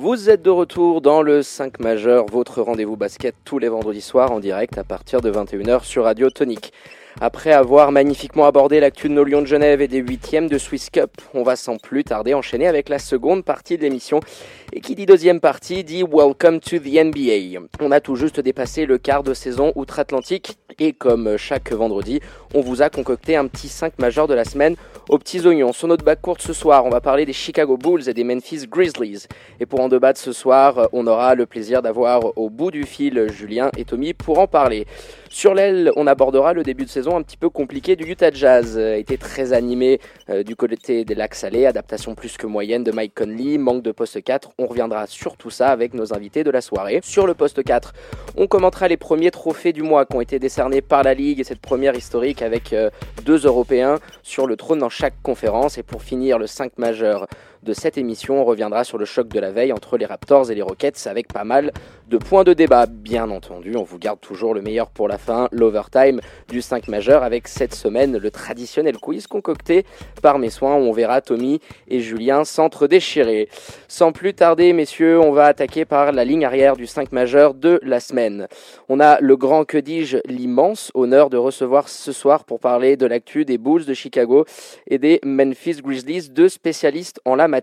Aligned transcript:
Vous 0.00 0.30
êtes 0.30 0.42
de 0.42 0.50
retour 0.50 1.00
dans 1.00 1.22
le 1.22 1.42
5 1.42 1.80
majeur, 1.80 2.26
votre 2.26 2.62
rendez-vous 2.62 2.96
basket 2.96 3.34
tous 3.44 3.58
les 3.58 3.68
vendredis 3.68 4.00
soirs 4.00 4.30
en 4.30 4.38
direct 4.38 4.78
à 4.78 4.84
partir 4.84 5.20
de 5.20 5.28
21h 5.28 5.82
sur 5.82 6.04
Radio 6.04 6.30
Tonique. 6.30 6.72
Après 7.20 7.50
avoir 7.50 7.90
magnifiquement 7.90 8.46
abordé 8.46 8.78
l'actu 8.78 9.08
de 9.08 9.14
nos 9.14 9.24
Lions 9.24 9.42
de 9.42 9.46
Genève 9.46 9.80
et 9.80 9.88
des 9.88 9.98
huitièmes 9.98 10.48
de 10.48 10.56
Swiss 10.56 10.88
Cup, 10.88 11.10
on 11.34 11.42
va 11.42 11.56
sans 11.56 11.76
plus 11.76 12.04
tarder 12.04 12.32
enchaîner 12.32 12.68
avec 12.68 12.88
la 12.88 13.00
seconde 13.00 13.44
partie 13.44 13.76
de 13.76 13.82
l'émission. 13.82 14.20
Et 14.72 14.80
qui 14.80 14.94
dit 14.94 15.04
deuxième 15.04 15.40
partie 15.40 15.82
dit 15.82 16.04
Welcome 16.04 16.60
to 16.60 16.78
the 16.78 16.92
NBA. 16.92 17.60
On 17.80 17.90
a 17.90 18.00
tout 18.00 18.14
juste 18.14 18.38
dépassé 18.38 18.86
le 18.86 18.98
quart 18.98 19.24
de 19.24 19.34
saison 19.34 19.72
outre-Atlantique 19.74 20.58
et 20.78 20.92
comme 20.92 21.36
chaque 21.36 21.72
vendredi, 21.72 22.20
on 22.54 22.60
vous 22.60 22.82
a 22.82 22.88
concocté 22.88 23.34
un 23.34 23.48
petit 23.48 23.68
5 23.68 23.98
majeur 23.98 24.28
de 24.28 24.34
la 24.34 24.44
semaine 24.44 24.76
aux 25.08 25.18
petits 25.18 25.44
oignons. 25.44 25.72
Sur 25.72 25.88
notre 25.88 26.04
bac 26.04 26.20
courte 26.22 26.42
ce 26.42 26.52
soir, 26.52 26.84
on 26.84 26.90
va 26.90 27.00
parler 27.00 27.26
des 27.26 27.32
Chicago 27.32 27.76
Bulls 27.76 28.08
et 28.08 28.14
des 28.14 28.22
Memphis 28.22 28.68
Grizzlies. 28.68 29.26
Et 29.58 29.66
pour 29.66 29.80
en 29.80 29.88
débattre 29.88 30.20
ce 30.20 30.32
soir, 30.32 30.88
on 30.92 31.04
aura 31.08 31.34
le 31.34 31.46
plaisir 31.46 31.82
d'avoir 31.82 32.38
au 32.38 32.48
bout 32.48 32.70
du 32.70 32.84
fil 32.84 33.26
Julien 33.32 33.72
et 33.76 33.84
Tommy 33.84 34.14
pour 34.14 34.38
en 34.38 34.46
parler. 34.46 34.86
Sur 35.30 35.52
l'aile, 35.52 35.92
on 35.96 36.06
abordera 36.06 36.54
le 36.54 36.62
début 36.62 36.84
de 36.84 36.88
saison 36.88 37.16
un 37.16 37.22
petit 37.22 37.36
peu 37.36 37.50
compliqué 37.50 37.96
du 37.96 38.04
Utah 38.04 38.30
Jazz. 38.32 38.78
A 38.78 38.96
été 38.96 39.18
très 39.18 39.52
animé 39.52 40.00
euh, 40.30 40.42
du 40.42 40.56
côté 40.56 41.04
des 41.04 41.14
lacs 41.14 41.34
salés, 41.34 41.66
adaptation 41.66 42.14
plus 42.14 42.38
que 42.38 42.46
moyenne 42.46 42.82
de 42.82 42.90
Mike 42.92 43.14
Conley, 43.14 43.58
manque 43.58 43.82
de 43.82 43.92
poste 43.92 44.22
4. 44.22 44.52
On 44.58 44.66
reviendra 44.66 45.06
sur 45.06 45.36
tout 45.36 45.50
ça 45.50 45.68
avec 45.68 45.92
nos 45.92 46.14
invités 46.14 46.44
de 46.44 46.50
la 46.50 46.62
soirée. 46.62 47.00
Sur 47.02 47.26
le 47.26 47.34
poste 47.34 47.62
4, 47.62 47.92
on 48.38 48.46
commentera 48.46 48.88
les 48.88 48.96
premiers 48.96 49.30
trophées 49.30 49.74
du 49.74 49.82
mois 49.82 50.06
qui 50.06 50.16
ont 50.16 50.22
été 50.22 50.38
décernés 50.38 50.80
par 50.80 51.02
la 51.02 51.12
Ligue 51.12 51.40
et 51.40 51.44
cette 51.44 51.60
première 51.60 51.94
historique 51.94 52.40
avec 52.40 52.72
euh, 52.72 52.88
deux 53.24 53.44
Européens 53.44 53.98
sur 54.22 54.46
le 54.46 54.56
trône 54.56 54.78
dans 54.78 54.88
chaque 54.88 55.20
conférence. 55.22 55.76
Et 55.76 55.82
pour 55.82 56.02
finir, 56.02 56.38
le 56.38 56.46
5 56.46 56.78
majeur 56.78 57.26
de 57.62 57.72
cette 57.72 57.98
émission, 57.98 58.40
on 58.40 58.44
reviendra 58.44 58.84
sur 58.84 58.98
le 58.98 59.04
choc 59.04 59.28
de 59.28 59.40
la 59.40 59.50
veille 59.50 59.72
entre 59.72 59.98
les 59.98 60.06
Raptors 60.06 60.50
et 60.50 60.54
les 60.54 60.62
Rockets 60.62 61.06
avec 61.06 61.32
pas 61.32 61.44
mal 61.44 61.72
de 62.08 62.16
points 62.16 62.44
de 62.44 62.54
débat. 62.54 62.86
Bien 62.86 63.30
entendu, 63.30 63.74
on 63.76 63.82
vous 63.82 63.98
garde 63.98 64.20
toujours 64.20 64.54
le 64.54 64.62
meilleur 64.62 64.90
pour 64.90 65.08
la 65.08 65.18
fin, 65.18 65.48
l'overtime 65.52 66.20
du 66.48 66.62
5 66.62 66.88
majeur 66.88 67.22
avec 67.22 67.48
cette 67.48 67.74
semaine 67.74 68.16
le 68.16 68.30
traditionnel 68.30 68.96
quiz 68.96 69.26
concocté 69.26 69.84
par 70.22 70.38
mes 70.38 70.50
soins 70.50 70.76
où 70.76 70.80
on 70.80 70.92
verra 70.92 71.20
Tommy 71.20 71.60
et 71.88 72.00
Julien 72.00 72.44
s'entre-déchirer. 72.44 73.48
Sans 73.88 74.12
plus 74.12 74.34
tarder, 74.34 74.72
messieurs, 74.72 75.20
on 75.20 75.32
va 75.32 75.46
attaquer 75.46 75.84
par 75.84 76.12
la 76.12 76.24
ligne 76.24 76.44
arrière 76.44 76.76
du 76.76 76.86
5 76.86 77.12
majeur 77.12 77.54
de 77.54 77.80
la 77.82 78.00
semaine. 78.00 78.48
On 78.88 79.00
a 79.00 79.20
le 79.20 79.36
grand, 79.36 79.64
que 79.64 79.78
dis-je, 79.78 80.18
l'immense 80.26 80.90
honneur 80.94 81.28
de 81.28 81.36
recevoir 81.36 81.88
ce 81.88 82.12
soir 82.12 82.44
pour 82.44 82.60
parler 82.60 82.96
de 82.96 83.06
l'actu 83.06 83.44
des 83.44 83.58
Bulls 83.58 83.84
de 83.84 83.94
Chicago 83.94 84.44
et 84.86 84.98
des 84.98 85.20
Memphis 85.24 85.82
Grizzlies, 85.82 86.30
deux 86.30 86.48
spécialistes 86.48 87.20
en 87.24 87.34
la 87.34 87.48
matière. 87.48 87.57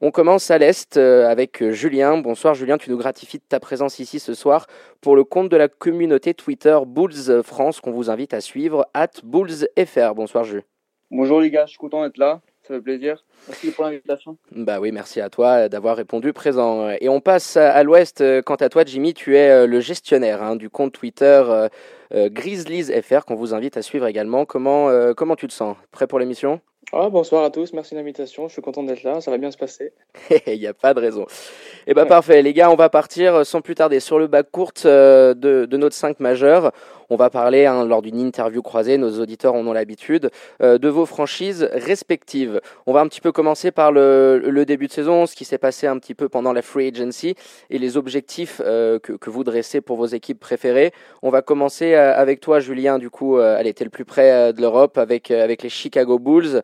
On 0.00 0.10
commence 0.10 0.50
à 0.50 0.58
l'Est 0.58 0.96
euh, 0.96 1.26
avec 1.28 1.70
Julien. 1.70 2.18
Bonsoir 2.18 2.54
Julien, 2.54 2.78
tu 2.78 2.90
nous 2.90 2.98
gratifies 2.98 3.38
de 3.38 3.44
ta 3.48 3.60
présence 3.60 3.98
ici 3.98 4.18
ce 4.18 4.34
soir 4.34 4.66
pour 5.00 5.16
le 5.16 5.24
compte 5.24 5.48
de 5.48 5.56
la 5.56 5.68
communauté 5.68 6.34
Twitter 6.34 6.78
Bulls 6.86 7.42
France 7.42 7.80
qu'on 7.80 7.92
vous 7.92 8.10
invite 8.10 8.34
à 8.34 8.40
suivre, 8.40 8.86
at 8.92 9.10
BullsFR. 9.22 10.14
Bonsoir 10.14 10.44
Jules. 10.44 10.64
Bonjour 11.10 11.40
les 11.40 11.50
gars, 11.50 11.64
je 11.66 11.70
suis 11.70 11.78
content 11.78 12.02
d'être 12.02 12.18
là, 12.18 12.40
ça 12.62 12.74
fait 12.74 12.80
plaisir. 12.80 13.24
Merci 13.48 13.70
pour 13.70 13.84
l'invitation. 13.84 14.36
Bah 14.52 14.80
oui, 14.80 14.92
merci 14.92 15.20
à 15.20 15.28
toi 15.28 15.68
d'avoir 15.68 15.96
répondu 15.96 16.32
présent. 16.32 16.88
Et 17.00 17.08
on 17.08 17.20
passe 17.20 17.56
à 17.56 17.82
l'ouest. 17.82 18.22
Quant 18.42 18.54
à 18.54 18.68
toi, 18.68 18.84
Jimmy, 18.86 19.14
tu 19.14 19.36
es 19.36 19.50
euh, 19.50 19.66
le 19.66 19.80
gestionnaire 19.80 20.42
hein, 20.42 20.56
du 20.56 20.70
compte 20.70 20.92
Twitter 20.92 21.42
euh, 21.48 21.68
Grizzlies 22.12 22.92
FR 23.02 23.24
qu'on 23.24 23.34
vous 23.34 23.54
invite 23.54 23.76
à 23.76 23.82
suivre 23.82 24.06
également. 24.06 24.44
Comment, 24.44 24.88
comment 25.14 25.36
tu 25.36 25.48
te 25.48 25.52
sens? 25.52 25.76
Prêt 25.90 26.06
pour 26.06 26.18
l'émission? 26.18 26.60
Ah, 26.92 27.08
bonsoir 27.08 27.42
à 27.44 27.50
tous, 27.50 27.72
merci 27.72 27.94
de 27.94 27.98
l'invitation, 27.98 28.46
je 28.46 28.52
suis 28.52 28.62
content 28.62 28.82
d'être 28.82 29.02
là, 29.02 29.20
ça 29.20 29.30
va 29.30 29.38
bien 29.38 29.50
se 29.50 29.56
passer. 29.56 29.92
Il 30.46 30.58
n'y 30.58 30.66
a 30.66 30.74
pas 30.74 30.92
de 30.92 31.00
raison. 31.00 31.26
Eh 31.86 31.94
ben 31.94 32.04
parfait, 32.06 32.42
les 32.42 32.52
gars, 32.52 32.70
on 32.70 32.76
va 32.76 32.88
partir 32.88 33.44
sans 33.44 33.62
plus 33.62 33.74
tarder 33.74 34.00
sur 34.00 34.18
le 34.18 34.26
bac 34.26 34.50
courte 34.52 34.86
de, 34.86 35.32
de 35.34 35.76
notre 35.76 35.96
5 35.96 36.20
majeur. 36.20 36.72
On 37.10 37.16
va 37.16 37.30
parler, 37.30 37.66
hein, 37.66 37.84
lors 37.84 38.02
d'une 38.02 38.18
interview 38.18 38.62
croisée, 38.62 38.96
nos 38.96 39.20
auditeurs 39.20 39.54
en 39.54 39.66
ont 39.66 39.72
l'habitude, 39.72 40.30
euh, 40.62 40.78
de 40.78 40.88
vos 40.88 41.06
franchises 41.06 41.68
respectives. 41.72 42.60
On 42.86 42.92
va 42.92 43.00
un 43.00 43.08
petit 43.08 43.20
peu 43.20 43.32
commencer 43.34 43.70
par 43.70 43.92
le, 43.92 44.64
début 44.66 44.86
de 44.86 44.92
saison, 44.92 45.26
ce 45.26 45.36
qui 45.36 45.44
s'est 45.44 45.58
passé 45.58 45.86
un 45.86 45.98
petit 45.98 46.14
peu 46.14 46.30
pendant 46.30 46.54
la 46.54 46.62
free 46.62 46.88
agency 46.88 47.34
et 47.68 47.78
les 47.78 47.98
objectifs 47.98 48.62
euh, 48.64 48.98
que, 48.98 49.28
vous 49.28 49.44
dressez 49.44 49.82
pour 49.82 49.98
vos 49.98 50.06
équipes 50.06 50.40
préférées. 50.40 50.92
On 51.20 51.28
va 51.28 51.42
commencer 51.42 51.92
euh, 51.92 52.14
avec 52.14 52.40
toi, 52.40 52.60
Julien, 52.60 52.98
du 52.98 53.10
coup, 53.10 53.38
elle 53.38 53.66
était 53.66 53.84
le 53.84 53.90
plus 53.90 54.06
près 54.06 54.54
de 54.54 54.60
l'Europe 54.62 54.96
avec, 54.96 55.28
les 55.28 55.68
Chicago 55.68 56.18
Bulls. 56.18 56.62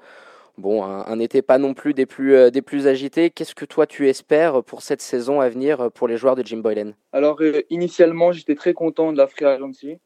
Bon, 0.56 0.82
un, 0.84 1.18
été 1.18 1.42
pas 1.42 1.58
non 1.58 1.74
plus, 1.74 1.92
des 1.94 2.06
plus 2.06 2.86
agités. 2.86 3.30
Qu'est-ce 3.30 3.54
que 3.54 3.64
toi 3.66 3.86
tu 3.86 4.08
espères 4.08 4.62
pour 4.64 4.82
cette 4.82 5.02
saison 5.02 5.40
à 5.40 5.48
venir 5.50 5.90
pour 5.92 6.08
les 6.08 6.16
joueurs 6.16 6.36
de 6.36 6.44
Jim 6.44 6.58
Boylan? 6.58 6.92
Alors, 7.12 7.40
initialement, 7.68 8.32
j'étais 8.32 8.54
très 8.54 8.72
content 8.72 9.12
de 9.12 9.18
la 9.18 9.26
Free 9.26 9.44
Agency. 9.44 9.98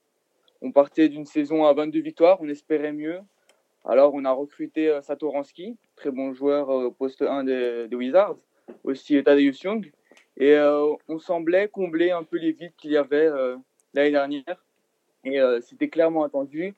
On 0.62 0.72
partait 0.72 1.10
d'une 1.10 1.26
saison 1.26 1.66
à 1.66 1.74
22 1.74 2.00
victoires, 2.00 2.38
on 2.40 2.48
espérait 2.48 2.92
mieux. 2.92 3.20
Alors 3.86 4.14
on 4.14 4.24
a 4.24 4.32
recruté 4.32 4.88
euh, 4.88 5.02
Satoransky, 5.02 5.76
très 5.96 6.10
bon 6.10 6.32
joueur 6.32 6.68
au 6.70 6.90
poste 6.90 7.20
1 7.20 7.44
des, 7.44 7.88
Wizards, 7.92 8.36
aussi 8.82 9.22
Tadeusz 9.22 9.62
Young. 9.62 9.92
Et 10.36 10.54
euh, 10.54 10.94
on 11.08 11.18
semblait 11.18 11.68
combler 11.68 12.10
un 12.10 12.22
peu 12.22 12.38
les 12.38 12.52
vides 12.52 12.72
qu'il 12.76 12.92
y 12.92 12.96
avait 12.96 13.26
euh, 13.26 13.56
l'année 13.92 14.10
dernière. 14.10 14.64
Et 15.26 15.38
c'était 15.62 15.88
clairement 15.88 16.22
attendu. 16.22 16.74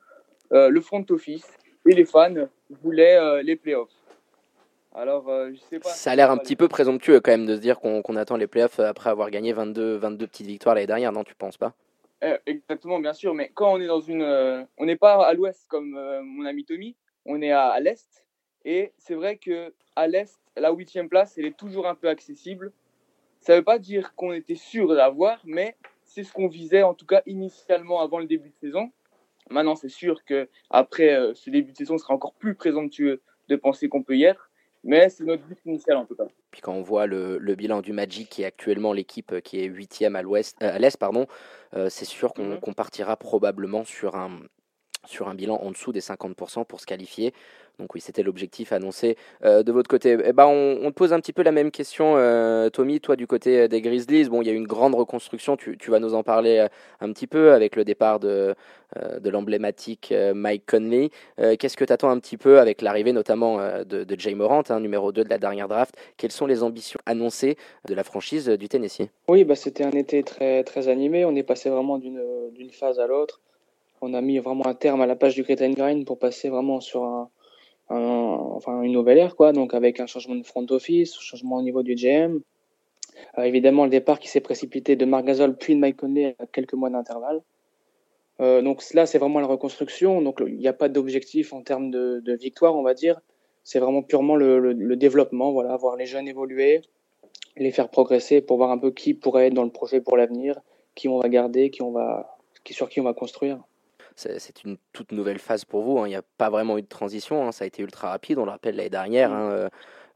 le 0.53 0.81
front 0.81 1.05
office 1.11 1.49
et 1.85 1.95
les 1.95 2.05
fans 2.05 2.47
voulaient 2.71 3.43
les 3.43 3.57
playoffs. 3.57 3.91
Alors, 4.95 5.29
je 5.53 5.59
sais 5.69 5.81
pas. 5.81 5.89
Ça 5.89 6.13
a 6.13 6.15
l'air 6.15 6.31
un 6.31 6.37
petit 6.37 6.55
peu 6.55 6.69
présomptueux 6.69 7.19
quand 7.19 7.33
même 7.33 7.47
de 7.47 7.57
se 7.57 7.61
dire 7.61 7.81
qu'on 7.81 8.15
attend 8.15 8.37
les 8.37 8.47
playoffs 8.47 8.79
après 8.79 9.11
avoir 9.11 9.33
gagné 9.33 9.53
22, 9.53 9.97
22 9.97 10.29
petites 10.29 10.47
victoires 10.47 10.77
l'année 10.77 10.87
dernière, 10.87 11.11
non 11.11 11.25
Tu 11.25 11.35
penses 11.35 11.57
pas? 11.57 11.75
Eh, 12.23 12.37
exactement, 12.47 12.99
bien 12.99 13.13
sûr. 13.13 13.35
Mais 13.35 13.51
quand 13.55 13.75
on 13.75 13.81
est 13.81 13.87
dans 13.87 14.01
une, 14.01 14.23
euh, 14.23 14.65
on 14.79 14.87
n'est 14.87 14.97
pas 14.97 15.27
à 15.27 15.33
l'ouest 15.35 15.67
comme 15.69 15.97
euh, 15.97 16.23
mon 16.23 16.47
ami 16.47 16.65
Tommy, 16.65 16.97
on 17.25 17.43
est 17.43 17.51
à, 17.51 17.79
l'est. 17.81 18.25
Et 18.65 18.93
c'est 18.99 19.15
vrai 19.15 19.37
que 19.37 19.75
à 19.97 20.07
l'est, 20.07 20.39
la 20.57 20.73
huitième 20.73 21.09
place, 21.09 21.37
elle 21.39 21.47
est 21.47 21.57
toujours 21.57 21.87
un 21.87 21.95
peu 21.95 22.09
accessible. 22.09 22.73
Ça 23.41 23.53
ne 23.53 23.59
veut 23.59 23.65
pas 23.65 23.79
dire 23.79 24.15
qu'on 24.15 24.33
était 24.33 24.55
sûr 24.55 24.95
d'avoir, 24.95 25.41
mais 25.45 25.77
c'est 26.05 26.25
ce 26.25 26.33
qu'on 26.33 26.49
visait 26.49 26.83
en 26.83 26.95
tout 26.95 27.07
cas 27.07 27.23
initialement 27.27 28.01
avant 28.01 28.19
le 28.19 28.27
début 28.27 28.49
de 28.49 28.57
saison. 28.57 28.91
Maintenant, 29.51 29.77
c'est 29.77 29.89
sûr 29.89 30.25
que 30.25 30.49
après 30.71 31.15
euh, 31.15 31.35
ce 31.35 31.51
début 31.51 31.73
de 31.73 31.77
saison 31.77 31.99
sera 31.99 32.15
encore 32.15 32.35
plus 32.35 32.55
présomptueux 32.55 33.23
de 33.49 33.57
penser 33.57 33.89
qu'on 33.89 34.03
peut 34.03 34.17
y 34.17 34.25
être. 34.25 34.46
Mais 34.87 35.09
c'est 35.09 35.25
notre 35.25 35.43
but 35.43 35.59
initial 35.67 35.97
en 35.97 36.05
tout 36.07 36.15
cas. 36.15 36.25
Puis 36.53 36.61
quand 36.61 36.73
on 36.73 36.83
voit 36.83 37.07
le, 37.07 37.39
bilan 37.57 37.81
du 37.81 37.93
Magic, 37.93 38.31
qui 38.31 38.43
est 38.43 38.47
actuellement 38.47 38.93
l'équipe 38.93 39.33
euh, 39.33 39.41
qui 39.41 39.61
est 39.61 39.65
huitième 39.65 40.15
à 40.15 40.23
l'ouest, 40.23 40.57
euh, 40.63 40.75
à 40.75 40.79
l'est, 40.79 40.97
pardon, 40.97 41.27
euh, 41.75 41.89
c'est 41.91 42.05
sûr 42.05 42.33
mhm. 42.39 42.61
qu'on 42.61 42.73
partira 42.73 43.17
probablement 43.17 43.85
sur 43.85 44.15
un, 44.15 44.39
sur 45.07 45.29
un 45.29 45.35
bilan 45.35 45.57
en 45.63 45.71
dessous 45.71 45.93
des 45.93 46.01
50% 46.01 46.65
pour 46.65 46.81
se 46.81 46.87
qualifier. 46.87 47.33
Donc 47.79 47.95
oui, 47.95 48.01
c'était 48.01 48.23
l'objectif 48.23 48.73
annoncé 48.73 49.17
euh, 49.45 49.63
de 49.63 49.71
votre 49.71 49.89
côté. 49.89 50.17
Eh 50.25 50.33
ben, 50.33 50.47
on, 50.47 50.91
te 50.91 50.95
pose 50.95 51.13
un 51.13 51.21
petit 51.21 51.33
peu 51.33 51.43
la 51.43 51.53
même 51.53 51.71
question, 51.71 52.15
euh, 52.17 52.71
Tommy, 52.71 53.01
toi 53.01 53.17
du 53.17 53.27
côté 53.27 53.69
des 53.69 53.83
Grizzlies. 53.83 54.29
Bon, 54.29 54.41
il 54.41 54.47
y 54.49 54.51
a 54.51 54.55
eu 54.55 54.57
une 54.57 54.67
grande 54.67 54.95
reconstruction, 54.95 55.57
tu, 55.57 55.77
vas 55.89 56.01
nous 56.01 56.15
en 56.15 56.23
parler 56.23 56.59
euh, 56.59 56.69
un 57.01 57.13
petit 57.13 57.27
peu 57.27 57.53
avec 57.53 57.77
le 57.77 57.85
départ 57.85 58.19
de, 58.19 58.55
de 59.21 59.31
l'emblématique 59.31 60.15
Mike 60.35 60.65
Conley. 60.67 61.11
Qu'est-ce 61.59 61.77
que 61.77 61.85
tu 61.85 61.93
attends 61.93 62.11
un 62.11 62.19
petit 62.19 62.37
peu 62.37 62.61
avec 62.61 62.83
l'arrivée 62.83 63.13
notamment 63.13 63.59
de, 63.59 64.05
de, 64.05 64.19
Jay 64.19 64.35
Morant, 64.35 64.63
hein, 64.69 64.81
numéro 64.81 65.13
2 65.13 65.25
de 65.25 65.29
la 65.29 65.39
dernière 65.39 65.69
draft? 65.69 65.95
Quelles 66.17 66.33
sont 66.33 66.47
les 66.47 66.63
ambitions 66.63 67.01
annoncées 67.05 67.57
de 67.87 67.95
la 67.95 68.05
franchise 68.05 68.49
du 68.49 68.69
Tennessee? 68.69 69.09
Oui, 69.29 69.45
bah, 69.45 69.57
c'était 69.57 69.85
un 69.85 69.91
été 69.91 70.23
très, 70.23 70.65
très 70.65 70.89
animé. 70.89 71.25
On 71.25 71.35
est 71.35 71.43
passé 71.43 71.69
vraiment 71.69 71.99
d'une 71.99 72.71
phase 72.73 72.99
à 73.01 73.07
l'autre. 73.07 73.41
On 74.01 74.15
a 74.15 74.21
mis 74.21 74.39
vraiment 74.39 74.67
un 74.67 74.75
terme 74.75 75.01
à 75.01 75.07
la 75.07 75.17
page 75.17 75.35
du 75.35 75.43
Great 75.43 75.63
Grind 75.63 76.05
pour 76.05 76.19
passer 76.19 76.49
vraiment 76.49 76.81
sur 76.81 77.05
un 77.05 77.29
une 77.89 78.93
nouvelle 78.93 79.19
ère 79.19 79.37
quoi. 79.37 79.53
Donc 79.53 79.75
avec 79.75 80.01
un 80.01 80.07
changement 80.07 80.35
de 80.35 80.45
front 80.45 80.67
office 80.71 81.15
changement 81.21 81.57
au 81.57 81.63
niveau 81.63 81.83
du 81.83 81.95
GM 81.95 82.41
euh, 83.39 83.43
évidemment 83.43 83.85
le 83.85 83.91
départ 83.91 84.19
qui 84.19 84.29
s'est 84.29 84.41
précipité 84.41 84.97
de 84.97 85.05
Marc 85.05 85.25
puis 85.59 85.75
de 85.75 85.81
Mike 85.81 85.97
Conley 85.97 86.37
à 86.39 86.47
quelques 86.47 86.75
mois 86.75 86.91
d'intervalle. 86.91 87.43
Euh, 88.41 88.61
donc 88.61 88.83
là 88.93 89.07
c'est 89.07 89.19
vraiment 89.19 89.41
la 89.41 89.47
reconstruction. 89.47 90.21
Donc 90.23 90.41
il 90.47 90.57
n'y 90.57 90.69
a 90.69 90.73
pas 90.73 90.89
d'objectif 90.89 91.53
en 91.53 91.63
termes 91.63 91.91
de, 91.91 92.33
victoire 92.35 92.77
on 92.77 92.83
va 92.83 92.95
dire. 92.95 93.21
C'est 93.65 93.81
vraiment 93.81 94.03
purement 94.03 94.37
le, 94.37 94.59
le, 94.61 94.97
développement 94.97 95.53
voilà. 95.53 95.77
Voir 95.77 95.97
les 95.97 96.07
jeunes 96.07 96.29
évoluer 96.29 96.83
les 97.57 97.71
faire 97.71 97.89
progresser 97.89 98.41
pour 98.43 98.59
voir 98.59 98.71
un 98.71 98.79
peu 98.79 98.91
qui 98.91 99.15
pourrait 99.15 99.47
être 99.47 99.55
dans 99.55 99.65
le 99.65 99.71
projet 99.71 100.01
pour 100.01 100.17
l'avenir 100.17 100.61
qui 100.95 101.09
on 101.09 101.19
va 101.19 101.29
garder 101.29 101.71
qui 101.71 101.83
on 101.83 101.91
va 101.91 102.37
qui 102.65 102.75
sur 102.75 102.89
qui 102.89 103.01
on 103.01 103.05
va 103.05 103.15
construire 103.15 103.59
c'est 104.17 104.65
une 104.65 104.79
toute 104.93 105.13
nouvelle 105.13 105.39
phase 105.39 105.65
pour 105.65 105.83
vous. 105.83 105.99
Hein. 105.99 106.07
Il 106.07 106.11
n'y 106.11 106.17
a 106.17 106.23
pas 106.39 106.49
vraiment 106.49 106.79
eu 106.79 106.83
de 106.83 106.89
transition. 106.89 107.47
Hein. 107.47 107.53
Ça 107.53 107.65
a 107.65 107.67
été 107.67 107.83
ultra 107.83 108.09
rapide. 108.09 108.39
On 108.39 108.47
le 108.47 108.51
rappelle 108.51 108.77
l'année 108.77 108.91
dernière. 108.91 109.33
Hein, 109.33 109.51
euh, 109.51 109.69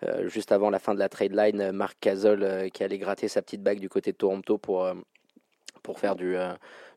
euh, 0.05 0.29
juste 0.29 0.52
avant 0.52 0.70
la 0.70 0.79
fin 0.79 0.94
de 0.94 0.99
la 0.99 1.11
trade 1.11 1.35
line, 1.35 1.73
Marc 1.73 1.99
Casol 2.00 2.43
euh, 2.43 2.69
qui 2.70 2.82
allait 2.82 2.99
gratter 2.99 3.29
sa 3.29 3.43
petite 3.43 3.62
bague 3.62 3.79
du 3.79 3.91
côté 3.91 4.12
de 4.12 4.17
Toronto 4.17 4.56
pour, 4.56 4.91
pour 5.82 5.98
faire 5.98 6.16
du, 6.16 6.36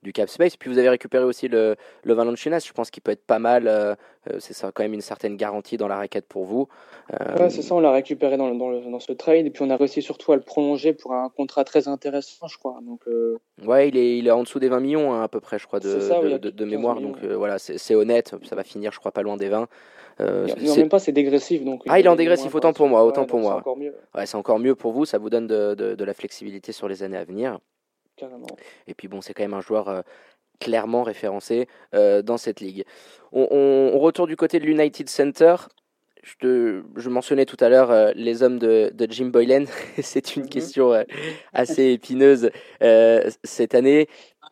du 0.01 0.13
cap 0.13 0.29
space. 0.29 0.57
Puis 0.57 0.69
vous 0.69 0.77
avez 0.77 0.89
récupéré 0.89 1.23
aussi 1.23 1.47
le, 1.47 1.75
le 2.03 2.13
Valanciunas, 2.13 2.63
je 2.65 2.73
pense 2.73 2.91
qu'il 2.91 3.01
peut 3.01 3.11
être 3.11 3.25
pas 3.25 3.39
mal. 3.39 3.97
c'est 4.39 4.53
ça, 4.53 4.71
quand 4.73 4.83
même 4.83 4.93
une 4.93 5.01
certaine 5.01 5.37
garantie 5.37 5.77
dans 5.77 5.87
la 5.87 5.97
raquette 5.97 6.27
pour 6.27 6.45
vous. 6.45 6.67
Ouais, 7.11 7.49
c'est 7.49 7.61
ça, 7.61 7.75
on 7.75 7.79
l'a 7.79 7.91
récupéré 7.91 8.37
dans, 8.37 8.53
dans, 8.55 8.71
dans, 8.71 8.99
ce 8.99 9.11
trade 9.11 9.45
et 9.45 9.49
puis 9.49 9.63
on 9.63 9.69
a 9.69 9.75
réussi 9.75 10.01
surtout 10.01 10.31
à 10.31 10.35
le 10.35 10.41
prolonger 10.41 10.93
pour 10.93 11.13
un 11.13 11.29
contrat 11.29 11.63
très 11.63 11.87
intéressant, 11.87 12.47
je 12.47 12.57
crois. 12.57 12.79
Donc, 12.85 13.01
Ouais, 13.65 13.89
il 13.89 13.97
est, 13.97 14.17
il 14.17 14.27
est 14.27 14.31
en 14.31 14.43
dessous 14.43 14.59
des 14.59 14.69
20 14.69 14.79
millions 14.79 15.13
hein, 15.13 15.23
à 15.23 15.27
peu 15.27 15.39
près, 15.39 15.59
je 15.59 15.67
crois, 15.67 15.79
de, 15.79 16.37
de, 16.37 16.49
de, 16.49 16.65
mémoire. 16.65 16.99
donc 16.99 17.23
voilà, 17.23 17.59
c'est 17.59 17.95
honnête, 17.95 18.35
ça 18.43 18.55
va 18.55 18.63
finir, 18.63 18.91
je 18.91 18.99
crois, 18.99 19.11
pas 19.11 19.21
loin 19.21 19.37
des 19.37 19.49
20. 19.49 19.67
Euh, 20.21 20.47
non, 20.61 20.75
même 20.75 20.89
pas, 20.89 20.99
c'est 20.99 21.11
dégressif. 21.11 21.63
Donc 21.63 21.83
ah, 21.87 21.99
il 21.99 22.05
est 22.05 22.09
en 22.09 22.15
dégressif, 22.15 22.53
autant 22.53 22.73
pour 22.73 22.87
moi. 22.87 23.03
Autant 23.03 23.25
pour 23.25 23.39
moi. 23.39 23.53
C'est 23.53 23.59
encore 23.59 23.77
mieux. 23.77 23.95
Ouais, 24.15 24.25
c'est 24.25 24.37
encore 24.37 24.59
mieux 24.59 24.75
pour 24.75 24.91
vous, 24.91 25.05
ça 25.05 25.17
vous 25.17 25.29
donne 25.29 25.47
de, 25.47 25.73
de, 25.75 25.95
de, 25.95 26.03
la 26.03 26.13
flexibilité 26.13 26.71
sur 26.71 26.87
les 26.87 27.03
années 27.03 27.17
à 27.17 27.23
venir. 27.23 27.59
Carrément. 28.15 28.47
Et 28.87 28.93
puis 28.93 29.07
bon, 29.07 29.21
c'est 29.21 29.33
quand 29.33 29.43
même 29.43 29.53
un 29.53 29.61
joueur 29.61 29.89
euh, 29.89 30.01
clairement 30.59 31.03
référencé 31.03 31.67
euh, 31.95 32.21
dans 32.21 32.37
cette 32.37 32.59
ligue. 32.59 32.85
On, 33.31 33.47
on, 33.49 33.91
on, 33.95 33.99
retourne 33.99 34.29
du 34.29 34.35
côté 34.35 34.59
de 34.59 34.65
l'United 34.65 35.09
Center. 35.09 35.55
Je, 36.21 36.35
te, 36.39 36.83
je, 36.95 37.09
mentionnais 37.09 37.45
tout 37.45 37.57
à 37.59 37.69
l'heure 37.69 37.91
euh, 37.91 38.11
les 38.15 38.43
hommes 38.43 38.59
de, 38.59 38.91
de 38.93 39.11
Jim 39.11 39.25
Boylan. 39.25 39.65
c'est 40.01 40.35
une 40.35 40.43
mm 40.43 40.45
-hmm. 40.45 40.49
question 40.49 41.05
assez 41.53 41.93
épineuse 41.93 42.49
cette 43.43 43.75
année 43.75 44.07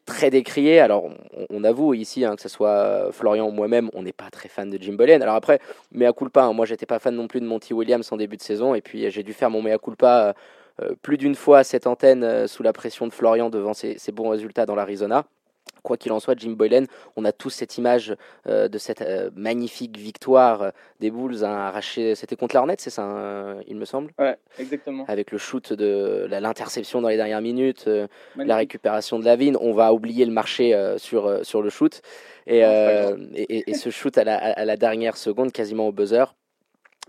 très 0.05 0.29
décrié. 0.31 0.79
Alors, 0.79 1.05
on, 1.05 1.15
on 1.49 1.63
avoue 1.63 1.93
ici, 1.93 2.25
hein, 2.25 2.35
que 2.35 2.41
ce 2.41 2.49
soit 2.49 3.11
Florian 3.11 3.47
ou 3.47 3.51
moi-même, 3.51 3.89
on 3.93 4.01
n'est 4.03 4.13
pas 4.23 4.29
très 4.31 4.49
fan 4.49 4.69
de 4.69 4.77
Jim 4.81 4.93
Boylan. 4.93 5.21
Alors 5.21 5.35
après, 5.35 5.59
mea 5.91 6.11
culpa, 6.13 6.41
hein, 6.43 6.53
moi 6.53 6.65
j'étais 6.65 6.87
pas 6.87 6.99
fan 6.99 7.15
non 7.15 7.27
plus 7.27 7.39
de 7.39 7.45
Monty 7.45 7.73
Williams 7.73 8.11
en 8.11 8.17
début 8.17 8.37
de 8.37 8.41
saison, 8.41 8.73
et 8.75 8.81
puis 8.81 9.09
j'ai 9.11 9.23
dû 9.23 9.33
faire 9.33 9.49
mon 9.49 9.61
mea 9.61 9.77
culpa 9.77 10.33
plus 11.01 11.17
d'une 11.17 11.35
fois 11.35 11.59
à 11.59 11.63
cette 11.63 11.87
antenne 11.87 12.23
euh, 12.23 12.47
sous 12.47 12.63
la 12.63 12.73
pression 12.73 13.07
de 13.07 13.13
Florian 13.13 13.49
devant 13.49 13.73
ses, 13.73 13.97
ses 13.97 14.11
bons 14.11 14.29
résultats 14.29 14.65
dans 14.65 14.75
l'Arizona. 14.75 15.25
Quoi 15.83 15.97
qu'il 15.97 16.11
en 16.11 16.19
soit, 16.19 16.37
Jim 16.37 16.51
Boylan, 16.51 16.85
on 17.15 17.25
a 17.25 17.31
tous 17.31 17.49
cette 17.49 17.77
image 17.77 18.15
euh, 18.47 18.67
de 18.67 18.77
cette 18.77 19.01
euh, 19.01 19.31
magnifique 19.35 19.97
victoire 19.97 20.61
euh, 20.61 20.69
des 20.99 21.09
Bulls 21.09 21.43
hein. 21.43 21.71
C'était 21.81 22.35
contre 22.35 22.55
l'Arnett, 22.55 22.79
c'est 22.79 22.91
ça, 22.91 23.03
hein, 23.03 23.59
il 23.67 23.77
me 23.77 23.85
semble? 23.85 24.11
Ouais, 24.19 24.37
exactement. 24.59 25.05
Avec 25.07 25.31
le 25.31 25.39
shoot 25.39 25.73
de 25.73 26.27
l'interception 26.29 27.01
dans 27.01 27.09
les 27.09 27.17
dernières 27.17 27.41
minutes, 27.41 27.85
euh, 27.87 28.07
la 28.35 28.57
récupération 28.57 29.17
de 29.17 29.25
Lavine. 29.25 29.57
On 29.59 29.73
va 29.73 29.91
oublier 29.91 30.25
le 30.25 30.31
marché 30.31 30.75
euh, 30.75 30.99
sur, 30.99 31.43
sur 31.43 31.63
le 31.63 31.69
shoot. 31.69 32.01
Et, 32.45 32.59
et, 32.59 33.69
et, 33.69 33.73
ce 33.73 33.89
shoot 33.91 34.17
à 34.17 34.23
la, 34.23 34.35
à 34.35 34.65
la 34.65 34.77
dernière 34.77 35.15
seconde, 35.15 35.51
quasiment 35.51 35.87
au 35.87 35.91
buzzer. 35.91 36.25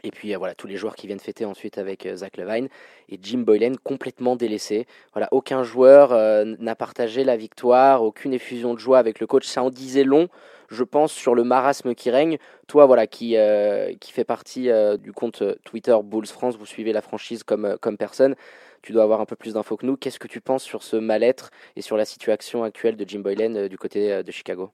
Et 0.05 0.11
puis 0.11 0.35
voilà, 0.35 0.55
tous 0.55 0.67
les 0.67 0.77
joueurs 0.77 0.97
qui 0.97 1.07
viennent 1.07 1.21
fêter 1.21 1.45
ensuite 1.45 1.79
avec 1.79 2.07
euh, 2.07 2.17
Zach 2.17 2.37
Levine 2.37 2.69
et 3.09 3.19
Jim 3.23 3.39
Boylan 3.39 3.75
complètement 3.85 4.35
délaissé. 4.35 4.87
Voilà, 5.13 5.29
aucun 5.31 5.63
joueur 5.63 6.13
euh, 6.13 6.57
n'a 6.59 6.75
partagé 6.75 7.23
la 7.23 7.37
victoire, 7.37 8.03
aucune 8.03 8.33
effusion 8.33 8.75
de 8.75 8.81
joie 8.81 8.99
avec 8.99 9.21
le 9.21 9.29
coach. 9.29 9.47
Ça 9.47 9.63
en 9.63 9.71
disait 9.71 10.03
long, 10.03 10.29
je 10.71 10.83
pense, 10.83 11.13
sur 11.13 11.37
le 11.37 11.45
marasme 11.45 11.95
qui 11.95 12.11
règne. 12.11 12.39
Toi, 12.67 12.87
voilà, 12.87 13.07
qui, 13.07 13.37
euh, 13.37 13.93
qui 14.01 14.13
fait 14.13 14.25
partie 14.25 14.69
du 14.99 15.13
compte 15.13 15.45
Twitter 15.65 15.97
Bulls 16.03 16.27
France, 16.27 16.57
vous 16.57 16.67
suivez 16.67 16.93
la 16.93 17.03
franchise 17.03 17.45
comme, 17.45 17.77
comme 17.81 17.97
personne. 17.97 18.35
Tu 18.83 18.93
dois 18.93 19.05
avoir 19.05 19.21
un 19.21 19.27
peu 19.27 19.37
plus 19.37 19.55
d'infos 19.55 19.77
que 19.77 19.87
nous. 19.87 19.97
Qu'est-ce 19.97 20.19
que 20.19 20.27
tu 20.27 20.41
penses 20.41 20.65
sur 20.65 20.83
ce 20.83 20.97
mal-être 20.97 21.51
et 21.77 21.83
sur 21.83 21.97
la 21.97 22.05
situation 22.05 22.65
actuelle 22.65 22.97
de 22.97 23.09
Jim 23.09 23.21
Boylan 23.21 23.69
du 23.69 23.79
côté 23.79 24.25
de 24.25 24.33
Chicago? 24.33 24.71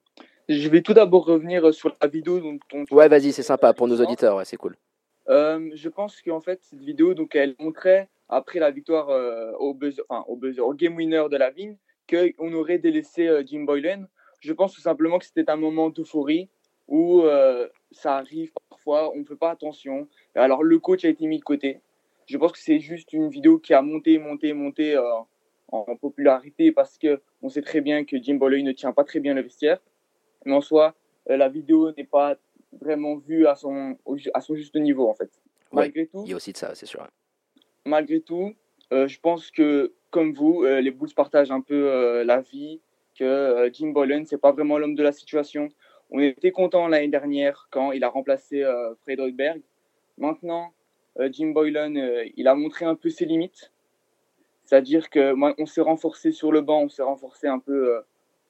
Je 0.48 0.66
vais 0.70 0.80
tout 0.80 0.94
d'abord 0.94 1.26
revenir 1.26 1.74
sur 1.74 1.94
la 2.00 2.08
vidéo 2.08 2.40
dont 2.40 2.58
on... 2.72 2.84
Ouais, 2.94 3.08
vas-y, 3.08 3.32
c'est 3.32 3.42
sympa 3.42 3.74
pour 3.74 3.86
nos 3.86 4.00
auditeurs, 4.00 4.36
ouais, 4.36 4.46
c'est 4.46 4.56
cool. 4.56 4.76
Euh, 5.28 5.70
je 5.74 5.88
pense 5.88 6.22
qu'en 6.22 6.40
fait, 6.40 6.60
cette 6.62 6.80
vidéo, 6.80 7.14
donc, 7.14 7.34
elle 7.34 7.54
montrait, 7.58 8.08
après 8.28 8.58
la 8.58 8.70
victoire 8.70 9.10
euh, 9.10 9.52
au, 9.58 9.74
buzzer, 9.74 10.02
enfin, 10.08 10.24
au, 10.28 10.36
buzzer, 10.36 10.60
au 10.60 10.74
game 10.74 10.96
winner 10.96 11.24
de 11.30 11.36
la 11.36 11.50
Vigne, 11.50 11.76
qu'on 12.08 12.52
aurait 12.54 12.78
délaissé 12.78 13.26
euh, 13.26 13.42
Jim 13.44 13.64
Boylan. 13.64 14.04
Je 14.40 14.52
pense 14.52 14.74
tout 14.74 14.80
simplement 14.80 15.18
que 15.18 15.26
c'était 15.26 15.50
un 15.50 15.56
moment 15.56 15.90
d'euphorie 15.90 16.48
où 16.86 17.24
ça 17.90 18.16
arrive 18.16 18.50
parfois, 18.70 19.12
on 19.14 19.18
ne 19.18 19.24
fait 19.24 19.36
pas 19.36 19.50
attention. 19.50 20.08
Alors, 20.34 20.62
le 20.62 20.78
coach 20.78 21.04
a 21.04 21.08
été 21.08 21.26
mis 21.26 21.38
de 21.38 21.44
côté. 21.44 21.80
Je 22.24 22.38
pense 22.38 22.52
que 22.52 22.58
c'est 22.58 22.78
juste 22.78 23.12
une 23.12 23.28
vidéo 23.28 23.58
qui 23.58 23.74
a 23.74 23.82
monté, 23.82 24.16
monté, 24.18 24.54
monté 24.54 24.96
en 25.70 25.96
popularité 25.96 26.72
parce 26.72 26.96
que 26.96 27.20
on 27.42 27.50
sait 27.50 27.60
très 27.60 27.82
bien 27.82 28.04
que 28.04 28.16
Jim 28.22 28.36
Boylan 28.36 28.64
ne 28.64 28.72
tient 28.72 28.92
pas 28.92 29.04
très 29.04 29.20
bien 29.20 29.34
le 29.34 29.42
vestiaire. 29.42 29.82
Mais 30.46 30.54
en 30.54 30.62
soi, 30.62 30.94
la 31.26 31.50
vidéo 31.50 31.92
n'est 31.92 32.04
pas 32.04 32.36
vraiment 32.80 33.16
vu 33.16 33.46
à 33.46 33.54
son, 33.54 33.96
à 34.34 34.40
son 34.40 34.54
juste 34.54 34.74
niveau, 34.76 35.08
en 35.08 35.14
fait. 35.14 35.30
Malgré 35.72 36.00
ouais, 36.00 36.06
tout. 36.06 36.22
Il 36.24 36.30
y 36.30 36.32
a 36.32 36.36
aussi 36.36 36.52
de 36.52 36.56
ça, 36.56 36.74
c'est 36.74 36.86
sûr. 36.86 37.06
Malgré 37.84 38.20
tout, 38.20 38.54
euh, 38.92 39.08
je 39.08 39.20
pense 39.20 39.50
que, 39.50 39.92
comme 40.10 40.32
vous, 40.32 40.64
euh, 40.64 40.80
les 40.80 40.90
Bulls 40.90 41.12
partagent 41.14 41.50
un 41.50 41.60
peu 41.60 41.90
euh, 41.90 42.24
la 42.24 42.40
vie, 42.40 42.80
que 43.18 43.68
Jim 43.72 43.88
Boylan, 43.88 44.22
c'est 44.26 44.38
pas 44.40 44.52
vraiment 44.52 44.78
l'homme 44.78 44.94
de 44.94 45.02
la 45.02 45.10
situation. 45.10 45.68
On 46.10 46.20
était 46.20 46.52
content 46.52 46.86
l'année 46.86 47.08
dernière 47.08 47.66
quand 47.72 47.90
il 47.90 48.04
a 48.04 48.08
remplacé 48.08 48.62
Fred 49.02 49.18
Hoiberg. 49.18 49.60
Maintenant, 50.18 50.72
Jim 51.32 51.48
Boylan, 51.48 51.94
il 52.36 52.46
a 52.46 52.54
montré 52.54 52.84
un 52.84 52.94
peu 52.94 53.10
ses 53.10 53.24
limites. 53.24 53.72
C'est-à-dire 54.64 55.10
que 55.10 55.32
moi, 55.32 55.52
on 55.58 55.66
s'est 55.66 55.80
renforcé 55.80 56.30
sur 56.30 56.52
le 56.52 56.60
banc, 56.60 56.82
on 56.82 56.88
s'est 56.88 57.02
renforcé 57.02 57.48
un 57.48 57.58
peu 57.58 58.00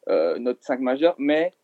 notre 0.07 0.63
5 0.63 0.81
majeur, 0.81 1.15
mais 1.17 1.55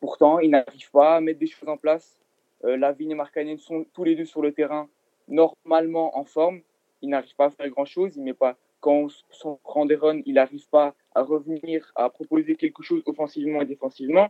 Pourtant, 0.00 0.38
il 0.38 0.50
n'arrive 0.50 0.90
pas 0.90 1.16
à 1.16 1.20
mettre 1.20 1.38
des 1.38 1.46
choses 1.46 1.68
en 1.68 1.76
place. 1.76 2.18
Euh, 2.64 2.76
Lavigne 2.76 3.12
et 3.12 3.14
Markkanen 3.14 3.58
sont 3.58 3.84
tous 3.92 4.04
les 4.04 4.16
deux 4.16 4.24
sur 4.24 4.42
le 4.42 4.52
terrain 4.52 4.88
normalement 5.28 6.16
en 6.18 6.24
forme. 6.24 6.60
Il 7.02 7.10
n'arrive 7.10 7.34
pas 7.36 7.46
à 7.46 7.50
faire 7.50 7.68
grand-chose. 7.68 8.16
Il 8.16 8.22
met 8.22 8.34
pas 8.34 8.56
quand 8.80 9.08
on 9.44 9.56
prend 9.56 9.86
des 9.86 9.96
runs, 9.96 10.20
il 10.24 10.34
n'arrive 10.34 10.68
pas 10.68 10.94
à 11.14 11.22
revenir 11.22 11.90
à 11.96 12.10
proposer 12.10 12.56
quelque 12.56 12.82
chose 12.82 13.02
offensivement 13.06 13.60
et 13.60 13.66
défensivement. 13.66 14.28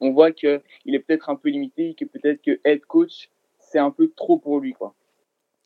On 0.00 0.10
voit 0.12 0.32
qu'il 0.32 0.60
est 0.86 0.98
peut-être 0.98 1.30
un 1.30 1.36
peu 1.36 1.48
limité, 1.50 1.94
que 1.94 2.04
peut-être 2.04 2.42
que 2.42 2.60
head 2.64 2.84
coach, 2.86 3.28
c'est 3.58 3.78
un 3.78 3.90
peu 3.90 4.10
trop 4.16 4.38
pour 4.38 4.60
lui. 4.60 4.72
Quoi. 4.72 4.94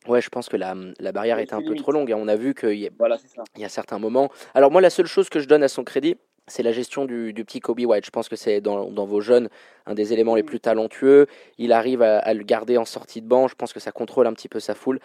Ouais, 0.07 0.21
je 0.21 0.29
pense 0.29 0.49
que 0.49 0.57
la, 0.57 0.75
la 0.99 1.11
barrière 1.11 1.39
était 1.39 1.53
un 1.53 1.59
limite. 1.59 1.77
peu 1.77 1.81
trop 1.81 1.91
longue. 1.91 2.13
On 2.15 2.27
a 2.27 2.35
vu 2.35 2.53
qu'il 2.53 2.73
y, 2.73 2.89
voilà, 2.97 3.17
y 3.57 3.63
a 3.63 3.69
certains 3.69 3.99
moments. 3.99 4.29
Alors, 4.53 4.71
moi, 4.71 4.81
la 4.81 4.89
seule 4.89 5.05
chose 5.05 5.29
que 5.29 5.39
je 5.39 5.47
donne 5.47 5.63
à 5.63 5.67
son 5.67 5.83
crédit, 5.83 6.17
c'est 6.47 6.63
la 6.63 6.71
gestion 6.71 7.05
du, 7.05 7.33
du, 7.33 7.45
petit 7.45 7.59
Kobe 7.59 7.79
White. 7.79 8.05
Je 8.05 8.11
pense 8.11 8.29
que 8.29 8.35
c'est 8.35 8.61
dans, 8.61 8.89
dans, 8.89 9.05
vos 9.05 9.21
jeunes 9.21 9.49
un 9.85 9.93
des 9.93 10.13
éléments 10.13 10.35
les 10.35 10.43
plus 10.43 10.59
talentueux. 10.59 11.27
Il 11.57 11.71
arrive 11.71 12.01
à, 12.01 12.19
à, 12.19 12.33
le 12.33 12.43
garder 12.43 12.77
en 12.77 12.85
sortie 12.85 13.21
de 13.21 13.27
banc. 13.27 13.47
Je 13.47 13.55
pense 13.55 13.73
que 13.73 13.79
ça 13.79 13.91
contrôle 13.91 14.27
un 14.27 14.33
petit 14.33 14.49
peu 14.49 14.59
sa 14.59 14.75
foule. 14.75 14.99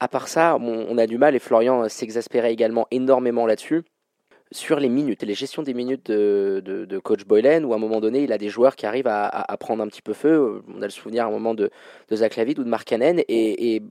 À 0.00 0.08
part 0.08 0.28
ça, 0.28 0.56
on, 0.60 0.86
on 0.88 0.98
a 0.98 1.06
du 1.06 1.18
mal 1.18 1.34
et 1.34 1.38
Florian 1.38 1.88
s'exaspérait 1.88 2.52
également 2.52 2.86
énormément 2.90 3.46
là-dessus. 3.46 3.82
Sur 4.50 4.80
les 4.80 4.88
minutes, 4.88 5.22
les 5.22 5.34
gestions 5.34 5.62
des 5.62 5.74
minutes 5.74 6.10
de, 6.10 6.62
de, 6.64 6.86
de, 6.86 6.98
coach 6.98 7.24
Boylan, 7.26 7.64
où 7.64 7.74
à 7.74 7.76
un 7.76 7.80
moment 7.80 8.00
donné, 8.00 8.22
il 8.22 8.32
a 8.32 8.38
des 8.38 8.48
joueurs 8.48 8.76
qui 8.76 8.86
arrivent 8.86 9.08
à, 9.08 9.26
à, 9.26 9.52
à, 9.52 9.56
prendre 9.58 9.82
un 9.82 9.88
petit 9.88 10.00
peu 10.00 10.14
feu. 10.14 10.62
On 10.74 10.80
a 10.80 10.86
le 10.86 10.90
souvenir 10.90 11.24
à 11.24 11.28
un 11.28 11.30
moment 11.30 11.52
de, 11.52 11.70
de 12.08 12.16
Zach 12.16 12.36
Lavid 12.36 12.58
ou 12.58 12.64
de 12.64 12.68
Mark 12.68 12.88
Cannon, 12.88 13.16
et, 13.28 13.74
et 13.74 13.82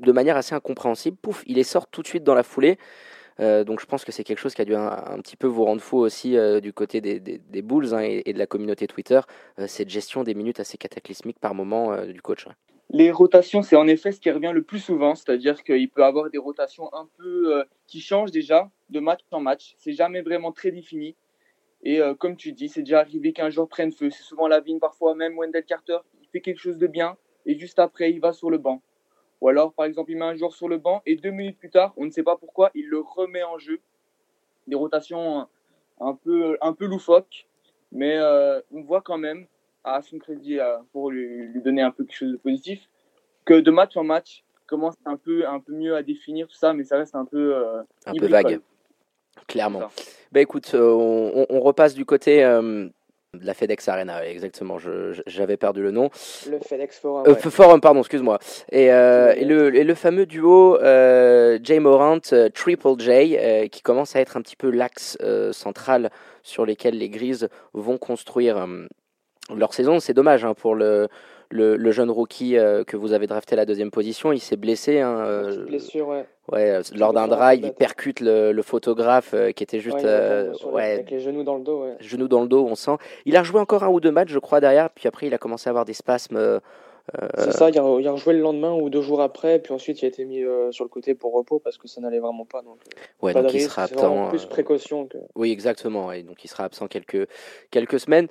de 0.00 0.12
manière 0.12 0.36
assez 0.36 0.54
incompréhensible, 0.54 1.16
pouf, 1.20 1.42
il 1.46 1.56
les 1.56 1.64
sort 1.64 1.86
tout 1.86 2.02
de 2.02 2.06
suite 2.06 2.24
dans 2.24 2.34
la 2.34 2.42
foulée. 2.42 2.78
Euh, 3.40 3.64
donc 3.64 3.80
je 3.80 3.86
pense 3.86 4.04
que 4.04 4.12
c'est 4.12 4.24
quelque 4.24 4.38
chose 4.38 4.54
qui 4.54 4.62
a 4.62 4.64
dû 4.64 4.74
un, 4.74 5.18
petit 5.22 5.36
peu 5.36 5.46
vous 5.46 5.64
rendre 5.64 5.82
fou 5.82 5.98
aussi 5.98 6.36
euh, 6.36 6.60
du 6.60 6.72
côté 6.72 7.00
des, 7.00 7.62
Bulls 7.62 7.94
hein, 7.94 8.00
et, 8.00 8.32
de 8.32 8.38
la 8.38 8.46
communauté 8.46 8.86
Twitter, 8.86 9.20
euh, 9.58 9.66
cette 9.66 9.90
gestion 9.90 10.24
des 10.24 10.34
minutes 10.34 10.60
assez 10.60 10.78
cataclysmique 10.78 11.38
par 11.38 11.54
moment 11.54 12.04
du 12.06 12.22
coach. 12.22 12.46
Les 12.90 13.10
rotations, 13.10 13.62
c'est 13.62 13.76
en 13.76 13.88
effet 13.88 14.12
ce 14.12 14.20
qui 14.20 14.30
revient 14.30 14.52
le 14.54 14.62
plus 14.62 14.78
souvent, 14.78 15.14
c'est-à-dire 15.14 15.64
qu'il 15.64 15.90
peut 15.90 16.04
avoir 16.04 16.30
des 16.30 16.38
rotations 16.38 16.88
un 16.94 17.08
peu 17.18 17.64
qui 17.88 18.00
changent 18.00 18.30
déjà 18.30 18.70
de 18.90 19.00
match 19.00 19.20
en 19.32 19.40
match. 19.40 19.74
C'est 19.78 19.92
jamais 19.92 20.22
vraiment 20.22 20.52
très 20.52 20.70
défini. 20.70 21.16
Et 21.82 22.00
comme 22.20 22.36
tu 22.36 22.52
dis, 22.52 22.68
c'est 22.68 22.82
déjà 22.82 23.00
arrivé 23.00 23.32
qu'un 23.32 23.50
joueur 23.50 23.68
prenne 23.68 23.90
feu. 23.90 24.10
C'est 24.10 24.22
souvent 24.22 24.46
la 24.46 24.60
vigne, 24.60 24.78
parfois 24.78 25.16
même 25.16 25.36
Wendell 25.36 25.64
Carter, 25.64 25.98
il 26.22 26.28
fait 26.28 26.40
quelque 26.40 26.60
chose 26.60 26.78
de 26.78 26.86
bien 26.86 27.16
et 27.44 27.58
juste 27.58 27.78
après, 27.78 28.10
il 28.10 28.20
va 28.20 28.32
sur 28.32 28.50
le 28.50 28.58
banc. 28.58 28.82
Ou 29.40 29.48
alors, 29.48 29.72
par 29.72 29.86
exemple, 29.86 30.10
il 30.10 30.16
met 30.16 30.24
un 30.24 30.34
joueur 30.34 30.54
sur 30.54 30.68
le 30.68 30.78
banc 30.78 31.02
et 31.06 31.16
deux 31.16 31.30
minutes 31.30 31.58
plus 31.58 31.70
tard, 31.70 31.92
on 31.96 32.04
ne 32.04 32.10
sait 32.10 32.22
pas 32.22 32.36
pourquoi, 32.36 32.70
il 32.74 32.88
le 32.88 33.00
remet 33.00 33.42
en 33.42 33.58
jeu. 33.58 33.80
Des 34.66 34.76
rotations 34.76 35.46
un 36.00 36.14
peu, 36.14 36.56
un 36.60 36.72
peu 36.72 36.86
loufoques, 36.86 37.46
mais 37.92 38.16
euh, 38.16 38.60
on 38.72 38.82
voit 38.82 39.02
quand 39.02 39.18
même, 39.18 39.46
à 39.84 40.02
son 40.02 40.18
crédit, 40.18 40.58
euh, 40.58 40.78
pour 40.92 41.10
lui, 41.10 41.46
lui, 41.48 41.62
donner 41.62 41.82
un 41.82 41.90
peu 41.90 42.04
quelque 42.04 42.16
chose 42.16 42.32
de 42.32 42.36
positif, 42.38 42.88
que 43.44 43.54
de 43.54 43.70
match 43.70 43.96
en 43.96 44.04
match, 44.04 44.42
commence 44.66 44.96
un 45.04 45.16
peu, 45.16 45.46
un 45.46 45.60
peu 45.60 45.72
mieux 45.72 45.94
à 45.94 46.02
définir 46.02 46.48
tout 46.48 46.56
ça, 46.56 46.72
mais 46.72 46.84
ça 46.84 46.98
reste 46.98 47.14
un 47.14 47.24
peu, 47.24 47.54
euh, 47.54 47.82
un 48.06 48.14
peu 48.14 48.26
vague. 48.26 48.60
Clairement. 49.46 49.90
Bah 50.32 50.40
écoute, 50.40 50.74
on, 50.74 51.46
on, 51.48 51.60
repasse 51.60 51.94
du 51.94 52.04
côté 52.04 52.42
euh, 52.42 52.88
de 53.34 53.46
la 53.46 53.54
FedEx 53.54 53.88
Arena, 53.88 54.26
exactement. 54.26 54.78
J'avais 55.26 55.56
perdu 55.56 55.82
le 55.82 55.90
nom. 55.90 56.10
Le 56.48 56.58
FedEx 56.58 56.98
Forum. 56.98 57.24
Euh, 57.26 57.34
ouais. 57.34 57.50
Forum, 57.50 57.80
pardon, 57.80 58.00
excuse-moi. 58.00 58.38
Et, 58.70 58.92
euh, 58.92 59.34
et, 59.36 59.44
le, 59.44 59.74
et, 59.74 59.84
le, 59.84 59.94
fameux 59.94 60.26
duo 60.26 60.76
euh, 60.76 61.58
Jay 61.62 61.78
Morant, 61.78 62.18
euh, 62.32 62.48
Triple 62.48 62.98
J, 62.98 63.36
qui 63.70 63.82
commence 63.82 64.16
à 64.16 64.20
être 64.20 64.36
un 64.36 64.42
petit 64.42 64.56
peu 64.56 64.70
l'axe 64.70 65.18
central 65.52 66.10
sur 66.42 66.66
lequel 66.66 66.98
les 66.98 67.08
Grises 67.08 67.48
vont 67.74 67.98
construire 67.98 68.66
leur 69.54 69.74
saison. 69.74 70.00
C'est 70.00 70.14
dommage 70.14 70.44
hein, 70.44 70.54
pour 70.54 70.74
le, 70.74 71.08
le, 71.50 71.90
jeune 71.90 72.10
rookie 72.10 72.56
que 72.86 72.96
vous 72.96 73.12
avez 73.12 73.26
drafté 73.26 73.54
à 73.54 73.56
la 73.56 73.66
deuxième 73.66 73.90
position, 73.90 74.32
il 74.32 74.40
s'est 74.40 74.56
blessé. 74.56 75.00
Hein, 75.00 75.50
blessure, 75.66 76.08
ouais. 76.08 76.26
Ouais, 76.52 76.80
lors 76.94 77.12
d'un 77.12 77.26
drive, 77.26 77.60
il 77.64 77.72
percute 77.72 78.20
le, 78.20 78.60
photographe 78.62 79.34
qui 79.54 79.62
était 79.62 79.80
juste. 79.80 80.04
Ouais, 80.04 80.92
avec 80.92 81.10
les 81.10 81.20
genoux 81.20 81.42
dans 81.42 81.56
le 81.56 81.64
dos. 81.64 81.82
Ouais. 81.82 81.96
Genoux 82.00 82.28
dans 82.28 82.42
le 82.42 82.48
dos, 82.48 82.66
on 82.66 82.74
sent. 82.74 82.96
Il 83.24 83.36
a 83.36 83.40
rejoué 83.40 83.60
encore 83.60 83.82
un 83.84 83.88
ou 83.88 84.00
deux 84.00 84.12
matchs, 84.12 84.30
je 84.30 84.38
crois, 84.38 84.60
derrière. 84.60 84.90
Puis 84.90 85.08
après, 85.08 85.26
il 85.26 85.34
a 85.34 85.38
commencé 85.38 85.68
à 85.68 85.70
avoir 85.70 85.84
des 85.84 85.94
spasmes 85.94 86.36
euh, 86.36 86.60
c'est 87.38 87.52
ça, 87.52 87.70
il 87.70 87.78
a, 87.78 87.98
il 88.00 88.08
a 88.08 88.12
rejoué 88.12 88.34
le 88.34 88.40
lendemain 88.40 88.72
ou 88.72 88.90
deux 88.90 89.00
jours 89.00 89.22
après, 89.22 89.58
puis 89.58 89.72
ensuite 89.72 90.02
il 90.02 90.04
a 90.06 90.08
été 90.08 90.24
mis 90.24 90.42
euh, 90.42 90.72
sur 90.72 90.84
le 90.84 90.88
côté 90.88 91.14
pour 91.14 91.32
repos 91.32 91.58
parce 91.58 91.78
que 91.78 91.88
ça 91.88 92.00
n'allait 92.00 92.18
vraiment 92.18 92.44
pas. 92.44 92.62
Donc, 92.62 92.78
euh, 92.86 93.00
ouais, 93.22 93.32
donc 93.32 93.52
il 93.54 93.60
sera 93.60 93.84
absent. 93.84 94.28
Plus 94.28 94.44
précaution 94.46 95.06
que... 95.06 95.18
Oui, 95.34 95.52
exactement. 95.52 96.06
Ouais, 96.06 96.22
donc 96.22 96.44
il 96.44 96.48
sera 96.48 96.64
absent 96.64 96.88
quelques, 96.88 97.28
quelques 97.70 98.00
semaines. 98.00 98.28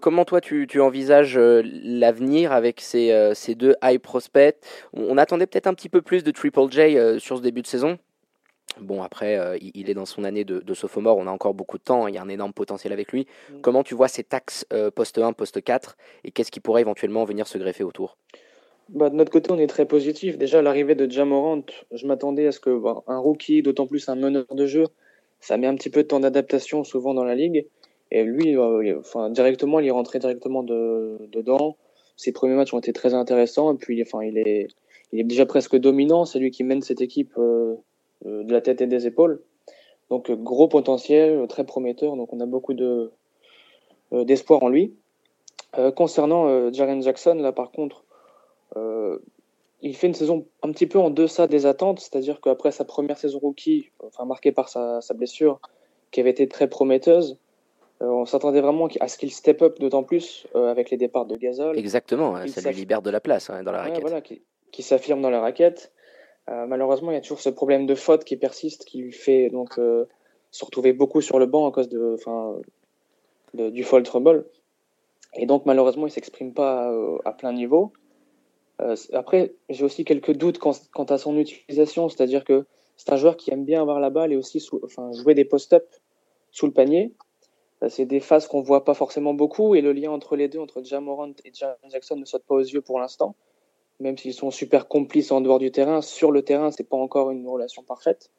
comment 0.00 0.24
toi 0.24 0.40
tu, 0.40 0.66
tu 0.66 0.80
envisages 0.80 1.38
l'avenir 1.38 2.52
avec 2.52 2.80
ces, 2.80 3.32
ces 3.34 3.54
deux 3.54 3.74
high 3.82 4.00
prospects? 4.00 4.56
On 4.94 5.18
attendait 5.18 5.46
peut-être 5.46 5.66
un 5.66 5.74
petit 5.74 5.88
peu 5.88 6.02
plus 6.02 6.24
de 6.24 6.30
Triple 6.30 6.70
J 6.70 6.98
sur 7.18 7.36
ce 7.36 7.42
début 7.42 7.62
de 7.62 7.66
saison 7.66 7.98
Bon, 8.80 9.02
après, 9.02 9.36
euh, 9.36 9.56
il 9.60 9.88
est 9.88 9.94
dans 9.94 10.06
son 10.06 10.24
année 10.24 10.44
de, 10.44 10.58
de, 10.58 10.74
sophomore, 10.74 11.16
on 11.16 11.26
a 11.26 11.30
encore 11.30 11.54
beaucoup 11.54 11.78
de 11.78 11.82
temps, 11.82 12.04
hein, 12.04 12.10
il 12.10 12.14
y 12.14 12.18
a 12.18 12.22
un 12.22 12.28
énorme 12.28 12.52
potentiel 12.52 12.92
avec 12.92 13.12
lui. 13.12 13.26
Mm. 13.50 13.60
Comment 13.60 13.82
tu 13.84 13.94
vois 13.94 14.08
ces 14.08 14.24
taxes 14.24 14.66
euh, 14.72 14.90
poste 14.90 15.18
1, 15.18 15.32
poste 15.32 15.62
4 15.62 15.96
et 16.24 16.32
qu'est-ce 16.32 16.50
qui 16.50 16.60
pourrait 16.60 16.80
éventuellement 16.80 17.24
venir 17.24 17.46
se 17.46 17.56
greffer 17.56 17.84
autour? 17.84 18.18
Bah, 18.88 19.10
De 19.10 19.14
notre 19.14 19.30
côté, 19.30 19.52
on 19.52 19.58
est 19.58 19.68
très 19.68 19.86
positif. 19.86 20.38
Déjà, 20.38 20.60
l'arrivée 20.60 20.96
de 20.96 21.10
Jamorant, 21.10 21.62
je 21.92 22.06
m'attendais 22.06 22.48
à 22.48 22.52
ce 22.52 22.58
que 22.58 22.82
un 23.06 23.18
rookie, 23.18 23.62
d'autant 23.62 23.86
plus 23.86 24.08
un 24.08 24.16
meneur 24.16 24.46
de 24.50 24.66
jeu, 24.66 24.86
ça 25.40 25.56
met 25.56 25.66
un 25.66 25.74
petit 25.76 25.90
peu 25.90 26.02
de 26.02 26.08
temps 26.08 26.20
d'adaptation 26.20 26.84
souvent 26.84 27.14
dans 27.14 27.24
la 27.24 27.34
ligue. 27.34 27.66
Et 28.10 28.24
lui, 28.24 28.56
euh, 28.56 28.98
enfin, 28.98 29.30
directement, 29.30 29.80
il 29.80 29.86
est 29.86 29.92
rentré 29.92 30.18
directement 30.18 30.62
de, 30.62 31.18
dedans. 31.30 31.76
Ses 32.16 32.32
premiers 32.32 32.54
matchs 32.54 32.74
ont 32.74 32.78
été 32.78 32.92
très 32.92 33.14
intéressants. 33.14 33.74
Et 33.74 33.76
puis, 33.76 34.02
enfin, 34.02 34.22
il 34.22 34.38
est, 34.38 34.68
il 35.12 35.20
est 35.20 35.24
déjà 35.24 35.46
presque 35.46 35.76
dominant. 35.76 36.24
C'est 36.24 36.38
lui 36.38 36.50
qui 36.50 36.64
mène 36.64 36.82
cette 36.82 37.00
équipe 37.00 37.32
euh, 37.38 37.74
de 38.24 38.52
la 38.52 38.60
tête 38.60 38.80
et 38.80 38.86
des 38.86 39.06
épaules. 39.06 39.42
Donc 40.10 40.30
euh, 40.30 40.36
gros 40.36 40.68
potentiel, 40.68 41.38
euh, 41.38 41.46
très 41.46 41.64
prometteur. 41.64 42.16
Donc 42.16 42.32
on 42.32 42.40
a 42.40 42.46
beaucoup 42.46 42.74
de 42.74 43.12
d'espoir 44.12 44.62
en 44.62 44.68
lui. 44.68 44.94
concernant 45.96 46.70
Jaren 46.72 47.02
Jackson, 47.02 47.34
là 47.34 47.50
par 47.50 47.72
contre, 47.72 48.04
il 48.76 49.96
fait 49.96 50.06
une 50.06 50.14
saison 50.14 50.46
un 50.62 50.70
petit 50.70 50.86
peu 50.86 51.00
en 51.00 51.10
deçà 51.10 51.48
des 51.48 51.66
attentes, 51.66 51.98
c'est-à-dire 51.98 52.40
qu'après 52.40 52.70
sa 52.70 52.84
première 52.84 53.18
saison 53.18 53.40
rookie, 53.40 53.90
enfin 54.04 54.24
marquée 54.24 54.52
par 54.52 54.68
sa, 54.68 55.00
sa 55.00 55.14
blessure, 55.14 55.58
qui 56.12 56.20
avait 56.20 56.30
été 56.30 56.46
très 56.46 56.68
prometteuse, 56.68 57.38
on 58.00 58.24
s'attendait 58.24 58.60
vraiment 58.60 58.86
à 59.00 59.08
ce 59.08 59.18
qu'il 59.18 59.32
step 59.32 59.62
up 59.62 59.80
d'autant 59.80 60.04
plus 60.04 60.46
avec 60.54 60.90
les 60.90 60.96
départs 60.96 61.26
de 61.26 61.34
Gasol. 61.34 61.76
Exactement, 61.76 62.36
ça 62.46 62.70
lui 62.70 62.76
libère 62.76 63.02
de 63.02 63.10
la 63.10 63.20
place 63.20 63.50
hein, 63.50 63.64
dans 63.64 63.72
la 63.72 63.82
raquette. 63.82 64.00
voilà, 64.00 64.20
qui, 64.20 64.42
qui 64.70 64.84
s'affirme 64.84 65.22
dans 65.22 65.30
la 65.30 65.40
raquette. 65.40 65.92
Euh, 66.50 66.66
malheureusement, 66.66 67.10
il 67.10 67.14
y 67.14 67.18
a 67.18 67.20
toujours 67.20 67.40
ce 67.40 67.48
problème 67.48 67.86
de 67.86 67.94
faute 67.94 68.24
qui 68.24 68.36
persiste, 68.36 68.84
qui 68.84 68.98
lui 68.98 69.12
fait 69.12 69.48
donc 69.48 69.78
euh, 69.78 70.04
se 70.50 70.64
retrouver 70.64 70.92
beaucoup 70.92 71.20
sur 71.20 71.38
le 71.38 71.46
banc 71.46 71.66
à 71.66 71.72
cause 71.72 71.88
de, 71.88 72.16
enfin, 72.18 72.56
du 73.54 73.82
fall 73.82 74.02
trouble. 74.02 74.46
Et 75.34 75.46
donc, 75.46 75.64
malheureusement, 75.66 76.06
il 76.06 76.10
s'exprime 76.10 76.52
pas 76.52 76.90
euh, 76.92 77.18
à 77.24 77.32
plein 77.32 77.52
niveau. 77.52 77.92
après, 79.12 79.54
j'ai 79.70 79.84
aussi 79.84 80.04
quelques 80.04 80.32
doutes 80.32 80.58
quant, 80.58 81.04
à 81.04 81.18
son 81.18 81.38
utilisation, 81.38 82.08
c'est-à-dire 82.08 82.44
que 82.44 82.66
c'est 82.96 83.12
un 83.12 83.16
joueur 83.16 83.36
qui 83.36 83.50
aime 83.50 83.64
bien 83.64 83.80
avoir 83.80 83.98
la 83.98 84.10
balle 84.10 84.32
et 84.32 84.36
aussi 84.36 84.64
enfin, 84.82 85.10
jouer 85.12 85.34
des 85.34 85.44
post-up 85.44 85.86
sous 86.50 86.66
le 86.66 86.72
panier. 86.72 87.14
C'est 87.88 88.06
des 88.06 88.20
phases 88.20 88.46
qu'on 88.46 88.62
voit 88.62 88.84
pas 88.84 88.94
forcément 88.94 89.34
beaucoup 89.34 89.74
et 89.74 89.80
le 89.80 89.92
lien 89.92 90.10
entre 90.10 90.36
les 90.36 90.48
deux, 90.48 90.58
entre 90.58 90.82
Jamorant 90.82 91.32
et 91.44 91.52
Jackson, 91.90 92.16
ne 92.16 92.24
saute 92.24 92.44
pas 92.44 92.54
aux 92.54 92.60
yeux 92.60 92.80
pour 92.80 92.98
l'instant 93.00 93.34
même 94.00 94.18
s'ils 94.18 94.34
sont 94.34 94.50
super 94.50 94.88
complices 94.88 95.30
en 95.30 95.40
dehors 95.40 95.58
du 95.58 95.70
terrain, 95.70 96.02
sur 96.02 96.30
le 96.30 96.42
terrain, 96.42 96.70
c'est 96.70 96.88
pas 96.88 96.96
encore 96.96 97.30
une 97.30 97.46
relation 97.46 97.82
parfaite. 97.82 98.30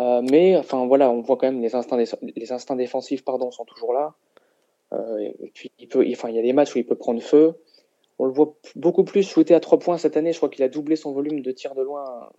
Euh, 0.00 0.22
mais 0.22 0.56
enfin 0.56 0.86
voilà, 0.86 1.10
on 1.10 1.20
voit 1.20 1.36
quand 1.36 1.46
même 1.46 1.60
les 1.60 1.74
instincts, 1.74 1.96
les 2.22 2.52
instincts 2.52 2.76
défensifs 2.76 3.24
pardon, 3.24 3.50
sont 3.50 3.64
toujours 3.64 3.92
là. 3.92 4.14
Euh, 4.92 5.18
et 5.18 5.50
puis 5.52 5.72
il 5.78 5.88
peut, 5.88 6.06
enfin 6.12 6.28
il 6.28 6.36
y 6.36 6.38
a 6.38 6.42
des 6.42 6.52
matchs 6.52 6.74
où 6.74 6.78
il 6.78 6.86
peut 6.86 6.94
prendre 6.94 7.20
feu. 7.20 7.54
On 8.20 8.24
le 8.24 8.32
voit 8.32 8.54
beaucoup 8.76 9.04
plus 9.04 9.22
shooter 9.22 9.54
à 9.54 9.60
trois 9.60 9.78
points 9.78 9.98
cette 9.98 10.16
année. 10.16 10.32
Je 10.32 10.38
crois 10.38 10.48
qu'il 10.48 10.64
a 10.64 10.68
doublé 10.68 10.96
son 10.96 11.12
volume 11.12 11.40
de 11.40 11.50
tir 11.50 11.74
de 11.74 11.82
loin. 11.82 12.30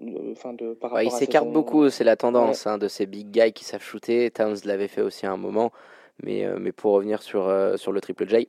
Euh, 0.00 0.32
enfin 0.32 0.52
de, 0.52 0.74
par 0.74 1.02
il 1.02 1.10
s'écarte 1.10 1.50
beaucoup, 1.50 1.90
c'est 1.90 2.04
la 2.04 2.16
tendance 2.16 2.66
hein, 2.66 2.78
de 2.78 2.86
ces 2.86 3.06
big 3.06 3.30
guys 3.30 3.52
qui 3.52 3.64
savent 3.64 3.82
shooter. 3.82 4.30
Towns 4.30 4.58
l'avait 4.64 4.88
fait 4.88 5.02
aussi 5.02 5.26
à 5.26 5.32
un 5.32 5.36
moment. 5.36 5.72
Mais, 6.22 6.44
mais 6.58 6.72
pour 6.72 6.94
revenir 6.94 7.22
sur, 7.22 7.48
sur 7.76 7.92
le 7.92 8.00
triple 8.00 8.28
J, 8.28 8.48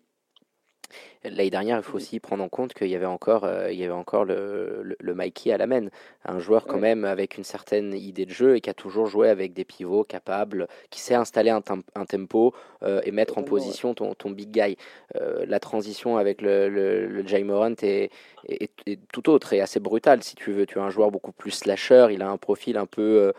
L'année 1.24 1.50
dernière, 1.50 1.78
il 1.78 1.84
faut 1.84 1.98
aussi 1.98 2.20
prendre 2.20 2.44
en 2.44 2.50
compte 2.50 2.74
qu'il 2.74 2.88
y 2.88 2.96
avait 2.96 3.06
encore, 3.06 3.44
euh, 3.44 3.72
il 3.72 3.78
y 3.78 3.84
avait 3.84 3.94
encore 3.94 4.24
le, 4.24 4.96
le, 5.00 5.14
Mikey 5.14 5.52
à 5.52 5.58
la 5.58 5.68
main, 5.68 5.88
un 6.26 6.40
joueur 6.40 6.66
quand 6.66 6.78
même 6.78 7.04
avec 7.04 7.38
une 7.38 7.44
certaine 7.44 7.94
idée 7.94 8.26
de 8.26 8.32
jeu 8.32 8.56
et 8.56 8.62
qui 8.62 8.70
a 8.70 8.74
toujours 8.74 9.08
joué 9.08 9.30
avec 9.30 9.54
des 9.54 9.66
pivots 9.66 10.04
capables, 10.04 10.68
qui 10.90 11.02
sait 11.02 11.16
installer 11.16 11.50
un, 11.50 11.62
un 11.96 12.06
tempo 12.06 12.54
euh, 12.84 13.02
et 13.04 13.12
mettre 13.12 13.38
en 13.38 13.44
position 13.44 13.94
ton, 13.94 14.14
ton 14.14 14.32
big 14.32 14.52
guy. 14.52 14.78
Euh, 15.16 15.46
la 15.48 15.60
transition 15.60 16.18
avec 16.18 16.42
le, 16.42 16.70
le, 16.70 17.08
le 17.08 17.28
Jay 17.28 17.44
Morant 17.44 17.74
est, 17.82 18.12
est, 18.48 19.00
tout 19.12 19.30
autre 19.30 19.52
et 19.54 19.60
assez 19.60 19.80
brutale 19.80 20.24
si 20.24 20.36
tu 20.36 20.52
veux. 20.52 20.66
Tu 20.66 20.80
as 20.80 20.84
un 20.84 20.90
joueur 20.90 21.12
beaucoup 21.12 21.34
plus 21.34 21.52
slasher, 21.52 22.08
il 22.12 22.22
a 22.22 22.30
un 22.30 22.38
profil 22.38 22.78
un 22.78 22.86
peu 22.86 23.34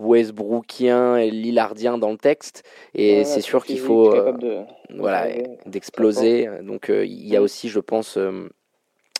Westbrookien 0.00 1.16
et 1.18 1.30
Lillardien 1.30 1.98
dans 1.98 2.10
le 2.10 2.16
texte 2.16 2.64
et 2.94 3.24
c'est 3.24 3.42
sûr 3.42 3.64
qu'il 3.64 3.78
faut 3.78 4.12
euh, 4.14 4.64
voilà 4.96 5.26
d'exploser 5.66 6.48
donc 6.62 6.90
euh, 6.90 7.04
il 7.04 7.28
y 7.28 7.36
a 7.36 7.42
aussi 7.42 7.68
je 7.68 7.80
pense 7.80 8.16
euh, 8.16 8.48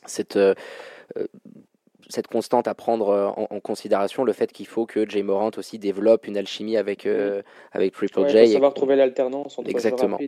cette 0.06 0.38
cette 2.08 2.26
constante 2.26 2.66
à 2.66 2.74
prendre 2.74 3.34
en, 3.36 3.60
considération 3.60 4.24
le 4.24 4.32
fait 4.32 4.50
qu'il 4.50 4.66
faut 4.66 4.84
que 4.84 5.08
Jay 5.08 5.22
Morant 5.22 5.52
aussi 5.56 5.78
développe 5.78 6.26
une 6.26 6.36
alchimie 6.36 6.76
avec 6.76 7.06
avec 7.72 7.92
Triple 7.92 8.26
J. 8.28 8.38
Il 8.42 8.52
savoir 8.52 8.74
trouver 8.74 8.96
l'alternance 8.96 9.58
entre 9.58 9.70
exactement 9.70 10.18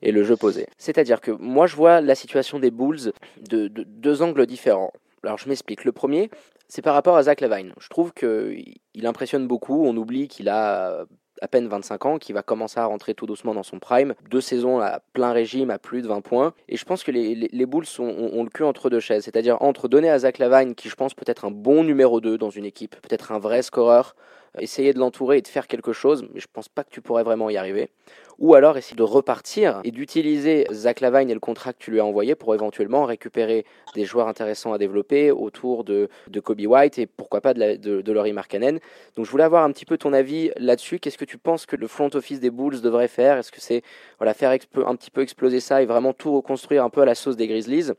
et, 0.00 0.12
le 0.12 0.22
jeu 0.22 0.36
posé. 0.36 0.66
C'est-à-dire 0.78 1.20
que 1.20 1.32
moi 1.32 1.66
je 1.66 1.76
vois 1.76 2.00
la 2.00 2.14
situation 2.14 2.58
des 2.58 2.70
Bulls 2.70 3.12
de 3.50 3.68
deux 3.68 4.22
angles 4.22 4.46
différents. 4.46 4.92
Alors 5.22 5.38
je 5.38 5.48
m'explique. 5.48 5.84
Le 5.84 5.92
premier, 5.92 6.30
c'est 6.70 6.82
par 6.82 6.94
rapport 6.94 7.16
à 7.16 7.24
Zach 7.24 7.40
Levine. 7.40 7.74
Je 7.80 7.88
trouve 7.88 8.12
qu'il 8.12 9.06
impressionne 9.06 9.46
beaucoup. 9.46 9.84
On 9.84 9.96
oublie 9.96 10.28
qu'il 10.28 10.48
a 10.48 11.04
à 11.42 11.48
peine 11.48 11.66
25 11.68 12.06
ans, 12.06 12.18
qu'il 12.18 12.34
va 12.34 12.42
commencer 12.42 12.78
à 12.78 12.84
rentrer 12.84 13.14
tout 13.14 13.26
doucement 13.26 13.54
dans 13.54 13.62
son 13.62 13.78
prime. 13.78 14.14
Deux 14.30 14.40
saisons 14.40 14.80
à 14.80 15.00
plein 15.12 15.32
régime, 15.32 15.70
à 15.70 15.78
plus 15.78 16.02
de 16.02 16.08
20 16.08 16.20
points. 16.20 16.54
Et 16.68 16.76
je 16.76 16.84
pense 16.84 17.02
que 17.02 17.10
les, 17.10 17.66
Bulls 17.66 17.86
ont, 17.98 18.44
le 18.44 18.50
cul 18.50 18.64
entre 18.64 18.90
deux 18.90 19.00
chaises. 19.00 19.24
C'est-à-dire 19.24 19.60
entre 19.60 19.88
donner 19.88 20.10
à 20.10 20.18
Zach 20.20 20.38
Lavine, 20.38 20.74
qui 20.74 20.88
je 20.88 20.94
pense 20.94 21.14
peut 21.14 21.24
être 21.26 21.44
un 21.44 21.50
bon 21.50 21.82
numéro 21.82 22.20
2 22.20 22.38
dans 22.38 22.50
une 22.50 22.64
équipe, 22.64 22.94
peut-être 23.00 23.32
un 23.32 23.38
vrai 23.38 23.62
scoreur, 23.62 24.14
essayer 24.58 24.92
de 24.92 24.98
l'entourer 24.98 25.38
et 25.38 25.42
de 25.42 25.48
faire 25.48 25.66
quelque 25.66 25.92
chose, 25.92 26.26
mais 26.32 26.40
je 26.40 26.46
pense 26.52 26.68
pas 26.68 26.84
que 26.84 26.90
tu 26.90 27.00
pourrais 27.00 27.22
vraiment 27.22 27.50
y 27.50 27.56
arriver. 27.56 27.90
Ou 28.38 28.54
alors 28.54 28.78
essayer 28.78 28.96
de 28.96 29.02
repartir 29.02 29.80
et 29.84 29.90
d'utiliser 29.90 30.66
Zach 30.72 31.00
Lavine 31.00 31.28
et 31.28 31.34
le 31.34 31.40
contrat 31.40 31.74
que 31.74 31.78
tu 31.78 31.90
lui 31.90 32.00
as 32.00 32.04
envoyé 32.04 32.34
pour 32.34 32.54
éventuellement 32.54 33.04
récupérer 33.04 33.66
des 33.94 34.06
joueurs 34.06 34.28
intéressants 34.28 34.72
à 34.72 34.78
développer 34.78 35.30
autour 35.30 35.84
de, 35.84 36.08
de 36.28 36.40
Kobe 36.40 36.60
White 36.66 36.98
et 36.98 37.06
pourquoi 37.06 37.42
pas 37.42 37.52
de, 37.52 37.76
de, 37.76 38.00
de 38.00 38.12
Laurie 38.12 38.32
Markkanen. 38.32 38.80
Donc 39.16 39.26
je 39.26 39.30
voulais 39.30 39.44
avoir 39.44 39.62
un 39.62 39.70
petit 39.72 39.84
peu 39.84 39.98
ton 39.98 40.14
avis 40.14 40.50
là-dessus. 40.56 40.98
Qu'est-ce 40.98 41.18
que 41.18 41.26
tu 41.26 41.36
penses 41.36 41.66
que 41.66 41.76
le 41.76 41.86
front 41.86 42.08
office 42.14 42.40
des 42.40 42.50
Bulls 42.50 42.80
devrait 42.80 43.08
faire? 43.08 43.36
Est-ce 43.36 43.52
que 43.52 43.60
c'est 43.60 43.82
voilà, 44.18 44.32
faire 44.32 44.50
un 44.50 44.96
petit 44.96 45.10
peu 45.10 45.20
exploser 45.20 45.60
ça 45.60 45.82
et 45.82 45.86
vraiment 45.86 46.14
tout 46.14 46.34
reconstruire 46.34 46.82
un 46.82 46.90
peu 46.90 47.02
à 47.02 47.04
la 47.04 47.14
sauce 47.14 47.36
des 47.36 47.46
Grizzlies? 47.46 47.92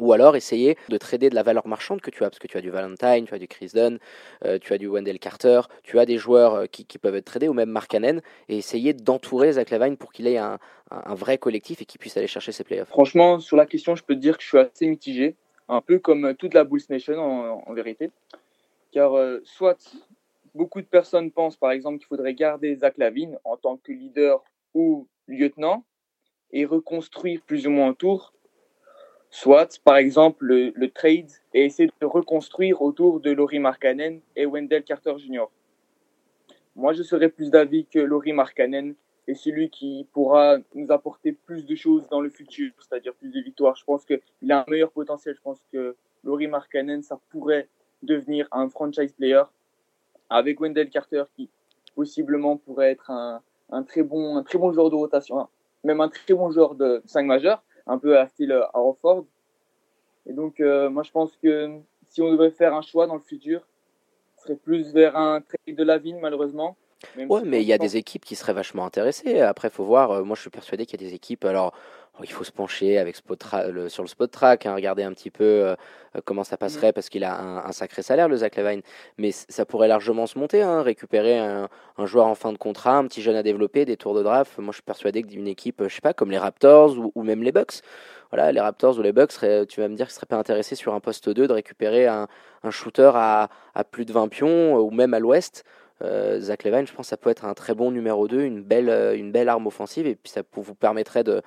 Ou 0.00 0.12
alors 0.12 0.36
essayer 0.36 0.76
de 0.88 0.96
trader 0.96 1.30
de 1.30 1.34
la 1.34 1.42
valeur 1.42 1.66
marchande 1.66 2.00
que 2.00 2.10
tu 2.10 2.24
as, 2.24 2.30
parce 2.30 2.38
que 2.38 2.48
tu 2.48 2.56
as 2.56 2.60
du 2.60 2.70
Valentine, 2.70 3.26
tu 3.26 3.34
as 3.34 3.38
du 3.38 3.46
Chris 3.46 3.70
Dunn, 3.74 3.98
euh, 4.44 4.58
tu 4.58 4.72
as 4.72 4.78
du 4.78 4.88
Wendell 4.88 5.18
Carter, 5.18 5.60
tu 5.82 5.98
as 5.98 6.06
des 6.06 6.18
joueurs 6.18 6.54
euh, 6.54 6.66
qui, 6.66 6.84
peuvent 6.98 7.14
être 7.14 7.26
tradés, 7.26 7.48
ou 7.48 7.52
même 7.52 7.70
Mark 7.70 7.90
Cannon, 7.90 8.20
et 8.48 8.56
essayer 8.56 8.94
d'entourer 8.94 9.52
Zach 9.52 9.70
Lavine 9.70 9.96
pour 9.96 10.12
qu'il 10.12 10.26
ait 10.26 10.38
un, 10.38 10.58
vrai 11.10 11.38
collectif 11.38 11.80
et 11.82 11.84
qu'il 11.84 12.00
puisse 12.00 12.16
aller 12.16 12.26
chercher 12.26 12.50
ses 12.50 12.64
playoffs. 12.64 12.88
Franchement, 12.88 13.38
sur 13.38 13.56
la 13.56 13.66
question, 13.66 13.94
je 13.94 14.02
peux 14.02 14.14
te 14.14 14.20
dire 14.20 14.36
que 14.36 14.42
je 14.42 14.48
suis 14.48 14.58
assez 14.58 14.86
mitigé, 14.86 15.36
un 15.68 15.80
peu 15.80 16.00
comme 16.00 16.34
toute 16.34 16.52
la 16.52 16.64
Bulls 16.64 16.82
Nation 16.88 17.62
en, 17.64 17.72
vérité. 17.74 18.10
Car 18.90 19.16
euh, 19.16 19.38
soit 19.44 19.78
beaucoup 20.54 20.80
de 20.80 20.86
personnes 20.86 21.30
pensent 21.30 21.56
par 21.56 21.70
exemple 21.70 21.98
qu'il 21.98 22.08
faudrait 22.08 22.34
garder 22.34 22.74
Zach 22.74 22.98
Lavine 22.98 23.38
en 23.44 23.56
tant 23.56 23.76
que 23.76 23.92
leader 23.92 24.42
ou 24.74 25.06
lieutenant 25.28 25.84
et 26.52 26.64
reconstruire 26.64 27.40
plus 27.42 27.68
ou 27.68 27.70
moins 27.70 27.90
autour 27.90 28.32
soit 29.30 29.80
par 29.84 29.96
exemple 29.96 30.44
le, 30.44 30.88
trade 30.88 31.30
et 31.54 31.64
essayer 31.64 31.90
de 32.00 32.06
reconstruire 32.06 32.82
autour 32.82 33.20
de 33.20 33.30
Laurie 33.30 33.60
Markkanen 33.60 34.20
et 34.36 34.46
Wendell 34.46 34.82
Carter 34.82 35.14
Jr. 35.18 35.46
Moi, 36.76 36.92
je 36.92 37.02
serais 37.02 37.28
plus 37.28 37.50
d'avis 37.50 37.86
que 37.86 37.98
Laurie 37.98 38.32
Markkanen 38.32 38.94
est 39.26 39.34
celui 39.34 39.70
qui 39.70 40.06
pourra 40.12 40.58
nous 40.74 40.90
apporter 40.90 41.32
plus 41.32 41.64
de 41.64 41.74
choses 41.74 42.08
dans 42.08 42.20
le 42.20 42.30
futur, 42.30 42.72
c'est-à-dire 42.80 43.14
plus 43.14 43.30
de 43.30 43.40
victoires. 43.40 43.76
Je 43.76 43.84
pense 43.84 44.04
qu'il 44.04 44.52
a 44.52 44.62
un 44.62 44.64
meilleur 44.68 44.90
potentiel. 44.90 45.34
Je 45.36 45.42
pense 45.42 45.60
que 45.72 45.96
Laurie 46.24 46.48
Markkanen, 46.48 47.02
ça 47.02 47.18
pourrait 47.30 47.68
devenir 48.02 48.48
un 48.50 48.68
franchise 48.68 49.12
player 49.12 49.42
avec 50.28 50.60
Wendell 50.60 50.90
Carter 50.90 51.24
qui 51.36 51.48
possiblement 51.94 52.56
pourrait 52.56 52.92
être 52.92 53.10
un, 53.10 53.42
un 53.70 53.82
très 53.82 54.02
bon 54.02 54.36
un 54.36 54.42
très 54.42 54.58
bon 54.58 54.72
joueur 54.72 54.90
de 54.90 54.94
rotation 54.94 55.48
même 55.84 56.00
un 56.00 56.08
très 56.08 56.34
bon 56.34 56.50
joueur 56.50 56.74
de 56.74 57.02
5 57.06 57.24
majeurs, 57.24 57.62
un 57.90 57.98
peu 57.98 58.18
à 58.18 58.26
style 58.28 58.52
à 58.52 58.80
Ford. 59.00 59.24
Et 60.26 60.32
donc, 60.32 60.60
moi, 60.60 61.02
je 61.02 61.10
pense 61.10 61.36
que 61.36 61.80
si 62.08 62.22
on 62.22 62.32
devait 62.32 62.50
faire 62.50 62.74
un 62.74 62.82
choix 62.82 63.06
dans 63.06 63.14
le 63.14 63.20
futur, 63.20 63.62
ce 64.36 64.44
serait 64.44 64.56
plus 64.56 64.92
vers 64.92 65.16
un 65.16 65.40
trade 65.40 65.76
de 65.76 65.84
Lavigne, 65.84 66.18
malheureusement. 66.20 66.76
ouais, 67.16 67.42
mais 67.44 67.62
il 67.62 67.66
y 67.66 67.72
a 67.72 67.78
des 67.78 67.96
équipes 67.96 68.24
qui 68.24 68.36
seraient 68.36 68.52
vachement 68.52 68.84
intéressées. 68.84 69.40
Après, 69.40 69.68
il 69.68 69.70
faut 69.72 69.84
voir. 69.84 70.24
moi, 70.24 70.36
je 70.36 70.42
suis 70.42 70.50
persuadé 70.50 70.86
qu'il 70.86 71.00
y 71.00 71.04
a 71.04 71.08
des 71.08 71.14
équipes. 71.14 71.44
Alors, 71.44 71.74
il 72.24 72.32
faut 72.32 72.44
se 72.44 72.52
pencher 72.52 72.98
avec 72.98 73.16
le, 73.68 73.88
sur 73.88 74.02
le 74.02 74.08
spot 74.08 74.30
track, 74.30 74.66
hein, 74.66 74.74
regarder 74.74 75.02
un 75.02 75.12
petit 75.12 75.30
peu 75.30 75.44
euh, 75.44 75.74
euh, 76.16 76.20
comment 76.24 76.44
ça 76.44 76.56
passerait, 76.56 76.90
mm. 76.90 76.92
parce 76.92 77.08
qu'il 77.08 77.24
a 77.24 77.40
un, 77.40 77.72
sacré 77.72 78.02
salaire, 78.02 78.28
le 78.28 78.36
Zach 78.36 78.56
Levine. 78.56 78.82
Mais 79.18 79.30
ça 79.32 79.64
pourrait 79.64 79.88
largement 79.88 80.26
se 80.26 80.38
monter, 80.38 80.62
hein, 80.62 80.82
récupérer 80.82 81.38
un, 81.38 81.68
joueur 82.04 82.26
en 82.26 82.34
fin 82.34 82.52
de 82.52 82.58
contrat, 82.58 82.96
un 82.96 83.06
petit 83.06 83.22
jeune 83.22 83.36
à 83.36 83.42
développer, 83.42 83.84
des 83.84 83.96
tours 83.96 84.14
de 84.14 84.22
draft. 84.22 84.58
Moi, 84.58 84.72
je 84.72 84.76
suis 84.76 84.82
persuadé 84.82 85.22
qu'une 85.22 85.46
équipe, 85.46 85.82
je 85.86 85.94
sais 85.94 86.00
pas, 86.00 86.14
comme 86.14 86.30
les 86.30 86.38
Raptors 86.38 86.96
ou, 87.14 87.22
même 87.22 87.42
les 87.42 87.52
Bucks, 87.52 87.82
voilà, 88.30 88.52
les 88.52 88.60
Raptors 88.60 88.98
ou 88.98 89.02
les 89.02 89.12
Bucks, 89.12 89.34
tu 89.68 89.80
vas 89.80 89.88
me 89.88 89.96
dire 89.96 90.06
qu'ils 90.06 90.14
seraient 90.14 90.26
pas 90.26 90.36
intéressés 90.36 90.76
sur 90.76 90.94
un 90.94 91.00
poste 91.00 91.28
2 91.28 91.46
de 91.46 91.52
récupérer 91.52 92.06
un, 92.06 92.26
shooter 92.70 93.10
à, 93.14 93.48
plus 93.90 94.04
de 94.04 94.12
20 94.12 94.28
pions, 94.28 94.76
euh, 94.76 94.80
ou 94.80 94.90
même 94.90 95.14
à 95.14 95.18
l'ouest. 95.18 95.64
Zach 96.38 96.64
Levine, 96.64 96.86
je 96.86 96.94
pense 96.94 97.04
que 97.06 97.10
ça 97.10 97.18
peut 97.18 97.28
être 97.28 97.44
un 97.44 97.52
très 97.52 97.74
bon 97.74 97.90
numéro 97.90 98.26
2, 98.26 98.40
une 98.40 98.62
belle, 98.62 98.88
une 99.18 99.32
belle 99.32 99.50
arme 99.50 99.66
offensive, 99.66 100.06
et 100.06 100.14
puis 100.14 100.32
ça 100.32 100.40
vous 100.54 100.74
permettrait 100.74 101.24
de, 101.24 101.42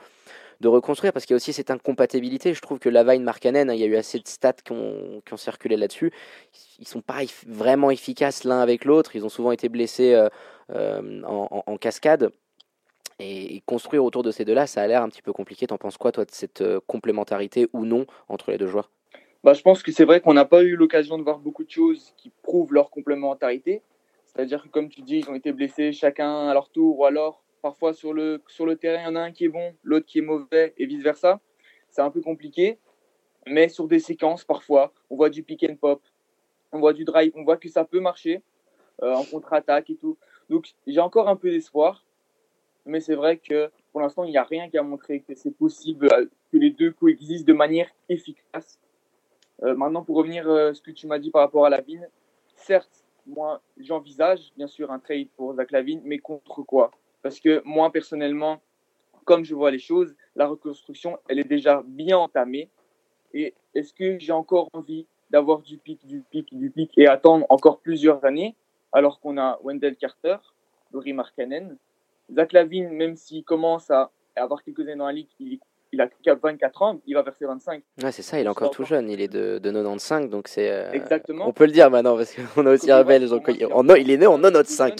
de 0.61 0.67
reconstruire 0.67 1.13
parce 1.13 1.25
qu'il 1.25 1.33
y 1.33 1.35
a 1.35 1.37
aussi 1.37 1.53
cette 1.53 1.71
incompatibilité. 1.71 2.53
Je 2.53 2.61
trouve 2.61 2.79
que 2.79 2.89
Lavine 2.89 3.23
Markkanen, 3.23 3.69
hein, 3.69 3.73
il 3.73 3.79
y 3.79 3.83
a 3.83 3.87
eu 3.87 3.95
assez 3.95 4.19
de 4.19 4.27
stats 4.27 4.53
qui 4.53 4.71
ont, 4.71 5.21
qui 5.25 5.33
ont 5.33 5.37
circulé 5.37 5.77
là-dessus. 5.77 6.11
Ils 6.79 6.87
sont 6.87 7.01
pas 7.01 7.21
vraiment 7.47 7.91
efficaces 7.91 8.43
l'un 8.43 8.59
avec 8.59 8.85
l'autre. 8.85 9.15
Ils 9.15 9.25
ont 9.25 9.29
souvent 9.29 9.51
été 9.51 9.69
blessés 9.69 10.13
euh, 10.13 10.29
euh, 10.71 11.21
en, 11.23 11.77
cascade. 11.77 12.31
Et, 13.19 13.61
construire 13.65 14.03
autour 14.03 14.23
de 14.23 14.31
ces 14.31 14.45
deux-là, 14.45 14.67
ça 14.67 14.81
a 14.81 14.87
l'air 14.87 15.01
un 15.01 15.09
petit 15.09 15.21
peu 15.21 15.33
compliqué. 15.33 15.67
T'en 15.67 15.77
penses 15.77 15.97
quoi, 15.97 16.11
toi, 16.11 16.25
de 16.25 16.31
cette 16.31 16.61
euh, 16.61 16.79
complémentarité 16.87 17.67
ou 17.73 17.85
non 17.85 18.05
entre 18.27 18.51
les 18.51 18.57
deux 18.57 18.67
joueurs? 18.67 18.89
Bah, 19.43 19.53
Je 19.53 19.61
pense 19.61 19.83
que 19.83 19.91
c'est 19.91 20.05
vrai 20.05 20.21
qu'on 20.21 20.33
n'a 20.33 20.45
pas 20.45 20.63
eu 20.63 20.75
l'occasion 20.75 21.17
de 21.17 21.23
voir 21.23 21.39
beaucoup 21.39 21.63
de 21.63 21.69
choses 21.69 22.13
qui 22.17 22.31
prouvent 22.41 22.73
leur 22.73 22.89
complémentarité. 22.89 23.81
C'est-à-dire 24.25 24.63
que, 24.63 24.69
comme 24.69 24.89
tu 24.89 25.01
dis, 25.01 25.19
ils 25.19 25.29
ont 25.29 25.35
été 25.35 25.51
blessés 25.51 25.91
chacun 25.91 26.47
à 26.47 26.53
leur 26.53 26.69
tour, 26.69 26.99
ou 26.99 27.05
alors 27.05 27.43
Parfois, 27.63 27.93
sur 27.93 28.11
le, 28.11 28.43
sur 28.47 28.65
le 28.65 28.75
terrain, 28.75 29.03
il 29.03 29.05
y 29.05 29.07
en 29.07 29.15
a 29.15 29.21
un 29.21 29.31
qui 29.31 29.45
est 29.45 29.49
bon, 29.49 29.73
l'autre 29.83 30.05
qui 30.05 30.19
est 30.19 30.21
mauvais, 30.21 30.73
et 30.77 30.85
vice-versa. 30.85 31.39
C'est 31.89 32.01
un 32.01 32.11
peu 32.11 32.19
compliqué. 32.19 32.77
Mais 33.47 33.69
sur 33.69 33.87
des 33.87 33.99
séquences, 33.99 34.43
parfois, 34.43 34.93
on 35.09 35.15
voit 35.15 35.29
du 35.29 35.43
pick 35.43 35.63
and 35.63 35.77
pop, 35.77 36.01
on 36.73 36.79
voit 36.79 36.91
du 36.91 37.05
drive, 37.05 37.31
on 37.35 37.45
voit 37.45 37.55
que 37.55 37.69
ça 37.69 37.85
peut 37.85 38.01
marcher 38.01 38.41
euh, 39.01 39.13
en 39.13 39.23
contre-attaque 39.23 39.89
et 39.89 39.95
tout. 39.95 40.17
Donc, 40.49 40.73
j'ai 40.85 40.99
encore 40.99 41.29
un 41.29 41.37
peu 41.37 41.49
d'espoir. 41.49 42.05
Mais 42.85 42.99
c'est 42.99 43.15
vrai 43.15 43.37
que 43.37 43.71
pour 43.93 44.01
l'instant, 44.01 44.25
il 44.25 44.31
n'y 44.31 44.37
a 44.37 44.43
rien 44.43 44.69
qui 44.69 44.77
a 44.77 44.83
montré 44.83 45.21
que 45.21 45.33
c'est 45.33 45.55
possible 45.55 46.09
euh, 46.11 46.25
que 46.51 46.57
les 46.57 46.71
deux 46.71 46.91
coexistent 46.91 47.47
de 47.47 47.53
manière 47.53 47.89
efficace. 48.09 48.77
Euh, 49.63 49.73
maintenant, 49.73 50.03
pour 50.03 50.17
revenir 50.17 50.49
à 50.49 50.73
ce 50.73 50.81
que 50.81 50.91
tu 50.91 51.07
m'as 51.07 51.17
dit 51.17 51.31
par 51.31 51.43
rapport 51.43 51.65
à 51.65 51.69
la 51.69 51.79
vigne, 51.79 52.09
certes, 52.57 53.05
moi, 53.25 53.61
j'envisage 53.77 54.51
bien 54.57 54.67
sûr 54.67 54.91
un 54.91 54.99
trade 54.99 55.29
pour 55.37 55.53
Zach 55.53 55.71
Lavine, 55.71 56.01
mais 56.03 56.19
contre 56.19 56.61
quoi? 56.63 56.91
Parce 57.23 57.39
que 57.39 57.61
moi, 57.65 57.91
personnellement, 57.91 58.61
comme 59.25 59.43
je 59.43 59.55
vois 59.55 59.71
les 59.71 59.79
choses, 59.79 60.15
la 60.35 60.45
reconstruction, 60.45 61.17
elle 61.27 61.39
est 61.39 61.47
déjà 61.47 61.81
bien 61.85 62.17
entamée. 62.17 62.69
Et 63.33 63.55
est-ce 63.73 63.93
que 63.93 64.19
j'ai 64.19 64.33
encore 64.33 64.69
envie 64.73 65.07
d'avoir 65.31 65.61
du 65.61 65.77
pic, 65.77 66.05
du 66.05 66.21
pic, 66.29 66.55
du 66.55 66.69
pic 66.69 66.91
et 66.97 67.07
attendre 67.07 67.45
encore 67.49 67.79
plusieurs 67.79 68.23
années 68.25 68.55
alors 68.91 69.19
qu'on 69.19 69.39
a 69.39 69.59
Wendell 69.63 69.95
Carter, 69.95 70.37
Laurie 70.91 71.13
Markkanen, 71.13 71.77
Zach 72.31 72.53
Lavine, 72.53 72.89
même 72.89 73.15
s'il 73.15 73.43
commence 73.43 73.89
à 73.89 74.11
avoir 74.35 74.63
quelques 74.63 74.81
années 74.81 74.95
dans 74.95 75.07
la 75.07 75.13
ligue, 75.13 75.27
il, 75.39 76.01
a 76.01 76.09
24 76.35 76.81
ans, 76.81 76.99
il 77.05 77.15
va 77.15 77.23
verser 77.23 77.45
25. 77.45 77.83
Ouais, 78.03 78.11
c'est 78.11 78.21
ça, 78.21 78.39
il 78.39 78.45
est 78.45 78.49
encore 78.49 78.71
tout 78.71 78.83
jeune, 78.83 79.09
il 79.09 79.21
est 79.21 79.27
de, 79.27 79.59
95, 79.59 80.29
donc 80.29 80.47
c'est. 80.47 80.69
Euh, 80.69 80.91
Exactement. 80.91 81.47
On 81.47 81.53
peut 81.53 81.65
le 81.65 81.71
dire 81.71 81.89
maintenant, 81.89 82.15
parce 82.15 82.35
qu'on 82.35 82.65
a 82.65 82.71
aussi 82.71 82.91
un 82.91 83.03
Belge, 83.03 83.29
donc 83.29 83.45
il, 83.47 83.67
il 83.99 84.11
est 84.11 84.17
né 84.17 84.27
en 84.27 84.39
95. 84.39 84.93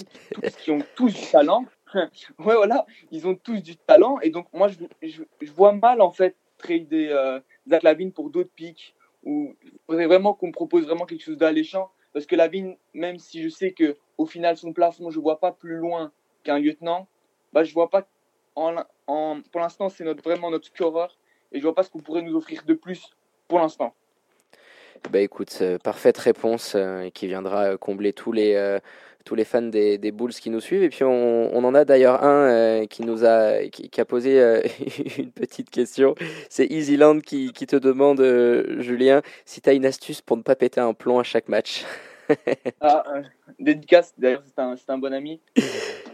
Qui 0.58 0.72
ont 0.72 0.84
tous 0.96 1.13
du 1.13 1.25
talent, 1.32 1.65
ouais, 2.39 2.55
voilà, 2.55 2.85
ils 3.12 3.27
ont 3.27 3.35
tous 3.35 3.62
du 3.62 3.75
talent. 3.75 4.19
Et 4.21 4.29
donc, 4.29 4.47
moi, 4.53 4.67
je, 5.01 5.23
vois 5.53 5.73
mal, 5.73 6.01
en 6.01 6.12
fait, 6.12 6.35
trader 6.57 7.09
euh, 7.09 7.39
Zach 7.67 7.83
Lavine 7.83 8.12
pour 8.12 8.29
d'autres 8.29 8.51
pics. 8.55 8.95
Ou 9.23 9.55
faudrait 9.88 10.07
vraiment 10.07 10.33
qu'on 10.33 10.47
me 10.47 10.51
propose 10.51 10.85
vraiment 10.85 11.05
quelque 11.05 11.23
chose 11.23 11.38
d'alléchant. 11.38 11.89
Parce 12.12 12.25
que 12.25 12.35
Lavine, 12.35 12.75
même 12.93 13.19
si 13.19 13.41
je 13.41 13.50
sais 13.50 13.71
que 13.71 13.97
au 14.17 14.25
final, 14.25 14.57
son 14.57 14.73
plafond, 14.73 15.09
je 15.09 15.19
vois 15.19 15.39
pas 15.39 15.51
plus 15.51 15.77
loin 15.77 16.12
qu'un 16.43 16.59
lieutenant, 16.59 17.07
bah, 17.53 17.63
je 17.63 17.74
vois 17.74 17.89
pas. 17.89 18.05
En, 18.55 18.75
en, 19.07 19.41
pour 19.51 19.61
l'instant, 19.61 19.89
c'est 19.89 20.03
notre, 20.03 20.22
vraiment 20.22 20.51
notre 20.51 20.68
scoreur. 20.68 21.18
Et 21.51 21.59
je 21.59 21.63
vois 21.63 21.74
pas 21.74 21.83
ce 21.83 21.89
qu'on 21.89 22.00
pourrait 22.00 22.22
nous 22.22 22.35
offrir 22.35 22.63
de 22.65 22.74
plus 22.74 23.15
pour 23.48 23.59
l'instant. 23.59 23.94
Bah 25.11 25.20
écoute, 25.20 25.57
euh, 25.61 25.77
parfaite 25.77 26.18
réponse 26.18 26.75
euh, 26.75 27.09
qui 27.09 27.27
viendra 27.27 27.77
combler 27.77 28.13
tous 28.13 28.31
les, 28.31 28.79
tous 29.24 29.36
les 29.36 29.46
fans 29.46 29.62
des, 29.62 29.98
des, 29.98 30.12
Bulls 30.12 30.33
qui 30.33 30.50
nous 30.50 30.59
suivent. 30.59 30.83
Et 30.83 30.90
puis 30.90 31.03
on, 31.03 31.55
on 31.55 31.64
en 31.64 31.74
a 31.75 31.86
d'ailleurs 31.86 32.24
un 32.24 32.50
euh, 32.50 32.86
qui 32.86 33.03
nous 33.03 33.25
a 33.25 33.64
qui, 33.68 33.90
a 34.00 34.05
posé 34.05 34.40
euh, 34.40 34.62
une 35.18 35.31
petite 35.31 35.70
question. 35.70 36.16
C'est 36.50 36.66
Easyland 36.66 37.20
qui, 37.20 37.51
qui 37.53 37.68
te 37.68 37.75
demande, 37.75 38.20
euh, 38.20 38.81
Julien, 38.81 39.22
si 39.46 39.62
tu 39.62 39.70
as 39.70 39.74
une 39.74 39.86
astuce 39.86 40.22
pour 40.22 40.38
ne 40.38 40.42
pas 40.42 40.55
péter 40.55 40.81
un 40.81 40.94
plomb 40.94 41.20
à 41.20 41.24
chaque 41.24 41.48
match. 41.48 41.86
ah, 42.81 43.03
dédicace, 43.59 44.14
d'ailleurs 44.18 44.44
c'est 44.46 44.59
un, 44.62 44.75
un, 44.88 44.98
bon 44.98 45.14
ami. 45.14 45.42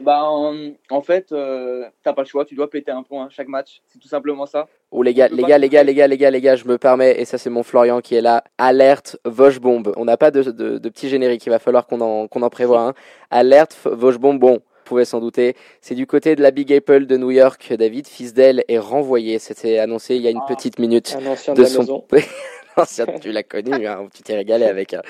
bah, 0.01 0.23
en, 0.23 1.01
fait, 1.01 1.27
t'as 1.27 2.13
pas 2.13 2.21
le 2.21 2.27
choix, 2.27 2.45
tu 2.45 2.55
dois 2.55 2.69
péter 2.69 2.91
un 2.91 3.03
plomb 3.03 3.21
à 3.21 3.29
chaque 3.29 3.47
match, 3.47 3.81
c'est 3.88 3.99
tout 3.99 4.07
simplement 4.07 4.45
ça. 4.45 4.67
Oh 4.91 5.03
les 5.03 5.13
gars, 5.13 5.27
les 5.27 5.43
gars, 5.43 5.57
les 5.57 5.69
gars, 5.69 5.83
les 5.83 5.93
gars, 5.93 6.07
les 6.07 6.17
gars, 6.17 6.31
les 6.31 6.41
gars, 6.41 6.55
je 6.55 6.65
me 6.65 6.77
permets, 6.77 7.19
et 7.19 7.25
ça 7.25 7.38
c'est 7.38 7.49
mon 7.49 7.63
Florian 7.63 8.01
qui 8.01 8.15
est 8.15 8.21
là, 8.21 8.43
alerte 8.57 9.17
Vosgebombe. 9.25 9.93
On 9.97 10.05
n'a 10.05 10.17
pas 10.17 10.31
de, 10.31 10.43
de, 10.43 10.77
de, 10.77 10.89
petit 10.89 11.09
générique, 11.09 11.45
il 11.45 11.49
va 11.49 11.59
falloir 11.59 11.85
qu'on 11.85 12.01
en, 12.01 12.27
qu'on 12.27 12.41
en 12.41 12.49
prévoit 12.49 12.81
un. 12.81 12.93
Alerte 13.29 13.77
Vosgebombe, 13.85 14.39
bon, 14.39 14.53
vous 14.53 14.95
pouvez 14.95 15.05
s'en 15.05 15.19
douter. 15.19 15.55
C'est 15.81 15.95
du 15.95 16.07
côté 16.07 16.35
de 16.35 16.41
la 16.41 16.49
Big 16.49 16.73
Apple 16.73 17.05
de 17.05 17.15
New 17.17 17.29
York. 17.29 17.71
David 17.77 18.07
Fisdale 18.07 18.63
est 18.67 18.79
renvoyé. 18.79 19.38
C'était 19.38 19.77
annoncé 19.77 20.15
il 20.15 20.23
y 20.23 20.27
a 20.27 20.31
une 20.31 20.41
ah, 20.41 20.47
petite 20.47 20.79
minute. 20.79 21.15
Un 21.21 21.27
ancien 21.27 21.53
de, 21.53 21.63
son. 21.63 22.05
L'ancien, 22.77 23.05
tu 23.21 23.31
l'as 23.31 23.43
connu, 23.43 23.85
hein, 23.85 24.07
tu 24.12 24.23
t'es 24.23 24.35
régalé 24.35 24.65
avec. 24.65 24.95
Hein. 24.95 25.01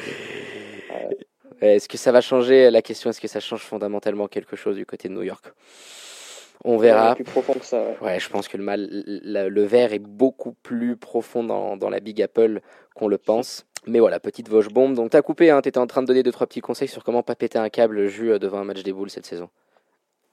Est-ce 1.61 1.89
que 1.89 1.97
ça 1.97 2.11
va 2.11 2.21
changer 2.21 2.69
La 2.69 2.81
question, 2.81 3.09
est-ce 3.09 3.21
que 3.21 3.27
ça 3.27 3.39
change 3.39 3.61
fondamentalement 3.61 4.27
quelque 4.27 4.55
chose 4.55 4.75
du 4.75 4.85
côté 4.85 5.09
de 5.09 5.13
New 5.13 5.23
York? 5.23 5.53
On 6.63 6.77
verra. 6.77 7.15
Plus 7.15 7.23
profond 7.23 7.53
que 7.53 7.65
ça. 7.65 7.95
Ouais. 8.01 8.19
je 8.19 8.29
pense 8.29 8.47
que 8.47 8.57
le, 8.57 8.63
mal, 8.63 8.87
le 8.89 9.63
verre 9.63 9.93
est 9.93 9.99
beaucoup 9.99 10.53
plus 10.53 10.97
profond 10.97 11.43
dans, 11.43 11.77
dans 11.77 11.89
la 11.89 11.99
Big 12.01 12.21
Apple 12.21 12.61
qu'on 12.95 13.07
le 13.07 13.17
pense. 13.17 13.65
Mais 13.87 13.99
voilà, 13.99 14.19
petite 14.19 14.49
Vosge 14.49 14.69
bombe. 14.69 14.93
Donc 14.93 15.11
t'as 15.11 15.21
coupé, 15.21 15.49
hein, 15.51 15.61
t'étais 15.61 15.77
en 15.77 15.87
train 15.87 16.01
de 16.01 16.07
donner 16.07 16.23
deux 16.23 16.31
trois 16.31 16.47
petits 16.47 16.61
conseils 16.61 16.89
sur 16.89 17.03
comment 17.03 17.23
pas 17.23 17.35
péter 17.35 17.57
un 17.57 17.69
câble 17.69 18.07
jus 18.07 18.31
euh, 18.31 18.39
devant 18.39 18.59
un 18.59 18.65
match 18.65 18.83
des 18.83 18.91
boules 18.91 19.09
cette 19.09 19.25
saison. 19.25 19.49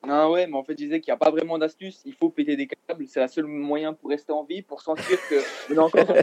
Ah 0.08 0.30
ouais, 0.30 0.46
mais 0.46 0.56
en 0.56 0.62
fait, 0.62 0.72
je 0.72 0.84
disais 0.84 1.00
qu'il 1.00 1.10
n'y 1.12 1.16
a 1.16 1.18
pas 1.18 1.30
vraiment 1.30 1.58
d'astuce. 1.58 2.02
Il 2.04 2.14
faut 2.14 2.28
péter 2.28 2.56
des 2.56 2.66
câbles. 2.66 3.06
C'est 3.08 3.20
la 3.20 3.28
seule 3.28 3.46
moyen 3.46 3.92
pour 3.92 4.10
rester 4.10 4.32
en 4.32 4.44
vie, 4.44 4.62
pour 4.62 4.82
sentir 4.82 5.18
que 5.28 5.36
on 5.70 5.74
est 5.74 5.78
encore 5.78 6.06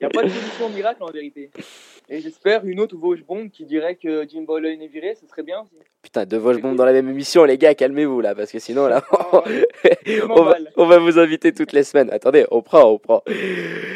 Il 0.00 0.06
n'y 0.06 0.06
a 0.06 0.10
pas 0.10 0.22
de 0.26 0.32
solution 0.32 0.68
miracle 0.70 1.02
en 1.02 1.10
vérité. 1.10 1.50
Et 2.12 2.20
j'espère 2.20 2.64
une 2.64 2.80
autre 2.80 2.96
Vosge 2.96 3.22
bombe 3.22 3.50
qui 3.50 3.64
dirait 3.64 3.94
que 3.94 4.26
Jim 4.28 4.42
Boylan 4.42 4.80
est 4.80 4.88
viré, 4.88 5.14
ce 5.14 5.28
serait 5.28 5.44
bien 5.44 5.60
aussi. 5.60 5.76
Putain, 6.02 6.24
deux 6.24 6.38
Vosge 6.38 6.60
bombes 6.60 6.74
dans 6.74 6.84
la 6.84 6.92
même 6.92 7.08
émission, 7.08 7.44
les 7.44 7.56
gars, 7.56 7.74
calmez-vous 7.76 8.20
là, 8.20 8.34
parce 8.34 8.50
que 8.50 8.58
sinon 8.58 8.88
là, 8.88 9.04
on, 10.76 10.86
va, 10.86 10.98
vous 10.98 11.20
inviter 11.20 11.52
toutes 11.52 11.72
les 11.72 11.84
semaines. 11.84 12.10
Attendez, 12.10 12.46
on 12.50 12.62
prend, 12.62 12.90
on 12.90 12.98
prend. 12.98 13.22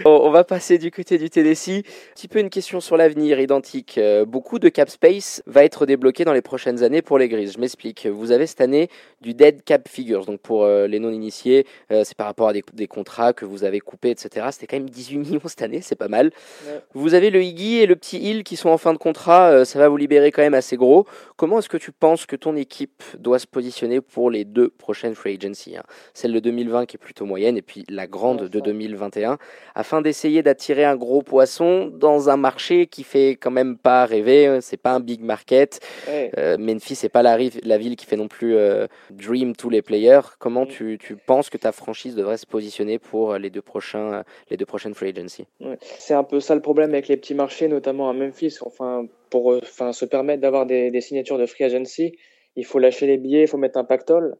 On, 0.05 0.31
va 0.31 0.45
passer 0.45 0.79
du 0.79 0.93
côté 0.93 1.19
du 1.19 1.29
Tennessee. 1.29 1.79
Un 1.79 2.15
petit 2.15 2.29
peu 2.29 2.39
une 2.39 2.51
question 2.51 2.81
sur 2.81 2.97
l'avenir 2.97 3.41
identique. 3.41 3.99
Euh, 3.99 4.25
beaucoup 4.25 4.61
de 4.61 4.69
cap 4.69 4.91
space 4.91 5.43
va 5.47 5.65
être 5.65 5.87
débloqué 5.87 6.25
dans 6.25 6.35
les 6.35 6.43
prochaines 6.43 6.85
années 6.85 7.03
pour 7.03 7.19
les 7.19 7.29
Grises. 7.29 7.55
Je 7.55 7.59
m'explique. 7.59 8.07
Vous 8.07 8.31
avez 8.31 8.47
cette 8.47 8.61
année 8.61 8.91
du 9.23 9.35
dead 9.35 9.65
cap 9.65 9.89
figures, 9.89 10.25
donc 10.27 10.41
pour 10.41 10.65
euh, 10.65 10.87
les 10.87 11.01
non-initiés, 11.01 11.67
euh, 11.91 12.05
c'est 12.05 12.17
par 12.17 12.27
rapport 12.27 12.49
à 12.49 12.53
des, 12.53 12.63
des, 12.75 12.87
contrats 12.87 13.33
que 13.33 13.45
vous 13.45 13.65
avez 13.65 13.81
coupés, 13.81 14.11
etc. 14.11 14.47
C'était 14.53 14.67
quand 14.67 14.77
même 14.77 14.91
18 14.91 15.19
millions 15.19 15.41
cette 15.47 15.63
année, 15.63 15.81
c'est 15.81 15.94
pas 15.97 16.09
mal. 16.09 16.31
Vous 16.95 17.15
avez 17.15 17.31
le 17.31 17.43
Iggy 17.43 17.79
et 17.79 17.87
le 17.87 17.97
petit 17.97 18.19
Hill 18.19 18.45
qui 18.45 18.57
sont 18.57 18.69
en 18.69 18.79
fin 18.79 18.93
de 18.93 18.99
contrat, 18.99 19.65
ça 19.65 19.79
va 19.79 19.89
vous 19.89 19.97
libérer 19.97 20.31
quand 20.33 20.43
même 20.43 20.55
assez 20.55 20.77
gros. 20.77 21.07
Comment 21.37 21.59
est-ce 21.59 21.69
que 21.69 21.77
tu 21.77 21.93
penses 21.93 22.27
que 22.27 22.37
ton 22.37 22.57
équipe 22.57 23.03
doit 23.19 23.39
se 23.39 23.47
positionner 23.47 24.01
pour 24.01 24.31
les 24.31 24.45
deux 24.45 24.69
prochaines 24.69 25.15
free 25.15 25.37
agency 25.41 25.77
hein? 25.77 25.83
Celle 26.13 26.33
de 26.33 26.41
2020 26.41 26.87
qui 26.87 26.97
est 26.97 26.99
plutôt 26.99 27.27
moyenne 27.27 27.57
et 27.57 27.63
puis 27.63 27.85
la 27.89 28.07
grande 28.07 28.49
de 28.49 28.61
2021, 28.61 29.39
afin 29.75 30.01
d'essayer 30.01 30.43
d'attirer 30.43 30.85
un 30.85 30.97
gros 30.97 31.23
poisson 31.23 31.87
dans 31.87 32.31
un 32.31 32.37
marché 32.37 32.87
qui 32.87 33.05
fait 33.05 33.31
quand 33.31 33.51
même 33.51 33.77
pas 33.77 34.07
rêver. 34.07 34.47
Hein. 34.47 34.59
C'est 34.61 34.77
pas 34.77 34.93
un 34.93 35.01
big 35.01 35.21
market. 35.21 35.81
Euh, 36.09 36.57
Memphis 36.59 36.97
c'est 36.97 37.09
pas 37.09 37.23
la, 37.23 37.37
la, 37.63 37.79
ville 37.79 37.97
qui 37.97 38.07
fait 38.07 38.17
non 38.17 38.29
plus 38.29 38.55
euh, 38.57 38.87
dream 39.11 39.55
tous 39.57 39.71
les 39.71 39.83
players. 39.83 40.21
Comment 40.39 40.65
mm. 40.65 40.69
tu, 40.69 40.99
tu, 40.99 41.17
penses 41.17 41.51
que 41.51 41.59
ta 41.59 41.73
franchise 41.73 42.15
devrait 42.15 42.37
se 42.37 42.47
positionner 42.47 42.99
pour 42.99 43.37
les 43.37 43.51
deux 43.51 43.63
prochains 43.63 44.25
les 44.51 44.57
deux 44.57 44.67
prochaines 44.67 44.95
free 44.95 45.09
agency? 45.09 45.47
C'est 45.99 46.15
un 46.15 46.25
peu 46.25 46.41
ça 46.41 46.55
le 46.55 46.63
problème 46.63 46.91
avec 46.91 47.09
les 47.09 47.17
petits 47.17 47.35
marchés, 47.35 47.69
notamment 47.69 48.09
à 48.09 48.13
Memphis. 48.13 48.57
Enfin, 48.63 49.07
pour 49.31 49.49
enfin, 49.63 49.93
se 49.93 50.05
permettre 50.05 50.41
d'avoir 50.41 50.67
des, 50.67 50.91
des, 50.91 51.01
signatures 51.01 51.39
de 51.39 51.47
free 51.47 51.65
agency, 51.65 52.17
il 52.57 52.65
faut 52.65 52.79
lâcher 52.79 53.07
les 53.07 53.19
billets, 53.19 53.43
il 53.43 53.49
faut 53.49 53.59
mettre 53.59 53.79
un 53.79 53.85
pactole. 53.85 54.37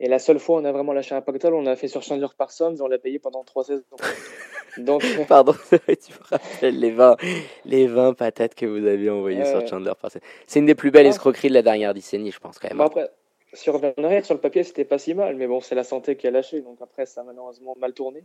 Et 0.00 0.08
la 0.08 0.18
seule 0.18 0.38
fois 0.38 0.56
où 0.56 0.60
on 0.60 0.64
a 0.64 0.72
vraiment 0.72 0.94
lâché 0.94 1.14
un 1.14 1.20
pactole, 1.20 1.54
on 1.54 1.66
a 1.66 1.76
fait 1.76 1.88
sur 1.88 2.02
Chandler 2.02 2.26
Parsons 2.36 2.74
et 2.74 2.80
on 2.80 2.86
l'a 2.86 2.98
payé 2.98 3.18
pendant 3.18 3.44
trois 3.44 3.64
saisons. 3.64 3.84
Donc... 4.78 5.02
Pardon, 5.28 5.52
tu 5.70 5.76
me 5.76 6.28
rappelles 6.28 6.78
les 6.78 6.90
20, 6.90 7.16
les 7.66 7.86
20 7.86 8.14
patates 8.14 8.54
que 8.54 8.64
vous 8.64 8.86
aviez 8.86 9.10
envoyées 9.10 9.44
sur 9.44 9.66
Chandler 9.66 9.92
Parsons. 10.00 10.20
C'est 10.46 10.60
une 10.60 10.66
des 10.66 10.74
plus 10.74 10.90
belles 10.90 11.06
escroqueries 11.06 11.48
de 11.48 11.54
la 11.54 11.62
dernière 11.62 11.92
décennie, 11.92 12.30
je 12.30 12.40
pense 12.40 12.58
quand 12.58 12.68
même. 12.68 12.78
Bon, 12.78 12.84
après, 12.84 13.10
sur 13.52 13.78
arrière, 13.84 14.24
sur 14.24 14.34
le 14.34 14.40
papier, 14.40 14.62
c'était 14.62 14.84
pas 14.84 14.98
si 14.98 15.12
mal, 15.12 15.36
mais 15.36 15.46
bon, 15.46 15.60
c'est 15.60 15.74
la 15.74 15.84
santé 15.84 16.16
qui 16.16 16.26
a 16.26 16.30
lâché, 16.30 16.62
donc 16.62 16.78
après, 16.80 17.04
ça 17.04 17.20
a 17.20 17.24
malheureusement 17.24 17.74
mal 17.78 17.92
tourné. 17.92 18.24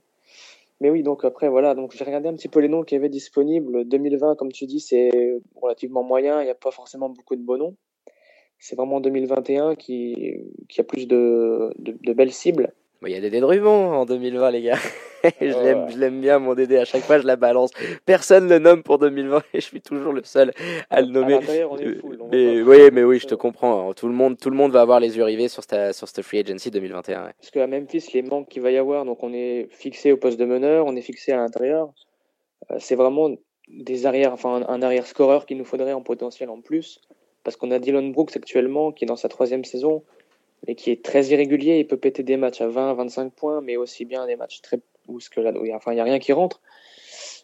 Mais 0.81 0.89
oui, 0.89 1.03
donc 1.03 1.23
après, 1.23 1.49
voilà, 1.49 1.73
donc 1.73 1.93
j'ai 1.93 2.03
regardé 2.03 2.27
un 2.27 2.33
petit 2.33 2.49
peu 2.49 2.59
les 2.59 2.67
noms 2.67 2.83
qui 2.83 2.95
avaient 2.95 3.09
disponibles. 3.09 3.85
2020, 3.88 4.35
comme 4.35 4.51
tu 4.51 4.65
dis, 4.65 4.79
c'est 4.79 5.09
relativement 5.55 6.03
moyen, 6.03 6.41
il 6.41 6.45
n'y 6.45 6.51
a 6.51 6.55
pas 6.55 6.71
forcément 6.71 7.09
beaucoup 7.09 7.35
de 7.35 7.41
beaux 7.41 7.57
noms. 7.57 7.75
C'est 8.59 8.75
vraiment 8.75 8.99
2021 8.99 9.75
qui, 9.75 10.33
qui 10.69 10.81
a 10.81 10.83
plus 10.83 11.07
de, 11.07 11.73
de 11.77 12.13
belles 12.13 12.31
cibles. 12.31 12.73
Il 13.03 13.12
y 13.12 13.15
a 13.15 13.21
Dédé 13.21 13.39
Drummond 13.39 13.93
en 13.93 14.05
2020, 14.05 14.51
les 14.51 14.62
gars. 14.62 14.77
je 15.41 15.97
l'aime 15.97 16.21
bien, 16.21 16.39
mon 16.39 16.53
Dédé. 16.55 16.77
À 16.77 16.86
chaque 16.86 17.03
fois, 17.03 17.19
je 17.19 17.25
la 17.25 17.36
balance. 17.36 17.71
Personne 18.05 18.45
ne 18.45 18.49
le 18.51 18.60
nomme 18.60 18.84
pour 18.84 18.97
2020 18.97 19.43
et 19.53 19.60
je 19.60 19.65
suis 19.65 19.81
toujours 19.81 20.13
le 20.13 20.23
seul 20.23 20.53
à 20.89 21.01
le 21.01 21.08
nommer. 21.08 21.36
on 21.36 21.77
est 21.77 21.99
full, 21.99 22.19
mais, 22.31 22.62
oui, 22.62 22.89
mais 22.91 23.03
oui, 23.03 23.19
je 23.19 23.27
te 23.27 23.36
comprends. 23.36 23.93
Tout 23.93 24.08
le 24.08 24.13
monde, 24.13 24.38
tout 24.39 24.49
le 24.49 24.55
monde 24.55 24.71
va 24.71 24.81
avoir 24.81 24.99
les 24.99 25.17
yeux 25.17 25.23
rivés 25.23 25.47
sur 25.47 25.63
cette, 25.63 25.93
sur 25.93 26.08
cette 26.08 26.23
free 26.23 26.39
agency 26.39 26.71
2021. 26.71 27.31
Parce 27.39 27.51
qu'à 27.51 27.67
Memphis, 27.67 28.10
les 28.13 28.21
manques 28.21 28.49
qu'il 28.49 28.62
va 28.62 28.71
y 28.71 28.77
avoir, 28.77 29.05
donc 29.05 29.23
on 29.23 29.34
est 29.34 29.67
fixé 29.71 30.12
au 30.12 30.17
poste 30.17 30.39
de 30.39 30.45
meneur, 30.45 30.86
on 30.86 30.95
est 30.95 31.01
fixé 31.01 31.31
à 31.31 31.38
l'intérieur. 31.38 31.91
Euh, 32.71 32.77
c'est 32.79 32.95
vraiment 32.95 33.29
des 33.67 34.05
arrières, 34.05 34.34
enfin 34.34 34.63
un, 34.67 34.81
arrière 34.81 35.08
scoreur 35.08 35.45
qu'il 35.45 35.58
nous 35.58 35.65
faudrait 35.65 35.93
en 35.93 36.01
potentiel 36.01 36.49
en 36.49 36.62
plus. 36.62 37.01
Parce 37.43 37.58
qu'on 37.58 37.69
a 37.71 37.77
Dylan 37.77 38.12
Brooks 38.12 38.36
actuellement 38.36 38.91
qui 38.91 39.05
est 39.05 39.08
dans 39.08 39.15
sa 39.15 39.29
troisième 39.29 39.63
saison 39.63 40.03
mais 40.67 40.75
qui 40.75 40.91
est 40.91 41.04
très 41.04 41.25
irrégulier. 41.28 41.80
Il 41.80 41.88
peut 41.88 41.97
péter 41.97 42.23
des 42.23 42.38
matchs 42.38 42.62
à 42.62 42.67
20, 42.67 42.93
25 42.93 43.34
points, 43.34 43.62
mais 43.62 43.78
aussi 43.78 44.06
bien 44.06 44.25
des 44.25 44.36
matchs 44.36 44.62
très 44.62 44.80
où 45.08 45.19
ce 45.19 45.30
que 45.30 45.39
là, 45.39 45.51
il 45.56 45.62
n'y 45.62 45.99
a 45.99 46.04
rien 46.04 46.19
qui 46.19 46.34
rentre. 46.34 46.62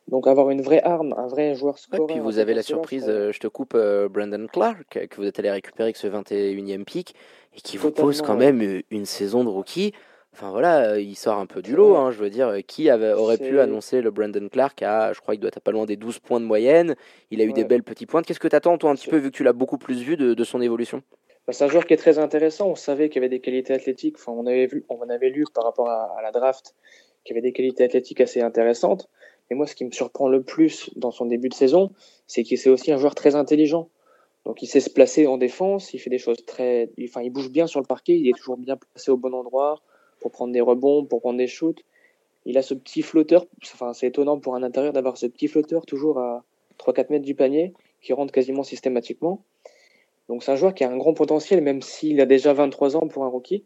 Donc 0.08 0.28
avoir 0.28 0.50
une 0.50 0.62
vraie 0.62 0.82
arme, 0.82 1.14
un 1.16 1.28
vrai 1.28 1.54
joueur 1.54 1.78
scoreur. 1.78 2.10
Et 2.10 2.14
puis 2.14 2.20
vous 2.20 2.40
avez 2.40 2.54
la 2.54 2.64
surprise, 2.64 3.06
euh, 3.08 3.32
je 3.32 3.40
te 3.40 3.48
coupe, 3.48 3.74
euh, 3.76 4.10
Brandon 4.10 4.48
Clark, 4.52 5.08
que 5.08 5.16
vous 5.16 5.26
êtes 5.26 5.38
allé 5.40 5.52
récupérer 5.52 5.84
avec 5.84 5.96
ce 5.96 6.08
21e 6.08 6.84
pick, 6.86 7.16
et 7.56 7.62
qui 7.62 7.78
vous 7.78 7.92
pose 7.92 8.22
quand 8.22 8.36
même 8.36 8.82
une 8.90 9.06
saison 9.06 9.44
de 9.44 9.50
rookie. 9.50 9.94
Enfin 10.34 10.50
voilà, 10.50 10.98
il 10.98 11.16
sort 11.16 11.38
un 11.38 11.46
peu 11.46 11.62
du 11.62 11.76
lot, 11.76 11.98
hein, 11.98 12.10
je 12.10 12.18
veux 12.18 12.30
dire, 12.30 12.56
qui 12.66 12.90
avait, 12.90 13.12
aurait 13.12 13.38
pu 13.38 13.60
annoncer 13.60 14.02
le 14.02 14.12
Brandon 14.12 14.48
Clark 14.50 14.82
à, 14.82 15.12
je 15.12 15.20
crois 15.20 15.36
qu'il 15.36 15.42
doit 15.42 15.50
être 15.50 15.60
pas 15.60 15.72
loin 15.72 15.86
des 15.86 15.98
12 15.98 16.20
points 16.20 16.40
de 16.40 16.46
moyenne, 16.46 16.96
il 17.32 17.42
a 17.42 17.44
eu 17.44 17.52
des 17.52 17.66
belles 17.66 17.84
petits 17.84 18.06
points. 18.06 18.22
Qu'est-ce 18.24 18.40
que 18.40 18.48
tu 18.48 18.56
attends 18.56 18.78
toi 18.78 18.90
un 18.92 18.96
petit 18.96 19.10
peu, 19.10 19.18
vu 19.18 19.30
que 19.30 19.36
tu 19.36 19.44
l'as 19.44 19.54
beaucoup 19.54 19.78
plus 19.78 20.02
vu 20.02 20.16
de 20.18 20.44
son 20.44 20.62
évolution? 20.62 21.04
C'est 21.52 21.64
un 21.64 21.68
joueur 21.68 21.86
qui 21.86 21.94
est 21.94 21.98
très 21.98 22.20
intéressant. 22.20 22.70
On 22.70 22.76
savait 22.76 23.10
qu'il 23.10 23.20
avait 23.20 23.30
des 23.30 23.40
qualités 23.40 23.74
athlétiques. 23.74 24.18
On 24.28 24.46
avait 24.46 24.68
vu, 24.68 24.86
avait 25.10 25.30
lu 25.30 25.46
par 25.54 25.64
rapport 25.64 25.90
à, 25.90 26.22
la 26.22 26.32
draft 26.32 26.76
qu'il 27.24 27.34
avait 27.36 27.42
des 27.42 27.54
qualités 27.54 27.84
athlétiques 27.84 28.22
assez 28.22 28.42
intéressantes. 28.42 29.10
Et 29.50 29.56
moi, 29.56 29.68
ce 29.68 29.76
qui 29.76 29.86
me 29.86 29.92
surprend 29.92 30.30
le 30.30 30.44
plus 30.44 30.90
dans 30.96 31.12
son 31.12 31.26
début 31.26 31.50
de 31.50 31.54
saison, 31.54 31.92
c'est 32.28 32.44
qu'il 32.44 32.58
c'est 32.58 32.70
aussi 32.70 32.92
un 32.92 32.98
joueur 32.98 33.16
très 33.16 33.36
intelligent. 33.36 33.90
Donc, 34.46 34.62
il 34.64 34.68
sait 34.68 34.80
se 34.80 34.90
placer 34.90 35.28
en 35.28 35.38
défense. 35.38 35.94
Il 35.94 36.00
fait 36.00 36.10
des 36.10 36.18
choses 36.18 36.44
très, 36.46 36.90
enfin, 37.04 37.22
il 37.22 37.30
bouge 37.30 37.52
bien 37.52 37.68
sur 37.68 37.80
le 37.80 37.86
parquet. 37.86 38.18
Il 38.18 38.28
est 38.28 38.38
toujours 38.38 38.58
bien 38.58 38.78
placé 38.78 39.12
au 39.12 39.18
bon 39.18 39.34
endroit 39.34 39.82
pour 40.20 40.32
prendre 40.32 40.54
des 40.54 40.62
rebonds, 40.62 41.06
pour 41.06 41.22
prendre 41.22 41.38
des 41.38 41.48
shoots. 41.48 41.84
Il 42.46 42.58
a 42.58 42.62
ce 42.62 42.74
petit 42.74 43.02
flotteur. 43.02 43.46
Enfin, 43.74 43.94
c'est 43.94 44.08
étonnant 44.08 44.40
pour 44.40 44.56
un 44.56 44.64
intérieur 44.64 44.94
d'avoir 44.94 45.18
ce 45.18 45.28
petit 45.28 45.48
flotteur 45.48 45.86
toujours 45.86 46.20
à 46.20 46.44
3-4 46.80 47.12
mètres 47.12 47.26
du 47.26 47.36
panier 47.36 47.74
qui 48.02 48.14
rentre 48.14 48.32
quasiment 48.32 48.64
systématiquement. 48.64 49.44
Donc 50.32 50.44
c'est 50.44 50.52
un 50.54 50.56
joueur 50.56 50.74
qui 50.74 50.86
a 50.86 50.90
un 50.90 50.96
grand 50.96 51.14
potentiel, 51.14 51.62
même 51.62 51.82
s'il 51.82 52.22
a 52.22 52.26
déjà 52.26 52.54
23 52.54 52.96
ans 52.96 53.06
pour 53.10 53.26
un 53.26 53.28
rookie. 53.28 53.66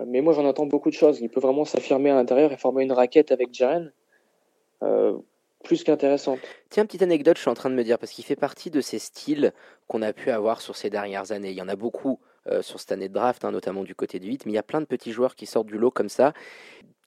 Euh, 0.00 0.04
mais 0.08 0.20
moi 0.20 0.32
j'en 0.32 0.44
attends 0.44 0.66
beaucoup 0.66 0.90
de 0.90 0.94
choses. 0.94 1.20
Il 1.20 1.28
peut 1.28 1.38
vraiment 1.38 1.64
s'affirmer 1.64 2.10
à 2.10 2.14
l'intérieur 2.14 2.50
et 2.50 2.56
former 2.56 2.82
une 2.82 2.90
raquette 2.90 3.30
avec 3.30 3.54
Jaren. 3.54 3.92
Euh, 4.82 5.16
plus 5.62 5.84
qu'intéressante. 5.84 6.40
Tiens, 6.68 6.84
petite 6.84 7.02
anecdote, 7.02 7.36
je 7.36 7.42
suis 7.42 7.48
en 7.48 7.54
train 7.54 7.70
de 7.70 7.76
me 7.76 7.84
dire, 7.84 7.96
parce 8.00 8.10
qu'il 8.10 8.24
fait 8.24 8.34
partie 8.34 8.70
de 8.70 8.80
ces 8.80 8.98
styles 8.98 9.52
qu'on 9.86 10.02
a 10.02 10.12
pu 10.12 10.32
avoir 10.32 10.60
sur 10.60 10.74
ces 10.74 10.90
dernières 10.90 11.30
années. 11.30 11.52
Il 11.52 11.56
y 11.56 11.62
en 11.62 11.68
a 11.68 11.76
beaucoup 11.76 12.18
euh, 12.48 12.60
sur 12.60 12.80
cette 12.80 12.90
année 12.90 13.08
de 13.08 13.14
draft, 13.14 13.44
hein, 13.44 13.52
notamment 13.52 13.84
du 13.84 13.94
côté 13.94 14.18
du 14.18 14.26
8, 14.26 14.46
mais 14.46 14.52
il 14.52 14.56
y 14.56 14.58
a 14.58 14.64
plein 14.64 14.80
de 14.80 14.86
petits 14.86 15.12
joueurs 15.12 15.36
qui 15.36 15.46
sortent 15.46 15.68
du 15.68 15.78
lot 15.78 15.92
comme 15.92 16.08
ça. 16.08 16.32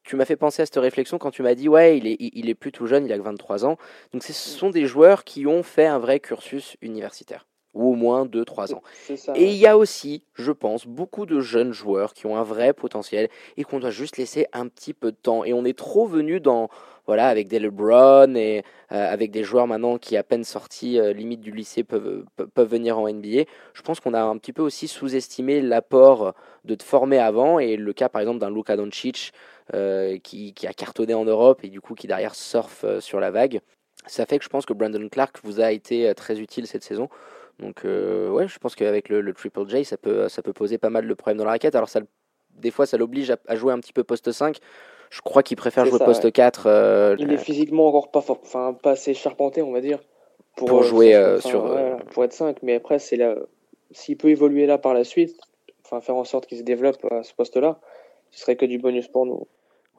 Tu 0.06 0.16
m'as 0.16 0.24
fait 0.24 0.38
penser 0.38 0.62
à 0.62 0.66
cette 0.66 0.78
réflexion 0.78 1.18
quand 1.18 1.32
tu 1.32 1.42
m'as 1.42 1.56
dit, 1.56 1.68
ouais, 1.68 1.98
il 1.98 2.50
est, 2.50 2.56
plus 2.56 2.72
tout 2.72 2.88
jeune, 2.88 3.06
il 3.06 3.12
a 3.12 3.18
que 3.18 3.24
23 3.24 3.66
ans. 3.66 3.76
Donc 4.14 4.24
ce 4.24 4.32
sont 4.32 4.70
des 4.70 4.86
joueurs 4.86 5.26
qui 5.26 5.46
ont 5.46 5.62
fait 5.62 5.88
un 5.88 6.00
vrai 6.00 6.22
cursus 6.22 6.78
universitaire 6.82 7.46
ou 7.76 7.92
au 7.92 7.96
moins 7.96 8.26
2-3 8.26 8.74
ans. 8.74 8.82
et 9.36 9.46
il 9.46 9.58
y 9.58 9.68
a 9.68 9.78
aussi, 9.78 10.24
je 10.34 10.52
pense, 10.52 10.88
beaucoup 10.88 11.26
de 11.26 11.40
jeunes 11.42 11.74
joueurs 11.74 12.14
qui 12.14 12.26
ont 12.26 12.38
un 12.38 12.44
vrai 12.44 12.74
potentiel 12.74 13.30
et 13.58 13.64
qu'on 13.64 13.80
doit 13.80 13.92
juste 13.92 14.18
laisser 14.18 14.48
un 14.54 14.68
petit 14.68 14.94
peu 14.94 15.12
de 15.12 15.18
temps. 15.18 15.44
Et 15.44 15.54
on 15.54 15.66
est 15.66 15.78
trop 15.78 16.08
venu 16.08 16.40
dans, 16.40 16.70
voilà, 17.06 17.28
avec 17.28 17.48
des 17.48 17.60
LeBron 17.60 18.36
et 18.36 18.64
euh, 18.92 19.14
avec 19.14 19.32
des 19.32 19.44
joueurs 19.44 19.68
maintenant 19.68 19.98
qui 19.98 20.18
à 20.18 20.24
peine 20.24 20.44
sortis 20.44 21.00
euh, 21.00 21.14
limite 21.14 21.42
du 21.42 21.52
lycée 21.52 21.84
peuvent, 21.84 22.26
peuvent 22.54 22.70
venir 22.70 22.98
en 22.98 23.08
NBA. 23.08 23.44
Je 23.74 23.82
pense 23.82 24.00
qu'on 24.00 24.14
a 24.14 24.22
un 24.22 24.38
petit 24.38 24.54
peu 24.54 24.62
aussi 24.62 24.88
sous-estimé 24.88 25.62
l'apport 25.62 26.34
de 26.64 26.76
te 26.76 26.84
former 26.84 27.20
avant 27.20 27.60
et 27.60 27.76
le 27.76 27.94
cas 27.94 28.10
par 28.10 28.22
exemple 28.22 28.40
d'un 28.40 28.50
Luka 28.50 28.76
Doncic 28.76 29.34
euh, 29.74 30.18
qui, 30.18 30.54
qui, 30.54 30.68
a 30.68 30.74
cartonné 30.74 31.14
en 31.14 31.26
Europe 31.26 31.60
et 31.64 31.70
du 31.70 31.82
coup 31.82 31.94
qui 31.94 32.08
derrière 32.08 32.36
surfe 32.36 32.86
sur 33.00 33.20
la 33.20 33.32
vague. 33.32 33.62
Ça 34.08 34.26
fait 34.26 34.38
que 34.38 34.44
je 34.44 34.50
pense 34.50 34.66
que 34.66 34.74
Brandon 34.74 35.08
Clark 35.10 35.40
vous 35.44 35.60
a 35.62 35.72
été 35.72 36.14
très 36.16 36.40
utile 36.40 36.68
cette 36.68 36.84
saison. 36.84 37.10
Donc 37.60 37.86
euh, 37.86 38.30
ouais, 38.30 38.48
je 38.48 38.60
pense 38.60 38.76
qu'avec 38.76 39.10
le, 39.10 39.34
Triple 39.34 39.68
J, 39.68 39.86
ça 39.86 39.98
peut, 39.98 40.28
ça 40.28 40.42
peut 40.42 40.54
poser 40.54 40.78
pas 40.78 40.90
mal 40.90 41.08
de 41.08 41.14
problèmes 41.14 41.38
dans 41.38 41.46
la 41.46 41.52
raquette. 41.52 41.76
Alors 41.76 41.90
ça, 41.90 42.02
des 42.58 42.72
fois, 42.72 42.86
ça 42.86 42.98
l'oblige 42.98 43.32
à, 43.48 43.56
jouer 43.56 43.74
un 43.74 43.80
petit 43.80 43.94
peu 43.94 44.04
poste 44.04 44.32
5. 44.32 44.58
Je 45.10 45.22
crois 45.22 45.44
qu'il 45.44 45.56
préfère 45.56 45.86
jouer 45.86 46.00
poste 46.00 46.32
4. 46.32 46.64
Euh, 46.68 47.16
il 47.20 47.32
est 47.32 47.38
physiquement 47.38 47.88
encore 47.88 48.12
pas, 48.12 48.24
enfin, 48.28 48.74
pas 48.74 48.92
assez 48.92 49.14
charpenté, 49.14 49.62
on 49.62 49.72
va 49.72 49.82
dire, 49.82 50.00
pour, 50.58 50.68
pour 50.68 50.80
euh, 50.80 50.84
jouer 50.84 51.38
sur... 51.40 51.78
pour 52.12 52.24
être 52.24 52.34
5. 52.34 52.58
Mais 52.64 52.76
après, 52.76 53.00
c'est 53.00 53.16
là, 53.16 53.36
s'il 53.92 54.18
peut 54.18 54.30
évoluer 54.30 54.66
là 54.66 54.78
par 54.78 54.94
la 54.94 55.04
suite, 55.04 55.38
enfin 55.86 56.02
faire 56.02 56.16
en 56.16 56.26
sorte 56.26 56.48
qu'il 56.48 56.58
se 56.58 56.64
développe 56.64 57.06
à 57.12 57.24
ce 57.24 57.34
poste-là, 57.34 57.80
ce 58.32 58.42
serait 58.42 58.56
que 58.58 58.66
du 58.66 58.80
bonus 58.80 59.08
pour 59.08 59.26
nous. 59.26 59.48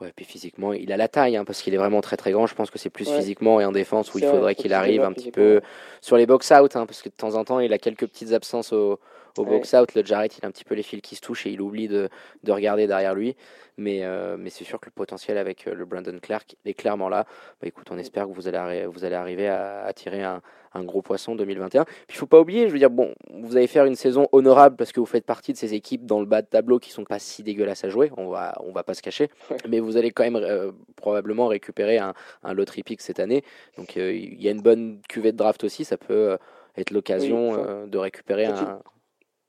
Ouais, 0.01 0.13
puis 0.15 0.27
physiquement, 0.27 0.75
il 0.75 0.93
a 0.93 0.99
la 0.99 1.09
taille, 1.09 1.37
hein, 1.39 1.45
parce 1.47 1.63
qu'il 1.63 1.73
est 1.73 1.79
vraiment 1.79 2.03
très 2.03 2.19
très 2.19 2.31
grand. 2.31 2.47
Je 2.47 2.55
pense 2.55 2.71
que 2.71 2.79
c'est 2.79 2.91
plus 2.91 3.11
physiquement 3.11 3.61
et 3.61 3.65
en 3.65 3.73
défense 3.73 4.13
où 4.13 4.19
il 4.19 4.27
faudrait 4.27 4.55
qu'il 4.55 4.75
arrive 4.75 5.03
un 5.03 5.13
petit 5.13 5.31
peu 5.31 5.63
sur 6.03 6.19
les 6.19 6.27
box-out, 6.27 6.77
hein, 6.77 6.85
parce 6.85 7.01
que 7.01 7.09
de 7.09 7.15
temps 7.15 7.35
en 7.35 7.45
temps, 7.45 7.61
il 7.61 7.73
a 7.73 7.79
quelques 7.79 8.07
petites 8.07 8.33
absences 8.33 8.75
au, 8.75 9.01
au 9.39 9.45
box-out. 9.45 9.95
Le 9.95 10.05
Jarrett, 10.05 10.37
il 10.39 10.45
a 10.45 10.49
un 10.49 10.51
petit 10.51 10.65
peu 10.65 10.75
les 10.75 10.83
fils 10.83 11.01
qui 11.01 11.17
se 11.17 11.21
touchent 11.21 11.47
et 11.47 11.51
il 11.51 11.61
oublie 11.61 11.89
de, 11.89 12.09
de 12.45 12.53
regarder 12.53 12.87
derrière 12.87 13.15
lui. 13.15 13.37
Mais, 13.79 14.01
euh, 14.05 14.37
mais 14.39 14.49
c'est 14.49 14.65
sûr 14.65 14.81
que 14.81 14.87
le 14.87 14.93
potentiel 14.93 15.37
avec 15.37 15.67
euh, 15.67 15.75
le 15.75 15.85
Brandon 15.85 16.19
Clark 16.21 16.57
est 16.65 16.73
clairement 16.73 17.11
là. 17.11 17.27
Bah, 17.61 17.69
écoute, 17.69 17.89
on 17.91 17.99
espère 17.99 18.27
que 18.27 18.33
vous 18.33 18.49
allez, 18.49 18.87
vous 18.87 19.05
allez 19.05 19.15
arriver 19.15 19.49
à, 19.49 19.85
à 19.85 19.93
tirer 19.93 20.23
un, 20.23 20.41
un, 20.73 20.83
gros 20.83 21.03
poisson 21.03 21.35
2021. 21.35 21.85
Puis 21.85 21.95
il 22.09 22.15
faut 22.17 22.27
pas 22.27 22.41
oublier, 22.41 22.69
je 22.69 22.73
veux 22.73 22.79
dire, 22.79 22.89
bon, 22.89 23.15
vous 23.31 23.57
allez 23.57 23.67
faire 23.67 23.85
une 23.85 23.95
saison 23.95 24.29
honorable 24.33 24.77
parce 24.77 24.93
que 24.93 25.01
vous 25.01 25.07
faites 25.07 25.27
partie 25.27 25.53
de 25.53 25.59
ces 25.59 25.75
équipes 25.75 26.07
dans 26.07 26.21
le 26.21 26.27
bas 26.27 26.41
de 26.41 26.47
tableau 26.47 26.79
qui 26.79 26.91
sont 26.91 27.05
pas 27.05 27.19
si 27.19 27.43
dégueulasses 27.43 27.85
à 27.85 27.91
jouer. 27.91 28.11
On 28.17 28.29
va, 28.29 28.55
on 28.65 28.73
va 28.73 28.83
pas 28.83 28.95
se 28.95 29.03
cacher. 29.03 29.29
Mais 29.69 29.81
vous 29.81 29.99
allez 29.99 30.11
quand 30.11 30.25
même 30.25 30.37
euh, 30.37 30.73
probablement 30.97 31.47
récupérer 31.49 31.99
un, 31.99 32.15
un 32.45 32.55
lottery 32.55 32.83
pick 32.83 33.03
cette 33.03 33.21
année. 33.21 33.45
Donc 33.77 33.97
il 33.97 34.43
y 34.43 34.49
a 34.49 34.53
une 34.53 34.63
bonne 34.63 35.03
cuvée 35.07 35.33
de 35.33 35.37
draft 35.37 35.65
aussi. 35.65 35.85
Ça 35.85 35.99
peut 35.99 36.39
être 36.79 36.93
l'occasion 36.93 37.87
de 37.87 37.99
récupérer 37.99 38.47
un, 38.47 38.81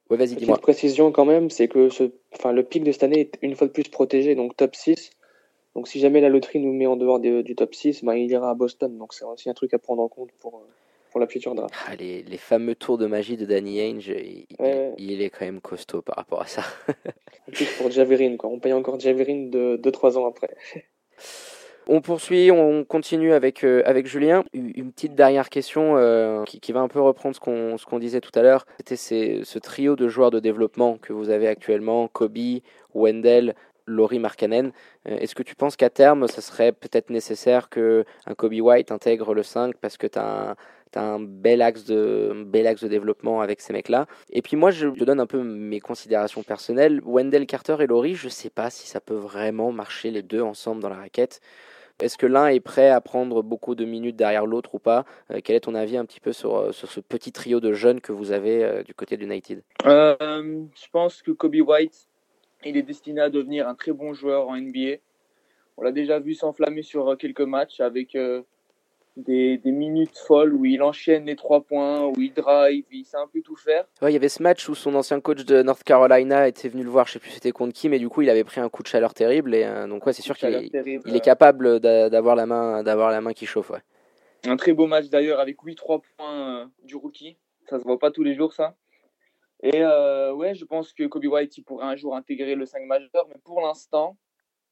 Ouais, 0.09 0.17
vas-y, 0.17 0.35
dis-moi. 0.35 0.57
précision 0.57 1.11
quand 1.11 1.25
même, 1.25 1.49
c'est 1.49 1.67
que 1.67 1.89
ce, 1.89 2.11
enfin, 2.33 2.51
le 2.53 2.63
pic 2.63 2.83
de 2.83 2.91
cette 2.91 3.03
année 3.03 3.21
est 3.21 3.37
une 3.41 3.55
fois 3.55 3.67
de 3.67 3.73
plus 3.73 3.83
protégé, 3.83 4.35
donc 4.35 4.55
top 4.55 4.75
6. 4.75 5.11
Donc 5.75 5.87
si 5.87 5.99
jamais 5.99 6.21
la 6.21 6.29
loterie 6.29 6.59
nous 6.59 6.73
met 6.73 6.87
en 6.87 6.95
dehors 6.95 7.19
du 7.19 7.55
top 7.55 7.75
6, 7.75 8.03
ben, 8.03 8.13
il 8.15 8.31
ira 8.31 8.49
à 8.49 8.53
Boston. 8.55 8.97
Donc 8.97 9.13
c'est 9.13 9.25
aussi 9.25 9.49
un 9.49 9.53
truc 9.53 9.73
à 9.73 9.79
prendre 9.79 10.01
en 10.01 10.07
compte 10.07 10.31
pour, 10.39 10.55
euh, 10.55 10.67
pour 11.11 11.19
la 11.19 11.27
future 11.27 11.53
draft. 11.53 11.73
Ah, 11.87 11.95
les, 11.95 12.23
les, 12.23 12.37
fameux 12.37 12.73
tours 12.73 12.97
de 12.97 13.05
magie 13.05 13.37
de 13.37 13.45
Danny 13.45 13.81
Ainge, 13.81 14.11
il, 14.97 15.21
est 15.21 15.29
quand 15.29 15.45
même 15.45 15.61
costaud 15.61 16.01
par 16.01 16.15
rapport 16.15 16.41
à 16.41 16.47
ça. 16.47 16.63
en 17.47 17.51
plus 17.51 17.67
pour 17.77 17.91
Javerin, 17.91 18.37
quoi. 18.37 18.49
on 18.49 18.59
paye 18.59 18.73
encore 18.73 18.99
Javerin 18.99 19.49
de 19.49 19.79
2-3 19.83 20.17
ans 20.17 20.27
après. 20.27 20.55
On 21.89 22.01
poursuit, 22.01 22.51
on 22.51 22.83
continue 22.83 23.31
avec, 23.31 23.63
euh, 23.63 23.81
avec 23.85 24.07
Julien. 24.07 24.43
Une 24.53 24.91
petite 24.91 25.15
dernière 25.15 25.49
question 25.49 25.95
euh, 25.95 26.43
qui, 26.43 26.71
va 26.73 26.81
un 26.81 26.89
peu 26.89 26.99
reprendre 26.99 27.33
ce 27.33 27.39
qu'on 27.85 27.99
disait 27.99 28.19
tout 28.19 28.37
à 28.37 28.41
l'heure. 28.41 28.65
C'était 28.77 28.97
ce 28.97 29.59
trio 29.59 29.95
de 29.95 30.09
joueurs 30.09 30.31
de 30.31 30.41
développement 30.41 30.97
que 30.97 31.13
vous 31.13 31.29
avez 31.29 31.47
actuellement, 31.47 32.09
Kobe, 32.09 32.59
Wendell, 32.93 33.55
Laurie 33.85 34.19
Markkanen. 34.19 34.73
Euh, 35.07 35.17
est-ce 35.17 35.33
que 35.33 35.43
tu 35.43 35.55
penses 35.55 35.77
qu'à 35.77 35.89
terme, 35.89 36.27
ça 36.27 36.41
serait 36.41 36.73
peut-être 36.73 37.09
nécessaire 37.09 37.69
qu'un 37.69 38.03
Kobe 38.35 38.59
White 38.59 38.91
intègre 38.91 39.33
le 39.33 39.43
5 39.43 39.75
parce 39.77 39.95
que 39.95 40.07
tu 40.07 40.19
as 40.19 40.49
un 40.51 40.55
un 40.95 41.19
bel 41.19 41.61
axe 41.61 41.85
de 41.85 42.43
bel 42.45 42.65
axe 42.65 42.81
de 42.81 42.87
développement 42.87 43.41
avec 43.41 43.61
ces 43.61 43.71
mecs 43.71 43.89
là 43.89 44.07
et 44.31 44.41
puis 44.41 44.55
moi 44.55 44.71
je 44.71 44.87
te 44.87 45.03
donne 45.03 45.19
un 45.19 45.27
peu 45.27 45.43
mes 45.43 45.79
considérations 45.79 46.41
personnelles 46.41 47.01
Wendell 47.05 47.45
Carter 47.45 47.75
et 47.81 47.87
Laurie 47.87 48.15
je 48.15 48.29
sais 48.29 48.49
pas 48.49 48.71
si 48.71 48.87
ça 48.87 48.99
peut 48.99 49.13
vraiment 49.13 49.71
marcher 49.71 50.09
les 50.09 50.23
deux 50.23 50.41
ensemble 50.41 50.81
dans 50.81 50.89
la 50.89 50.95
raquette 50.95 51.41
est-ce 51.99 52.17
que 52.17 52.27
l'un 52.27 52.47
est 52.47 52.59
prêt 52.59 52.89
à 52.89 53.01
prendre 53.01 53.41
beaucoup 53.41 53.73
de 53.73 53.83
minutes 53.83 54.15
derrière 54.15 54.45
l'autre 54.45 54.75
ou 54.75 54.79
pas 54.79 55.05
euh, 55.31 55.39
Quel 55.43 55.55
est 55.55 55.61
ton 55.61 55.73
avis 55.73 55.97
un 55.97 56.05
petit 56.05 56.19
peu 56.19 56.31
sur, 56.31 56.55
euh, 56.55 56.71
sur 56.71 56.91
ce 56.91 56.99
petit 56.99 57.31
trio 57.31 57.59
de 57.59 57.73
jeunes 57.73 58.01
que 58.01 58.11
vous 58.11 58.31
avez 58.31 58.63
euh, 58.63 58.83
du 58.83 58.93
côté 58.93 59.17
de 59.17 59.23
United 59.23 59.63
Je 59.83 60.87
pense 60.91 61.23
que 61.23 61.31
Kobe 61.31 61.55
White 61.55 62.07
Il 62.63 62.77
est 62.77 62.83
destiné 62.83 63.21
à 63.21 63.29
devenir 63.29 63.67
un 63.67 63.73
très 63.75 63.93
bon 63.93 64.13
joueur 64.13 64.47
en 64.47 64.57
NBA. 64.57 64.97
On 65.77 65.83
l'a 65.83 65.91
déjà 65.91 66.19
vu 66.19 66.35
s'enflammer 66.35 66.83
sur 66.83 67.17
quelques 67.17 67.41
matchs 67.41 67.79
avec 67.79 68.17
des, 69.17 69.59
minutes 69.65 70.17
folles 70.17 70.53
où 70.53 70.65
il 70.65 70.81
enchaîne 70.81 71.25
les 71.25 71.35
trois 71.35 71.61
points, 71.61 72.05
où 72.05 72.13
il 72.17 72.33
drive, 72.33 72.85
il 72.91 73.05
sait 73.05 73.17
un 73.17 73.27
peu 73.27 73.41
tout 73.41 73.55
faire. 73.55 73.85
Ouais, 74.01 74.11
il 74.11 74.13
y 74.13 74.17
avait 74.17 74.29
ce 74.29 74.41
match 74.41 74.69
où 74.69 74.75
son 74.75 74.93
ancien 74.95 75.19
coach 75.19 75.43
de 75.43 75.61
North 75.63 75.83
Carolina 75.83 76.47
était 76.47 76.69
venu 76.69 76.83
le 76.83 76.89
voir, 76.89 77.07
je 77.07 77.13
sais 77.13 77.19
plus 77.19 77.31
c'était 77.31 77.51
contre 77.51 77.73
qui, 77.73 77.89
mais 77.89 77.99
du 77.99 78.09
coup 78.09 78.21
il 78.21 78.29
avait 78.29 78.43
pris 78.43 78.61
un 78.61 78.69
coup 78.69 78.83
de 78.83 78.87
chaleur 78.87 79.13
terrible 79.13 79.55
et 79.55 79.63
euh, 79.63 79.87
donc 79.87 80.05
ouais 80.05 80.13
c'est 80.13 80.21
sûr 80.21 80.37
qu'il 80.37 80.53
est, 80.53 80.71
il 81.05 81.15
est 81.15 81.23
capable 81.23 81.79
d'avoir 81.79 82.35
la 82.35 82.45
main 82.45 82.83
d'avoir 82.83 83.11
la 83.11 83.21
main 83.21 83.33
qui 83.33 83.45
chauffe. 83.45 83.71
Ouais. 83.71 83.81
Un 84.45 84.55
très 84.55 84.73
beau 84.73 84.87
match 84.87 85.09
d'ailleurs 85.09 85.39
avec 85.39 85.57
8-3 85.57 86.01
points 86.17 86.61
euh, 86.61 86.65
du 86.83 86.95
rookie, 86.95 87.37
ça 87.69 87.79
se 87.79 87.83
voit 87.83 87.99
pas 87.99 88.11
tous 88.11 88.23
les 88.23 88.35
jours 88.35 88.53
ça. 88.53 88.75
Et 89.63 89.81
euh, 89.81 90.33
ouais, 90.33 90.53
je 90.53 90.65
pense 90.65 90.93
que 90.93 91.07
Kobe 91.07 91.25
White 91.25 91.57
il 91.57 91.63
pourrait 91.63 91.87
un 91.87 91.95
jour 91.95 92.15
intégrer 92.15 92.53
le 92.53 92.65
5 92.67 92.83
majeur, 92.83 93.25
mais 93.27 93.39
pour 93.43 93.61
l'instant, 93.61 94.15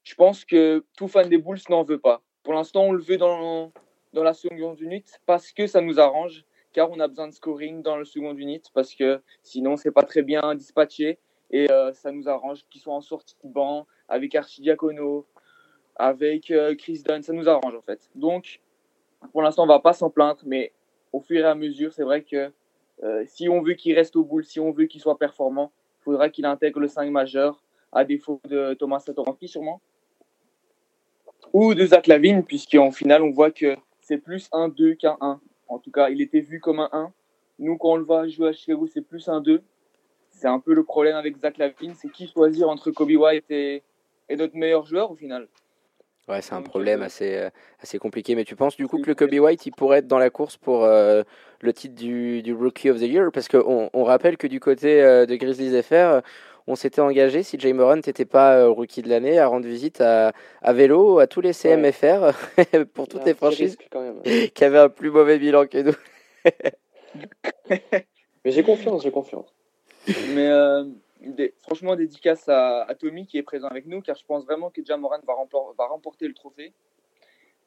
je 0.03 0.13
pense 0.13 0.45
que 0.45 0.85
tout 0.95 1.07
fan 1.07 1.27
des 1.27 1.39
Bulls 1.39 1.59
n'en 1.69 1.83
veut 1.83 1.97
pas. 1.97 2.21
Pour 2.43 2.53
l'instant, 2.53 2.83
on 2.83 2.91
le 2.91 3.01
veut 3.01 3.17
dans 3.17 3.71
dans 4.15 4.23
la 4.23 4.33
seconde 4.33 4.79
unit 4.79 5.03
parce 5.25 5.51
que 5.51 5.67
ça 5.67 5.81
nous 5.81 5.99
arrange, 5.99 6.45
car 6.73 6.89
on 6.89 6.99
a 6.99 7.07
besoin 7.07 7.27
de 7.27 7.33
scoring 7.33 7.83
dans 7.83 7.97
le 7.97 8.05
second 8.05 8.33
unit 8.33 8.63
parce 8.73 8.95
que 8.95 9.21
sinon 9.43 9.75
c'est 9.75 9.91
pas 9.91 10.03
très 10.03 10.23
bien 10.23 10.55
dispatché 10.55 11.19
et 11.51 11.69
euh, 11.69 11.93
ça 11.93 12.11
nous 12.11 12.27
arrange 12.27 12.65
qu'ils 12.69 12.81
soient 12.81 12.95
en 12.95 13.01
sortie 13.01 13.35
de 13.43 13.49
banc 13.49 13.85
avec 14.07 14.33
Archidiacono, 14.33 15.27
avec 15.95 16.49
euh, 16.49 16.75
Chris 16.75 17.03
Dunn, 17.05 17.21
ça 17.21 17.33
nous 17.33 17.47
arrange 17.47 17.75
en 17.75 17.81
fait. 17.81 18.09
Donc 18.15 18.61
pour 19.31 19.41
l'instant 19.41 19.63
on 19.65 19.67
va 19.67 19.79
pas 19.79 19.93
s'en 19.93 20.09
plaindre, 20.09 20.41
mais 20.45 20.71
au 21.11 21.19
fur 21.19 21.41
et 21.41 21.47
à 21.47 21.55
mesure 21.55 21.93
c'est 21.93 22.03
vrai 22.03 22.23
que 22.23 22.51
euh, 23.03 23.23
si 23.27 23.49
on 23.49 23.61
veut 23.61 23.73
qu'il 23.73 23.93
reste 23.93 24.15
au 24.15 24.23
boule, 24.23 24.45
si 24.45 24.59
on 24.59 24.71
veut 24.71 24.85
qu'il 24.85 25.01
soit 25.01 25.19
performant, 25.19 25.71
il 25.99 26.03
faudra 26.05 26.29
qu'il 26.29 26.45
intègre 26.45 26.79
le 26.79 26.87
5 26.87 27.11
majeur 27.11 27.61
à 27.91 28.05
défaut 28.05 28.39
de 28.45 28.73
Thomas 28.75 28.99
Satoranski 28.99 29.49
sûrement 29.49 29.81
ou 31.53 31.73
de 31.73 31.85
Zach 31.85 32.07
Lavine 32.07 32.43
puisqu'en 32.43 32.91
final 32.91 33.21
on 33.21 33.31
voit 33.31 33.51
que 33.51 33.75
c'est 34.05 34.17
plus 34.17 34.47
un 34.51 34.69
2 34.69 34.93
qu'un 34.93 35.17
1. 35.19 35.39
En 35.67 35.79
tout 35.79 35.91
cas, 35.91 36.09
il 36.09 36.21
était 36.21 36.39
vu 36.39 36.59
comme 36.59 36.79
un 36.79 36.89
1. 36.91 37.11
Nous, 37.59 37.77
quand 37.77 37.93
on 37.93 37.95
le 37.95 38.03
voit 38.03 38.27
jouer 38.27 38.49
à 38.49 38.53
Chicago, 38.53 38.87
c'est 38.87 39.01
plus 39.01 39.27
un 39.27 39.41
2. 39.41 39.61
C'est 40.29 40.47
un 40.47 40.59
peu 40.59 40.73
le 40.73 40.83
problème 40.83 41.15
avec 41.15 41.37
Zach 41.37 41.57
Lavine, 41.57 41.95
c'est 41.95 42.11
qui 42.11 42.27
choisir 42.27 42.69
entre 42.69 42.91
Kobe 42.91 43.11
White 43.11 43.49
et, 43.49 43.83
notre 44.29 44.55
meilleur 44.55 44.85
joueur 44.85 45.11
au 45.11 45.15
final. 45.15 45.47
Ouais, 46.27 46.41
c'est 46.41 46.53
un 46.53 46.61
problème 46.61 47.01
euh, 47.01 47.05
assez, 47.05 47.35
euh, 47.35 47.49
assez 47.79 47.97
compliqué. 47.97 48.35
Mais 48.35 48.43
tu 48.43 48.55
penses 48.55 48.75
du 48.75 48.87
coup 48.87 48.99
que 49.01 49.07
le 49.07 49.15
Kobe 49.15 49.33
White, 49.33 49.65
il 49.65 49.71
pourrait 49.71 49.99
être 49.99 50.07
dans 50.07 50.19
la 50.19 50.29
course 50.29 50.57
pour 50.57 50.83
euh, 50.83 51.23
le 51.61 51.73
titre 51.73 51.95
du, 51.95 52.43
du, 52.43 52.53
Rookie 52.53 52.89
of 52.91 52.99
the 52.99 53.03
Year? 53.03 53.31
Parce 53.31 53.47
qu'on 53.47 53.89
on 53.91 54.03
rappelle 54.03 54.37
que 54.37 54.47
du 54.47 54.59
côté 54.59 55.01
de 55.01 55.35
Grizzlies 55.35 55.81
FR, 55.81 56.21
on 56.67 56.75
s'était 56.75 57.01
engagé, 57.01 57.43
si 57.43 57.59
Jay 57.59 57.73
Moran 57.73 57.97
n'était 57.97 58.25
pas 58.25 58.57
euh, 58.57 58.69
rookie 58.69 59.01
de 59.01 59.09
l'année, 59.09 59.37
à 59.37 59.47
rendre 59.47 59.67
visite 59.67 60.01
à, 60.01 60.33
à 60.61 60.73
vélo 60.73 61.19
à 61.19 61.27
tous 61.27 61.41
les 61.41 61.53
CMFR 61.53 62.31
pour 62.93 63.07
toutes 63.07 63.25
les 63.25 63.35
franchises 63.35 63.77
qui 64.55 64.63
avaient 64.63 64.79
un 64.79 64.89
plus 64.89 65.11
mauvais 65.11 65.37
bilan 65.37 65.67
que 65.67 65.77
nous. 65.77 65.95
Mais 67.69 68.51
j'ai 68.51 68.63
confiance, 68.63 69.03
j'ai 69.03 69.11
confiance. 69.11 69.53
Mais 70.33 70.47
euh, 70.47 70.85
franchement, 71.61 71.95
dédicace 71.95 72.47
à, 72.47 72.87
Tommy 72.99 73.25
qui 73.25 73.37
est 73.37 73.43
présent 73.43 73.67
avec 73.67 73.85
nous, 73.85 74.01
car 74.01 74.15
je 74.15 74.25
pense 74.25 74.45
vraiment 74.45 74.69
que 74.69 74.83
Jay 74.83 74.97
Moran 74.97 75.19
va, 75.25 75.33
va 75.77 75.85
remporter 75.87 76.27
le 76.27 76.33
trophée. 76.33 76.73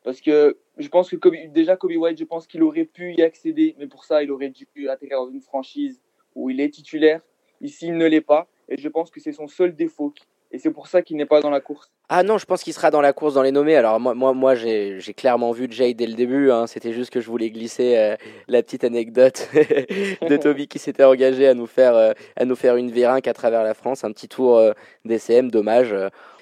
Parce 0.05 0.21
que 0.21 0.59
je 0.77 0.89
pense 0.89 1.11
que 1.11 1.47
déjà 1.49 1.77
Kobe 1.77 1.97
White, 1.97 2.19
je 2.19 2.25
pense 2.25 2.47
qu'il 2.47 2.63
aurait 2.63 2.85
pu 2.85 3.15
y 3.15 3.23
accéder, 3.23 3.75
mais 3.79 3.87
pour 3.87 4.05
ça, 4.05 4.23
il 4.23 4.31
aurait 4.31 4.51
dû 4.51 4.89
atterrir 4.89 5.19
dans 5.19 5.29
une 5.29 5.41
franchise 5.41 6.01
où 6.35 6.51
il 6.51 6.61
est 6.61 6.71
titulaire. 6.71 7.21
Ici, 7.61 7.89
il 7.89 7.97
ne 7.97 8.07
l'est 8.07 8.21
pas. 8.21 8.49
Et 8.68 8.76
je 8.76 8.88
pense 8.88 9.11
que 9.11 9.20
c'est 9.20 9.33
son 9.33 9.48
seul 9.48 9.74
défaut. 9.74 10.12
Et 10.50 10.59
c'est 10.59 10.70
pour 10.70 10.87
ça 10.87 11.02
qu'il 11.02 11.16
n'est 11.16 11.26
pas 11.26 11.40
dans 11.40 11.50
la 11.50 11.61
course. 11.61 11.90
Ah 12.09 12.22
non, 12.22 12.38
je 12.38 12.46
pense 12.46 12.62
qu'il 12.62 12.72
sera 12.72 12.90
dans 12.90 13.02
la 13.02 13.12
course 13.12 13.35
dans 13.35 13.42
les 13.42 13.52
nommés. 13.52 13.76
Alors 13.76 14.00
moi, 14.00 14.14
moi, 14.14 14.33
moi 14.33 14.54
j'ai 14.54 14.98
clairement 15.14 15.52
vu 15.52 15.68
Jay 15.70 15.92
dès 15.92 16.07
le 16.07 16.14
début. 16.14 16.50
Hein. 16.50 16.66
C'était 16.66 16.92
juste 16.92 17.11
que 17.11 17.20
je 17.20 17.26
voulais 17.26 17.50
glisser 17.50 17.96
euh, 17.96 18.16
la 18.46 18.62
petite 18.62 18.85
anecdote 18.85 19.48
de 19.54 20.37
Toby 20.40 20.68
qui 20.68 20.78
s'était 20.78 21.04
engagé 21.04 21.46
à 21.46 21.54
nous 21.54 21.66
faire, 21.66 21.94
euh, 21.94 22.12
à 22.37 22.46
nous 22.46 22.57
faire 22.57 22.76
une 22.76 22.90
vérinque 22.90 23.28
à 23.28 23.35
travers 23.35 23.62
la 23.62 23.74
France, 23.74 24.04
un 24.04 24.12
petit 24.12 24.28
tour 24.28 24.57
euh, 24.57 24.72
d'ECM, 25.04 25.50
dommage. 25.50 25.94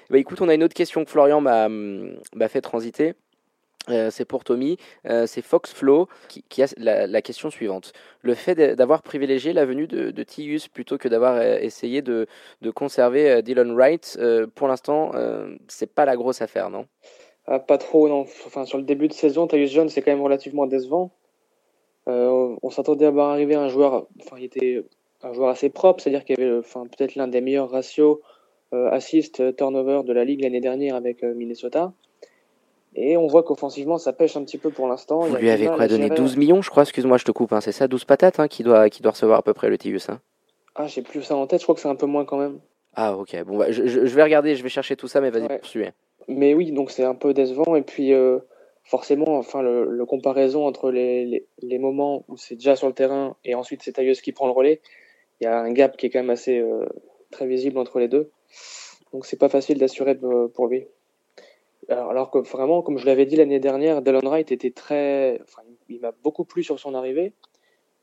Bah, 0.09 0.17
écoute, 0.17 0.39
on 0.41 0.47
a 0.47 0.53
une 0.53 0.63
autre 0.63 0.73
question 0.73 1.03
que 1.03 1.11
Florian 1.11 1.41
m'a 1.41 2.47
fait 2.47 2.61
transiter. 2.61 3.13
Euh, 3.89 4.09
c'est 4.11 4.25
pour 4.25 4.43
Tommy, 4.43 4.77
euh, 5.05 5.25
c'est 5.27 5.41
Foxflow 5.41 6.07
qui, 6.27 6.43
qui 6.49 6.61
a 6.61 6.67
la, 6.77 7.21
question 7.21 7.49
suivante. 7.49 7.93
Le 8.21 8.33
fait 8.33 8.55
d'avoir 8.75 9.01
privilégié 9.01 9.53
la 9.53 9.65
venue 9.65 9.87
de, 9.87 10.11
de 10.11 10.23
Tius 10.23 10.67
plutôt 10.67 10.97
que 10.97 11.07
d'avoir 11.07 11.35
euh, 11.35 11.57
essayé 11.59 12.01
de, 12.01 12.27
conserver 12.75 13.41
Dylan 13.41 13.73
Wright, 13.73 14.19
pour 14.55 14.67
l'instant, 14.67 15.11
c'est 15.67 15.93
pas 15.93 16.05
la 16.05 16.15
grosse 16.15 16.41
affaire, 16.41 16.69
non? 16.69 16.85
Ah, 17.45 17.59
Pas 17.59 17.77
trop, 17.77 18.09
non. 18.09 18.25
Sur 18.65 18.77
le 18.77 18.83
début 18.83 19.07
de 19.07 19.13
saison, 19.13 19.47
Tyus 19.47 19.71
Jones, 19.71 19.89
c'est 19.89 20.01
quand 20.01 20.11
même 20.11 20.21
relativement 20.21 20.67
décevant. 20.67 21.11
on 22.05 22.69
s'attendait 22.69 23.05
à 23.05 23.11
voir 23.11 23.29
arriver 23.29 23.55
un 23.55 23.69
joueur, 23.69 24.07
enfin, 24.21 24.35
il 24.37 24.43
était 24.45 24.83
un 25.23 25.33
joueur 25.33 25.49
assez 25.49 25.69
propre, 25.69 26.03
c'est-à-dire 26.03 26.25
qu'il 26.25 26.39
avait 26.39 26.57
enfin, 26.57 26.85
peut-être 26.85 27.15
l'un 27.15 27.27
des 27.27 27.41
meilleurs 27.41 27.69
ratios 27.69 28.19
assist-turnover 28.71 30.01
de 30.03 30.13
la 30.13 30.25
ligue 30.25 30.41
l'année 30.41 30.61
dernière 30.61 30.95
avec 30.95 31.23
Minnesota. 31.23 31.93
Et 32.99 33.15
on 33.15 33.27
voit 33.27 33.43
qu'offensivement, 33.43 33.99
ça 33.99 34.11
pêche 34.11 34.35
un 34.37 34.43
petit 34.43 34.57
peu 34.57 34.71
pour 34.71 34.87
l'instant. 34.87 35.19
Vous 35.19 35.35
lui 35.35 35.51
avez 35.51 35.67
quoi 35.67 35.87
donné 35.87 36.09
12 36.09 36.35
millions, 36.35 36.63
je 36.63 36.71
crois 36.71 36.81
Excuse-moi, 36.81 37.17
je 37.17 37.25
te 37.25 37.31
coupe. 37.31 37.53
Hein. 37.53 37.61
C'est 37.61 37.71
ça, 37.71 37.87
12 37.87 38.05
patates 38.05 38.39
hein, 38.39 38.47
qui, 38.47 38.63
doit, 38.63 38.89
qui 38.89 39.03
doit 39.03 39.11
recevoir 39.11 39.37
à 39.37 39.43
peu 39.43 39.53
près 39.53 39.69
le 39.69 39.77
Tius 39.77 40.09
hein. 40.09 40.19
Ah, 40.75 40.87
j'ai 40.87 41.03
plus 41.03 41.21
ça 41.21 41.35
en 41.35 41.45
tête. 41.45 41.59
Je 41.59 41.65
crois 41.65 41.75
que 41.75 41.81
c'est 41.81 41.87
un 41.87 41.95
peu 41.95 42.07
moins 42.07 42.25
quand 42.25 42.37
même. 42.37 42.59
Ah, 42.95 43.15
ok. 43.15 43.43
Bon, 43.43 43.57
bah, 43.57 43.71
je, 43.71 43.99
vais 43.99 44.23
regarder, 44.23 44.55
je 44.55 44.63
vais 44.63 44.69
chercher 44.69 44.95
tout 44.95 45.07
ça, 45.07 45.21
mais 45.21 45.29
vas-y, 45.29 45.47
ouais. 45.79 45.93
Mais 46.27 46.55
oui, 46.55 46.71
donc 46.71 46.89
c'est 46.89 47.03
un 47.03 47.13
peu 47.13 47.35
décevant. 47.35 47.75
Et 47.75 47.83
puis, 47.83 48.13
euh, 48.13 48.39
forcément, 48.83 49.37
enfin, 49.37 49.61
le, 49.61 50.05
comparaison 50.05 50.65
entre 50.65 50.89
les, 50.89 51.45
les, 51.61 51.77
moments 51.77 52.25
où 52.27 52.37
c'est 52.37 52.55
déjà 52.55 52.75
sur 52.75 52.87
le 52.87 52.93
terrain 52.93 53.35
et 53.45 53.53
ensuite 53.53 53.83
c'est 53.83 53.93
Tailleuse 53.93 54.21
qui 54.21 54.31
prend 54.31 54.47
le 54.47 54.53
relais, 54.53 54.81
il 55.39 55.45
y 55.45 55.47
a 55.47 55.57
un 55.57 55.71
gap 55.71 55.97
qui 55.97 56.07
est 56.07 56.09
quand 56.09 56.19
même 56.19 56.31
assez 56.31 56.59
euh, 56.59 56.85
très 57.31 57.45
visible 57.45 57.77
entre 57.77 57.99
les 57.99 58.07
deux. 58.07 58.31
Donc, 59.13 59.25
c'est 59.25 59.37
pas 59.37 59.49
facile 59.49 59.77
d'assurer 59.77 60.17
pour 60.53 60.67
lui. 60.67 60.87
Alors, 61.89 62.31
que 62.31 62.39
vraiment, 62.39 62.81
comme 62.81 62.97
je 62.97 63.05
l'avais 63.05 63.25
dit 63.25 63.35
l'année 63.35 63.59
dernière, 63.59 64.01
Delon 64.01 64.19
Wright 64.19 64.51
était 64.51 64.71
très. 64.71 65.39
Enfin, 65.43 65.61
il 65.87 66.01
m'a 66.01 66.11
beaucoup 66.23 66.43
plu 66.43 66.63
sur 66.63 66.79
son 66.79 66.93
arrivée. 66.93 67.33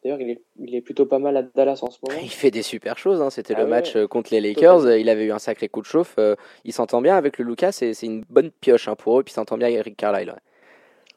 D'ailleurs, 0.02 0.20
il 0.20 0.30
est, 0.30 0.42
il 0.58 0.74
est, 0.74 0.82
plutôt 0.82 1.06
pas 1.06 1.18
mal 1.18 1.36
à 1.36 1.42
Dallas 1.42 1.80
en 1.82 1.90
ce 1.90 1.98
moment. 2.02 2.20
Il 2.22 2.30
fait 2.30 2.50
des 2.50 2.62
super 2.62 2.98
choses. 2.98 3.22
Hein. 3.22 3.30
C'était 3.30 3.54
ah 3.56 3.62
le 3.62 3.66
match 3.66 3.96
euh, 3.96 4.06
contre 4.06 4.34
les 4.34 4.40
Lakers. 4.40 4.96
Il 4.96 5.08
avait 5.08 5.24
eu 5.24 5.32
un 5.32 5.38
sacré 5.38 5.68
coup 5.68 5.80
de 5.80 5.86
chauffe. 5.86 6.16
Euh, 6.18 6.36
il 6.64 6.74
s'entend 6.74 7.00
bien 7.00 7.16
avec 7.16 7.38
le 7.38 7.44
Lucas. 7.44 7.72
C'est 7.72 8.02
une 8.02 8.22
bonne 8.28 8.50
pioche 8.50 8.86
hein, 8.86 8.96
pour 8.96 9.18
eux. 9.18 9.22
Puis 9.22 9.32
il 9.32 9.34
s'entend 9.34 9.56
bien 9.56 9.68
avec 9.68 9.78
Eric 9.78 9.96
Carlisle. 9.96 10.34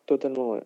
Totalement, 0.05 0.51
ouais. 0.51 0.61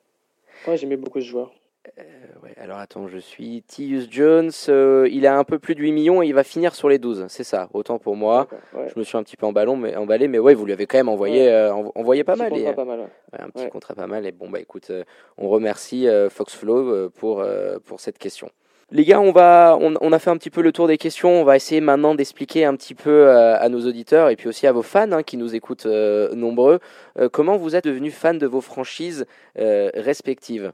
Ouais, 0.68 0.78
j'aimais 0.78 0.98
beaucoup 0.98 1.20
ce 1.20 1.26
joueur. 1.26 1.52
Euh, 1.98 2.04
ouais, 2.44 2.54
alors 2.58 2.78
attends, 2.78 3.08
je 3.08 3.18
suis 3.18 3.64
Tius 3.64 4.08
Jones. 4.10 4.52
Euh, 4.70 5.10
il 5.12 5.26
a 5.26 5.38
un 5.38 5.44
peu 5.44 5.58
plus 5.58 5.74
de 5.74 5.82
8 5.82 5.92
millions 5.92 6.22
et 6.22 6.28
il 6.28 6.34
va 6.34 6.44
finir 6.44 6.76
sur 6.76 6.90
les 6.90 7.00
12. 7.00 7.26
C'est 7.28 7.44
ça, 7.44 7.70
autant 7.74 7.98
pour 7.98 8.16
moi. 8.16 8.48
Je 8.74 9.00
me 9.00 9.04
suis 9.04 9.18
un 9.18 9.24
petit 9.24 9.36
peu 9.36 9.46
emballé, 9.46 9.76
mais, 9.76 9.96
emballé, 9.96 10.28
mais 10.28 10.38
ouais, 10.38 10.54
vous 10.54 10.66
lui 10.66 10.74
avez 10.74 10.86
quand 10.86 10.98
même 10.98 11.10
envoyé, 11.10 11.50
euh, 11.50 11.74
envoyé 11.96 12.24
pas, 12.24 12.36
mal, 12.36 12.52
pas 12.76 12.86
mal. 12.86 13.10
un 13.38 13.50
petit 13.50 13.70
contrat 13.70 13.96
pas 13.96 14.08
mal. 14.08 14.26
Et 14.26 14.32
bon, 14.32 14.50
bah 14.50 14.60
écoute, 14.60 14.92
on 15.38 15.50
remercie 15.50 16.08
Foxflow 16.30 17.10
pour, 17.10 17.44
pour 17.86 18.00
cette 18.00 18.18
question. 18.20 18.52
Les 18.94 19.06
gars, 19.06 19.22
on 19.22 19.32
va, 19.32 19.78
on, 19.80 20.12
a 20.12 20.20
fait 20.20 20.32
un 20.32 20.36
petit 20.36 20.50
peu 20.50 20.62
le 20.62 20.74
tour 20.74 20.86
des 20.86 20.98
questions. 20.98 21.30
On 21.30 21.46
va 21.46 21.56
essayer 21.56 21.80
maintenant 21.80 22.14
d'expliquer 22.14 22.66
un 22.66 22.76
petit 22.76 22.94
peu 22.94 23.30
euh, 23.30 23.58
à, 23.58 23.70
nos 23.70 23.88
auditeurs 23.88 24.30
et 24.30 24.36
puis 24.36 24.50
aussi 24.50 24.68
à 24.68 24.74
vos 24.74 24.82
fans 24.82 25.14
hein, 25.14 25.24
qui 25.24 25.38
nous 25.38 25.56
écoutent 25.56 25.86
euh, 25.86 26.36
nombreux 26.36 26.82
euh, 27.18 27.30
comment 27.30 27.56
vous 27.56 27.78
êtes 27.78 27.86
devenus 27.86 28.14
fans 28.14 28.34
de 28.34 28.46
vos 28.46 28.60
franchises 28.60 29.26
respectives. 29.56 30.74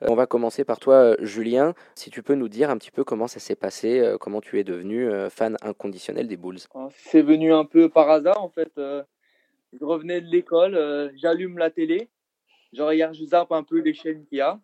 on 0.00 0.14
va 0.14 0.26
commencer 0.26 0.64
par 0.64 0.78
toi, 0.78 1.14
Julien. 1.20 1.74
Si 1.94 2.08
tu 2.08 2.22
peux 2.22 2.34
nous 2.34 2.48
dire 2.48 2.70
un 2.70 2.78
petit 2.78 2.90
peu 2.90 3.04
comment 3.04 3.26
ça 3.26 3.38
s'est 3.38 3.54
passé, 3.54 4.14
comment 4.18 4.40
tu 4.40 4.58
es 4.58 4.64
devenu 4.64 5.10
fan 5.28 5.58
inconditionnel 5.60 6.26
des 6.26 6.38
Bulls. 6.38 6.60
Oh, 6.74 6.88
c'est 6.90 7.22
venu 7.22 7.52
un 7.52 7.66
peu 7.66 7.90
par 7.90 8.08
hasard 8.08 8.42
en 8.42 8.48
fait. 8.48 8.72
je 8.76 9.84
revenais 9.84 10.22
de 10.22 10.28
l'école, 10.28 11.12
j'allume 11.16 11.58
la 11.58 11.70
télé, 11.70 12.08
je 12.72 12.82
regarde, 12.82 13.14
je 13.14 13.54
un 13.54 13.62
peu 13.62 13.80
les 13.80 13.92
chaînes 13.92 14.24
qu'il 14.24 14.38
y 14.38 14.40
a. 14.40 14.58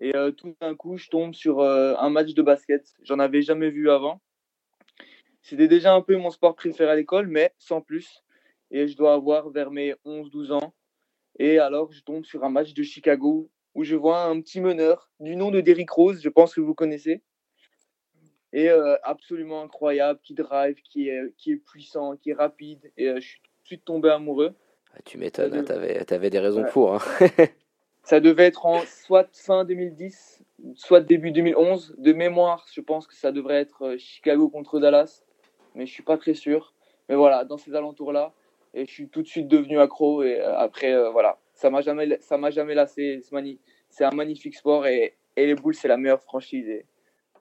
Et 0.00 0.14
euh, 0.14 0.30
tout 0.30 0.54
d'un 0.60 0.74
coup, 0.74 0.96
je 0.96 1.08
tombe 1.08 1.34
sur 1.34 1.60
euh, 1.60 1.94
un 1.98 2.10
match 2.10 2.34
de 2.34 2.42
basket. 2.42 2.94
J'en 3.02 3.18
avais 3.18 3.42
jamais 3.42 3.70
vu 3.70 3.90
avant. 3.90 4.20
C'était 5.42 5.68
déjà 5.68 5.94
un 5.94 6.02
peu 6.02 6.16
mon 6.16 6.30
sport 6.30 6.54
préféré 6.54 6.90
à 6.90 6.96
l'école, 6.96 7.28
mais 7.28 7.54
sans 7.58 7.80
plus. 7.80 8.22
Et 8.70 8.88
je 8.88 8.96
dois 8.96 9.14
avoir 9.14 9.48
vers 9.50 9.70
mes 9.70 9.94
11-12 10.04 10.52
ans. 10.52 10.74
Et 11.38 11.58
alors, 11.58 11.92
je 11.92 12.02
tombe 12.02 12.24
sur 12.24 12.44
un 12.44 12.50
match 12.50 12.74
de 12.74 12.82
Chicago 12.82 13.50
où 13.74 13.84
je 13.84 13.94
vois 13.94 14.24
un 14.24 14.40
petit 14.40 14.60
meneur 14.60 15.10
du 15.20 15.36
nom 15.36 15.50
de 15.50 15.60
Derrick 15.60 15.90
Rose, 15.90 16.20
je 16.22 16.28
pense 16.30 16.54
que 16.54 16.60
vous 16.60 16.74
connaissez. 16.74 17.22
Et 18.52 18.70
euh, 18.70 18.96
absolument 19.02 19.62
incroyable, 19.62 20.18
qui 20.22 20.34
drive, 20.34 20.76
qui 20.82 21.08
est, 21.08 21.34
qui 21.36 21.52
est 21.52 21.56
puissant, 21.56 22.16
qui 22.16 22.30
est 22.30 22.34
rapide. 22.34 22.90
Et 22.96 23.06
je 23.16 23.20
suis 23.20 23.40
tout 23.40 23.50
de 23.62 23.66
suite 23.66 23.84
tombé 23.84 24.08
amoureux. 24.08 24.54
Ah, 24.94 25.02
tu 25.04 25.18
m'étonnes, 25.18 25.54
hein, 25.54 25.64
tu 25.64 26.14
avais, 26.14 26.30
des 26.30 26.38
raisons 26.38 26.64
pour. 26.64 26.94
Hein. 26.94 27.00
Ça 28.06 28.20
devait 28.20 28.44
être 28.44 28.66
en 28.66 28.82
soit 28.86 29.26
fin 29.32 29.64
2010, 29.64 30.44
soit 30.76 31.00
début 31.00 31.32
2011. 31.32 31.96
De 31.98 32.12
mémoire, 32.12 32.64
je 32.72 32.80
pense 32.80 33.08
que 33.08 33.16
ça 33.16 33.32
devrait 33.32 33.56
être 33.56 33.84
euh, 33.84 33.98
Chicago 33.98 34.48
contre 34.48 34.78
Dallas, 34.78 35.24
mais 35.74 35.86
je 35.86 35.92
suis 35.92 36.04
pas 36.04 36.16
très 36.16 36.34
sûr. 36.34 36.72
mais 37.08 37.16
voilà, 37.16 37.44
dans 37.44 37.56
ces 37.56 37.74
alentours-là. 37.74 38.32
Et 38.74 38.86
je 38.86 38.92
suis 38.92 39.08
tout 39.08 39.22
de 39.22 39.26
suite 39.26 39.48
devenu 39.48 39.80
accro. 39.80 40.22
Et 40.22 40.40
après, 40.40 40.94
voilà, 41.10 41.40
ça 41.52 41.68
m'a 41.68 41.80
jamais, 41.80 42.16
ça 42.20 42.38
m'a 42.38 42.50
jamais 42.50 42.74
lassé. 42.74 43.22
C'est 43.88 44.04
un 44.04 44.10
magnifique 44.12 44.54
sport 44.54 44.86
et, 44.86 45.16
les 45.36 45.54
Bulls, 45.56 45.74
c'est 45.74 45.88
la 45.88 45.96
meilleure 45.96 46.22
franchise. 46.22 46.84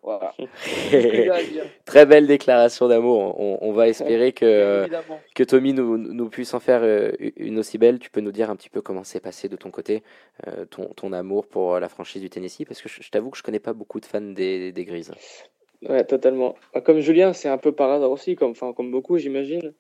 Voilà. 0.06 0.34
Très 1.86 2.06
belle 2.06 2.28
déclaration 2.28 2.88
d'amour. 2.88 3.40
On, 3.40 3.72
va 3.72 3.88
espérer 3.88 4.32
que, 4.34 4.88
que 5.34 5.44
Tommy 5.44 5.74
nous, 5.74 5.98
nous, 5.98 6.30
puisse 6.30 6.54
en 6.54 6.60
faire 6.60 6.82
euh, 6.84 7.12
une 7.38 7.58
aussi 7.58 7.78
belle. 7.78 7.98
Tu 7.98 8.12
peux 8.12 8.22
nous 8.22 8.32
dire 8.32 8.50
un 8.52 8.56
petit 8.56 8.70
peu 8.70 8.82
comment 8.82 9.04
s'est 9.04 9.20
passé 9.20 9.50
de 9.50 9.56
ton 9.56 9.72
côté 9.72 10.04
euh, 10.48 10.66
ton, 10.66 10.86
ton, 10.96 11.12
amour 11.12 11.48
pour 11.48 11.80
la 11.80 11.90
franchise 11.90 12.22
du 12.22 12.30
Tennessee? 12.30 12.66
Parce 12.66 12.82
que 12.82 12.88
je, 12.88 13.10
t'avoue 13.10 13.32
que 13.32 13.38
je 13.38 13.44
connais 13.44 13.60
pas 13.60 13.74
beaucoup 13.74 14.00
de 14.00 14.06
fans 14.06 14.22
des, 14.22 14.72
des 14.72 14.86
Grises. 14.86 15.12
Ouais, 15.90 16.04
totalement. 16.04 16.56
Bah, 16.74 16.82
comme 16.82 17.00
Julien, 17.00 17.34
c'est 17.34 17.50
un 17.50 17.58
peu 17.58 17.72
par 17.72 17.90
hasard 17.90 18.12
aussi, 18.12 18.36
comme, 18.36 18.52
enfin, 18.52 18.74
comme 18.74 18.92
beaucoup, 18.92 19.18
j'imagine. 19.18 19.74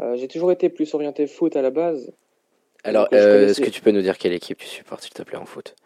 Euh, 0.00 0.16
j'ai 0.16 0.26
toujours 0.26 0.50
été 0.50 0.68
plus 0.68 0.92
orienté 0.94 1.28
foot 1.28 1.54
à 1.54 1.62
la 1.62 1.70
base. 1.70 2.12
Alors, 2.82 3.12
est-ce 3.12 3.60
que 3.60 3.70
tu 3.70 3.82
peux 3.82 3.90
nous 3.92 4.02
dire 4.02 4.18
quelle 4.18 4.32
équipe 4.32 4.58
tu 4.58 4.66
supportes, 4.66 5.02
s'il 5.02 5.12
te 5.12 5.22
plaît, 5.22 5.38
en 5.38 5.46
foot? 5.46 5.76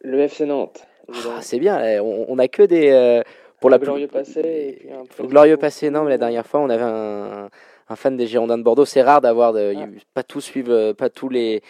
Le 0.00 0.20
FC 0.20 0.44
Nantes. 0.46 0.86
Ah, 1.08 1.40
c'est 1.40 1.58
bien, 1.58 1.82
eh, 1.84 2.00
on, 2.00 2.38
a 2.38 2.48
que 2.48 2.62
des. 2.62 2.90
Euh, 2.90 3.22
pour 3.60 3.70
la 3.70 3.78
glorieux 3.78 4.08
passé. 4.08 4.88
le 5.18 5.26
glorieux 5.26 5.56
passé, 5.56 5.90
non, 5.90 6.04
mais 6.04 6.10
la 6.10 6.18
dernière 6.18 6.46
fois, 6.46 6.60
on 6.60 6.70
avait 6.70 6.82
un, 6.82 7.48
un 7.88 7.96
fan 7.96 8.16
des 8.16 8.26
Girondins 8.26 8.58
de 8.58 8.62
Bordeaux. 8.62 8.84
C'est 8.84 9.02
rare 9.02 9.20
d'avoir. 9.20 9.52
De, 9.52 9.74
ah. 9.76 9.86
Pas 10.14 10.22
tous 10.22 10.40
suivent, 10.40 10.70
euh, 10.70 10.94
pas 10.94 11.10
tous 11.10 11.28
les, 11.28 11.62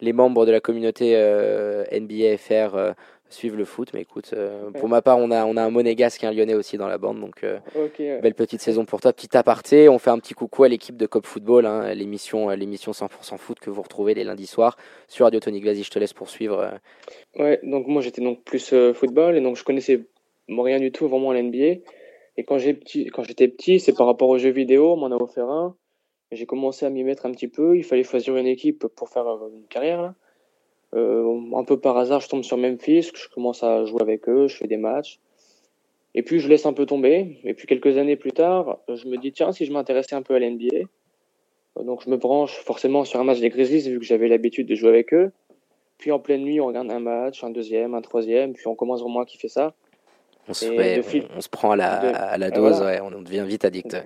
les 0.00 0.12
membres 0.12 0.46
de 0.46 0.52
la 0.52 0.60
communauté 0.60 1.12
euh, 1.16 1.84
NBA 1.92 2.38
FR 2.38 2.94
suivre 3.28 3.56
le 3.56 3.64
foot. 3.64 3.90
Mais 3.94 4.02
écoute, 4.02 4.30
euh, 4.32 4.70
pour 4.72 4.88
ma 4.88 5.02
part, 5.02 5.18
on 5.18 5.30
a, 5.30 5.44
on 5.44 5.56
a 5.56 5.62
un 5.62 5.70
monégasque 5.70 6.22
et 6.24 6.26
un 6.26 6.32
lyonnais 6.32 6.54
aussi 6.54 6.76
dans 6.76 6.86
la 6.86 6.98
bande. 6.98 7.20
Donc, 7.20 7.44
euh, 7.44 7.58
belle 7.98 8.34
petite 8.34 8.60
saison 8.60 8.84
pour 8.84 9.00
toi. 9.00 9.12
Petit 9.12 9.36
aparté, 9.36 9.88
on 9.88 9.98
fait 9.98 10.10
un 10.10 10.18
petit 10.18 10.34
coucou 10.34 10.64
à 10.64 10.68
l'équipe 10.68 10.96
de 10.96 11.06
Cop 11.06 11.26
Football, 11.26 11.66
hein, 11.66 11.94
l'émission, 11.94 12.50
euh, 12.50 12.56
l'émission 12.56 12.92
100% 12.92 13.38
foot 13.38 13.58
que 13.60 13.70
vous 13.70 13.82
retrouvez 13.82 14.14
les 14.14 14.24
lundis 14.24 14.46
soirs 14.46 14.76
sur 15.08 15.24
Radio 15.24 15.40
Tonic. 15.40 15.64
Vas-y, 15.64 15.82
je 15.82 15.90
te 15.90 15.98
laisse 15.98 16.12
poursuivre. 16.12 16.70
Ouais, 17.36 17.60
donc 17.62 17.86
moi 17.86 18.00
j'étais 18.02 18.22
donc 18.22 18.42
plus 18.44 18.74
football 18.94 19.36
et 19.36 19.40
donc 19.40 19.56
je 19.56 19.64
connaissais 19.64 20.06
rien 20.48 20.78
du 20.78 20.92
tout 20.92 21.08
vraiment 21.08 21.30
à 21.30 21.34
l'NBA. 21.34 21.80
Et 22.36 22.44
quand, 22.44 22.58
j'ai 22.58 22.74
petit, 22.74 23.06
quand 23.06 23.22
j'étais 23.22 23.48
petit, 23.48 23.78
c'est 23.78 23.92
par 23.92 24.06
rapport 24.06 24.28
aux 24.28 24.38
jeux 24.38 24.50
vidéo, 24.50 24.92
on 24.92 24.96
m'en 24.96 25.06
a 25.06 25.16
offert 25.16 25.48
un. 25.48 25.76
J'ai 26.32 26.46
commencé 26.46 26.84
à 26.84 26.90
m'y 26.90 27.04
mettre 27.04 27.26
un 27.26 27.30
petit 27.30 27.46
peu. 27.46 27.76
Il 27.76 27.84
fallait 27.84 28.02
choisir 28.02 28.36
une 28.36 28.46
équipe 28.46 28.86
pour 28.88 29.08
faire 29.08 29.26
une 29.26 29.66
carrière. 29.68 30.02
Là. 30.02 30.14
Euh, 30.94 31.40
un 31.54 31.64
peu 31.64 31.78
par 31.78 31.96
hasard, 31.96 32.20
je 32.20 32.28
tombe 32.28 32.44
sur 32.44 32.56
Memphis, 32.56 33.10
je 33.14 33.28
commence 33.28 33.62
à 33.62 33.84
jouer 33.84 34.00
avec 34.02 34.28
eux, 34.28 34.46
je 34.48 34.56
fais 34.56 34.68
des 34.68 34.76
matchs. 34.76 35.18
Et 36.14 36.22
puis 36.22 36.38
je 36.38 36.48
laisse 36.48 36.66
un 36.66 36.72
peu 36.72 36.86
tomber. 36.86 37.38
Et 37.44 37.54
puis 37.54 37.66
quelques 37.66 37.98
années 37.98 38.16
plus 38.16 38.32
tard, 38.32 38.78
je 38.88 39.08
me 39.08 39.16
dis 39.16 39.32
tiens, 39.32 39.50
si 39.50 39.64
je 39.64 39.72
m'intéressais 39.72 40.14
un 40.14 40.22
peu 40.22 40.34
à 40.34 40.38
l'NBA. 40.38 40.86
Euh, 41.76 41.82
donc 41.82 42.02
je 42.04 42.10
me 42.10 42.16
branche 42.16 42.52
forcément 42.52 43.04
sur 43.04 43.18
un 43.18 43.24
match 43.24 43.40
des 43.40 43.48
Grizzlies 43.48 43.90
vu 43.90 43.98
que 43.98 44.04
j'avais 44.04 44.28
l'habitude 44.28 44.68
de 44.68 44.74
jouer 44.74 44.90
avec 44.90 45.12
eux. 45.12 45.32
Puis 45.98 46.12
en 46.12 46.20
pleine 46.20 46.42
nuit, 46.42 46.60
on 46.60 46.66
regarde 46.66 46.90
un 46.90 47.00
match, 47.00 47.42
un 47.42 47.50
deuxième, 47.50 47.94
un 47.94 48.02
troisième, 48.02 48.52
puis 48.52 48.66
on 48.66 48.74
commence 48.74 49.00
vraiment 49.00 49.20
à 49.20 49.26
kiffer 49.26 49.48
ça. 49.48 49.74
On 50.46 50.52
se, 50.52 50.66
on, 51.36 51.40
se 51.40 51.48
prend 51.48 51.70
à 51.70 51.76
la, 51.76 51.92
à 51.92 52.36
la 52.36 52.50
dose, 52.50 52.82
ouais, 52.82 53.00
on 53.00 53.22
devient 53.22 53.44
vite 53.46 53.64
addict. 53.64 53.96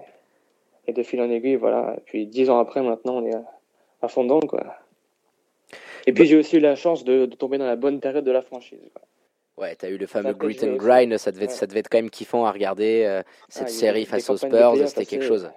Et 0.87 0.93
de 0.93 1.03
fil 1.03 1.21
en 1.21 1.29
aiguille, 1.29 1.57
voilà. 1.57 1.97
Et 1.97 2.01
puis 2.05 2.27
dix 2.27 2.49
ans 2.49 2.61
après, 2.61 2.81
maintenant, 2.81 3.17
on 3.17 3.27
est 3.27 3.35
à 4.01 4.09
fond 4.09 4.23
dedans, 4.23 4.39
quoi. 4.41 4.77
Et 6.09 6.13
puis 6.15 6.25
j'ai 6.25 6.37
aussi 6.37 6.57
eu 6.57 6.61
la 6.61 6.75
chance 6.75 7.05
de, 7.05 7.27
tomber 7.27 7.59
dans 7.59 7.67
la 7.67 7.77
bonne 7.77 8.01
période 8.01 8.25
de 8.25 8.31
la 8.31 8.41
franchise. 8.41 8.81
Ouais, 9.59 9.75
t'as 9.75 9.91
eu 9.91 9.99
le 9.99 10.07
fameux 10.07 10.33
Grit 10.33 10.59
and 10.63 10.77
Grind, 10.77 11.19
ça 11.19 11.33
devait, 11.33 11.49
ça 11.49 11.67
devait 11.67 11.81
être 11.81 11.91
quand 11.91 11.99
même 11.99 12.09
kiffant 12.09 12.47
à 12.47 12.51
regarder 12.51 13.05
euh, 13.05 13.23
cette 13.51 13.65
ah, 13.65 13.69
série 13.71 14.07
face 14.07 14.31
aux 14.31 14.39
Spurs, 14.39 14.75
c'était 14.87 15.05
quelque 15.05 15.27
chose. 15.27 15.51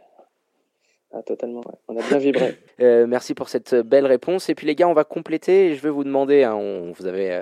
Ah, 1.13 1.21
totalement, 1.23 1.61
on 1.87 1.95
a 1.95 2.01
bien 2.01 2.17
vibré. 2.17 2.57
Euh, 2.81 3.05
merci 3.05 3.35
pour 3.35 3.47
cette 3.47 3.75
belle 3.75 4.07
réponse. 4.07 4.49
Et 4.49 4.55
puis 4.55 4.65
les 4.65 4.73
gars, 4.73 4.87
on 4.87 4.93
va 4.93 5.03
compléter. 5.03 5.75
Je 5.75 5.81
vais 5.81 5.91
vous 5.91 6.03
demander, 6.03 6.43
hein, 6.43 6.55
on, 6.55 6.93
vous 6.93 7.05
avez 7.05 7.31
euh, 7.31 7.41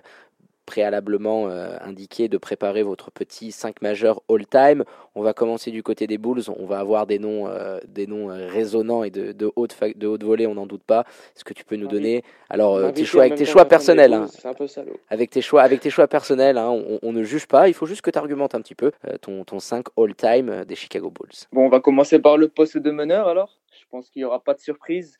préalablement 0.69 1.49
euh, 1.49 1.77
indiqué 1.82 2.27
de 2.27 2.38
préparer 2.38 2.84
votre 2.84 3.10
petit 3.10 3.51
5 3.51 3.82
majeur 3.82 4.21
all-time. 4.29 4.84
On 5.15 5.23
va 5.23 5.34
commencer 5.34 5.71
du 5.71 5.82
côté 5.82 6.05
des 6.05 6.19
Bulls. 6.19 6.43
On 6.60 6.67
va 6.67 6.77
avoir 6.77 7.08
des 7.08 7.17
noms, 7.17 7.47
euh, 7.47 7.79
des 7.88 8.05
noms 8.05 8.29
euh, 8.29 8.47
résonnants 8.47 9.03
et 9.03 9.10
de, 9.10 9.32
de, 9.32 9.51
haute, 9.55 9.75
de 9.95 10.05
haute 10.05 10.23
volée, 10.23 10.45
on 10.45 10.53
n'en 10.53 10.67
doute 10.67 10.84
pas. 10.84 11.05
Est-ce 11.36 11.43
que 11.43 11.55
tu 11.55 11.65
peux 11.65 11.75
nous 11.75 11.88
donner 11.88 12.23
Alors, 12.51 12.93
tes 12.93 13.03
choix, 13.03 13.23
avec 13.23 13.34
tes 13.34 13.45
choix 13.45 13.65
personnels. 13.65 14.13
Hein. 14.13 14.27
Avec 15.10 15.32
tes 15.32 15.41
choix, 15.41 15.63
avec 15.63 15.79
tes 15.79 15.89
choix 15.89 16.08
personnels, 16.08 16.60
hein, 16.60 16.69
on, 17.01 17.12
ne 17.12 17.23
juge 17.23 17.47
pas. 17.47 17.67
Il 17.67 17.73
faut 17.73 17.88
juste 17.88 18.03
que 18.03 18.12
tu 18.12 18.19
argumentes 18.19 18.53
un 18.53 18.62
petit 18.62 18.75
peu 18.75 18.91
ton, 19.21 19.43
ton 19.45 19.58
5 19.58 19.88
all-time 19.97 20.65
des 20.65 20.75
Chicago 20.75 21.10
Bulls. 21.10 21.47
Bon, 21.51 21.65
on 21.65 21.69
va 21.69 21.79
commencer 21.79 22.19
par 22.19 22.38
le 22.38 22.47
poste 22.47 22.77
de 22.77 22.91
meneur 22.91 23.27
alors. 23.27 23.58
Je 23.71 23.86
pense 23.89 24.12
qu'il 24.12 24.19
n'y 24.19 24.25
aura 24.25 24.39
pas 24.39 24.53
de 24.53 24.60
surprise. 24.60 25.17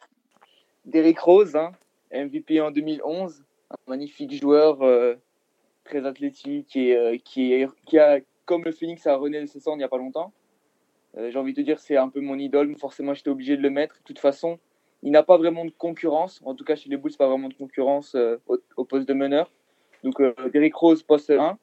Derrick 0.85 1.17
Rose, 1.17 1.55
hein, 1.55 1.71
MVP 2.13 2.62
en 2.62 2.69
2011, 2.69 3.43
un 3.71 3.75
magnifique 3.88 4.39
joueur 4.39 4.83
très 5.89 6.06
athlétique 6.06 6.75
et 6.75 6.95
euh, 6.95 7.17
qui, 7.17 7.54
est, 7.54 7.67
qui 7.86 7.97
a, 7.99 8.19
comme 8.45 8.63
le 8.63 8.71
Phoenix, 8.71 9.06
a 9.08 9.15
rené 9.15 9.41
de 9.41 9.45
ses 9.47 9.60
cendres 9.60 9.78
il 9.78 9.80
n'y 9.80 9.84
a 9.84 9.89
pas 9.89 9.97
longtemps. 9.97 10.32
Euh, 11.17 11.32
j'ai 11.32 11.39
envie 11.39 11.54
de 11.54 11.58
te 11.58 11.65
dire, 11.65 11.80
c'est 11.80 11.97
un 11.97 12.10
peu 12.10 12.21
mon 12.21 12.38
idole, 12.38 12.75
forcément 12.78 13.13
j'étais 13.13 13.30
obligé 13.30 13.58
de 13.58 13.62
le 13.62 13.71
mettre. 13.71 13.95
De 13.95 14.04
toute 14.04 14.19
façon, 14.19 14.60
il 15.02 15.12
n'a 15.12 15.23
pas 15.23 15.38
vraiment 15.38 15.65
de 15.65 15.71
concurrence. 15.71 16.39
En 16.45 16.54
tout 16.54 16.63
cas, 16.63 16.75
chez 16.75 16.89
les 16.89 16.97
Bulls, 16.97 17.15
pas 17.17 17.28
vraiment 17.28 17.49
de 17.49 17.56
concurrence 17.56 18.15
euh, 18.15 18.38
au, 18.78 18.86
poste 18.86 19.08
de 19.08 19.13
meneur. 19.13 19.52
Donc, 20.04 20.21
Derrick 20.54 20.75
Rose, 20.75 21.04
poste 21.04 21.32
1. 21.32 21.58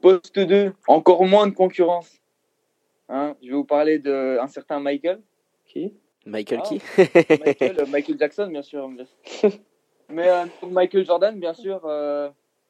Poste 0.00 0.38
2, 0.38 0.72
encore 0.86 1.24
moins 1.24 1.48
de 1.48 1.54
concurrence. 1.54 2.20
Hein, 3.08 3.34
je 3.42 3.48
vais 3.48 3.54
vous 3.54 3.64
parler 3.64 3.98
d'un 3.98 4.46
certain 4.46 4.78
Michael. 4.78 5.20
Qui? 5.64 5.94
Michael 6.26 6.62
qui? 6.62 6.80
Michael, 7.44 7.86
Michael, 7.88 8.18
Jackson, 8.18 8.48
bien 8.48 8.62
sûr. 8.62 8.88
Mais 10.08 10.28
Michael 10.62 11.04
Jordan, 11.04 11.40
bien 11.40 11.54
sûr, 11.54 11.80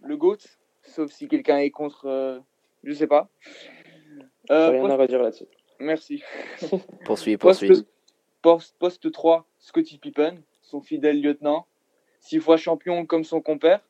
le 0.06 0.16
GOAT, 0.16 0.38
sauf 0.82 1.10
si 1.10 1.28
quelqu'un 1.28 1.58
est 1.58 1.70
contre, 1.70 2.06
euh, 2.06 2.38
je 2.84 2.92
sais 2.92 3.06
pas. 3.06 3.28
Euh, 4.50 4.70
rien 4.70 4.90
à 4.90 4.96
redire 4.96 5.22
là-dessus. 5.22 5.46
Merci. 5.78 6.22
poursuis, 7.04 7.36
poursuis. 7.36 7.84
Poste, 8.42 8.76
poste 8.78 9.10
3, 9.10 9.46
Scottie 9.58 9.98
Pippen, 9.98 10.36
son 10.62 10.80
fidèle 10.80 11.20
lieutenant. 11.20 11.66
Six 12.20 12.40
fois 12.40 12.56
champion 12.56 13.06
comme 13.06 13.24
son 13.24 13.40
compère. 13.40 13.80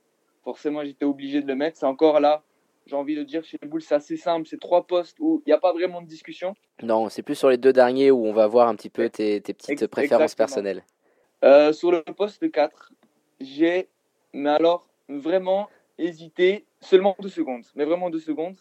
Forcément, 0.44 0.84
j'étais 0.84 1.04
obligé 1.04 1.42
de 1.42 1.46
le 1.46 1.54
mettre. 1.54 1.76
C'est 1.76 1.86
encore 1.86 2.20
là, 2.20 2.42
j'ai 2.86 2.96
envie 2.96 3.16
de 3.16 3.22
dire, 3.22 3.44
chez 3.44 3.58
les 3.60 3.68
Bulls, 3.68 3.82
c'est 3.82 3.94
assez 3.94 4.16
simple. 4.16 4.46
C'est 4.48 4.60
trois 4.60 4.86
postes 4.86 5.18
où 5.20 5.42
il 5.44 5.50
n'y 5.50 5.52
a 5.52 5.58
pas 5.58 5.72
vraiment 5.72 6.00
de 6.00 6.06
discussion. 6.06 6.54
Non, 6.82 7.08
c'est 7.08 7.22
plus 7.22 7.34
sur 7.34 7.50
les 7.50 7.58
deux 7.58 7.72
derniers 7.72 8.10
où 8.10 8.24
on 8.24 8.32
va 8.32 8.46
voir 8.46 8.68
un 8.68 8.76
petit 8.76 8.90
peu 8.90 9.08
tes, 9.10 9.40
tes 9.40 9.54
petites 9.54 9.86
préférences 9.88 10.34
personnelles. 10.34 10.84
Euh, 11.44 11.72
sur 11.72 11.90
le 11.90 12.02
poste 12.02 12.50
4, 12.50 12.92
j'ai, 13.40 13.88
mais 14.32 14.50
alors, 14.50 14.86
vraiment, 15.08 15.68
hésité 15.98 16.66
seulement 16.80 17.16
deux 17.20 17.28
secondes, 17.28 17.64
mais 17.74 17.84
vraiment 17.84 18.10
deux 18.10 18.20
secondes. 18.20 18.56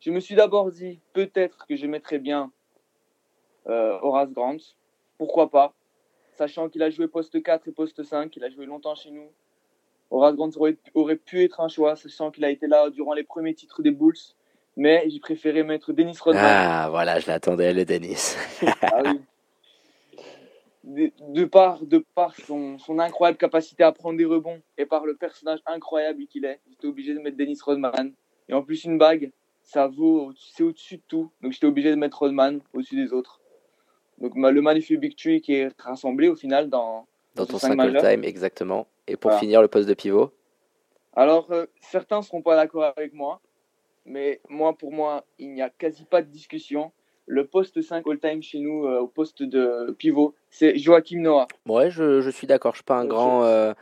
Je 0.00 0.10
me 0.10 0.20
suis 0.20 0.34
d'abord 0.34 0.70
dit 0.70 1.00
peut-être 1.12 1.66
que 1.66 1.76
je 1.76 1.86
mettrais 1.86 2.18
bien 2.18 2.50
euh, 3.68 3.98
Horace 4.02 4.32
Grant. 4.32 4.56
Pourquoi 5.18 5.50
pas? 5.50 5.74
Sachant 6.32 6.68
qu'il 6.68 6.82
a 6.82 6.90
joué 6.90 7.06
poste 7.06 7.42
4 7.42 7.68
et 7.68 7.72
poste 7.72 8.02
5, 8.02 8.34
il 8.34 8.44
a 8.44 8.50
joué 8.50 8.64
longtemps 8.64 8.94
chez 8.94 9.10
nous. 9.10 9.30
Horace 10.10 10.34
Grant 10.34 10.50
aurait, 10.94 11.16
pu 11.16 11.44
être 11.44 11.60
un 11.60 11.68
choix, 11.68 11.96
sachant 11.96 12.30
qu'il 12.30 12.44
a 12.44 12.50
été 12.50 12.66
là 12.66 12.90
durant 12.90 13.12
les 13.12 13.22
premiers 13.22 13.54
titres 13.54 13.82
des 13.82 13.90
Bulls. 13.90 14.16
Mais 14.76 15.04
j'ai 15.08 15.20
préféré 15.20 15.62
mettre 15.62 15.92
Dennis 15.92 16.18
Rodman. 16.20 16.42
Ah, 16.44 16.88
voilà, 16.90 17.20
je 17.20 17.26
l'attendais, 17.26 17.72
le 17.74 17.84
Dennis. 17.84 18.36
ah 18.82 19.02
oui 19.04 19.20
de, 20.84 21.44
par, 21.44 21.84
de 21.84 22.04
par 22.14 22.34
son, 22.34 22.78
son, 22.78 22.98
incroyable 22.98 23.38
capacité 23.38 23.82
à 23.82 23.92
prendre 23.92 24.16
des 24.16 24.24
rebonds 24.24 24.60
et 24.78 24.86
par 24.86 25.04
le 25.04 25.14
personnage 25.14 25.60
incroyable 25.66 26.26
qu'il 26.26 26.44
est, 26.44 26.60
j'étais 26.68 26.86
obligé 26.86 27.14
de 27.14 27.18
mettre 27.18 27.36
Dennis 27.36 27.58
Rodman. 27.62 28.12
Et 28.48 28.54
en 28.54 28.62
plus, 28.62 28.84
une 28.84 28.98
bague, 28.98 29.30
ça 29.62 29.86
vaut, 29.86 30.32
c'est 30.36 30.62
au-dessus 30.62 30.96
de 30.96 31.02
tout. 31.06 31.30
Donc 31.42 31.52
j'étais 31.52 31.66
obligé 31.66 31.90
de 31.90 31.96
mettre 31.96 32.20
Rodman 32.20 32.60
au-dessus 32.72 32.96
des 32.96 33.12
autres. 33.12 33.40
Donc 34.18 34.34
le 34.36 34.60
magnifique 34.60 35.00
Big 35.00 35.16
Tree 35.16 35.40
qui 35.40 35.54
est 35.54 35.70
rassemblé 35.80 36.28
au 36.28 36.36
final 36.36 36.68
dans, 36.68 37.06
dans, 37.34 37.46
ton 37.46 37.58
5 37.58 37.76
time, 38.00 38.24
exactement. 38.24 38.86
Et 39.06 39.16
pour 39.16 39.32
finir, 39.34 39.62
le 39.62 39.68
poste 39.68 39.88
de 39.88 39.94
pivot 39.94 40.32
Alors, 41.14 41.50
euh, 41.52 41.66
certains 41.80 42.18
ne 42.18 42.22
seront 42.22 42.42
pas 42.42 42.54
d'accord 42.54 42.84
avec 42.96 43.12
moi, 43.12 43.40
mais 44.04 44.40
moi, 44.48 44.76
pour 44.76 44.92
moi, 44.92 45.24
il 45.38 45.52
n'y 45.52 45.62
a 45.62 45.70
quasi 45.70 46.04
pas 46.04 46.22
de 46.22 46.28
discussion 46.28 46.92
le 47.30 47.46
poste 47.46 47.80
5 47.80 48.04
all-time 48.08 48.42
chez 48.42 48.58
nous, 48.58 48.86
euh, 48.86 48.98
au 48.98 49.06
poste 49.06 49.42
de 49.42 49.94
pivot, 49.96 50.34
c'est 50.50 50.76
Joachim 50.76 51.20
Noah. 51.20 51.46
Ouais, 51.66 51.90
je, 51.90 52.20
je 52.20 52.30
suis 52.30 52.46
d'accord. 52.48 52.72
Je 52.72 52.78
suis 52.78 52.84
pas 52.84 52.96
un 52.96 53.04
grand 53.04 53.44
euh, 53.44 53.72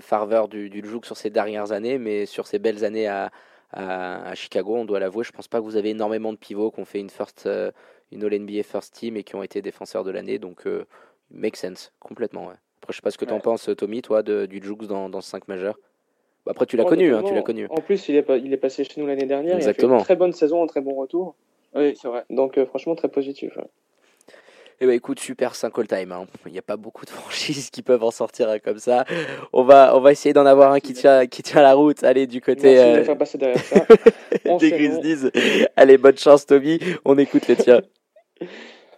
farveur 0.00 0.48
du, 0.48 0.70
du 0.70 0.82
Jouk 0.82 1.04
sur 1.04 1.16
ces 1.16 1.28
dernières 1.28 1.72
années, 1.72 1.98
mais 1.98 2.24
sur 2.24 2.46
ces 2.46 2.58
belles 2.58 2.82
années 2.82 3.06
à, 3.06 3.30
à, 3.72 4.34
Chicago, 4.34 4.74
on 4.76 4.86
doit 4.86 5.00
l'avouer. 5.00 5.22
Je 5.22 5.32
pense 5.32 5.48
pas 5.48 5.58
que 5.58 5.64
vous 5.64 5.76
avez 5.76 5.90
énormément 5.90 6.32
de 6.32 6.38
pivots 6.38 6.70
qui 6.70 6.80
ont 6.80 6.86
fait 6.86 6.98
une 6.98 7.10
first, 7.10 7.44
euh, 7.46 7.70
une 8.10 8.24
All-NBA 8.24 8.62
First 8.62 8.94
Team 8.94 9.18
et 9.18 9.22
qui 9.22 9.34
ont 9.36 9.42
été 9.42 9.60
défenseurs 9.60 10.02
de 10.02 10.10
l'année, 10.10 10.38
donc 10.38 10.64
make 11.30 11.56
sense 11.56 11.92
complètement. 12.00 12.52
Après, 12.80 12.92
je 12.92 12.96
sais 12.96 13.02
pas 13.02 13.10
ce 13.10 13.18
que 13.18 13.26
tu 13.26 13.34
en 13.34 13.40
penses, 13.40 13.68
Tommy, 13.76 14.00
toi, 14.00 14.22
de, 14.22 14.46
du 14.46 14.62
Jouk 14.62 14.86
dans, 14.86 15.10
dans 15.10 15.20
ce 15.20 15.28
5 15.28 15.48
majeur. 15.48 15.78
Bah, 16.46 16.52
après, 16.52 16.66
tu 16.66 16.76
l'as 16.76 16.84
connu, 16.84 17.14
hein, 17.14 17.22
tu 17.22 17.34
l'as 17.34 17.42
connu. 17.42 17.66
En 17.68 17.80
plus, 17.80 18.08
il 18.08 18.16
est, 18.16 18.26
il 18.42 18.52
est 18.52 18.58
passé 18.58 18.84
chez 18.84 19.00
nous 19.00 19.06
l'année 19.06 19.26
dernière. 19.26 19.56
Exactement. 19.56 19.94
Il 19.94 19.96
a 19.96 19.98
fait 19.98 20.00
une 20.00 20.04
très 20.04 20.16
bonne 20.16 20.32
saison, 20.32 20.62
un 20.62 20.66
très 20.66 20.80
bon 20.80 20.94
retour. 20.94 21.34
Oui, 21.74 21.96
c'est 22.00 22.08
vrai. 22.08 22.24
Donc, 22.30 22.58
euh, 22.58 22.66
franchement, 22.66 22.94
très 22.94 23.08
positif. 23.08 23.58
Eh 24.80 24.86
ben 24.86 24.92
écoute, 24.92 25.20
super 25.20 25.54
5 25.54 25.78
all-time. 25.78 26.12
Hein. 26.12 26.26
Il 26.46 26.52
n'y 26.52 26.58
a 26.58 26.62
pas 26.62 26.76
beaucoup 26.76 27.04
de 27.04 27.10
franchises 27.20 27.70
qui 27.70 27.82
peuvent 27.82 28.02
en 28.02 28.10
sortir 28.10 28.48
hein, 28.50 28.58
comme 28.58 28.78
ça. 28.78 29.04
On 29.52 29.62
va, 29.62 29.96
on 29.96 30.00
va 30.00 30.12
essayer 30.12 30.32
d'en 30.32 30.46
avoir 30.46 30.72
un 30.72 30.80
qui 30.80 30.92
tient, 30.94 31.26
qui 31.26 31.42
tient 31.42 31.62
la 31.62 31.74
route. 31.74 32.02
Allez, 32.02 32.26
du 32.26 32.40
côté 32.40 32.74
Merci 32.74 32.98
de 32.98 33.04
faire 33.04 33.18
passer 33.18 33.38
derrière 33.38 33.62
ça. 33.62 33.86
des. 34.58 34.70
Grizzlies. 34.70 35.30
Allez, 35.76 35.96
bonne 35.96 36.18
chance, 36.18 36.44
Toby. 36.46 36.80
On 37.04 37.16
écoute 37.18 37.48
le 37.48 37.56
tien. 37.56 37.82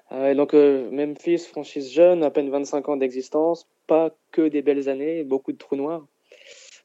Ah 0.08 0.20
ouais, 0.20 0.34
donc 0.36 0.54
euh, 0.54 0.88
Memphis, 0.92 1.38
franchise 1.38 1.92
jeune, 1.92 2.22
à 2.22 2.30
peine 2.30 2.48
25 2.48 2.88
ans 2.88 2.96
d'existence, 2.96 3.66
pas 3.88 4.10
que 4.30 4.46
des 4.46 4.62
belles 4.62 4.88
années, 4.88 5.24
beaucoup 5.24 5.50
de 5.50 5.58
trous 5.58 5.74
noirs. 5.74 6.06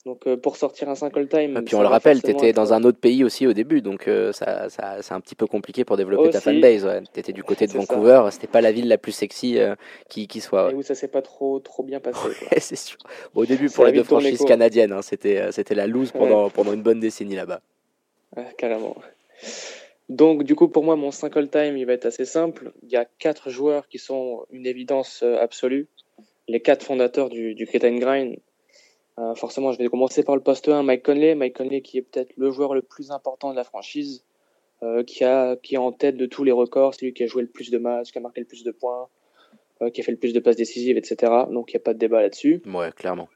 Donc 0.06 0.26
euh, 0.26 0.36
pour 0.36 0.58
sortir 0.58 0.90
un 0.90 0.96
5 0.96 1.16
all-time. 1.16 1.58
Et 1.58 1.62
puis 1.62 1.76
on 1.76 1.82
le 1.82 1.88
rappelle, 1.88 2.22
tu 2.22 2.32
étais 2.32 2.54
dans 2.54 2.74
un 2.74 2.84
autre 2.84 2.98
pays 3.00 3.24
aussi 3.24 3.46
au 3.46 3.54
début, 3.54 3.82
donc 3.82 4.08
euh, 4.08 4.32
ça, 4.32 4.70
ça, 4.70 5.02
c'est 5.02 5.14
un 5.14 5.20
petit 5.20 5.36
peu 5.36 5.46
compliqué 5.46 5.86
pour 5.86 5.98
développer 5.98 6.32
ta 6.32 6.42
fanbase. 6.42 6.86
Ouais. 6.86 7.02
Tu 7.14 7.20
étais 7.20 7.34
du 7.34 7.44
côté 7.44 7.68
de. 7.68 7.72
Vancouver, 7.82 8.24
c'était 8.32 8.48
pas 8.48 8.62
la 8.62 8.72
ville 8.72 8.88
la 8.88 8.98
plus 8.98 9.12
sexy 9.12 9.60
euh, 9.60 9.76
qui, 10.10 10.28
qui 10.28 10.42
soit. 10.42 10.68
ouais. 10.68 10.72
Et 10.72 10.76
où 10.76 10.82
ça 10.82 10.96
s'est 10.96 11.08
pas 11.08 11.22
trop, 11.22 11.60
trop 11.60 11.84
bien 11.84 12.00
passé. 12.00 12.20
c'est 12.58 12.76
sûr. 12.76 12.98
Bon, 13.34 13.42
au 13.42 13.46
début, 13.46 13.70
pour 13.70 13.86
les 13.86 13.92
deux 13.92 14.04
franchises 14.04 14.44
canadiennes, 14.44 14.92
hein, 14.92 15.02
c'était, 15.02 15.38
euh, 15.38 15.52
c'était 15.52 15.76
la 15.76 15.88
loose 15.88 16.12
pendant, 16.12 16.50
pendant 16.50 16.74
une 16.74 16.84
bonne 16.84 17.00
décennie 17.00 17.36
là-bas. 17.36 17.62
Ouais, 18.36 18.48
carrément. 18.58 18.96
Donc, 20.10 20.44
du 20.44 20.56
coup, 20.56 20.68
pour 20.68 20.84
moi, 20.84 20.96
mon 20.96 21.12
5 21.12 21.36
all-time, 21.38 21.78
il 21.78 21.86
va 21.86 21.94
être 21.94 22.06
assez 22.06 22.26
simple. 22.26 22.74
Il 22.84 22.90
y 22.90 22.98
a 22.98 23.06
quatre 23.20 23.50
joueurs 23.50 23.88
qui 23.88 23.98
sont 23.98 24.46
une 24.52 24.66
évidence 24.66 25.22
euh, 25.24 25.38
absolue. 25.40 25.88
Les 26.48 26.60
quatre 26.60 26.86
fondateurs 26.86 27.30
du, 27.30 27.56
du 27.56 27.66
Crit 27.66 27.80
and 27.84 27.98
Grind. 27.98 28.38
Euh, 29.22 29.36
forcément, 29.36 29.72
je 29.72 29.78
vais 29.78 29.88
commencer 29.88 30.24
par 30.24 30.36
le 30.36 30.42
poste 30.42 30.68
1, 30.68 30.84
Mike 30.84 31.04
Conley. 31.04 31.36
Mike 31.36 31.56
Conley, 31.56 31.82
qui 31.82 32.00
est 32.00 32.02
peut-être 32.02 32.32
le 32.38 32.50
joueur 32.52 32.74
le 32.74 32.82
plus 32.82 33.12
important 33.12 33.52
de 33.52 33.56
la 33.56 33.64
franchise, 33.64 34.24
euh, 34.84 35.04
qui, 35.04 35.24
a, 35.24 35.56
qui 35.58 35.76
est 35.76 35.78
en 35.80 35.92
tête 35.92 36.18
de 36.18 36.26
tous 36.26 36.44
les 36.44 36.52
records. 36.52 36.96
C'est 36.96 37.06
lui 37.06 37.14
qui 37.14 37.24
a 37.24 37.28
joué 37.28 37.44
le 37.44 37.48
plus 37.48 37.70
de 37.70 37.78
matchs, 37.78 38.12
qui 38.12 38.18
a 38.18 38.22
marqué 38.22 38.40
le 38.40 38.48
plus 38.48 38.64
de 38.64 38.72
points, 38.72 39.08
euh, 39.82 39.90
qui 39.92 40.02
a 40.02 40.04
fait 40.04 40.12
le 40.12 40.18
plus 40.18 40.34
de 40.34 40.40
passes 40.40 40.56
décisives, 40.56 40.98
etc. 40.98 41.32
Donc, 41.52 41.72
il 41.72 41.76
n'y 41.76 41.82
a 41.82 41.84
pas 41.84 41.94
de 41.94 42.00
débat 42.00 42.22
là-dessus. 42.22 42.64
Ouais, 42.66 42.92
clairement. 42.96 43.30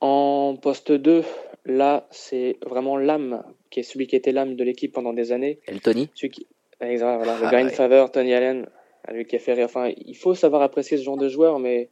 En 0.00 0.56
poste 0.60 0.92
2, 0.92 1.24
là, 1.66 2.06
c'est 2.10 2.56
vraiment 2.64 2.96
l'âme, 2.96 3.42
qui 3.70 3.80
est 3.80 3.82
celui 3.82 4.06
qui 4.06 4.16
était 4.16 4.32
l'âme 4.32 4.54
de 4.54 4.64
l'équipe 4.64 4.92
pendant 4.92 5.12
des 5.12 5.32
années. 5.32 5.58
Et 5.66 5.72
le 5.72 5.80
Tony 5.80 6.08
Celui 6.14 6.30
qui... 6.30 6.46
Exact, 6.80 7.16
voilà, 7.16 7.36
le 7.38 7.44
Ah, 7.46 7.50
grind 7.50 7.68
ouais. 7.68 7.74
favor, 7.74 8.10
Tony 8.10 8.32
Allen, 8.32 8.66
lui 9.12 9.26
qui 9.26 9.36
a 9.36 9.38
fait 9.38 9.52
rire. 9.52 9.66
Enfin, 9.66 9.92
il 9.96 10.16
faut 10.16 10.34
savoir 10.34 10.62
apprécier 10.62 10.96
ce 10.96 11.02
genre 11.02 11.18
de 11.18 11.28
joueur, 11.28 11.58
mais 11.58 11.90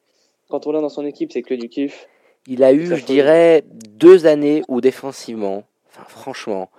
quand 0.49 0.66
on 0.66 0.72
l'a 0.72 0.80
dans 0.80 0.89
son 0.89 1.05
équipe, 1.05 1.32
c'est 1.32 1.43
que 1.43 1.53
du 1.55 1.68
kiff. 1.68 2.09
Il 2.51 2.64
a 2.64 2.72
eu, 2.72 2.86
je 2.96 3.05
dirais, 3.05 3.62
deux 3.99 4.26
années 4.26 4.62
où 4.68 4.80
défensivement, 4.80 5.64
enfin 5.90 6.05
franchement, 6.09 6.70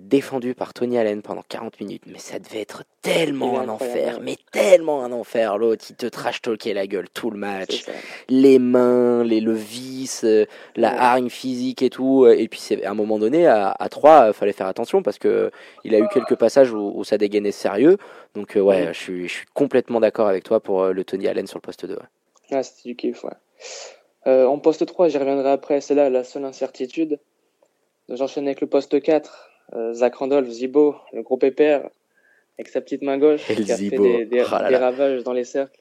défendu 0.00 0.54
par 0.54 0.72
Tony 0.72 0.96
Allen 0.96 1.20
pendant 1.20 1.42
40 1.46 1.78
minutes, 1.80 2.04
mais 2.06 2.18
ça 2.18 2.38
devait 2.38 2.60
être 2.62 2.84
tellement 3.02 3.58
un 3.60 3.68
enfer, 3.68 4.20
mais 4.22 4.36
tellement 4.52 5.04
un 5.04 5.12
enfer. 5.12 5.58
L'autre, 5.58 5.84
il 5.90 5.96
te 5.96 6.06
trash 6.06 6.40
talkait 6.40 6.72
la 6.72 6.86
gueule 6.86 7.08
tout 7.10 7.30
le 7.30 7.36
match, 7.36 7.84
les 8.28 8.58
mains, 8.58 9.22
les 9.24 9.40
le 9.40 9.52
vice, 9.52 10.22
euh, 10.24 10.46
la 10.76 10.92
Ouais. 10.92 10.98
hargne 10.98 11.28
physique 11.28 11.82
et 11.82 11.90
tout. 11.90 12.26
Et 12.26 12.48
puis 12.48 12.60
c'est 12.60 12.82
à 12.84 12.92
un 12.92 12.94
moment 12.94 13.18
donné, 13.18 13.46
à, 13.46 13.70
à 13.78 13.88
3, 13.90 14.28
il 14.28 14.32
fallait 14.32 14.52
faire 14.52 14.68
attention 14.68 15.02
parce 15.02 15.18
que 15.18 15.50
il 15.84 15.94
a 15.94 15.98
eu 15.98 16.08
quelques 16.08 16.36
passages 16.36 16.72
où, 16.72 16.92
où 16.94 17.04
ça 17.04 17.18
dégainait 17.18 17.52
sérieux. 17.52 17.98
Donc 18.34 18.56
euh, 18.56 18.60
ouais, 18.60 18.88
je 18.94 18.98
suis, 18.98 19.28
je 19.28 19.32
suis 19.34 19.46
complètement 19.52 20.00
d'accord 20.00 20.28
avec 20.28 20.44
toi 20.44 20.60
pour 20.60 20.84
euh, 20.84 20.92
le 20.92 21.04
Tony 21.04 21.26
Allen 21.28 21.46
sur 21.46 21.58
le 21.58 21.62
poste 21.62 21.84
2. 21.84 21.94
ouais. 21.94 22.00
Ah, 22.52 22.62
c'était 22.62 22.88
du 22.90 22.96
kiff, 22.96 23.24
ouais. 23.24 23.30
Euh, 24.26 24.46
en 24.46 24.58
poste 24.58 24.86
3, 24.86 25.08
j'y 25.08 25.18
reviendrai 25.18 25.50
après, 25.50 25.80
c'est 25.80 25.94
là 25.94 26.08
la 26.10 26.24
seule 26.24 26.44
incertitude. 26.44 27.18
J'enchaîne 28.08 28.46
avec 28.46 28.60
le 28.60 28.66
poste 28.66 29.00
4, 29.00 29.50
euh, 29.74 29.92
Zach 29.94 30.14
Randolph, 30.16 30.48
Zibo, 30.48 30.96
le 31.12 31.22
gros 31.22 31.36
pépère, 31.36 31.88
avec 32.58 32.68
sa 32.68 32.80
petite 32.80 33.02
main 33.02 33.18
gauche, 33.18 33.44
qui 33.46 33.72
a 33.72 33.76
Zibo, 33.76 34.02
fait 34.04 34.18
des, 34.18 34.26
des- 34.26 34.42
oh 34.42 34.68
des 34.68 34.76
ravages 34.76 35.22
dans 35.24 35.32
les 35.32 35.44
cercles. 35.44 35.80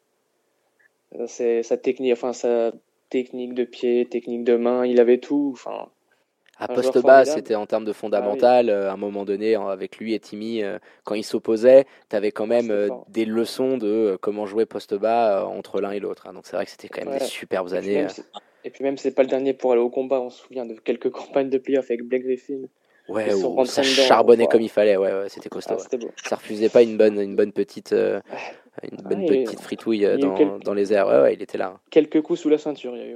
Euh, 1.20 1.26
C'est 1.28 1.62
sa 1.64 1.78
technique, 1.78 2.14
enfin 2.14 2.34
sa 2.34 2.72
technique 3.10 3.54
de 3.54 3.64
pied, 3.66 4.06
technique 4.06 4.44
de 4.44 4.56
main, 4.56 4.86
il 4.86 5.00
avait 5.00 5.18
tout. 5.20 5.52
Enfin, 5.54 5.90
À 6.62 6.72
Un 6.72 6.76
poste 6.76 7.02
bas, 7.02 7.26
c'était 7.26 7.56
en 7.56 7.66
termes 7.66 7.86
de 7.86 7.92
fondamental. 7.94 8.70
euh, 8.70 8.90
à 8.90 8.94
un 8.94 8.98
moment 8.98 9.26
donné, 9.26 9.56
avec 9.56 9.98
lui 9.98 10.14
et 10.14 10.20
Timmy, 10.20 10.64
euh, 10.64 10.78
quand 11.04 11.16
ils 11.16 11.24
s'opposaient, 11.24 11.86
tu 12.10 12.16
avais 12.16 12.32
quand 12.32 12.46
même 12.46 12.62
C'était 12.62 12.74
euh, 12.74 12.90
des 13.10 13.26
leçons 13.26 13.78
de 13.78 14.18
comment 14.22 14.46
jouer 14.46 14.66
poste 14.68 14.94
bas 14.94 15.46
entre 15.48 15.82
l'un 15.82 15.92
et 15.92 16.00
l'autre. 16.00 16.28
hein. 16.28 16.34
Donc 16.34 16.46
c'est 16.46 16.56
vrai 16.56 16.66
que 16.66 16.72
c'était 16.72 16.88
quand 16.88 17.02
même 17.02 17.14
Ouais. 17.14 17.20
des 17.20 17.26
superbes 17.26 17.68
Et 17.68 17.70
puis 17.72 17.78
années. 17.80 17.96
même, 18.04 18.10
Et 18.64 18.70
puis 18.70 18.84
même, 18.84 18.98
c'est 18.98 19.12
pas 19.12 19.24
le 19.24 19.28
dernier 19.28 19.54
pour 19.54 19.72
aller 19.72 19.82
au 19.82 19.90
combat. 19.90 20.22
On 20.22 20.30
se 20.30 20.44
souvient 20.44 20.66
de 20.68 20.76
quelques 20.76 21.10
campagnes 21.42 21.50
de 21.50 21.58
playoff 21.58 21.86
avec 21.90 22.04
Blake 22.04 22.24
Griffin. 22.24 22.62
Ouais, 23.10 23.34
où 23.34 23.66
ça 23.66 23.82
charbonnait 23.82 24.46
comme 24.46 24.62
il 24.62 24.70
fallait. 24.70 24.96
Ouais, 24.96 25.12
ouais, 25.12 25.28
c'était 25.30 25.50
costaud. 25.50 25.74
Ah, 25.80 25.88
ouais. 25.92 25.98
beau. 25.98 26.12
Ça 26.24 26.36
refusait 26.36 26.70
pas 26.70 26.84
une 26.84 26.96
bonne, 26.96 27.20
une 27.20 27.36
bonne 27.36 27.52
petite, 27.52 27.92
euh, 27.94 28.22
une 28.84 29.00
Ah, 29.04 29.10
bonne 29.10 29.26
petite 29.26 29.60
fritouille 29.60 30.06
dans, 30.20 30.36
quelques- 30.36 30.64
dans 30.64 30.74
les 30.76 30.94
airs. 30.94 31.08
Ouais, 31.08 31.20
ouais, 31.22 31.34
il 31.34 31.42
était 31.42 31.58
là. 31.58 31.74
hein. 31.76 31.80
Quelques 31.90 32.22
coups 32.22 32.40
sous 32.40 32.50
la 32.50 32.60
ceinture, 32.60 32.96
il 32.96 33.00
y 33.02 33.04
a 33.04 33.08
eu. 33.08 33.16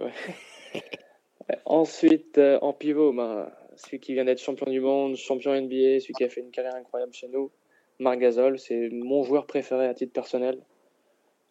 Ouais, 1.49 1.59
Ensuite, 1.65 2.37
euh, 2.37 2.59
en 2.61 2.73
pivot, 2.73 3.13
ben, 3.13 3.49
celui 3.75 3.99
qui 3.99 4.13
vient 4.13 4.25
d'être 4.25 4.41
champion 4.41 4.69
du 4.69 4.79
monde, 4.79 5.15
champion 5.15 5.53
NBA, 5.53 5.99
celui 5.99 6.13
qui 6.13 6.23
a 6.23 6.29
fait 6.29 6.41
une 6.41 6.51
carrière 6.51 6.75
incroyable 6.75 7.13
chez 7.13 7.27
nous, 7.27 7.51
Marc 7.99 8.19
Gasol, 8.19 8.59
c'est 8.59 8.89
mon 8.91 9.23
joueur 9.23 9.45
préféré 9.45 9.87
à 9.87 9.93
titre 9.93 10.13
personnel. 10.13 10.59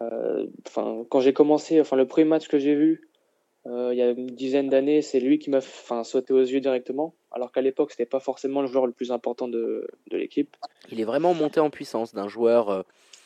Euh, 0.03 0.47
Enfin, 0.67 1.05
quand 1.09 1.21
j'ai 1.21 1.33
commencé, 1.33 1.81
enfin 1.81 1.97
le 1.97 2.07
premier 2.07 2.25
match 2.25 2.49
que 2.49 2.59
j'ai 2.59 2.75
vu, 2.75 3.09
euh, 3.67 3.91
il 3.93 3.99
y 3.99 4.03
a 4.03 4.11
une 4.11 4.27
dizaine 4.27 4.69
d'années, 4.69 5.01
c'est 5.01 5.21
lui 5.21 5.39
qui 5.39 5.51
m'a 5.51 5.61
sauté 6.05 6.35
aux 6.35 6.41
yeux 6.41 6.61
directement. 6.61 7.15
Alors 7.31 7.51
qu'à 7.51 7.63
l'époque, 7.63 7.93
c'était 7.93 8.05
pas 8.05 8.21
forcément 8.21 8.61
le 8.61 8.67
joueur 8.67 8.87
le 8.87 8.93
plus 8.93 9.11
important 9.11 9.49
de, 9.49 9.89
de 10.11 10.17
l'équipe, 10.17 10.57
Il 10.91 11.01
est 11.01 11.05
vraiment 11.05 11.33
monté 11.33 11.61
en 11.61 11.71
puissance 11.71 12.15
d'un 12.15 12.29
joueur 12.29 12.69
euh, 12.69 12.83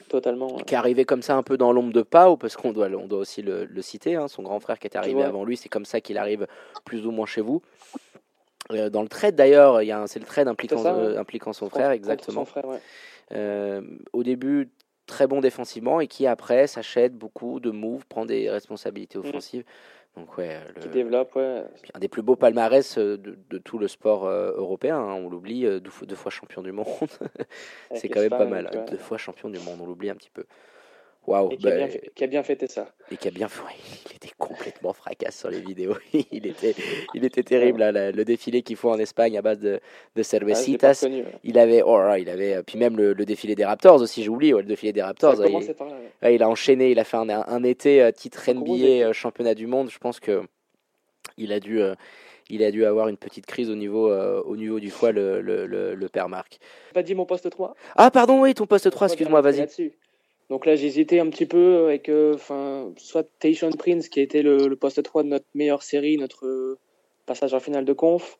totalement. 0.09 0.57
qui 0.59 0.75
est 0.75 0.79
arrivé 0.79 1.05
comme 1.05 1.23
ça 1.23 1.37
un 1.37 1.43
peu 1.43 1.57
dans 1.57 1.73
l'ombre 1.73 1.93
de 1.93 2.03
Pau, 2.03 2.37
parce 2.37 2.57
qu'on 2.57 2.73
doit, 2.73 2.89
on 2.89 3.07
doit 3.07 3.19
aussi 3.21 3.43
le, 3.43 3.65
le 3.65 3.83
citer, 3.83 4.15
hein, 4.17 4.29
son 4.29 4.43
grand 4.43 4.61
frère 4.61 4.79
qui 4.79 4.87
est 4.87 4.97
arrivé 4.97 5.21
Ouais. 5.21 5.25
avant 5.25 5.45
lui, 5.45 5.57
c'est 5.57 5.69
comme 5.69 5.85
ça 5.85 6.01
qu'il 6.01 6.19
arrive 6.19 6.47
plus 6.85 7.07
ou 7.07 7.11
moins 7.11 7.27
chez 7.27 7.41
vous. 7.41 7.63
Euh, 8.73 8.91
dans 8.91 9.03
le 9.03 9.09
trade 9.09 9.35
d'ailleurs, 9.35 9.83
il 9.83 9.87
y 9.87 9.93
a 9.93 10.07
c'est 10.07 10.19
le 10.21 10.27
trade 10.27 10.47
impliquant, 10.49 10.83
ça, 10.83 10.95
euh, 10.95 11.13
ouais. 11.13 11.17
impliquant 11.19 11.53
son 11.53 11.71
frère, 11.71 11.91
exactement. 11.91 12.41
Son 12.41 12.45
frère, 12.45 12.67
ouais. 12.67 12.81
Euh, 13.33 13.81
au 14.13 14.23
début, 14.23 14.71
très 15.07 15.27
bon 15.27 15.41
défensivement 15.41 16.01
et 16.01 16.07
qui 16.07 16.27
après 16.27 16.67
s'achète 16.67 17.15
beaucoup 17.15 17.61
de 17.61 17.71
moves, 17.71 18.05
prend 18.07 18.27
des 18.27 18.51
responsabilités 18.51 19.19
Mm. 19.19 19.23
offensives. 19.27 19.65
Donc 20.19 20.37
ouais, 20.39 20.59
le- 20.75 20.81
Qui 20.83 20.89
développe, 20.89 21.37
ouais. 21.37 21.62
un 21.95 21.99
des 21.99 22.09
plus 22.09 22.23
beaux 22.23 22.35
palmarès 22.37 22.99
euh, 22.99 23.16
de, 23.16 23.39
de 23.51 23.59
tout 23.59 23.79
le 23.79 23.87
sport 23.89 24.27
euh, 24.27 24.53
européen, 24.57 24.97
hein, 24.99 25.12
on 25.14 25.29
l'oublie, 25.29 25.64
euh, 25.64 25.79
deux, 25.81 25.91
fois- 25.91 26.07
deux 26.07 26.16
fois 26.16 26.31
champion 26.31 26.61
du 26.62 26.73
monde. 26.73 26.87
c'est 27.95 28.09
quand 28.09 28.21
même 28.21 28.31
pas 28.31 28.47
mal, 28.47 28.69
ouais. 28.73 28.85
deux 28.91 28.97
fois 28.99 29.16
champion 29.19 29.49
du 29.49 29.59
monde, 29.61 29.79
on 29.83 29.87
l'oublie 29.87 30.11
un 30.11 30.16
petit 30.16 30.31
peu. 30.31 30.45
Waouh, 31.29 31.49
qui, 31.51 31.57
bah, 31.64 31.76
bien 31.76 31.89
fait- 31.89 32.11
qui 32.14 32.24
a 32.24 32.26
bien 32.26 32.43
fêté 32.43 32.66
ça. 32.66 32.89
et 33.11 33.16
qui 33.16 33.29
a 33.29 33.31
bien 33.31 33.49
fait. 33.49 33.62
Il 34.11 34.16
était 34.16 34.35
complètement 34.37 34.93
fracasse 34.93 35.39
sur 35.39 35.51
les 35.51 35.61
vidéos. 35.61 35.95
il, 36.33 36.47
était, 36.47 36.74
il 37.14 37.24
était 37.24 37.43
terrible, 37.43 37.79
là, 37.81 37.93
le, 37.93 38.11
le 38.11 38.24
défilé 38.24 38.62
qu'ils 38.62 38.76
font 38.76 38.91
en 38.91 38.99
Espagne 38.99 39.37
à 39.39 39.43
base 39.43 39.59
de, 39.61 39.74
de 39.74 39.81
Ah, 40.18 40.22
cervecitas. 40.22 41.05
ouais. 41.05 41.24
il 41.45 41.59
avait, 41.59 41.83
oh 41.83 42.01
il 42.18 42.29
avait, 42.29 42.62
puis 42.64 42.79
même 42.79 42.97
le, 42.97 43.12
le 43.12 43.24
défilé 43.24 43.55
des 43.55 43.64
Raptors 43.64 44.01
aussi, 44.03 44.22
j'ai 44.24 44.29
oublié, 44.29 44.55
ouais, 44.55 44.62
le 44.62 44.68
défilé 44.68 44.93
des 44.93 45.03
Raptors. 45.03 45.39
ouais, 45.39 45.47
il, 45.47 45.53
commencé 45.53 45.74
par 45.74 45.89
là. 45.89 45.95
ouais. 45.95 46.11
ouais, 46.29 46.35
il 46.35 46.43
a 46.43 46.49
enchaîné, 46.49 46.91
il 46.91 46.99
a 46.99 47.05
fait 47.05 47.16
un, 47.16 47.29
un 47.31 47.62
été 47.62 48.03
euh, 48.03 48.11
titre 48.11 48.43
NBA, 48.51 49.07
euh, 49.09 49.12
championnat 49.12 49.55
du 49.55 49.66
monde. 49.68 49.91
Je 49.91 49.99
pense 49.99 50.18
que 50.18 50.43
il 51.37 51.53
a 51.53 51.61
dû, 51.61 51.81
euh, 51.81 51.95
il 52.51 52.64
a 52.64 52.70
dû 52.72 52.85
avoir 52.85 53.09
une 53.09 53.16
petite 53.18 53.47
crise 53.47 53.70
au 53.70 53.76
niveau, 53.76 54.11
euh, 54.11 54.43
au 54.47 54.57
niveau 54.57 54.81
du 54.81 54.91
foie, 54.91 55.12
le, 55.12 55.41
le, 55.41 55.66
le, 55.66 55.95
le 55.95 56.09
père 56.09 56.29
Marc. 56.29 56.59
Pas 56.95 57.03
dit 57.03 57.14
mon 57.14 57.26
poste 57.26 57.49
3 57.51 57.74
Ah 57.95 58.11
pardon, 58.11 58.41
oui, 58.43 58.55
ton 58.55 58.66
poste 58.66 58.91
3, 58.91 59.07
Pourquoi 59.09 59.12
excuse-moi, 59.14 59.41
vas-y. 59.43 59.91
Donc 60.51 60.65
là, 60.65 60.77
j'hésitais 60.77 61.21
un 61.21 61.29
petit 61.29 61.47
peu 61.47 61.85
avec 61.87 62.09
euh, 62.09 62.35
enfin 62.35 62.91
soit 62.97 63.29
Tayshaun 63.39 63.71
Prince, 63.77 64.09
qui 64.09 64.21
a 64.21 64.23
été 64.23 64.43
le, 64.43 64.67
le 64.69 64.77
poste 64.77 65.03
3 65.03 65.23
de 65.23 65.29
notre 65.29 65.45
meilleure 65.55 65.83
série, 65.83 66.17
notre 66.17 66.47
euh, 66.47 66.79
passage 67.27 67.53
en 67.53 67.61
finale 67.61 67.85
de 67.85 67.93
conf. 67.93 68.39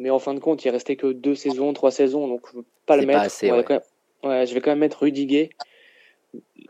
Mais 0.00 0.10
en 0.10 0.18
fin 0.18 0.34
de 0.34 0.40
compte, 0.40 0.64
il 0.64 0.70
restait 0.70 0.96
que 0.96 1.08
deux 1.08 1.34
saisons, 1.34 1.72
trois 1.72 1.90
saisons, 1.90 2.28
donc 2.28 2.46
je 2.52 2.58
veux 2.58 2.64
pas 2.86 2.96
le 2.96 3.02
pas 3.02 3.06
mettre. 3.06 3.20
assez, 3.20 3.50
ouais. 3.50 3.64
même- 3.68 3.80
ouais, 4.24 4.46
je 4.46 4.54
vais 4.54 4.60
quand 4.60 4.70
même 4.70 4.78
mettre 4.80 5.00
Rudy 5.02 5.26
Gay, 5.26 5.50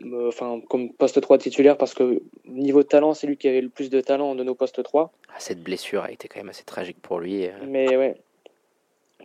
euh, 0.03 0.27
enfin 0.29 0.61
comme 0.69 0.91
poste 0.93 1.19
3 1.21 1.37
titulaire, 1.37 1.77
parce 1.77 1.93
que 1.93 2.21
niveau 2.45 2.83
talent, 2.83 3.13
c'est 3.13 3.27
lui 3.27 3.37
qui 3.37 3.47
avait 3.47 3.61
le 3.61 3.69
plus 3.69 3.89
de 3.89 4.01
talent 4.01 4.33
de 4.35 4.43
nos 4.43 4.55
postes 4.55 4.81
3. 4.81 5.11
Ah, 5.29 5.39
cette 5.39 5.61
blessure 5.61 6.03
a 6.03 6.11
été 6.11 6.27
quand 6.27 6.39
même 6.39 6.49
assez 6.49 6.63
tragique 6.63 6.99
pour 7.01 7.19
lui. 7.19 7.47
Mais 7.67 7.95
ouais. 7.97 8.15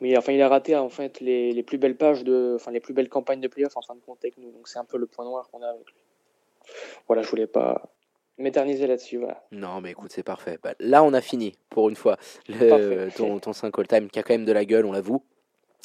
Mais 0.01 0.17
enfin, 0.19 0.33
il 0.33 0.43
a 0.43 0.49
raté 0.49 0.77
en 0.77 0.89
fait 0.89 1.21
les, 1.21 1.53
les 1.53 1.63
plus 1.63 1.79
belles 1.79 1.97
pages 1.97 2.25
de, 2.25 2.55
enfin 2.57 2.73
les 2.73 2.81
plus 2.81 2.95
belles 2.95 3.09
campagnes 3.09 3.41
de 3.41 3.49
playoff 3.49 3.77
en 3.77 3.83
fin 3.83 3.95
de 3.95 4.01
compte 4.01 4.19
avec 4.23 4.37
nous. 4.39 4.51
Donc 4.51 4.69
c'est 4.69 4.79
un 4.79 4.85
peu 4.85 4.99
le 4.99 5.07
point 5.07 5.25
noir 5.25 5.49
qu'on 5.51 5.63
a 5.63 5.69
avec 5.69 5.87
lui. 5.87 6.01
Voilà, 7.07 7.23
je 7.23 7.29
voulais 7.29 7.47
pas 7.47 7.83
m'éterniser 8.39 8.87
là-dessus. 8.87 9.19
Voilà. 9.19 9.43
Non, 9.53 9.81
mais 9.81 9.93
écoute, 9.93 10.13
c'est 10.13 10.23
parfait. 10.23 10.59
Bah, 10.63 10.75
là, 10.81 11.03
on 11.05 11.13
a 11.13 11.21
fini 11.21 11.57
pour 11.71 11.89
une 11.89 11.97
fois. 11.97 12.17
Le, 12.49 13.09
ton, 13.17 13.39
ton 13.39 13.53
5 13.53 13.79
all-time 13.79 14.11
qui 14.11 14.19
a 14.19 14.23
quand 14.23 14.35
même 14.35 14.45
de 14.45 14.53
la 14.53 14.65
gueule, 14.65 14.87
on 14.87 14.93
l'avoue. 14.93 15.23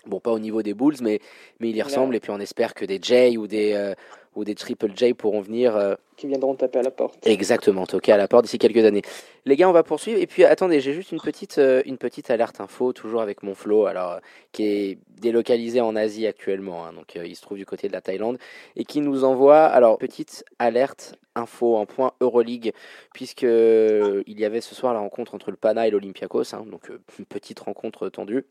Bon, 0.05 0.19
pas 0.19 0.31
au 0.31 0.39
niveau 0.39 0.63
des 0.63 0.73
Bulls, 0.73 0.95
mais, 1.01 1.19
mais 1.59 1.69
il 1.69 1.75
y 1.75 1.81
ressemble. 1.81 2.15
Et 2.15 2.19
puis 2.19 2.31
on 2.31 2.39
espère 2.39 2.73
que 2.73 2.85
des 2.85 2.99
Jay 3.01 3.37
ou 3.37 3.47
des, 3.47 3.73
euh, 3.73 3.93
où 4.35 4.45
des 4.45 4.55
Triple 4.55 4.91
J 4.95 5.13
pourront 5.13 5.41
venir. 5.41 5.75
Euh, 5.75 5.95
qui 6.19 6.27
viendront 6.27 6.53
taper 6.55 6.79
à 6.79 6.83
la 6.83 6.91
porte. 6.91 7.25
Exactement, 7.25 7.85
toquer 7.85 8.11
à 8.11 8.17
la 8.17 8.27
porte 8.27 8.43
d'ici 8.43 8.59
quelques 8.59 8.83
années. 8.83 9.01
Les 9.45 9.55
gars, 9.55 9.69
on 9.69 9.71
va 9.71 9.83
poursuivre. 9.83 10.19
Et 10.21 10.27
puis, 10.27 10.43
attendez, 10.43 10.81
j'ai 10.81 10.93
juste 10.93 11.11
une 11.11 11.19
petite, 11.19 11.57
euh, 11.57 11.81
une 11.85 11.97
petite 11.97 12.29
alerte 12.29 12.59
info, 12.59 12.93
toujours 12.93 13.21
avec 13.21 13.41
mon 13.41 13.55
flow, 13.55 13.85
alors, 13.85 14.11
euh, 14.11 14.19
qui 14.51 14.65
est 14.65 14.97
délocalisé 15.07 15.81
en 15.81 15.95
Asie 15.95 16.27
actuellement. 16.27 16.85
Hein, 16.85 16.93
donc, 16.93 17.15
il 17.15 17.35
se 17.35 17.41
trouve 17.41 17.57
du 17.57 17.65
côté 17.65 17.87
de 17.87 17.93
la 17.93 18.01
Thaïlande. 18.01 18.37
Et 18.75 18.83
qui 18.83 18.99
nous 18.99 19.23
envoie, 19.23 19.65
alors, 19.65 19.97
petite 19.97 20.43
alerte 20.59 21.15
info 21.35 21.77
en 21.77 21.85
point 21.85 22.11
Euroleague, 22.19 22.73
puisque 23.13 23.43
il 23.43 24.39
y 24.39 24.45
avait 24.45 24.61
ce 24.61 24.75
soir 24.75 24.93
la 24.93 24.99
rencontre 24.99 25.35
entre 25.35 25.51
le 25.51 25.57
Pana 25.57 25.87
et 25.87 25.91
l'Olympiakos. 25.91 26.53
Hein, 26.53 26.65
donc, 26.69 26.91
une 27.17 27.25
petite 27.29 27.61
rencontre 27.61 28.09
tendue. 28.09 28.45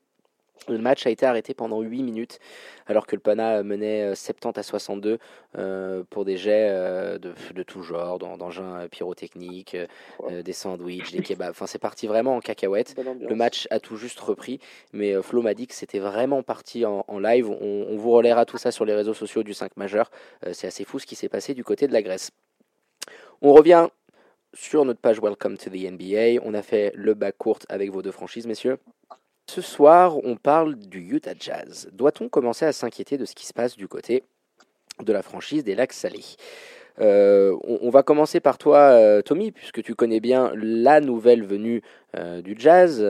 Le 0.69 0.79
match 0.79 1.07
a 1.07 1.11
été 1.11 1.27
arrêté 1.27 1.55
pendant 1.55 1.81
8 1.81 2.03
minutes, 2.03 2.39
alors 2.87 3.07
que 3.07 3.17
le 3.17 3.21
Pana 3.21 3.63
menait 3.63 4.15
70 4.15 4.59
euh, 4.59 4.61
à 4.61 4.63
62 4.63 5.19
euh, 5.57 6.03
pour 6.11 6.25
des 6.25 6.37
jets 6.37 6.69
euh, 6.71 7.19
de, 7.19 7.33
de, 7.55 7.63
tout 7.63 7.83
genre, 7.83 8.19
d'engins 8.19 8.89
pyrotechniques, 8.91 9.77
des 10.31 10.53
sandwichs, 10.53 11.13
des 11.13 11.23
kebabs. 11.23 11.51
Enfin, 11.51 11.67
c'est 11.67 11.79
parti 11.79 12.07
vraiment 12.07 12.37
en 12.37 12.41
cacahuète. 12.41 12.97
Le 13.21 13.35
match 13.35 13.69
a 13.71 13.81
tout 13.81 13.97
juste 13.97 14.21
repris, 14.21 14.59
mais 14.93 15.21
Flo 15.23 15.43
m'a 15.43 15.55
dit 15.55 15.67
que 15.67 15.75
c'était 15.75 15.99
vraiment 15.99 16.43
parti 16.43 16.85
en, 16.85 17.05
live. 17.19 17.51
On, 17.51 17.87
on, 17.91 17.97
vous 17.97 18.11
relaiera 18.11 18.45
tout 18.45 18.59
ça 18.59 18.71
sur 18.71 18.85
les 18.85 18.95
réseaux 18.95 19.15
sociaux 19.15 19.43
du 19.43 19.55
5 19.55 19.77
majeur. 19.77 20.11
c'est 20.53 20.67
assez 20.67 20.85
fou 20.85 20.99
ce 20.99 21.07
qui 21.07 21.15
s'est 21.15 21.29
passé 21.29 21.55
du 21.55 21.65
côté 21.65 21.87
de 21.87 21.93
la 21.93 22.03
Grèce. 22.03 22.31
On 23.41 23.53
revient 23.53 23.89
sur 24.55 24.85
notre 24.85 25.01
page 25.01 25.21
Welcome 25.21 25.57
to 25.59 25.71
the 25.71 25.91
NBA. 25.91 26.43
On 26.43 26.55
a 26.55 26.63
fait 26.63 26.93
le 26.95 27.15
bac 27.15 27.37
court 27.39 27.61
avec 27.69 27.91
vos 27.91 28.03
deux 28.03 28.13
franchises, 28.13 28.47
messieurs. 28.47 28.79
Ce 29.51 29.63
soir, 29.63 30.19
on 30.25 30.37
parle 30.37 30.77
du 30.77 30.99
Utah 30.99 31.33
Jazz. 31.39 31.89
Doit-on 31.93 32.29
commencer 32.29 32.67
à 32.67 32.73
s'inquiéter 32.73 33.17
de 33.17 33.25
ce 33.25 33.35
qui 33.35 33.47
se 33.47 33.55
passe 33.55 33.79
du 33.79 33.89
côté 33.89 34.23
de 35.03 35.11
la 35.11 35.23
franchise 35.23 35.65
des 35.65 35.75
Lacs 35.75 35.95
Salés? 35.95 36.37
Euh, 37.01 37.57
on, 37.65 37.89
va 37.89 38.03
commencer 38.03 38.41
par 38.41 38.59
toi, 38.59 38.79
euh, 38.79 39.23
Tommy, 39.23 39.51
puisque 39.51 39.83
tu 39.83 39.95
connais 39.95 40.21
bien 40.21 40.53
la 40.55 41.01
nouvelle 41.01 41.45
venue 41.45 41.81
euh, 42.17 42.43
du 42.43 42.55
jazz, 42.59 43.03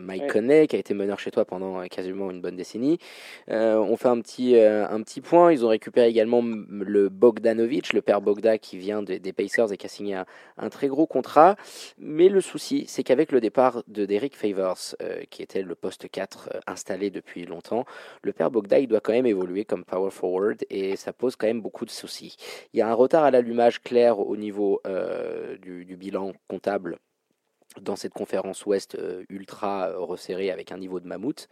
Mike 0.00 0.32
Conley, 0.32 0.66
qui 0.66 0.76
a 0.76 0.78
été 0.78 0.94
meneur 0.94 1.18
chez 1.18 1.30
toi 1.30 1.44
pendant 1.44 1.82
quasiment 1.88 2.30
une 2.30 2.40
bonne 2.40 2.56
décennie. 2.56 2.98
on 3.48 3.96
fait 3.96 4.08
un 4.08 4.20
petit, 4.20 4.58
un 4.58 5.02
petit 5.02 5.20
point. 5.20 5.52
Ils 5.52 5.64
ont 5.64 5.68
récupéré 5.68 6.08
également 6.08 6.42
le 6.42 7.08
Bogdanovic, 7.08 7.92
le 7.92 8.02
père 8.02 8.20
Bogda, 8.20 8.58
qui 8.58 8.78
vient 8.78 9.02
des 9.02 9.32
Pacers 9.32 9.72
et 9.72 9.76
qui 9.76 9.86
a 9.86 9.88
signé 9.88 10.22
un, 10.56 10.68
très 10.70 10.88
gros 10.88 11.06
contrat. 11.06 11.56
Mais 11.98 12.28
le 12.28 12.40
souci, 12.40 12.84
c'est 12.88 13.02
qu'avec 13.02 13.32
le 13.32 13.40
départ 13.40 13.82
de 13.88 14.06
Derek 14.06 14.36
Favors, 14.36 14.96
qui 15.30 15.42
était 15.42 15.62
le 15.62 15.74
poste 15.74 16.08
4 16.10 16.60
installé 16.66 17.10
depuis 17.10 17.44
longtemps, 17.44 17.84
le 18.22 18.32
père 18.32 18.50
Bogda, 18.50 18.78
il 18.78 18.88
doit 18.88 19.00
quand 19.00 19.12
même 19.12 19.26
évoluer 19.26 19.64
comme 19.64 19.84
power 19.84 20.10
forward 20.10 20.64
et 20.70 20.96
ça 20.96 21.12
pose 21.12 21.36
quand 21.36 21.46
même 21.46 21.60
beaucoup 21.60 21.84
de 21.84 21.90
soucis. 21.90 22.36
Il 22.72 22.78
y 22.78 22.82
a 22.82 22.88
un 22.88 22.94
retard 22.94 23.24
à 23.24 23.30
l'allumage 23.30 23.82
clair 23.82 24.18
au 24.18 24.36
niveau 24.36 24.80
euh, 24.86 25.56
du, 25.58 25.96
bilan 25.96 26.32
comptable 26.48 26.98
dans 27.80 27.96
cette 27.96 28.12
conférence 28.12 28.66
Ouest 28.66 28.96
euh, 28.96 29.24
ultra 29.28 29.88
euh, 29.88 29.98
resserrée 29.98 30.50
avec 30.50 30.72
un 30.72 30.78
niveau 30.78 31.00
de 31.00 31.06
mammouth. 31.06 31.48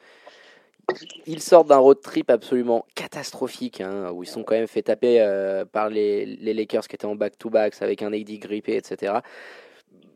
Ils 1.26 1.42
sortent 1.42 1.68
d'un 1.68 1.76
road 1.76 2.00
trip 2.00 2.30
absolument 2.30 2.86
catastrophique, 2.94 3.82
hein, 3.82 4.10
où 4.10 4.22
ils 4.22 4.28
sont 4.28 4.42
quand 4.42 4.54
même 4.54 4.66
fait 4.66 4.80
taper 4.80 5.22
par 5.70 5.90
les, 5.90 6.24
Lakers 6.54 6.88
qui 6.88 6.96
étaient 6.96 7.04
en 7.04 7.14
back-to-backs 7.14 7.82
avec 7.82 8.02
un 8.02 8.10
AD 8.10 8.30
grippé, 8.38 8.74
etc 8.74 9.20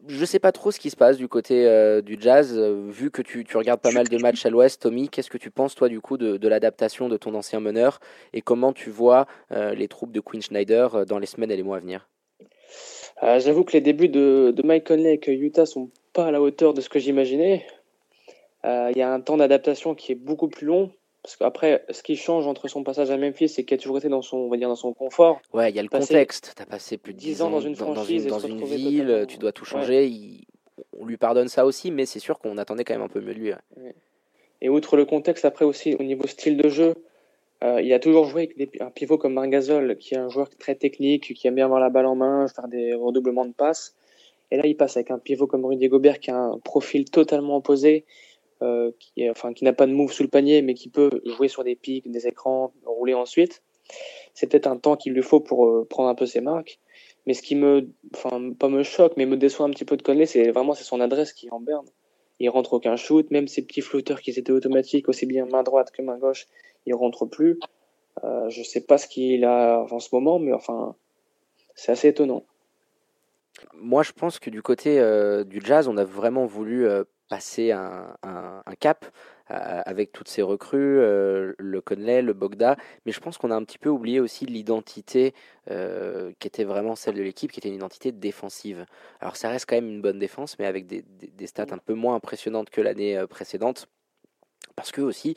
je 0.09 0.24
sais 0.24 0.38
pas 0.38 0.53
trop 0.53 0.70
ce 0.70 0.80
qui 0.80 0.90
se 0.90 0.96
passe 0.96 1.16
du 1.16 1.28
côté 1.28 1.66
euh, 1.66 2.00
du 2.03 2.16
jazz. 2.18 2.55
Euh, 2.57 2.88
vu 2.90 3.11
que 3.11 3.22
tu, 3.22 3.44
regardes 3.55 3.80
pas 3.80 3.92
mal 3.92 4.09
de 4.09 4.18
matchs 4.18 4.44
à 4.46 4.50
l'ouest, 4.50 4.82
Tommy, 4.82 5.09
qu'est-ce 5.09 5.30
que 5.30 5.38
tu 5.38 5.50
penses, 5.50 5.74
toi, 5.74 5.88
du 5.88 6.00
coup, 6.00 6.16
de, 6.16 6.48
l'adaptation 6.48 7.09
de 7.09 7.16
ton 7.16 7.34
ancien 7.34 7.61
meneur 7.61 8.00
et 8.32 8.42
comment 8.42 8.72
tu 8.72 8.90
vois 8.90 9.26
euh, 9.53 9.74
les 9.74 9.88
troupes 9.88 10.12
de 10.12 10.20
Quinn 10.20 10.42
Schneider 10.42 11.07
dans 11.07 11.18
les 11.18 11.26
semaines 11.26 11.50
et 11.50 11.57
les 11.57 11.62
mois 11.62 11.76
à 11.76 11.80
venir? 11.80 12.09
J'avoue 13.23 13.64
que 13.64 13.73
les 13.73 13.81
débuts 13.81 14.09
de, 14.09 14.53
de 14.55 14.62
Mike 14.62 14.89
Conley 14.89 15.09
avec 15.09 15.29
Utah 15.29 15.66
sont 15.66 15.91
pas 16.12 16.27
à 16.27 16.31
la 16.31 16.43
hauteur 16.43 16.75
de 16.75 16.81
ce 16.81 16.89
que 16.89 16.99
j'imaginais. 16.99 17.66
Il 18.64 18.97
y 18.97 19.03
a 19.03 19.12
un 19.12 19.20
temps 19.20 19.37
d'adaptation 19.37 19.95
qui 19.95 20.12
est 20.12 20.16
beaucoup 20.16 20.49
plus 20.49 20.66
long. 20.66 20.91
Parce 21.23 21.37
qu'après, 21.37 21.85
ce 21.91 22.03
qui 22.03 22.16
change 22.16 22.49
entre 22.49 22.66
son 22.66 22.83
passage 22.83 23.12
à 23.12 23.16
Memphis, 23.16 23.49
c'est 23.49 23.62
qu'il 23.62 23.77
a 23.77 23.79
toujours 23.79 23.99
été 23.99 24.09
dans 24.09 24.23
son, 24.23 24.39
on 24.39 24.49
va 24.49 24.57
dire, 24.57 24.68
dans 24.68 24.75
son 24.75 24.93
confort. 24.93 25.41
Ouais, 25.53 25.70
il 25.70 25.77
y 25.77 25.79
a 25.79 25.83
le 25.83 25.89
contexte. 25.89 26.53
Tu 26.57 26.62
as 26.62 26.66
passé 26.66 26.99
plus 26.99 27.14
de 27.14 27.18
10 27.18 27.43
ans 27.43 27.51
dans 27.51 27.61
une 27.61 27.77
franchise, 27.77 28.27
dans 28.27 28.41
une, 28.41 28.64
ville, 28.64 29.27
tu 29.29 29.39
dois 29.39 29.53
tout 29.53 29.64
changer. 29.64 30.11
on 30.99 31.07
lui 31.07 31.16
pardonne 31.16 31.47
ça 31.47 31.64
aussi, 31.64 31.93
mais 31.93 32.07
c'est 32.07 32.18
sûr 32.18 32.41
qu'on 32.41 32.59
attendait 32.59 32.83
quand 32.83 32.95
même 32.95 33.03
un 33.03 33.09
peu 33.09 33.20
mieux 33.20 33.35
de 33.35 33.39
lui. 33.39 33.53
Et 34.61 34.68
outre 34.68 34.97
le 34.97 35.05
contexte, 35.05 35.45
après 35.45 35.64
aussi, 35.64 35.95
au 35.95 36.03
niveau 36.03 36.27
style 36.27 36.57
de 36.57 36.68
jeu, 36.68 36.95
euh, 37.62 37.80
il 37.80 37.92
a 37.92 37.98
toujours 37.98 38.24
joué 38.24 38.52
avec 38.58 38.80
un 38.80 38.90
pivot 38.90 39.18
comme 39.18 39.34
Margasol, 39.34 39.96
qui 39.98 40.14
est 40.14 40.18
un 40.18 40.28
joueur 40.28 40.48
très 40.50 40.74
technique, 40.74 41.34
qui 41.34 41.46
aime 41.46 41.54
bien 41.54 41.66
avoir 41.66 41.80
la 41.80 41.90
balle 41.90 42.06
en 42.06 42.16
main, 42.16 42.48
faire 42.48 42.68
des 42.68 42.94
redoublements 42.94 43.46
de 43.46 43.52
passes. 43.52 43.94
Et 44.50 44.56
là, 44.56 44.66
il 44.66 44.76
passe 44.76 44.96
avec 44.96 45.10
un 45.10 45.18
pivot 45.18 45.46
comme 45.46 45.64
Rudy 45.64 45.88
Gobert, 45.88 46.18
qui 46.18 46.30
a 46.30 46.36
un 46.36 46.58
profil 46.58 47.04
totalement 47.04 47.56
opposé 47.56 48.04
euh, 48.62 48.92
qui, 48.98 49.28
enfin, 49.28 49.52
qui 49.52 49.64
n'a 49.64 49.72
pas 49.72 49.86
de 49.86 49.92
move 49.92 50.12
sous 50.12 50.22
le 50.22 50.28
panier, 50.28 50.62
mais 50.62 50.74
qui 50.74 50.88
peut 50.88 51.10
jouer 51.24 51.48
sur 51.48 51.64
des 51.64 51.74
pics, 51.74 52.08
des 52.10 52.26
écrans, 52.28 52.72
rouler 52.84 53.14
ensuite. 53.14 53.62
C'est 54.34 54.46
peut-être 54.46 54.66
un 54.66 54.76
temps 54.76 54.96
qu'il 54.96 55.12
lui 55.14 55.22
faut 55.22 55.40
pour 55.40 55.66
euh, 55.66 55.86
prendre 55.88 56.08
un 56.08 56.14
peu 56.14 56.26
ses 56.26 56.40
marques. 56.40 56.78
Mais 57.26 57.34
ce 57.34 57.42
qui 57.42 57.54
me, 57.54 57.88
enfin, 58.14 58.52
pas 58.58 58.68
me 58.68 58.82
choque, 58.82 59.14
mais 59.16 59.26
me 59.26 59.36
déçoit 59.36 59.66
un 59.66 59.70
petit 59.70 59.84
peu 59.84 59.96
de 59.96 60.02
Conley, 60.02 60.26
c'est 60.26 60.50
vraiment 60.50 60.74
c'est 60.74 60.84
son 60.84 61.00
adresse 61.00 61.32
qui 61.32 61.46
est 61.46 61.52
en 61.52 61.60
berne. 61.60 61.86
Il 62.39 62.49
rentre 62.49 62.72
aucun 62.74 62.97
shoot, 62.97 63.30
même 63.30 63.49
ces 63.49 63.62
petits 63.62 63.83
flotteurs 63.83 64.20
qui 64.20 64.30
étaient 64.30 64.51
automatiques, 64.51 65.09
aussi 65.09 65.26
bien 65.26 65.47
main 65.47 65.62
droite 65.62 65.91
que 65.93 66.03
main 66.03 66.18
gauche, 66.18 66.47
il 66.87 66.95
rentre 66.95 67.26
plus. 67.26 67.59
Euh, 68.24 68.49
je 68.51 68.62
sais 68.62 68.80
pas 68.80 68.99
ce 68.99 69.07
qu'il 69.07 69.45
a 69.45 69.87
en 69.91 70.01
ce 70.01 70.09
moment, 70.12 70.39
mais 70.39 70.53
enfin, 70.53 70.95
c'est 71.74 71.93
assez 71.93 72.09
étonnant. 72.09 72.45
Moi, 73.74 74.03
je 74.03 74.12
pense 74.12 74.39
que 74.39 74.51
du 74.51 74.62
côté 74.62 74.99
euh, 74.99 75.45
du 75.45 75.61
jazz, 75.62 75.89
on 75.89 75.97
a 75.97 76.05
vraiment 76.05 76.47
voulu 76.47 76.87
passer 77.33 77.72
un, 77.72 78.14
cap 78.78 79.07
euh, 79.51 79.83
avec 79.87 80.12
toutes 80.12 80.28
ces 80.28 80.43
recrues, 80.43 80.99
euh, 80.99 81.55
le 81.59 81.80
Conley, 81.80 82.20
le 82.20 82.35
Bogda, 82.35 82.76
mais 83.07 83.12
je 83.12 83.20
pense 83.20 83.39
qu'on 83.39 83.51
a 83.51 83.55
un 83.55 83.64
petit 83.64 83.78
peu 83.78 83.89
oublié 83.89 84.20
aussi 84.20 84.45
l'identité 84.45 85.33
euh, 85.70 86.33
qui 86.39 86.47
était 86.47 86.64
vraiment 86.64 86.95
celle 86.95 87.14
de 87.14 87.22
l'équipe, 87.22 87.51
qui 87.51 87.59
était 87.61 87.70
une 87.70 87.76
identité 87.76 88.12
défensive. 88.12 88.85
Alors 89.20 89.37
ça 89.37 89.49
reste 89.49 89.64
quand 89.66 89.76
même 89.76 89.89
une 89.89 90.03
bonne 90.03 90.18
défense, 90.18 90.59
mais 90.59 90.66
avec 90.66 90.87
des, 90.87 91.05
stats 91.47 91.68
un 91.70 91.78
peu 91.78 91.95
moins 91.95 92.16
impressionnantes 92.16 92.68
que 92.68 92.83
l'année 92.83 93.24
précédente. 93.30 93.89
Parce 94.76 94.93
que 94.93 95.01
aussi, 95.01 95.35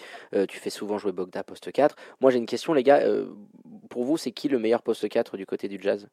tu 0.49 0.59
fais 0.59 0.69
souvent 0.69 0.97
jouer 0.97 1.13
Bogda 1.13 1.45
poste 1.45 1.71
4. 1.71 1.95
Moi 2.19 2.29
j'ai 2.29 2.39
une 2.39 2.45
question 2.45 2.73
les 2.73 2.83
gars, 2.83 3.01
pour 3.89 4.03
vous 4.03 4.17
c'est 4.17 4.31
qui 4.31 4.49
le 4.49 4.59
meilleur 4.59 4.81
poste 4.81 5.07
4 5.07 5.37
du 5.37 5.45
côté 5.45 5.69
du 5.69 5.79
jazz? 5.81 6.09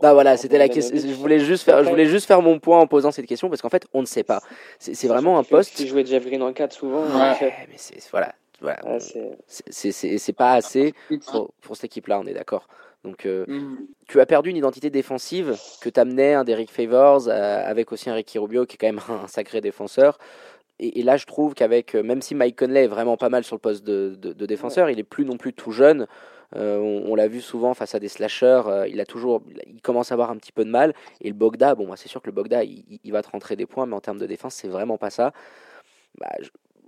Bah 0.00 0.12
voilà, 0.12 0.36
c'était 0.36 0.58
la 0.58 0.68
question. 0.68 0.96
Je 0.96 1.14
voulais 1.14 1.40
juste 1.40 1.64
faire, 1.64 1.82
je 1.84 1.88
voulais 1.88 2.06
juste 2.06 2.26
faire 2.26 2.42
mon 2.42 2.58
point 2.58 2.78
en 2.78 2.86
posant 2.86 3.10
cette 3.10 3.26
question 3.26 3.48
parce 3.48 3.62
qu'en 3.62 3.68
fait, 3.68 3.86
on 3.92 4.00
ne 4.00 4.06
sait 4.06 4.24
pas. 4.24 4.40
C'est 4.78 5.08
vraiment 5.08 5.38
un 5.38 5.44
poste. 5.44 5.76
Tu 5.76 5.86
jouais 5.86 6.04
Jeff 6.04 6.24
Green 6.24 6.42
en 6.42 6.52
4 6.52 6.72
souvent. 6.72 7.02
Ouais, 7.02 7.36
mais 7.40 7.76
c'est 7.76 7.98
voilà, 8.10 8.34
voilà. 8.60 8.80
c'est 8.98 10.36
pas 10.36 10.52
assez 10.52 10.94
pour, 11.30 11.52
pour 11.60 11.76
cette 11.76 11.84
équipe-là, 11.84 12.20
on 12.20 12.26
est 12.26 12.34
d'accord. 12.34 12.66
Donc, 13.04 13.26
euh, 13.26 13.44
mm. 13.48 13.86
tu 14.08 14.20
as 14.20 14.26
perdu 14.26 14.50
une 14.50 14.56
identité 14.56 14.90
défensive 14.90 15.56
que 15.80 15.88
t'amenait 15.88 16.34
un 16.34 16.44
Derrick 16.44 16.70
Favors 16.70 17.28
euh, 17.28 17.62
avec 17.64 17.92
aussi 17.92 18.10
un 18.10 18.14
Ricky 18.14 18.38
Rubio 18.38 18.64
qui 18.64 18.74
est 18.74 18.78
quand 18.78 18.86
même 18.86 19.00
un, 19.24 19.26
sacré 19.26 19.60
défenseur. 19.60 20.18
Et, 20.78 21.02
là, 21.02 21.16
je 21.16 21.26
trouve 21.26 21.54
qu'avec, 21.54 21.94
euh, 21.94 22.02
même 22.02 22.22
si 22.22 22.34
Mike 22.34 22.58
Conley 22.58 22.84
est 22.84 22.88
vraiment 22.88 23.16
pas 23.16 23.28
mal 23.28 23.44
sur 23.44 23.54
le 23.54 23.60
poste 23.60 23.84
de, 23.84 24.16
de, 24.16 24.46
défenseur, 24.46 24.90
il 24.90 24.98
est 24.98 25.04
plus 25.04 25.24
non 25.24 25.36
plus 25.36 25.52
tout 25.52 25.70
jeune. 25.70 26.08
Euh, 26.56 26.78
on, 26.78 27.14
l'a 27.14 27.28
vu 27.28 27.40
souvent 27.40 27.74
face 27.74 27.94
à 27.94 28.00
des 28.00 28.08
slashers, 28.08 28.62
euh, 28.66 28.88
il 28.88 29.00
a 29.00 29.06
toujours, 29.06 29.42
il 29.66 29.80
commence 29.80 30.12
à 30.12 30.14
avoir 30.14 30.30
un 30.30 30.36
petit 30.36 30.52
peu 30.52 30.64
de 30.64 30.70
mal. 30.70 30.94
Et 31.20 31.28
le 31.28 31.34
Bogda, 31.34 31.74
bon, 31.74 31.88
c'est 31.96 32.08
sûr 32.08 32.20
que 32.20 32.26
le 32.26 32.32
Bogda, 32.32 32.62
il, 32.64 33.12
va 33.12 33.22
te 33.22 33.30
rentrer 33.30 33.56
des 33.56 33.66
points, 33.66 33.86
mais 33.86 33.94
en 33.94 34.00
termes 34.00 34.18
de 34.18 34.26
défense, 34.26 34.54
c'est 34.54 34.68
vraiment 34.68 34.98
pas 34.98 35.10
ça. 35.10 35.32
Bah, 36.18 36.28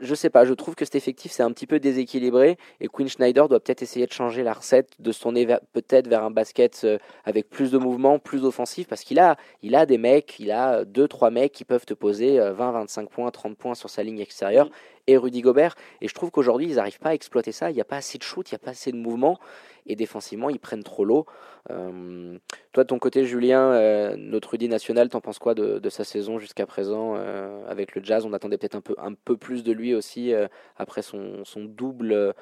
je 0.01 0.15
sais 0.15 0.29
pas, 0.29 0.45
je 0.45 0.53
trouve 0.53 0.75
que 0.75 0.85
cet 0.85 0.97
effectif 0.97 1.31
c'est 1.31 1.45
un 1.45 1.53
petit 1.53 1.69
peu 1.69 1.79
déséquilibré 1.79 2.59
et 2.81 2.89
Quinn 2.89 3.09
Schneider 3.09 3.49
doit 3.49 3.61
peut-être 3.61 3.81
essayer 3.81 4.07
de 4.07 4.13
changer 4.13 4.43
la 4.43 4.53
recette, 4.53 4.91
de 4.99 5.13
se 5.13 5.21
tourner 5.21 5.47
peut-être 5.73 6.09
vers 6.09 6.25
un 6.25 6.33
basket 6.33 6.81
euh, 6.85 6.99
avec 7.25 7.49
plus 7.49 7.71
de 7.71 7.79
mouvement, 7.79 8.19
plus 8.19 8.45
offensif 8.45 8.89
parce 8.89 9.03
qu'il 9.03 9.21
a, 9.21 9.37
il 9.63 9.77
a 9.77 9.87
des 9.87 9.97
mecs, 9.97 10.39
il 10.41 10.51
a 10.51 10.85
deux 10.85 11.07
trois 11.07 11.31
mecs 11.31 11.53
qui 11.53 11.65
peuvent 11.65 11.87
te 11.87 11.95
poser 11.95 12.39
20, 12.39 12.53
25 12.73 13.09
points, 13.09 13.31
30 13.31 13.57
points 13.57 13.75
sur 13.75 13.89
sa 13.89 14.03
ligne 14.03 14.19
extérieure 14.19 14.69
et 15.07 15.17
Rudy 15.17 15.41
Gobert. 15.41 15.75
Et 16.01 16.09
je 16.09 16.15
trouve 16.15 16.31
qu'aujourd'hui, 16.31 16.67
ils 16.67 16.77
n'arrivent 16.77 16.99
pas 16.99 17.11
à 17.11 17.15
exploiter 17.15 17.53
ça. 17.53 17.71
Il 17.71 17.75
n'y 17.75 17.81
a 17.81 17.85
pas 17.85 17.97
assez 17.97 18.19
de 18.19 18.23
shoot, 18.23 18.51
il 18.51 18.55
n'y 18.55 18.57
a 18.57 18.65
pas 18.65 18.71
assez 18.71 18.93
de 18.93 18.97
mouvement. 18.97 19.39
Et 19.87 19.97
défensivement, 19.97 20.49
ils 20.49 20.59
prennent 20.59 20.83
trop 20.83 21.05
l'eau. 21.05 21.27
Euh, 21.71 22.39
toi, 22.73 22.85
de 22.85 22.89
ton 22.89 22.99
côté, 22.99 23.25
Julien, 23.25 23.73
euh, 23.73 24.17
notre 24.17 24.51
Rudy 24.51 24.69
national, 24.69 25.09
t'en 25.09 25.21
penses 25.21 25.39
quoi 25.39 25.55
de, 25.55 25.89
sa 25.91 26.05
saison 26.05 26.39
jusqu'à 26.39 26.67
présent 26.67 27.15
euh, 27.17 27.67
avec 27.69 27.95
le 27.95 28.03
Jazz? 28.03 28.25
On 28.25 28.33
attendait 28.33 28.59
peut-être 28.59 28.77
un 28.77 28.81
peu, 28.81 28.95
un 28.99 29.13
peu 29.13 29.37
plus 29.37 29.63
de 29.63 29.73
lui 29.73 29.95
aussi 29.95 30.33
après 30.77 31.03
son, 31.03 31.45
son 31.45 31.65
double 31.65 32.35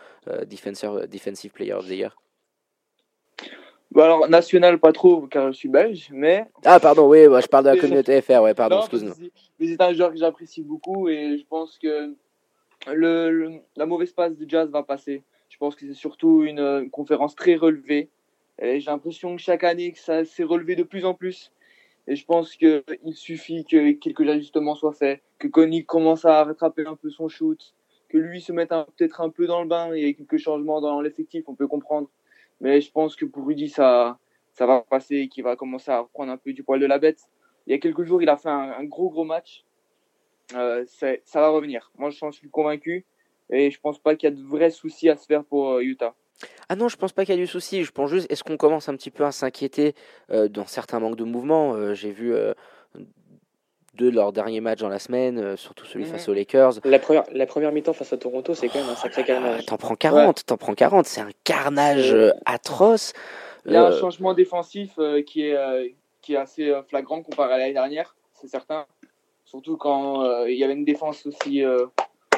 defenseur, 0.46 1.08
defensive 1.08 1.52
player 1.52 1.72
of 1.72 1.86
the 1.86 1.92
year. 1.92 2.16
Bah 3.90 4.06
alors, 4.06 4.26
national, 4.26 4.78
pas 4.78 4.92
trop, 4.92 5.26
car 5.26 5.52
je 5.52 5.56
suis 5.58 5.68
belge, 5.68 6.08
mais. 6.12 6.46
Ah, 6.64 6.80
pardon, 6.80 7.08
oui, 7.08 7.24
je 7.24 7.46
parle 7.46 7.64
de 7.64 7.70
la 7.70 7.76
communauté 7.80 8.22
FR, 8.22 8.40
ouais, 8.40 8.54
pardon, 8.54 8.80
excuse-moi. 8.80 9.14
Mais 9.58 9.66
c'est 9.66 9.80
un 9.82 9.92
joueur 9.92 10.12
que 10.12 10.16
j'apprécie 10.16 10.62
beaucoup 10.62 11.10
et 11.10 11.36
je 11.38 11.44
pense 11.46 11.78
que 11.78 12.14
le, 12.86 13.60
la 13.76 13.86
mauvaise 13.86 14.12
passe 14.12 14.36
du 14.36 14.44
Jazz 14.48 14.70
va 14.70 14.82
passer. 14.82 15.22
Je 15.48 15.56
pense 15.58 15.74
que 15.74 15.86
c'est 15.86 15.94
surtout 15.94 16.44
une, 16.44 16.90
conférence 16.90 17.34
très 17.34 17.56
relevée. 17.56 18.08
J'ai 18.60 18.80
l'impression 18.80 19.36
que 19.36 19.42
chaque 19.42 19.64
année, 19.64 19.92
que 19.92 19.98
ça 19.98 20.24
s'est 20.24 20.44
relevé 20.44 20.76
de 20.76 20.82
plus 20.82 21.04
en 21.04 21.14
plus. 21.14 21.52
Et 22.08 22.16
je 22.16 22.24
pense 22.24 22.56
qu'il 22.56 22.82
suffit 23.12 23.64
que 23.64 23.92
quelques 23.92 24.28
ajustements 24.28 24.74
soient 24.74 24.92
faits, 24.92 25.22
que 25.38 25.48
Connie 25.48 25.84
commence 25.84 26.24
à 26.24 26.42
rattraper 26.44 26.86
un 26.86 26.96
peu 26.96 27.10
son 27.10 27.28
shoot, 27.28 27.74
que 28.08 28.18
lui 28.18 28.40
se 28.40 28.52
mette 28.52 28.70
peut-être 28.70 29.20
un 29.20 29.30
peu 29.30 29.46
dans 29.46 29.62
le 29.62 29.68
bain. 29.68 29.94
Il 29.94 30.04
y 30.04 30.08
a 30.08 30.12
quelques 30.12 30.38
changements 30.38 30.80
dans 30.80 31.00
l'effectif, 31.00 31.44
on 31.48 31.54
peut 31.54 31.68
comprendre. 31.68 32.08
Mais 32.60 32.80
je 32.80 32.90
pense 32.90 33.16
que 33.16 33.24
pour 33.24 33.46
Rudy, 33.46 33.68
ça, 33.68 34.18
ça 34.52 34.66
va 34.66 34.80
passer 34.82 35.16
et 35.16 35.28
qu'il 35.28 35.44
va 35.44 35.56
commencer 35.56 35.90
à 35.90 36.00
reprendre 36.00 36.32
un 36.32 36.36
peu 36.36 36.52
du 36.52 36.62
poil 36.62 36.80
de 36.80 36.86
la 36.86 36.98
bête. 36.98 37.28
Il 37.66 37.72
y 37.72 37.74
a 37.74 37.78
quelques 37.78 38.04
jours, 38.04 38.22
il 38.22 38.28
a 38.28 38.36
fait 38.36 38.48
un, 38.48 38.84
gros, 38.84 39.10
gros 39.10 39.24
match. 39.24 39.64
Euh, 40.54 40.84
ça 40.86 41.40
va 41.40 41.48
revenir. 41.48 41.90
Moi, 41.96 42.10
je 42.10 42.30
suis 42.32 42.50
convaincu. 42.50 43.06
Et 43.52 43.70
je 43.70 43.78
pense 43.78 43.98
pas 43.98 44.16
qu'il 44.16 44.30
y 44.30 44.32
a 44.32 44.34
de 44.34 44.42
vrais 44.42 44.70
soucis 44.70 45.10
à 45.10 45.16
se 45.16 45.26
faire 45.26 45.44
pour 45.44 45.72
euh, 45.72 45.82
Utah. 45.82 46.14
Ah 46.68 46.74
non, 46.74 46.88
je 46.88 46.96
pense 46.96 47.12
pas 47.12 47.24
qu'il 47.24 47.34
y 47.34 47.38
a 47.38 47.40
du 47.40 47.46
souci. 47.46 47.84
Je 47.84 47.92
pense 47.92 48.10
juste, 48.10 48.30
est-ce 48.32 48.42
qu'on 48.42 48.56
commence 48.56 48.88
un 48.88 48.96
petit 48.96 49.10
peu 49.10 49.24
à 49.24 49.30
s'inquiéter 49.30 49.94
euh, 50.30 50.48
dans 50.48 50.66
certains 50.66 50.98
manques 50.98 51.16
de 51.16 51.24
mouvement? 51.24 51.74
Euh, 51.74 51.94
J'ai 51.94 52.10
vu 52.10 52.34
deux 53.94 54.10
de 54.10 54.16
leurs 54.16 54.32
derniers 54.32 54.62
matchs 54.62 54.80
dans 54.80 54.88
la 54.88 54.98
semaine, 54.98 55.56
surtout 55.58 55.84
celui 55.84 56.06
face 56.06 56.26
aux 56.28 56.32
Lakers. 56.32 56.80
La 56.84 56.98
première, 56.98 57.24
la 57.30 57.44
première 57.44 57.72
mi-temps 57.72 57.92
face 57.92 58.14
à 58.14 58.16
Toronto, 58.16 58.54
c'est 58.54 58.68
quand 58.68 58.80
même 58.80 58.88
un 58.88 58.96
sacré 58.96 59.22
carnage. 59.22 59.66
T'en 59.66 59.76
prends 59.76 59.96
40, 59.96 60.46
t'en 60.46 60.56
prends 60.56 60.74
40, 60.74 61.04
c'est 61.04 61.20
un 61.20 61.28
carnage 61.44 62.16
atroce. 62.46 63.12
Il 63.66 63.72
y 63.72 63.76
a 63.76 63.84
un 63.84 64.00
changement 64.00 64.32
défensif 64.32 64.98
qui, 65.26 65.42
est, 65.42 65.94
qui 66.22 66.32
est 66.32 66.38
assez 66.38 66.72
flagrant 66.88 67.22
comparé 67.22 67.52
à 67.52 67.58
l'année 67.58 67.74
dernière, 67.74 68.16
c'est 68.32 68.48
certain. 68.48 68.86
Surtout 69.52 69.76
quand 69.76 70.46
il 70.46 70.56
y 70.56 70.64
avait 70.64 70.72
une 70.72 70.86
défense 70.86 71.26
aussi 71.26 71.62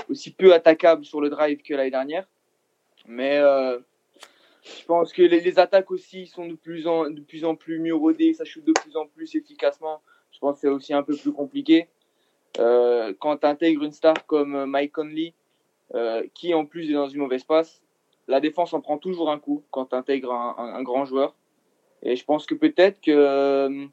aussi 0.08 0.32
peu 0.32 0.52
attaquable 0.52 1.04
sur 1.04 1.20
le 1.20 1.30
drive 1.30 1.62
que 1.62 1.74
l'année 1.74 1.90
dernière. 1.90 2.26
Mais 3.06 3.38
euh, 3.38 3.78
je 4.62 4.84
pense 4.86 5.12
que 5.12 5.22
les, 5.22 5.58
attaques 5.58 5.90
aussi 5.90 6.26
sont 6.26 6.46
de 6.46 6.54
plus, 6.54 6.86
en, 6.86 7.10
de 7.10 7.20
plus 7.20 7.44
en 7.44 7.54
plus 7.54 7.78
mieux 7.78 7.94
rodées, 7.94 8.32
ça 8.34 8.44
shoot 8.44 8.64
de 8.64 8.72
plus 8.72 8.96
en 8.96 9.06
plus 9.06 9.34
efficacement. 9.34 10.00
Je 10.32 10.38
pense 10.38 10.56
que 10.56 10.60
c'est 10.62 10.68
aussi 10.68 10.94
un 10.94 11.02
peu 11.02 11.16
plus 11.16 11.32
compliqué. 11.32 11.88
Euh, 12.58 13.12
quand 13.18 13.38
tu 13.38 13.46
intègres 13.46 13.82
une 13.82 13.92
star 13.92 14.26
comme 14.26 14.66
Mike 14.66 14.92
Conley, 14.92 15.34
euh, 15.94 16.26
qui 16.34 16.54
en 16.54 16.64
plus 16.64 16.90
est 16.90 16.94
dans 16.94 17.08
une 17.08 17.20
mauvaise 17.20 17.44
passe, 17.44 17.82
la 18.26 18.40
défense 18.40 18.72
en 18.72 18.80
prend 18.80 18.96
toujours 18.96 19.30
un 19.30 19.38
coup 19.38 19.62
quand 19.70 19.86
tu 19.86 19.96
intègres 19.96 20.32
un, 20.32 20.56
un, 20.56 20.82
grand 20.82 21.04
joueur. 21.04 21.34
Et 22.02 22.16
je 22.16 22.24
pense 22.24 22.46
que 22.46 22.54
peut-être 22.54 23.00
que 23.00 23.88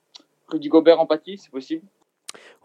Rudy 0.47 0.69
Gobert 0.69 1.01
empathie, 1.01 1.37
c'est 1.37 1.51
possible. 1.51 1.85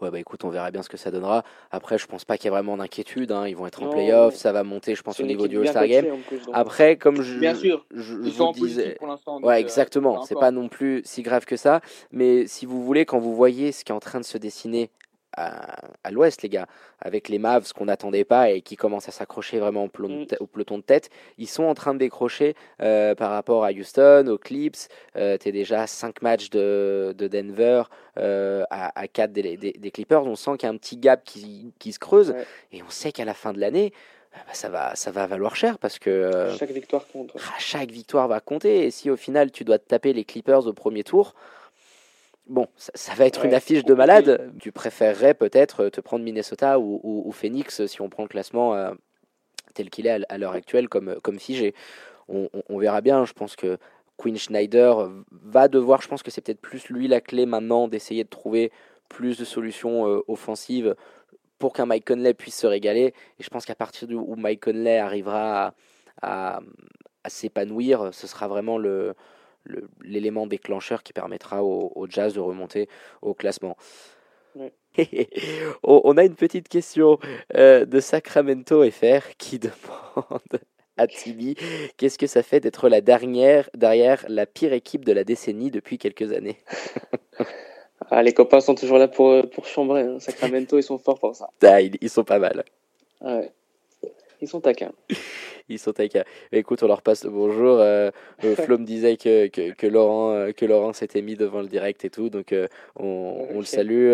Ouais, 0.01 0.11
bah 0.11 0.19
écoute, 0.19 0.43
on 0.43 0.49
verra 0.49 0.71
bien 0.71 0.83
ce 0.83 0.89
que 0.89 0.97
ça 0.97 1.11
donnera. 1.11 1.43
Après, 1.71 1.97
je 1.97 2.05
pense 2.07 2.25
pas 2.25 2.37
qu'il 2.37 2.45
y 2.45 2.47
ait 2.47 2.51
vraiment 2.51 2.77
d'inquiétude. 2.77 3.31
Hein. 3.31 3.47
Ils 3.47 3.55
vont 3.55 3.67
être 3.67 3.83
en 3.83 3.89
playoff, 3.89 4.35
ça 4.35 4.51
va 4.51 4.63
monter, 4.63 4.95
je 4.95 5.01
pense, 5.01 5.19
au 5.19 5.23
niveau 5.23 5.47
du 5.47 5.59
All-Star 5.59 5.87
Game. 5.87 6.05
Après, 6.53 6.97
comme 6.97 7.21
je, 7.21 7.39
bien 7.39 7.55
sûr, 7.55 7.85
je, 7.93 8.13
vous 8.13 8.53
disais, 8.53 8.95
pour 8.97 9.07
l'instant. 9.07 9.39
Ouais, 9.41 9.55
euh, 9.55 9.59
exactement. 9.59 10.23
c'est 10.23 10.35
pas 10.35 10.51
non 10.51 10.67
plus 10.69 11.01
si 11.05 11.21
grave 11.21 11.45
que 11.45 11.57
ça. 11.57 11.81
Mais 12.11 12.47
si 12.47 12.65
vous 12.65 12.83
voulez, 12.83 13.05
quand 13.05 13.19
vous 13.19 13.35
voyez 13.35 13.71
ce 13.71 13.83
qui 13.83 13.91
est 13.91 13.95
en 13.95 13.99
train 13.99 14.19
de 14.19 14.25
se 14.25 14.37
dessiner 14.37 14.89
à, 15.37 16.11
l'ouest, 16.11 16.41
les 16.41 16.49
gars, 16.49 16.67
avec 16.99 17.29
les 17.29 17.39
Mavs 17.39 17.71
qu'on 17.73 17.85
n'attendait 17.85 18.23
pas 18.23 18.49
et 18.49 18.61
qui 18.61 18.75
commencent 18.75 19.07
à 19.07 19.11
s'accrocher 19.11 19.59
vraiment 19.59 19.85
au 19.85 19.87
peloton, 19.87 20.25
de 20.25 20.43
mm. 20.43 20.47
peloton 20.47 20.77
de 20.77 20.83
tête. 20.83 21.09
Ils 21.37 21.47
sont 21.47 21.63
en 21.63 21.73
train 21.73 21.93
de 21.93 21.99
décrocher 21.99 22.55
euh, 22.81 23.15
par 23.15 23.31
rapport 23.31 23.63
à 23.63 23.71
Houston, 23.71 24.27
aux 24.27 24.37
Clips. 24.37 24.87
Euh, 25.15 25.37
tu 25.37 25.49
es 25.49 25.51
déjà 25.51 25.83
à 25.83 25.87
5 25.87 26.21
matchs 26.21 26.49
de, 26.49 27.13
de 27.17 27.27
Denver, 27.27 27.83
euh, 28.17 28.63
à, 28.69 28.99
à 28.99 29.07
4 29.07 29.31
des, 29.31 29.57
des, 29.57 29.91
Clippers. 29.91 30.25
On 30.25 30.35
sent 30.35 30.51
qu'il 30.57 30.67
y 30.67 30.71
a 30.71 30.73
un 30.73 30.77
petit 30.77 30.97
gap 30.97 31.23
qui, 31.23 31.73
qui 31.79 31.91
se 31.91 31.99
creuse 31.99 32.33
et 32.71 32.81
on 32.81 32.89
sait 32.89 33.11
qu'à 33.11 33.25
la 33.25 33.33
fin 33.33 33.53
de 33.53 33.59
l'année, 33.59 33.93
bah, 34.33 34.53
ça, 34.53 34.69
va, 34.69 34.95
ça 34.95 35.11
va 35.11 35.27
valoir 35.27 35.55
cher 35.55 35.79
parce 35.79 35.99
que 35.99 36.55
chaque 36.57 36.71
victoire 36.71 37.07
compte. 37.07 37.31
Chaque 37.59 37.91
victoire 37.91 38.27
va 38.27 38.39
compter 38.39 38.85
et 38.85 38.91
si 38.91 39.09
au 39.09 39.17
final 39.17 39.51
tu 39.51 39.63
dois 39.63 39.79
te 39.79 39.87
taper 39.87 40.13
les 40.13 40.25
Clippers 40.25 40.67
au 40.67 40.73
premier 40.73 41.03
tour, 41.03 41.33
Bon, 42.49 42.67
ça, 42.77 43.13
va 43.15 43.25
être 43.25 43.43
une 43.45 43.53
affiche 43.53 43.83
de 43.83 43.93
malade. 43.93 44.53
Tu 44.61 44.71
préférerais 44.71 45.33
peut-être 45.33 45.89
te 45.89 45.99
prendre 45.99 46.23
Minnesota 46.23 46.79
ou, 46.79 47.29
Phoenix 47.33 47.85
si 47.87 48.01
on 48.01 48.09
prend 48.09 48.23
le 48.23 48.29
classement 48.29 48.73
euh, 48.73 48.93
tel 49.73 49.89
qu'il 49.89 50.07
est 50.07 50.23
à, 50.29 50.37
l'heure 50.37 50.53
actuelle 50.53 50.87
comme, 50.87 51.15
comme 51.21 51.39
figé. 51.39 51.73
On, 52.29 52.77
verra 52.77 53.01
bien. 53.01 53.25
Je 53.25 53.33
pense 53.33 53.55
que 53.55 53.77
Quinn 54.15 54.37
Schneider 54.37 55.09
va 55.31 55.67
devoir, 55.67 56.01
je 56.01 56.07
pense 56.07 56.23
que 56.23 56.31
c'est 56.31 56.41
peut-être 56.41 56.61
plus 56.61 56.89
lui 56.89 57.07
la 57.07 57.21
clé 57.21 57.45
maintenant 57.45 57.87
d'essayer 57.87 58.23
de 58.23 58.29
trouver 58.29 58.71
plus 59.09 59.37
de 59.37 59.45
solutions 59.45 60.07
euh, 60.07 60.21
offensives 60.27 60.95
pour 61.59 61.73
qu'un 61.73 61.85
Mike 61.85 62.05
Conley 62.05 62.33
puisse 62.33 62.57
se 62.57 62.67
régaler. 62.67 63.13
Et 63.39 63.43
je 63.43 63.49
pense 63.49 63.65
qu'à 63.65 63.75
partir 63.75 64.07
du 64.07 64.15
où 64.15 64.35
Mike 64.35 64.63
Conley 64.63 64.99
arrivera 64.99 65.73
à 66.21 66.59
s'épanouir, 67.27 68.09
ce 68.13 68.25
sera 68.27 68.47
vraiment 68.47 68.77
le, 68.77 69.13
l'élément 70.03 70.47
déclencheur 70.47 71.03
qui 71.03 71.13
permettra 71.13 71.63
au, 71.63 72.07
Jazz 72.09 72.33
de 72.33 72.39
remonter 72.39 72.87
au 73.21 73.33
classement. 73.33 73.77
on 75.83 76.17
a 76.17 76.23
une 76.23 76.35
petite 76.35 76.67
question 76.67 77.19
euh, 77.55 77.85
de 77.85 77.99
Sacramento 77.99 78.89
FR 78.89 79.35
qui 79.37 79.59
demande 79.59 80.59
à 80.97 81.05
Tibi 81.05 81.55
qu'est-ce 81.97 82.17
que 82.17 82.25
ça 82.25 82.41
fait 82.41 82.59
d'être 82.59 82.89
la 82.89 83.01
dernière 83.01 83.69
derrière 83.75 84.25
la 84.27 84.47
pire 84.47 84.73
équipe 84.73 85.05
de 85.05 85.11
la 85.11 85.23
décennie 85.23 85.69
depuis 85.69 85.97
quelques 85.97 86.31
années? 86.31 86.57
Ah, 88.09 88.23
Les 88.23 88.33
copains 88.33 88.61
sont 88.61 88.75
toujours 88.75 88.99
là 88.99 89.07
pour, 89.07 89.49
pour 89.49 89.65
chambrer. 89.65 90.01
Hein. 90.01 90.19
Sacramento, 90.19 90.77
ils 90.77 90.83
sont 90.83 90.97
forts 90.97 91.19
pour 91.19 91.35
ça. 91.35 91.49
Ah, 91.63 91.81
ils, 91.81 92.09
sont 92.09 92.23
pas 92.23 92.39
mal. 92.39 92.63
Ouais. 93.21 93.51
Ils 94.39 94.47
sont 94.47 94.61
taquins. 94.61 94.93
Ils 95.69 95.79
sont 95.79 95.91
taquins. 95.91 96.23
Écoute, 96.51 96.81
on 96.83 96.87
leur 96.87 97.01
passe 97.01 97.23
le 97.25 97.29
bonjour. 97.29 97.79
Euh, 97.79 98.09
euh 98.43 98.55
Flo 98.55 98.77
me 98.77 98.85
disait 98.85 99.17
que, 99.17 99.47
que, 99.47 99.73
que 99.73 99.87
Laurent, 99.87 100.31
euh, 100.31 100.51
que 100.51 100.65
Laurent 100.65 100.93
s'était 100.93 101.21
mis 101.21 101.35
devant 101.35 101.61
le 101.61 101.67
direct 101.67 102.05
et 102.05 102.09
tout, 102.09 102.29
donc 102.29 102.53
euh, 102.53 102.67
on, 102.95 103.47
on 103.51 103.59
le 103.59 103.65
salue. 103.65 104.13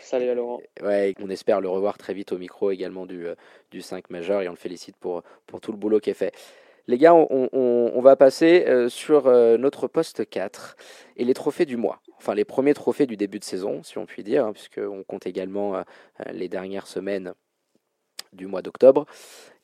Salut 0.00 0.28
à 0.28 0.34
Laurent. 0.34 0.60
Ouais, 0.82 1.14
on 1.20 1.28
espère 1.28 1.60
le 1.60 1.68
revoir 1.68 1.98
très 1.98 2.14
vite 2.14 2.32
au 2.32 2.38
micro 2.38 2.70
également 2.70 3.06
du, 3.06 3.26
du 3.70 3.80
5 3.80 4.10
majeur 4.10 4.42
et 4.42 4.48
on 4.48 4.52
le 4.52 4.56
félicite 4.56 4.96
pour, 4.96 5.22
pour 5.46 5.60
tout 5.60 5.72
le 5.72 5.78
boulot 5.78 6.00
qui 6.00 6.10
est 6.10 6.14
fait. 6.14 6.32
Les 6.86 6.98
gars, 6.98 7.14
on, 7.14 7.48
on, 7.52 7.92
on 7.94 8.00
va 8.00 8.16
passer 8.16 8.66
sur 8.88 9.30
notre 9.58 9.86
poste 9.86 10.28
4 10.28 10.76
et 11.16 11.24
les 11.24 11.34
trophées 11.34 11.66
du 11.66 11.76
mois. 11.76 12.00
Enfin, 12.16 12.34
les 12.34 12.44
premiers 12.44 12.74
trophées 12.74 13.06
du 13.06 13.16
début 13.16 13.38
de 13.38 13.44
saison, 13.44 13.82
si 13.82 13.98
on 13.98 14.06
peut 14.06 14.22
dire, 14.22 14.46
hein, 14.46 14.52
puisqu'on 14.52 15.04
compte 15.04 15.26
également 15.26 15.84
les 16.32 16.48
dernières 16.48 16.86
semaines 16.86 17.34
du 18.32 18.46
mois 18.46 18.62
d'octobre. 18.62 19.06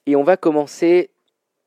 Et 0.06 0.14
on 0.14 0.22
va 0.22 0.36
commencer, 0.36 1.10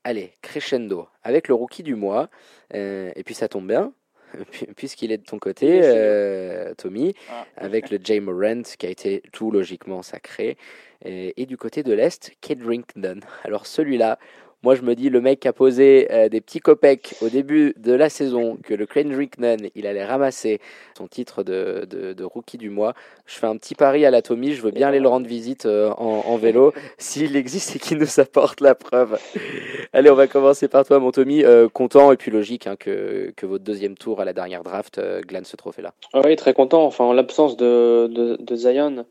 allez, 0.04 0.34
crescendo, 0.42 1.08
avec 1.24 1.48
le 1.48 1.54
rookie 1.54 1.84
du 1.84 1.96
mois. 1.96 2.30
Euh, 2.74 3.12
et 3.16 3.24
puis 3.24 3.36
ça 3.36 3.50
tombe 3.50 3.68
bien, 3.68 3.94
puisqu'il 4.78 5.12
est 5.12 5.18
de 5.18 5.24
ton 5.24 5.40
côté, 5.40 5.82
euh, 5.84 6.74
Tommy, 6.76 7.14
ah. 7.30 7.46
avec 7.58 7.90
le 7.90 8.00
Jay 8.02 8.20
Morant 8.22 8.62
qui 8.62 8.86
a 8.86 8.90
été 8.90 9.22
tout 9.34 9.52
logiquement 9.52 10.02
sacré. 10.02 10.58
Et, 11.04 11.42
et 11.42 11.46
du 11.46 11.58
côté 11.58 11.84
de 11.84 11.94
l'Est, 11.94 12.32
Kedrington. 12.42 13.20
Alors 13.44 13.66
celui-là, 13.66 14.20
moi, 14.62 14.76
je 14.76 14.82
me 14.82 14.94
dis, 14.94 15.10
le 15.10 15.22
mec 15.22 15.46
a 15.46 15.54
posé 15.54 16.08
euh, 16.12 16.28
des 16.28 16.42
petits 16.42 16.60
copecs 16.60 17.16
au 17.22 17.30
début 17.30 17.74
de 17.78 17.94
la 17.94 18.10
saison, 18.10 18.58
que 18.62 18.74
le 18.74 18.86
Kendrick 18.86 19.38
Nunn, 19.38 19.70
il 19.74 19.88
allait 19.88 20.04
ramasser 20.04 20.60
son 20.98 21.08
titre 21.08 21.44
de, 21.44 21.88
de, 21.90 22.24
rookie 22.26 22.58
du 22.58 22.70
mois. 22.70 22.94
Je 23.26 23.36
fais 23.36 23.48
un 23.48 23.56
petit 23.56 23.74
pari 23.74 24.06
à 24.06 24.12
l'Atomie, 24.12 24.52
je 24.52 24.62
veux 24.62 24.72
bien 24.72 24.90
aller 24.90 25.00
le 25.00 25.08
rendre 25.08 25.28
visite 25.28 25.66
euh, 25.66 25.92
en, 25.92 26.36
vélo, 26.36 26.74
s'il 26.98 27.38
existe 27.38 27.78
et 27.78 27.80
qu'il 27.80 28.00
nous 28.00 28.20
apporte 28.20 28.60
la 28.60 28.76
preuve. 28.76 29.18
Allez, 29.94 30.10
on 30.10 30.16
va 30.16 30.28
commencer 30.28 30.68
par 30.68 30.86
toi, 30.86 31.00
mon 31.00 31.12
Tommy. 31.12 31.46
Euh, 31.46 31.70
content 31.70 32.12
et 32.12 32.18
puis 32.18 32.30
logique 32.30 32.68
hein, 32.68 32.76
que, 32.76 33.32
que, 33.38 33.46
votre 33.46 33.64
deuxième 33.64 33.96
tour 33.96 34.20
à 34.20 34.26
la 34.26 34.34
dernière 34.34 34.64
draft 34.64 35.00
glane 35.26 35.46
ce 35.46 35.56
trophée-là. 35.56 35.94
Oui, 36.14 36.36
très 36.36 36.54
content. 36.54 36.86
Enfin, 36.86 37.06
en 37.06 37.14
l'absence 37.14 37.56
de, 37.56 38.08
de, 38.08 38.36
de 38.38 38.56
Zion, 38.56 39.06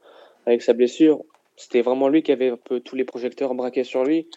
avec 0.45 0.61
sa 0.61 0.75
blessure, 0.75 1.25
c'était 1.57 1.81
vraiment 1.81 2.09
lui 2.09 2.23
qui 2.23 2.33
avait 2.33 2.51
un 2.51 2.59
peu 2.63 2.81
tous 2.81 2.97
les 2.97 3.05
projecteurs 3.05 3.55
braqués 3.55 3.85
sur 3.85 4.05
lui. 4.05 4.29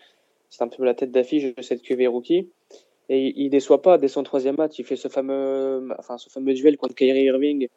C'est 0.51 0.63
un 0.63 0.67
peu 0.67 0.85
la 0.85 0.93
tête 0.93 1.11
d'affiche 1.11 1.55
de 1.55 1.61
cette 1.61 1.81
QV 1.81 2.07
rookie. 2.07 2.49
Et 3.09 3.33
il 3.41 3.49
déçoit 3.49 3.81
pas 3.81 3.97
dès 3.97 4.07
son 4.07 4.21
troisième 4.21 4.57
match. 4.57 4.77
Il 4.77 4.85
fait 4.85 4.95
ce 4.95 5.07
fameux, 5.07 5.89
enfin, 5.97 6.17
ce 6.17 6.29
fameux 6.29 6.53
duel 6.53 6.77
contre 6.77 6.93
Kyrie 6.93 7.23
Irving 7.23 7.67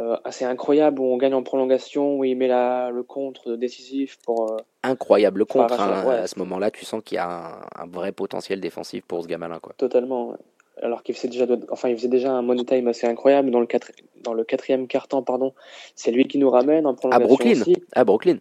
euh, 0.00 0.16
assez 0.22 0.44
incroyable 0.44 1.00
où 1.00 1.04
on 1.04 1.16
gagne 1.16 1.34
en 1.34 1.42
prolongation, 1.42 2.18
où 2.18 2.24
il 2.24 2.36
met 2.36 2.46
la, 2.46 2.90
le 2.90 3.02
contre 3.02 3.56
décisif 3.56 4.18
pour. 4.24 4.52
Euh, 4.52 4.56
incroyable 4.84 5.44
contre. 5.44 5.80
Hein. 5.80 6.08
À 6.08 6.26
ce 6.28 6.38
moment-là, 6.38 6.70
tu 6.70 6.84
sens 6.84 7.02
qu'il 7.04 7.16
y 7.16 7.18
a 7.18 7.60
un, 7.74 7.86
vrai 7.86 8.12
potentiel 8.12 8.60
défensif 8.60 9.04
pour 9.04 9.22
ce 9.22 9.28
gamin-là. 9.28 9.58
Quoi. 9.58 9.74
Totalement. 9.76 10.36
Alors 10.80 11.02
qu'il 11.02 11.16
faisait 11.16 11.28
déjà, 11.28 11.46
enfin, 11.70 11.88
il 11.88 11.96
faisait 11.96 12.08
déjà 12.08 12.32
un 12.32 12.42
money 12.42 12.64
time 12.64 12.86
assez 12.86 13.08
incroyable 13.08 13.50
dans 13.50 13.58
le, 13.58 13.66
quatre, 13.66 13.90
dans 14.22 14.34
le 14.34 14.44
quatrième 14.44 14.86
quart-temps, 14.86 15.24
pardon. 15.24 15.52
C'est 15.96 16.12
lui 16.12 16.28
qui 16.28 16.38
nous 16.38 16.50
ramène 16.50 16.86
en 16.86 16.94
prolongation. 16.94 17.24
À 17.24 17.26
Brooklyn. 17.26 17.60
Aussi. 17.60 17.76
À 17.92 18.04
Brooklyn. 18.04 18.38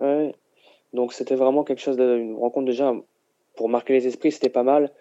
Ouais. 0.00 0.34
Donc 0.92 1.12
c'était 1.12 1.34
vraiment 1.34 1.64
quelque 1.64 1.80
chose, 1.80 1.98
une 1.98 2.36
rencontre 2.36 2.66
déjà 2.66 2.94
pour 3.56 3.68
marquer 3.68 3.94
les 3.94 4.06
esprits, 4.06 4.32
c'était 4.32 4.48
pas 4.48 4.62
mal. 4.62 4.92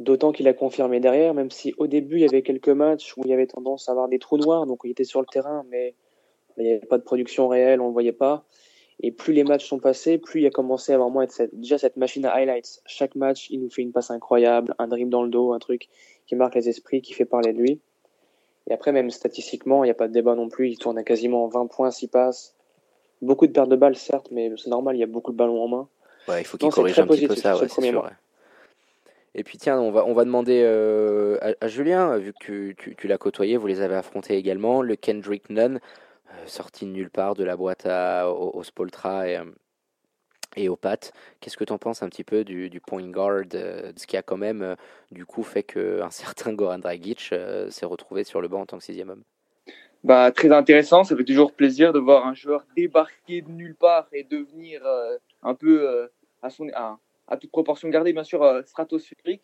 D'autant 0.00 0.32
qu'il 0.32 0.48
a 0.48 0.54
confirmé 0.54 0.98
derrière, 1.00 1.34
même 1.34 1.50
si 1.50 1.72
au 1.78 1.86
début 1.86 2.16
il 2.16 2.22
y 2.22 2.24
avait 2.24 2.42
quelques 2.42 2.68
matchs 2.68 3.16
où 3.16 3.22
il 3.24 3.30
y 3.30 3.32
avait 3.32 3.46
tendance 3.46 3.88
à 3.88 3.92
avoir 3.92 4.08
des 4.08 4.18
trous 4.18 4.38
noirs, 4.38 4.66
donc 4.66 4.80
il 4.84 4.90
était 4.90 5.04
sur 5.04 5.20
le 5.20 5.26
terrain, 5.26 5.64
mais 5.70 5.94
il 6.56 6.64
n'y 6.64 6.72
avait 6.72 6.86
pas 6.86 6.98
de 6.98 7.04
production 7.04 7.48
réelle, 7.48 7.80
on 7.80 7.84
ne 7.84 7.88
le 7.88 7.92
voyait 7.92 8.12
pas. 8.12 8.44
Et 9.00 9.10
plus 9.10 9.32
les 9.32 9.44
matchs 9.44 9.66
sont 9.66 9.78
passés, 9.78 10.18
plus 10.18 10.40
il 10.40 10.46
a 10.46 10.50
commencé 10.50 10.92
à 10.92 10.98
vraiment 10.98 11.22
être 11.22 11.48
déjà 11.52 11.78
cette 11.78 11.96
machine 11.96 12.24
à 12.26 12.30
highlights. 12.30 12.80
Chaque 12.86 13.16
match, 13.16 13.48
il 13.50 13.60
nous 13.60 13.70
fait 13.70 13.82
une 13.82 13.92
passe 13.92 14.10
incroyable, 14.10 14.74
un 14.78 14.86
dribble 14.86 15.10
dans 15.10 15.22
le 15.22 15.30
dos, 15.30 15.52
un 15.52 15.58
truc 15.58 15.88
qui 16.26 16.36
marque 16.36 16.54
les 16.54 16.68
esprits, 16.68 17.02
qui 17.02 17.12
fait 17.12 17.24
parler 17.24 17.52
de 17.52 17.58
lui. 17.58 17.80
Et 18.68 18.72
après, 18.72 18.92
même 18.92 19.10
statistiquement, 19.10 19.84
il 19.84 19.88
n'y 19.88 19.90
a 19.90 19.94
pas 19.94 20.08
de 20.08 20.12
débat 20.12 20.34
non 20.34 20.48
plus. 20.48 20.70
Il 20.70 20.78
tourne 20.78 20.96
à 20.96 21.02
quasiment 21.02 21.48
20 21.48 21.66
points, 21.66 21.90
6 21.90 22.08
passes. 22.08 22.53
Beaucoup 23.24 23.46
de 23.46 23.52
pertes 23.52 23.68
de 23.68 23.76
balles, 23.76 23.96
certes, 23.96 24.28
mais 24.30 24.52
c'est 24.56 24.70
normal, 24.70 24.96
il 24.96 25.00
y 25.00 25.02
a 25.02 25.06
beaucoup 25.06 25.32
de 25.32 25.36
ballons 25.36 25.62
en 25.62 25.68
main. 25.68 25.88
Ouais, 26.28 26.42
il 26.42 26.44
faut 26.44 26.56
qu'il 26.56 26.68
corrige 26.70 26.98
un 26.98 27.06
petit 27.06 27.26
peu 27.26 27.34
ça, 27.34 27.56
ouais, 27.56 27.68
c'est 27.68 27.82
sûr. 27.82 28.10
Et 29.34 29.42
puis 29.42 29.58
tiens, 29.58 29.80
on 29.80 29.90
va, 29.90 30.04
on 30.06 30.14
va 30.14 30.24
demander 30.24 30.62
euh, 30.64 31.38
à, 31.60 31.66
Julien, 31.66 32.16
vu 32.18 32.32
que 32.32 32.72
tu, 32.72 32.94
tu, 32.96 33.08
l'as 33.08 33.18
côtoyé, 33.18 33.56
vous 33.56 33.66
les 33.66 33.80
avez 33.80 33.96
affrontés 33.96 34.36
également, 34.36 34.80
le 34.80 34.94
Kendrick 34.94 35.50
Nunn, 35.50 35.80
euh, 36.30 36.46
sorti 36.46 36.86
de 36.86 36.90
nulle 36.90 37.10
part 37.10 37.34
de 37.34 37.42
la 37.42 37.56
boîte 37.56 37.84
à, 37.86 38.30
au, 38.30 38.52
au 38.54 38.62
Spoltra 38.62 39.28
et, 39.28 39.36
euh, 39.36 39.44
et 40.54 40.68
aux 40.68 40.76
pattes. 40.76 41.12
Qu'est-ce 41.40 41.56
que 41.56 41.64
tu 41.64 41.72
en 41.72 41.78
penses 41.78 42.04
un 42.04 42.08
petit 42.08 42.22
peu 42.22 42.44
du, 42.44 42.70
du 42.70 42.80
point 42.80 43.02
guard, 43.08 43.42
euh, 43.54 43.92
ce 43.96 44.06
qui 44.06 44.16
a 44.16 44.22
quand 44.22 44.36
même 44.36 44.76
du 45.10 45.26
coup 45.26 45.42
fait 45.42 45.64
qu'un 45.64 46.10
certain 46.10 46.52
Goran 46.52 46.78
Dragic 46.78 47.34
s'est 47.70 47.86
retrouvé 47.86 48.22
sur 48.22 48.40
le 48.40 48.46
banc 48.46 48.60
en 48.60 48.66
tant 48.66 48.78
que 48.78 48.84
sixième 48.84 49.10
homme? 49.10 49.24
Bah, 50.04 50.30
Très 50.30 50.52
intéressant, 50.52 51.02
ça 51.02 51.16
fait 51.16 51.24
toujours 51.24 51.52
plaisir 51.52 51.92
de 51.92 51.98
voir 51.98 52.26
un 52.26 52.34
joueur 52.34 52.64
débarquer 52.76 53.42
de 53.42 53.50
nulle 53.50 53.74
part 53.74 54.06
et 54.12 54.22
devenir 54.22 54.82
un 55.42 55.54
peu 55.54 56.08
à, 56.42 56.50
son, 56.50 56.68
à, 56.74 57.36
toute 57.36 57.50
proportion 57.50 57.88
gardée, 57.88 58.12
bien 58.12 58.24
sûr, 58.24 58.62
stratosphérique. 58.64 59.42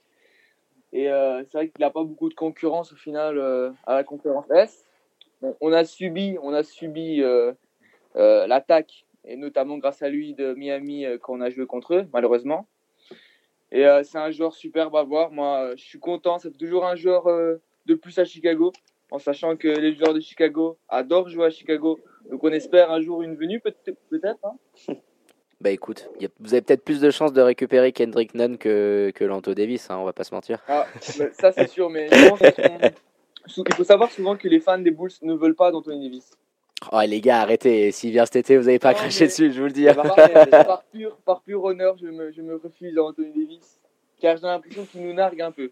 Et 0.93 1.07
c'est 1.07 1.55
vrai 1.55 1.69
qu'il 1.69 1.81
n'a 1.81 1.91
pas 1.91 2.05
beaucoup 2.05 2.29
de 2.29 2.35
concurrence 2.35 2.93
au 2.93 2.97
final 2.97 3.41
à 3.87 3.95
la 3.95 4.05
conférence 4.05 4.49
S. 4.51 4.87
on 5.43 5.73
a 5.73 5.85
subi, 5.85 6.37
on 6.43 6.53
a 6.53 6.63
subi 6.63 7.23
l'attaque 8.15 9.05
et 9.25 9.37
notamment 9.37 9.79
grâce 9.79 10.03
à 10.03 10.09
lui 10.09 10.35
de 10.35 10.55
Miami 10.55 11.05
euh, 11.05 11.19
quand 11.19 11.35
on 11.35 11.41
a 11.41 11.51
joué 11.51 11.67
contre 11.67 11.95
eux, 11.95 12.07
malheureusement. 12.13 12.67
Et 13.73 13.87
euh, 13.87 14.03
c'est 14.03 14.19
un 14.19 14.31
joueur 14.31 14.55
superbe 14.55 14.97
à 14.97 15.03
voir. 15.03 15.31
Moi, 15.31 15.61
euh, 15.61 15.77
je 15.77 15.85
suis 15.85 16.01
content. 16.01 16.39
C'est 16.39 16.57
toujours 16.57 16.85
un 16.87 16.97
joueur 16.97 17.27
de 17.87 17.95
plus 17.95 18.19
à 18.19 18.25
Chicago, 18.25 18.73
en 19.11 19.19
sachant 19.19 19.57
que 19.57 19.69
les 19.69 19.95
joueurs 19.95 20.15
de 20.15 20.21
Chicago 20.21 20.79
adorent 20.89 21.29
jouer 21.29 21.47
à 21.47 21.51
Chicago. 21.51 21.99
Donc 22.31 22.43
on 22.45 22.53
espère 22.53 22.91
un 22.91 23.01
jour 23.01 23.23
une 23.23 23.37
venue, 23.37 23.61
peut-être. 23.61 23.99
Peut 24.09 24.21
hein 24.25 24.37
bah 25.61 25.71
écoute, 25.71 26.09
vous 26.39 26.55
avez 26.55 26.63
peut-être 26.63 26.85
plus 26.85 27.01
de 27.01 27.11
chances 27.11 27.33
de 27.33 27.41
récupérer 27.41 27.93
Kendrick 27.93 28.35
Nunn 28.35 28.59
que, 28.59 29.13
que 29.15 29.25
Lanto 29.25 29.55
Davis, 29.55 29.91
hein, 29.91 29.99
on 29.99 30.05
va 30.05 30.13
pas 30.13 30.25
se 30.25 30.35
mentir. 30.35 30.63
Ah, 30.69 30.87
ça 31.01 31.53
c'est 31.53 31.69
sûr, 31.69 31.91
mais 31.91 32.09
je 32.11 32.29
pense 32.29 32.41
il 33.57 33.75
faut 33.75 33.85
savoir 33.85 34.11
souvent 34.11 34.37
que 34.37 34.49
les 34.49 34.61
fans 34.61 34.79
des 34.79 34.91
Bulls 34.91 35.11
ne 35.23 35.35
veulent 35.35 35.55
pas 35.55 35.71
d'Anthony 35.71 36.09
Davis. 36.09 36.31
Oh 36.93 37.01
les 37.07 37.21
gars, 37.21 37.41
arrêtez. 37.41 37.91
S'il 37.93 38.11
vient 38.13 38.25
cet 38.25 38.37
été, 38.37 38.57
vous 38.57 38.65
n'avez 38.65 38.79
pas 38.79 38.95
craché 38.95 39.27
dessus, 39.27 39.53
je 39.53 39.61
vous 39.61 39.67
le 39.67 39.73
dis. 39.73 39.85
par, 40.51 40.85
pur, 40.85 41.17
par 41.25 41.43
pur 41.43 41.63
honneur, 41.65 41.97
je 41.99 42.07
me, 42.07 42.33
je 42.33 42.41
me 42.41 42.57
refuse 42.57 42.97
à 42.97 43.03
Anthony 43.03 43.33
Davis. 43.33 43.81
Car 44.19 44.37
j'ai 44.37 44.47
l'impression 44.47 44.85
qu'il 44.87 45.03
nous 45.03 45.13
nargue 45.13 45.41
un 45.43 45.51
peu. 45.51 45.71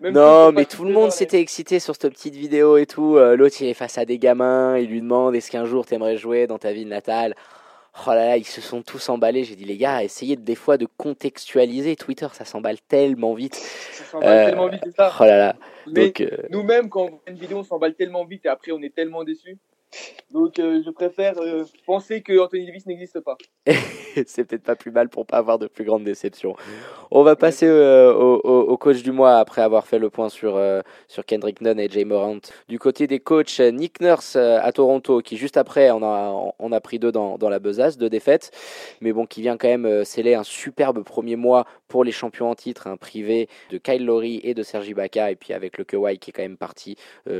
Non, 0.00 0.52
mais 0.52 0.64
tout 0.64 0.84
le 0.84 0.92
monde 0.92 1.10
s'était 1.10 1.40
excité 1.40 1.80
sur 1.80 1.94
cette 1.94 2.12
petite 2.12 2.34
vidéo 2.34 2.76
et 2.76 2.86
tout. 2.86 3.16
Euh, 3.16 3.36
l'autre, 3.36 3.56
il 3.60 3.68
est 3.68 3.74
face 3.74 3.98
à 3.98 4.04
des 4.04 4.18
gamins. 4.18 4.78
Il 4.78 4.90
lui 4.90 5.00
demande 5.00 5.34
Est-ce 5.34 5.50
qu'un 5.50 5.64
jour 5.64 5.86
t'aimerais 5.86 6.16
jouer 6.16 6.46
dans 6.46 6.58
ta 6.58 6.72
ville 6.72 6.88
natale? 6.88 7.34
Oh 8.06 8.10
là 8.10 8.26
là, 8.26 8.36
ils 8.36 8.46
se 8.46 8.60
sont 8.60 8.82
tous 8.82 9.08
emballés. 9.08 9.42
J'ai 9.42 9.56
dit, 9.56 9.64
les 9.64 9.76
gars, 9.76 10.04
essayez 10.04 10.36
des 10.36 10.54
fois 10.54 10.76
de 10.76 10.86
contextualiser. 10.96 11.96
Twitter, 11.96 12.28
ça 12.32 12.44
s'emballe 12.44 12.78
tellement 12.86 13.34
vite. 13.34 13.56
Ça 13.56 14.04
s'emballe 14.04 14.28
euh, 14.28 14.46
tellement 14.46 14.68
vite, 14.68 14.80
c'est 14.84 14.94
ça. 14.94 15.12
Oh 15.18 15.24
là 15.24 15.36
là. 15.36 15.56
Donc, 15.86 16.20
euh, 16.20 16.28
nous-mêmes, 16.50 16.88
quand 16.88 17.02
on 17.02 17.08
voit 17.08 17.20
une 17.26 17.38
vidéo, 17.38 17.58
on 17.58 17.64
s'emballe 17.64 17.94
tellement 17.94 18.24
vite 18.24 18.46
et 18.46 18.48
après, 18.48 18.70
on 18.70 18.80
est 18.82 18.94
tellement 18.94 19.24
déçus. 19.24 19.58
Donc 20.30 20.56
je 20.58 20.90
préfère 20.90 21.34
penser 21.86 22.20
que 22.20 22.38
Anthony 22.38 22.66
Davis 22.66 22.84
n'existe 22.84 23.20
pas. 23.20 23.38
c'est 24.26 24.44
peut-être 24.44 24.62
pas 24.62 24.76
plus 24.76 24.90
mal 24.90 25.08
pour 25.08 25.26
pas 25.26 25.38
avoir 25.38 25.58
de 25.58 25.66
plus 25.66 25.84
grande 25.84 26.04
déception. 26.04 26.56
On 27.10 27.22
va 27.22 27.36
passer 27.36 27.66
euh, 27.66 28.12
au, 28.12 28.76
coach 28.76 29.02
du 29.02 29.12
mois 29.12 29.38
après 29.38 29.62
avoir 29.62 29.86
fait 29.86 29.98
le 29.98 30.10
point 30.10 30.28
sur, 30.28 30.60
sur 31.08 31.24
Kendrick 31.24 31.60
Nunn 31.60 31.78
et 31.80 31.88
Jay 31.88 32.04
Morant. 32.04 32.38
Du 32.68 32.78
côté 32.78 33.06
des 33.06 33.18
coachs, 33.18 33.60
Nick 33.60 34.00
Nurse 34.00 34.36
à 34.36 34.70
Toronto, 34.72 35.20
qui 35.20 35.36
juste 35.36 35.56
après 35.56 35.90
on 35.90 36.02
a, 36.02 36.52
on 36.58 36.72
a 36.72 36.80
pris 36.80 36.98
deux 36.98 37.12
dans, 37.12 37.38
dans 37.38 37.48
la 37.48 37.58
besace, 37.58 37.96
deux 37.96 38.10
défaites, 38.10 38.50
mais 39.00 39.12
bon, 39.12 39.26
qui 39.26 39.40
vient 39.40 39.56
quand 39.56 39.68
même 39.68 40.04
sceller 40.04 40.34
un 40.34 40.44
superbe 40.44 41.02
premier 41.02 41.36
mois 41.36 41.64
pour 41.88 42.04
les 42.04 42.12
champions 42.12 42.50
en 42.50 42.54
titre, 42.54 42.86
un 42.86 42.96
privé 42.96 43.48
de 43.70 43.78
Kyle 43.78 44.04
Lowry 44.04 44.40
et 44.44 44.54
de 44.54 44.62
Sergi 44.62 44.94
Baca, 44.94 45.30
et 45.30 45.36
puis 45.36 45.54
avec 45.54 45.78
le 45.78 45.84
Kawhi 45.84 46.18
qui 46.18 46.30
est 46.30 46.32
quand 46.32 46.42
même 46.42 46.58
parti 46.58 46.96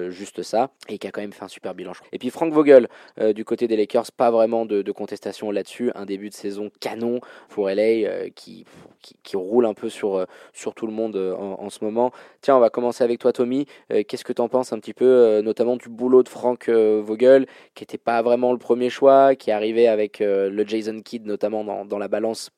juste 0.09 0.43
ça, 0.43 0.71
et 0.89 0.99
qui 0.99 1.07
a 1.07 1.11
quand 1.11 1.21
même 1.21 1.33
fait 1.33 1.45
un 1.45 1.49
super 1.49 1.75
bilan. 1.75 1.93
Et 2.13 2.19
puis 2.19 2.31
Frank 2.31 2.53
Vogel 2.53 2.89
euh, 3.21 3.33
du 3.33 3.45
côté 3.45 3.69
des 3.69 3.77
Lakers, 3.77 4.13
pas 4.17 4.31
vraiment 4.31 4.67
de, 4.67 4.83
contestation 4.93 5.51
là-dessus. 5.51 5.93
Un 5.95 6.07
de 6.19 6.35
saison 6.35 6.71
canon 6.81 7.21
pour 7.49 7.69
LA 7.69 7.83
euh, 7.83 8.29
qui, 8.35 8.65
qui, 9.23 9.37
roule 9.37 9.67
un 9.67 9.75
peu 9.75 9.89
sur, 9.89 10.17
euh, 10.17 10.25
sur 10.53 10.75
tout 10.75 10.87
le 10.87 10.93
monde 10.93 11.17
en, 11.17 11.71
ce 11.71 11.85
moment. 11.85 12.13
Tiens, 12.41 12.57
on 12.57 12.61
va 12.61 12.71
commencer 12.71 13.05
avec 13.05 13.21
toi, 13.21 13.33
Tommy. 13.33 13.67
Qu'est-ce 13.89 14.25
que 14.25 14.33
tu 14.33 14.43
en 14.43 14.49
penses 14.49 14.73
un 14.73 14.79
petit 14.79 14.95
peu, 14.95 15.41
notamment 15.41 15.77
du 15.77 15.89
boulot 15.89 16.23
de 16.23 16.29
Frank 16.29 16.69
Vogel, 16.69 17.47
qui 17.75 17.83
n'était 17.83 17.99
pas 17.99 18.23
vraiment 18.23 18.53
le 18.53 18.59
premier 18.59 18.91
choix, 18.91 19.35
qui 19.35 19.51
est 19.51 19.53
arrivé 19.53 19.87
avec 19.87 20.19
le 20.21 20.67
Jason 20.67 21.01
Kidd, 21.01 21.27
notamment 21.27 21.65
dans, 21.65 21.85
dans 21.85 21.99
la 21.99 22.09
balance 22.09 22.51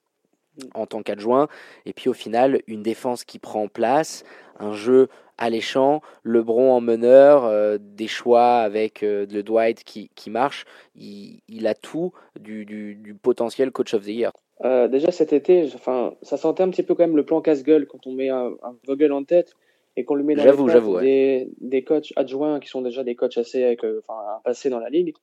en 0.74 0.86
tant 0.86 1.02
qu'adjoint. 1.02 1.48
Et 1.86 1.92
puis 1.92 2.08
au 2.08 2.12
final, 2.14 2.62
une 2.66 2.82
défense 2.82 3.24
qui 3.24 3.38
prend 3.38 3.68
place, 3.68 4.24
un 4.58 4.72
jeu 4.72 5.08
alléchant, 5.41 6.03
LeBron 6.22 6.72
en 6.72 6.80
meneur, 6.80 7.45
euh, 7.45 7.78
des 7.80 8.07
choix 8.07 8.59
avec 8.59 9.03
euh, 9.03 9.26
le 9.32 9.43
Dwight 9.43 9.82
qui, 9.82 10.11
qui 10.14 10.30
marche. 10.30 10.64
Il, 10.95 11.41
il, 11.49 11.66
a 11.66 11.74
tout 11.74 12.12
du, 12.38 12.64
du, 12.64 12.95
du, 12.95 13.14
potentiel 13.14 13.72
coach 13.72 13.95
of 13.95 14.05
the 14.05 14.09
year. 14.09 14.32
Euh, 14.64 14.86
déjà 14.86 15.11
cet 15.11 15.32
été, 15.32 15.68
enfin, 15.74 16.14
ça 16.22 16.36
sentait 16.36 16.62
un 16.62 16.68
petit 16.68 16.82
peu 16.82 16.95
quand 16.95 17.05
même 17.05 17.16
le 17.16 17.24
plan 17.24 17.41
casse-gueule 17.41 17.86
quand 17.86 18.07
on 18.07 18.12
met 18.12 18.28
un, 18.28 18.53
un, 18.62 18.76
Vogel 18.86 19.12
en 19.12 19.24
tête 19.24 19.55
et 19.97 20.05
qu'on 20.05 20.14
lui 20.14 20.24
met 20.24 20.34
dans 20.34 20.45
les 20.45 21.01
des, 21.01 21.51
des 21.61 21.82
coachs 21.82 22.12
adjoints 22.14 22.61
qui 22.61 22.68
sont 22.68 22.82
déjà 22.82 23.03
des 23.03 23.16
coachs 23.16 23.38
assez 23.38 23.64
avec 23.64 23.82
un 23.82 24.41
passé 24.45 24.68
dans 24.68 24.78
la 24.78 24.91
ligue. 24.91 25.14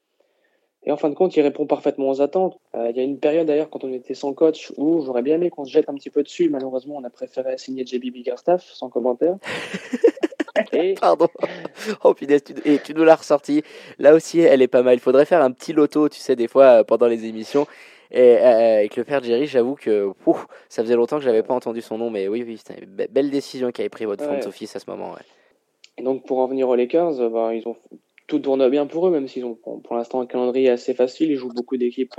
Et 0.88 0.92
en 0.92 0.98
fin 0.98 1.10
de 1.10 1.16
compte, 1.16 1.36
il 1.36 1.42
répond 1.42 1.68
parfaitement 1.68 2.10
aux 2.10 2.22
attentes. 2.22 2.58
il 2.74 2.96
y 2.96 3.00
a 3.02 3.04
une 3.04 3.20
période 3.20 3.46
d'ailleurs 3.46 3.70
quand 3.70 3.84
on 3.84 3.92
était 3.92 4.14
sans 4.14 4.34
coach 4.34 4.72
où 4.78 5.04
j'aurais 5.06 5.22
bien 5.22 5.36
aimé 5.36 5.50
qu'on 5.50 5.66
se 5.66 5.72
jette 5.72 5.90
un 5.90 5.94
petit 5.94 6.10
peu 6.10 6.24
dessus. 6.24 6.50
Malheureusement, 6.50 6.96
on 6.96 7.04
a 7.04 7.10
préféré 7.10 7.58
signer 7.58 7.86
JB 7.86 8.14
Biggerstaff 8.14 8.64
sans 8.64 8.88
commentaire. 8.88 9.36
Pardon. 11.02 11.28
Oh 12.04 12.14
punaise, 12.14 12.44
tu, 12.44 12.54
et 12.66 12.80
tu 12.80 12.94
nous 12.94 13.04
l'as 13.04 13.16
ressorti. 13.16 13.64
Là 14.00 14.14
aussi, 14.14 14.40
elle 14.40 14.62
est 14.62 14.68
pas 14.68 14.82
mal. 14.82 14.96
Il 14.96 15.00
faudrait 15.00 15.26
faire 15.26 15.42
un 15.42 15.52
petit 15.52 15.74
loto, 15.74 16.10
tu 16.10 16.20
sais, 16.20 16.36
des 16.36 16.48
fois 16.48 16.80
euh, 16.80 16.84
pendant 16.84 17.08
les 17.08 17.26
émissions. 17.26 17.68
Et 18.10 18.38
euh, 18.38 18.78
avec 18.78 18.96
le 18.96 19.04
père 19.04 19.22
Jerry, 19.22 19.48
j'avoue 19.48 19.76
que 19.76 20.14
ça 20.70 20.82
faisait 20.84 20.96
longtemps 20.96 21.18
que 21.18 21.24
j'avais 21.24 21.44
pas 21.44 21.54
entendu 21.54 21.82
son 21.82 21.98
nom, 21.98 22.10
mais 22.10 22.30
oui, 22.30 22.44
oui, 22.48 22.58
c'était 22.58 22.82
une 22.82 23.08
belle 23.10 23.30
décision 23.30 23.72
qu'avait 23.72 23.90
pris 23.90 24.06
votre 24.06 24.24
front 24.24 24.40
office 24.48 24.76
à 24.78 24.80
ce 24.80 24.90
moment. 24.90 25.12
Ouais. 25.12 25.22
Et 25.98 26.04
donc 26.04 26.26
pour 26.26 26.40
en 26.40 26.48
venir 26.48 26.70
aux 26.70 26.76
Lakers, 26.76 27.20
euh, 27.20 27.30
bah, 27.30 27.54
ils 27.54 27.68
ont 27.68 27.76
tout 28.28 28.40
tourne 28.40 28.70
bien 28.70 28.86
pour 28.86 29.08
eux, 29.08 29.12
même 29.12 29.28
s'ils 29.28 29.46
ont 29.46 29.56
pour 29.56 29.96
l'instant 29.96 30.22
un 30.22 30.26
calendrier 30.26 30.70
assez 30.70 30.94
facile. 30.94 31.32
Ils 31.32 31.38
jouent 31.38 31.54
beaucoup 31.54 31.78
d'équipes, 31.78 32.16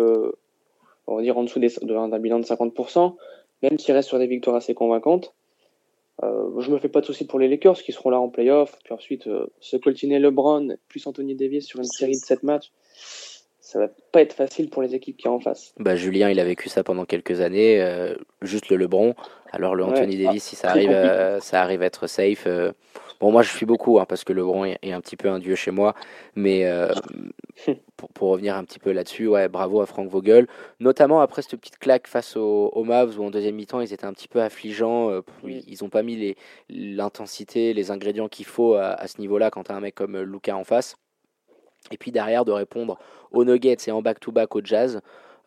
on 1.06 1.16
va 1.16 1.22
dire 1.22 1.38
en 1.38 1.44
dessous 1.44 1.60
d'un 1.60 2.18
bilan 2.18 2.38
de 2.38 2.44
50%, 2.44 3.14
même 3.62 3.78
s'ils 3.78 3.94
restent 3.94 4.08
sur 4.08 4.18
des 4.18 4.26
victoires 4.26 4.56
assez 4.56 4.74
convaincantes. 4.74 5.34
Euh, 6.24 6.60
je 6.60 6.70
me 6.70 6.78
fais 6.78 6.88
pas 6.88 7.00
de 7.00 7.06
soucis 7.06 7.26
pour 7.26 7.38
les 7.38 7.48
Lakers 7.48 7.80
qui 7.82 7.92
seront 7.92 8.10
là 8.10 8.18
en 8.18 8.28
playoff. 8.28 8.76
Puis 8.84 8.92
ensuite, 8.92 9.26
euh, 9.26 9.46
se 9.60 9.76
coltiner 9.76 10.18
LeBron 10.18 10.76
plus 10.88 11.06
Anthony 11.06 11.34
Davis 11.34 11.66
sur 11.66 11.78
une 11.78 11.84
série 11.84 12.12
de 12.12 12.24
7 12.24 12.42
matchs, 12.42 12.72
ça 13.60 13.78
va 13.78 13.88
pas 14.12 14.22
être 14.22 14.32
facile 14.32 14.70
pour 14.70 14.82
les 14.82 14.94
équipes 14.94 15.16
qui 15.16 15.24
sont 15.24 15.30
en 15.30 15.40
face. 15.40 15.74
Bah, 15.78 15.94
Julien, 15.94 16.30
il 16.30 16.40
a 16.40 16.44
vécu 16.44 16.68
ça 16.68 16.82
pendant 16.82 17.04
quelques 17.04 17.40
années. 17.40 17.80
Euh, 17.80 18.16
juste 18.42 18.68
le 18.68 18.76
LeBron. 18.76 19.14
Alors 19.52 19.74
le 19.74 19.84
Anthony 19.84 20.22
Davis, 20.22 20.42
si 20.42 20.56
ça 20.56 20.70
arrive, 20.70 20.90
ça 21.40 21.62
arrive 21.62 21.82
à 21.82 21.86
être 21.86 22.06
safe. 22.06 22.46
Bon, 23.20 23.32
moi 23.32 23.42
je 23.42 23.50
suis 23.50 23.66
beaucoup 23.66 23.98
hein, 23.98 24.06
parce 24.08 24.22
que 24.24 24.32
LeBron 24.32 24.64
est 24.64 24.92
un 24.92 25.00
petit 25.00 25.16
peu 25.16 25.28
un 25.28 25.38
dieu 25.38 25.56
chez 25.56 25.72
moi, 25.72 25.94
mais 26.36 26.64
pour, 28.14 28.28
revenir 28.30 28.56
un 28.56 28.64
petit 28.64 28.78
peu 28.78 28.92
là-dessus, 28.92 29.26
ouais, 29.26 29.48
bravo 29.48 29.80
à 29.80 29.86
Frank 29.86 30.08
Vogel, 30.08 30.46
notamment 30.80 31.20
après 31.20 31.42
cette 31.42 31.58
petite 31.58 31.78
claque 31.78 32.06
face 32.06 32.36
aux, 32.36 32.84
Mavs 32.84 33.18
où 33.18 33.24
en 33.24 33.30
deuxième 33.30 33.56
mi-temps 33.56 33.80
ils 33.80 33.92
étaient 33.92 34.06
un 34.06 34.12
petit 34.12 34.28
peu 34.28 34.40
affligeants, 34.40 35.10
euh, 35.10 35.22
ils 35.44 35.78
n'ont 35.82 35.88
pas 35.88 36.02
mis 36.02 36.36
l'intensité, 36.68 37.74
les, 37.74 37.90
ingrédients 37.90 38.28
qu'il 38.28 38.46
faut 38.46 38.74
à, 38.74 39.06
ce 39.06 39.20
niveau-là 39.20 39.50
quand 39.50 39.64
tu 39.64 39.72
as 39.72 39.76
un 39.76 39.80
mec 39.80 39.94
comme 39.94 40.16
euh, 40.16 40.24
Luca 40.24 40.56
en 40.56 40.64
face. 40.64 40.96
Et 41.90 41.96
puis 41.96 42.10
derrière 42.10 42.44
de 42.44 42.52
répondre 42.52 42.98
aux 43.30 43.44
Nuggets 43.44 43.76
et 43.86 43.90
en 43.90 44.02
back-to-back 44.02 44.54
au 44.56 44.60
Jazz. 44.62 45.00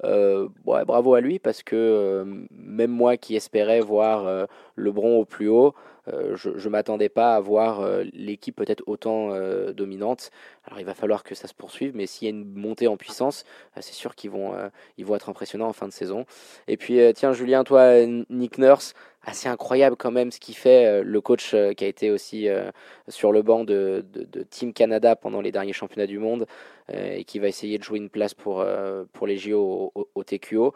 Euh, 0.03 0.47
ouais, 0.65 0.83
bravo 0.85 1.13
à 1.13 1.21
lui 1.21 1.37
parce 1.37 1.61
que 1.61 2.25
même 2.49 2.89
moi 2.89 3.17
qui 3.17 3.35
espérais 3.35 3.81
voir 3.81 4.47
LeBron 4.75 5.19
au 5.19 5.25
plus 5.25 5.49
haut, 5.49 5.75
je 6.07 6.49
ne 6.49 6.69
m'attendais 6.69 7.09
pas 7.09 7.35
à 7.35 7.39
voir 7.39 7.87
l'équipe 8.13 8.55
peut-être 8.55 8.83
autant 8.87 9.29
dominante. 9.71 10.31
Alors 10.65 10.79
il 10.79 10.85
va 10.85 10.93
falloir 10.93 11.23
que 11.23 11.35
ça 11.35 11.47
se 11.47 11.53
poursuive, 11.53 11.95
mais 11.95 12.05
s'il 12.05 12.27
y 12.27 12.31
a 12.31 12.35
une 12.35 12.45
montée 12.45 12.87
en 12.87 12.97
puissance, 12.97 13.43
c'est 13.79 13.93
sûr 13.93 14.15
qu'ils 14.15 14.31
vont, 14.31 14.53
ils 14.97 15.05
vont 15.05 15.15
être 15.15 15.29
impressionnants 15.29 15.67
en 15.67 15.73
fin 15.73 15.87
de 15.87 15.93
saison. 15.93 16.25
Et 16.67 16.77
puis 16.77 16.99
tiens 17.13 17.33
Julien, 17.33 17.63
toi 17.63 18.05
Nick 18.29 18.57
Nurse, 18.57 18.93
assez 19.23 19.47
incroyable 19.47 19.95
quand 19.97 20.11
même 20.11 20.31
ce 20.31 20.39
qu'il 20.39 20.55
fait, 20.55 20.85
euh, 20.85 21.03
le 21.03 21.21
coach 21.21 21.53
euh, 21.53 21.73
qui 21.73 21.83
a 21.83 21.87
été 21.87 22.09
aussi 22.09 22.47
euh, 22.47 22.71
sur 23.07 23.31
le 23.31 23.41
banc 23.41 23.63
de, 23.63 24.03
Team 24.49 24.73
Canada 24.73 25.15
pendant 25.15 25.41
les 25.41 25.51
derniers 25.51 25.73
championnats 25.73 26.07
du 26.07 26.19
monde 26.19 26.45
et 26.93 27.23
qui 27.23 27.39
va 27.39 27.47
essayer 27.47 27.77
de 27.77 27.83
jouer 27.83 27.99
une 27.99 28.09
place 28.09 28.33
pour, 28.33 28.65
pour 29.13 29.27
les 29.27 29.37
JO 29.37 29.93
au, 29.95 30.23
TQO. 30.23 30.73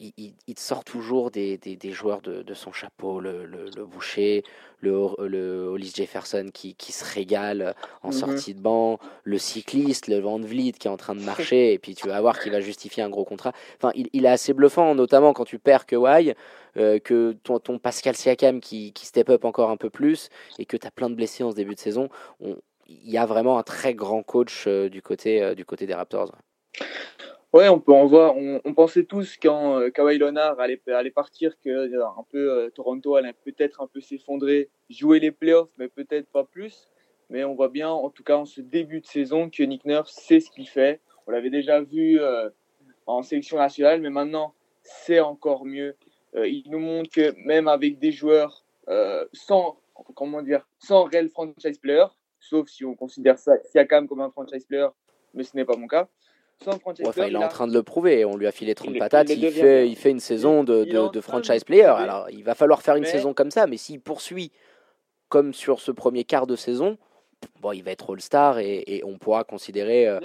Il, 0.00 0.34
il, 0.48 0.58
sort 0.58 0.82
toujours 0.82 1.30
des, 1.30 1.78
joueurs 1.92 2.22
de, 2.22 2.54
son 2.54 2.72
chapeau, 2.72 3.20
le, 3.20 3.70
Boucher, 3.84 4.37
le, 4.80 4.92
le 5.26 5.66
Hollis 5.66 5.92
Jefferson 5.94 6.48
qui, 6.52 6.74
qui, 6.74 6.92
se 6.92 7.04
régale 7.04 7.74
en 8.02 8.08
mhm. 8.08 8.12
sortie 8.12 8.54
de 8.54 8.60
banc, 8.60 8.98
le 9.24 9.38
cycliste, 9.38 10.08
le 10.08 10.18
Van 10.20 10.38
Vliet 10.38 10.72
qui 10.72 10.88
est 10.88 10.90
en 10.90 10.96
train 10.96 11.14
de 11.14 11.22
marcher, 11.22 11.72
et 11.72 11.78
puis 11.78 11.94
tu 11.94 12.08
vas 12.08 12.20
voir 12.20 12.38
qu'il 12.40 12.52
va 12.52 12.60
justifier 12.60 13.02
un 13.02 13.10
gros 13.10 13.24
contrat. 13.24 13.52
Enfin, 13.76 13.92
il, 13.94 14.08
il 14.12 14.24
est 14.24 14.28
assez 14.30 14.52
bluffant, 14.52 14.94
notamment 14.94 15.32
quand 15.32 15.44
tu 15.44 15.58
perds 15.58 15.86
Kawhi. 15.86 16.34
Euh, 16.76 16.98
que 17.00 17.32
ton, 17.42 17.58
ton, 17.58 17.78
Pascal 17.78 18.14
Siakam 18.14 18.60
qui, 18.60 18.92
qui, 18.92 19.06
step 19.06 19.30
up 19.30 19.44
encore 19.44 19.70
un 19.70 19.76
peu 19.76 19.90
plus 19.90 20.28
et 20.58 20.66
que 20.66 20.76
tu 20.76 20.86
as 20.86 20.90
plein 20.90 21.10
de 21.10 21.14
blessés 21.14 21.42
en 21.42 21.50
ce 21.50 21.56
début 21.56 21.74
de 21.74 21.80
saison, 21.80 22.08
il 22.40 23.10
y 23.10 23.18
a 23.18 23.26
vraiment 23.26 23.58
un 23.58 23.62
très 23.62 23.94
grand 23.94 24.22
coach 24.22 24.64
euh, 24.66 24.88
du, 24.88 25.02
côté, 25.02 25.42
euh, 25.42 25.54
du 25.54 25.64
côté 25.64 25.86
des 25.86 25.94
Raptors. 25.94 26.32
Ouais, 27.52 27.68
on 27.68 27.80
peut 27.80 27.92
en 27.92 28.06
voir. 28.06 28.34
On, 28.36 28.74
pensait 28.74 29.04
tous 29.04 29.36
quand 29.40 29.90
Kawhi 29.92 30.18
Leonard 30.18 30.60
allait, 30.60 31.10
partir 31.10 31.58
que 31.60 32.02
un 32.02 32.24
peu 32.30 32.70
Toronto 32.74 33.16
allait 33.16 33.32
peut-être 33.32 33.80
un 33.80 33.86
peu 33.86 34.00
s'effondrer, 34.00 34.68
jouer 34.90 35.18
les 35.18 35.30
playoffs, 35.30 35.70
mais 35.78 35.88
peut-être 35.88 36.28
pas 36.28 36.44
plus. 36.44 36.90
Mais 37.30 37.44
on 37.44 37.54
voit 37.54 37.70
bien, 37.70 37.88
en 37.88 38.10
tout 38.10 38.22
cas 38.22 38.36
en 38.36 38.44
ce 38.44 38.60
début 38.60 39.00
de 39.00 39.06
saison, 39.06 39.48
que 39.48 39.62
Nick 39.62 39.86
Nurse 39.86 40.12
sait 40.12 40.40
ce 40.40 40.50
qu'il 40.50 40.68
fait. 40.68 41.00
On 41.26 41.30
l'avait 41.30 41.50
déjà 41.50 41.80
vu 41.80 42.20
en 43.06 43.22
sélection 43.22 43.56
nationale, 43.56 44.02
mais 44.02 44.10
maintenant 44.10 44.54
c'est 44.82 45.20
encore 45.20 45.64
mieux. 45.64 45.96
Euh, 46.34 46.46
il 46.46 46.70
nous 46.70 46.78
montre 46.78 47.10
que 47.10 47.34
même 47.44 47.68
avec 47.68 47.98
des 47.98 48.12
joueurs 48.12 48.64
euh, 48.88 49.26
sans, 49.32 49.78
comment 50.14 50.42
dire, 50.42 50.66
sans 50.78 51.04
réel 51.04 51.28
franchise 51.28 51.78
player, 51.78 52.06
sauf 52.40 52.68
si 52.68 52.84
on 52.84 52.94
considère 52.94 53.38
ça 53.38 53.58
Siakam 53.64 54.08
comme 54.08 54.20
un 54.20 54.30
franchise 54.30 54.64
player, 54.64 54.88
mais 55.34 55.44
ce 55.44 55.56
n'est 55.56 55.64
pas 55.64 55.76
mon 55.76 55.86
cas. 55.86 56.08
Player, 56.58 57.28
il 57.28 57.34
est 57.34 57.36
en 57.36 57.48
train 57.48 57.66
de 57.66 57.72
le 57.72 57.82
prouver. 57.82 58.24
On 58.24 58.36
lui 58.36 58.46
a 58.46 58.52
filé 58.52 58.74
30 58.74 58.98
patates. 58.98 59.30
Il, 59.30 59.50
fait, 59.50 59.88
il 59.88 59.96
fait 59.96 60.10
une 60.10 60.20
saison 60.20 60.64
de, 60.64 60.84
de, 60.84 61.20
franchise 61.20 61.64
player. 61.64 61.84
Alors, 61.84 62.28
il 62.30 62.42
va 62.42 62.54
falloir 62.54 62.82
faire 62.82 62.96
une 62.96 63.04
saison 63.04 63.32
comme 63.32 63.50
ça, 63.50 63.66
mais 63.66 63.76
s'il 63.76 64.00
poursuit 64.00 64.50
comme 65.28 65.52
sur 65.52 65.80
ce 65.80 65.92
premier 65.92 66.24
quart 66.24 66.46
de 66.46 66.56
saison, 66.56 66.96
bon, 67.60 67.72
il 67.72 67.82
va 67.82 67.90
être 67.90 68.12
All-Star 68.12 68.58
et, 68.58 69.02
on 69.04 69.18
pourra 69.18 69.44
considérer 69.44 70.08
euh, 70.08 70.20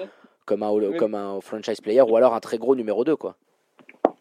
comme, 0.45 0.63
un, 0.63 0.93
comme 0.97 1.15
un 1.15 1.41
franchise 1.41 1.81
player 1.81 2.01
ou 2.01 2.15
alors 2.15 2.33
un 2.33 2.39
très 2.39 2.57
gros 2.57 2.75
numéro 2.75 3.03
2. 3.03 3.15
Quoi. 3.15 3.35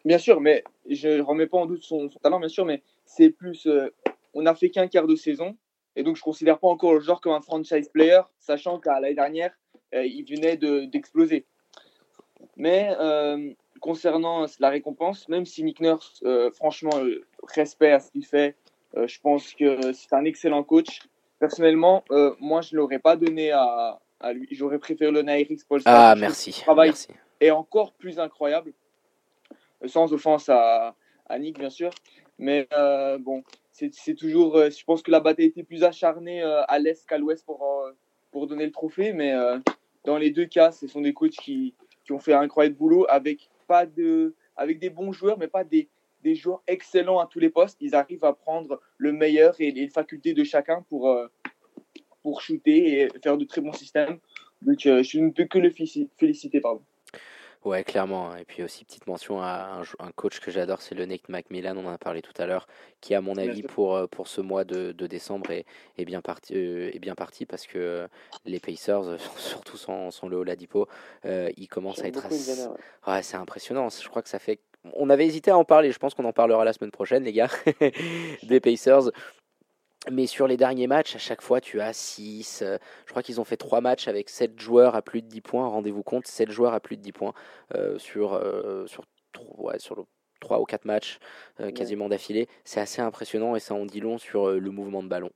Bien 0.05 0.19
sûr, 0.19 0.41
mais 0.41 0.65
je 0.89 1.09
ne 1.09 1.23
remets 1.23 1.47
pas 1.47 1.59
en 1.59 1.67
doute 1.67 1.83
son, 1.83 2.09
talent, 2.23 2.41
bien 2.41 2.49
sûr, 2.49 2.65
mais 2.65 2.83
c'est 3.05 3.31
plus. 3.31 3.67
Euh, 3.67 3.95
on 4.35 4.43
n'a 4.43 4.55
fait 4.55 4.71
qu'un 4.71 4.89
quart 4.89 5.07
de 5.07 5.15
saison, 5.15 5.57
et 5.95 6.03
donc 6.03 6.17
je 6.17 6.21
ne 6.21 6.25
considère 6.25 6.59
pas 6.59 6.69
encore 6.69 6.95
le 6.95 7.01
genre 7.01 7.21
comme 7.21 7.33
un 7.33 7.41
franchise 7.41 7.89
player, 7.89 8.21
sachant 8.39 8.81
qu'à 8.81 8.99
l'année 8.99 9.15
dernière, 9.15 9.53
euh, 9.95 10.05
il 10.05 10.25
venait 10.25 10.57
d'exploser. 10.57 11.47
Mais 12.57 12.95
euh, 13.01 13.53
concernant 13.81 14.47
la 14.61 14.71
récompense, 14.71 15.29
même 15.29 15.47
si 15.47 15.65
Nick 15.65 15.81
Nurse, 15.81 16.23
franchement, 16.55 16.93
respect 17.43 17.93
à 17.93 18.01
ce 18.01 18.11
qu'il 18.11 18.25
fait, 18.25 18.57
je 18.95 19.21
pense 19.21 19.55
que 19.55 19.93
c'est 19.93 20.13
un 20.13 20.25
excellent 20.25 20.63
coach. 20.63 21.01
Personnellement, 21.39 22.05
moi, 22.39 22.61
je 22.61 22.75
ne 22.75 22.81
l'aurais 22.81 23.01
pas 23.01 23.17
donné 23.17 23.51
à, 23.51 23.99
à 24.21 24.33
lui. 24.33 24.47
J'aurais 24.53 24.79
préféré 24.79 25.11
le 25.11 25.29
Eric 25.29 25.67
Paul. 25.69 25.81
Ah, 25.85 26.15
merci. 26.17 26.51
Le 26.51 26.63
travail 26.63 26.89
merci. 26.91 27.09
est 27.41 27.51
encore 27.51 27.93
plus 27.95 28.21
incroyable 28.21 28.73
sans 29.87 30.13
offense 30.13 30.49
à, 30.49 30.95
à 31.27 31.39
Nick 31.39 31.59
bien 31.59 31.71
sûr. 31.71 31.91
Mais 32.39 32.67
euh, 32.73 33.19
bon, 33.19 33.45
c'est 33.71 34.15
toujours, 34.15 34.57
euh, 34.57 34.71
je 34.71 34.85
pense 34.85 35.03
que 35.03 35.11
la 35.11 35.21
bataille 35.21 35.47
était 35.47 35.63
plus 35.63 35.85
acharnée 35.85 36.43
euh, 36.43 36.63
à 36.67 36.79
l'est 36.79 37.07
qu'à 37.07 37.19
l'ouest 37.19 37.45
pour, 37.45 37.67
pour 38.31 38.47
donner 38.47 38.65
le 38.67 38.73
trophée. 38.73 39.13
Mais 39.13 39.35
dans 40.05 40.19
les 40.19 40.31
deux 40.31 40.47
cas, 40.47 40.73
ce 40.73 40.87
sont 40.87 41.01
des 41.01 41.13
coachs 41.13 41.31
qui, 41.33 41.75
qui 42.05 42.13
ont 42.13 42.19
fait 42.19 42.33
un 42.33 42.41
incroyable 42.41 42.77
boulot 42.77 43.07
avec, 43.09 43.51
pas 43.67 43.87
de, 43.87 44.35
avec 44.57 44.79
des 44.79 44.91
bons 44.91 45.13
joueurs, 45.13 45.39
mais 45.39 45.49
pas 45.49 45.65
des, 45.65 45.89
joueurs 46.25 46.63
excellents 46.67 47.19
à 47.19 47.27
tous 47.27 47.39
les 47.39 47.51
postes. 47.51 47.79
Ils 47.81 47.95
arrivent 47.95 48.25
à 48.25 48.33
prendre 48.33 48.81
le 48.97 49.13
meilleur 49.13 49.55
et 49.59 49.73
les 49.73 49.89
facultés 49.89 50.35
de 50.35 50.45
chacun 50.45 50.83
pour, 50.89 51.17
pour 52.23 52.41
shooter 52.41 53.01
et 53.01 53.09
faire 53.23 53.37
de 53.37 53.45
très 53.45 53.61
bons 53.61 53.73
systèmes. 53.73 54.19
Donc 54.63 54.79
je 54.81 55.19
ne 55.19 55.31
peux 55.31 55.47
que 55.47 55.59
le 55.59 55.71
féliciter. 55.71 56.61
Pardon. 56.61 56.83
Ouais, 57.65 57.85
clairement. 57.85 58.35
Et 58.37 58.45
puis 58.45 58.65
aussi, 58.65 58.85
petite 58.85 59.07
mention 59.07 59.41
à 59.41 59.83
un, 60.01 60.11
coach 60.13 60.41
que 60.41 60.51
j'adore, 60.51 60.83
c'est 60.83 60.97
le 60.97 61.07
Nate 61.07 61.29
McMillan, 61.29 61.77
on 61.77 61.87
en 61.87 61.93
a 61.93 61.99
parlé 61.99 62.21
tout 62.21 62.33
à 62.39 62.47
l'heure, 62.47 62.67
qui, 63.01 63.15
à 63.15 63.21
mon 63.21 63.37
avis, 63.37 63.63
pour, 63.63 63.95
euh, 63.95 64.07
pour 64.09 64.27
ce 64.27 64.41
mois 64.41 64.65
de, 64.65 64.91
de 64.91 65.07
décembre, 65.07 65.53
est, 65.53 65.65
est, 65.97 66.05
bien 66.05 66.21
parti, 66.21 66.55
euh, 66.57 66.91
est 66.93 66.99
bien 66.99 67.15
parti 67.15 67.47
parce 67.47 67.69
que 67.69 68.09
les 68.45 68.59
Pacers, 68.59 69.17
surtout 69.37 69.77
sans, 69.77 70.11
sans 70.11 70.29
le 70.29 70.37
Oladipo, 70.39 70.89
euh, 71.25 71.51
ils 71.57 71.69
commencent 71.69 72.03
à 72.03 72.09
être 72.09 72.27
assez... 72.27 72.67
Ouais, 73.07 73.23
c'est 73.23 73.37
impressionnant. 73.37 73.89
Je 73.91 74.09
crois 74.09 74.23
que 74.23 74.29
ça 74.29 74.41
fait 74.41 74.59
on 74.95 75.11
avait 75.11 75.27
hésité 75.27 75.53
à 75.53 75.57
en 75.57 75.65
parler, 75.65 75.93
je 75.93 75.99
pense 76.01 76.15
qu'on 76.15 76.25
en 76.25 76.33
parlera 76.33 76.65
la 76.65 76.73
semaine 76.73 76.91
prochaine, 76.91 77.23
les 77.23 77.33
gars, 77.33 77.49
des 78.43 78.59
Pacers. 78.59 79.13
Mais 80.11 80.27
sur 80.27 80.49
les 80.49 80.57
derniers 80.57 80.89
matchs, 80.89 81.15
à 81.15 81.19
chaque 81.19 81.43
fois, 81.43 81.61
tu 81.61 81.81
as 81.81 81.93
6. 81.93 82.63
Euh, 82.63 82.79
je 83.07 83.11
crois 83.11 83.23
qu'ils 83.23 83.41
ont 83.41 83.45
fait 83.45 83.57
3 83.57 83.81
matchs 83.81 84.09
avec 84.09 84.29
7 84.31 84.59
joueurs 84.59 84.97
à 84.97 85.03
plus 85.03 85.23
de 85.23 85.29
10 85.29 85.41
points. 85.43 85.69
Rendez-vous 85.69 86.03
compte, 86.03 86.27
7 86.27 86.51
joueurs 86.51 86.75
à 86.75 86.81
plus 86.81 86.97
de 86.97 87.03
10 87.03 87.13
points 87.13 87.35
euh, 87.75 87.99
sur, 87.99 88.35
euh, 88.35 88.85
sur, 88.87 89.05
ouais, 89.59 89.79
sur 89.79 90.05
3 90.41 90.61
ou 90.61 90.65
4 90.65 90.87
matchs 90.87 91.21
quasiment 91.77 92.09
d'affilée. 92.09 92.49
C'est 92.65 92.81
assez 92.81 93.01
impressionnant 93.01 93.55
et 93.55 93.61
ça 93.61 93.75
en 93.75 93.87
dit 93.87 94.01
long 94.01 94.19
sur 94.19 94.51
le 94.51 94.71
mouvement 94.73 95.05
de 95.05 95.09
ballon 95.09 95.31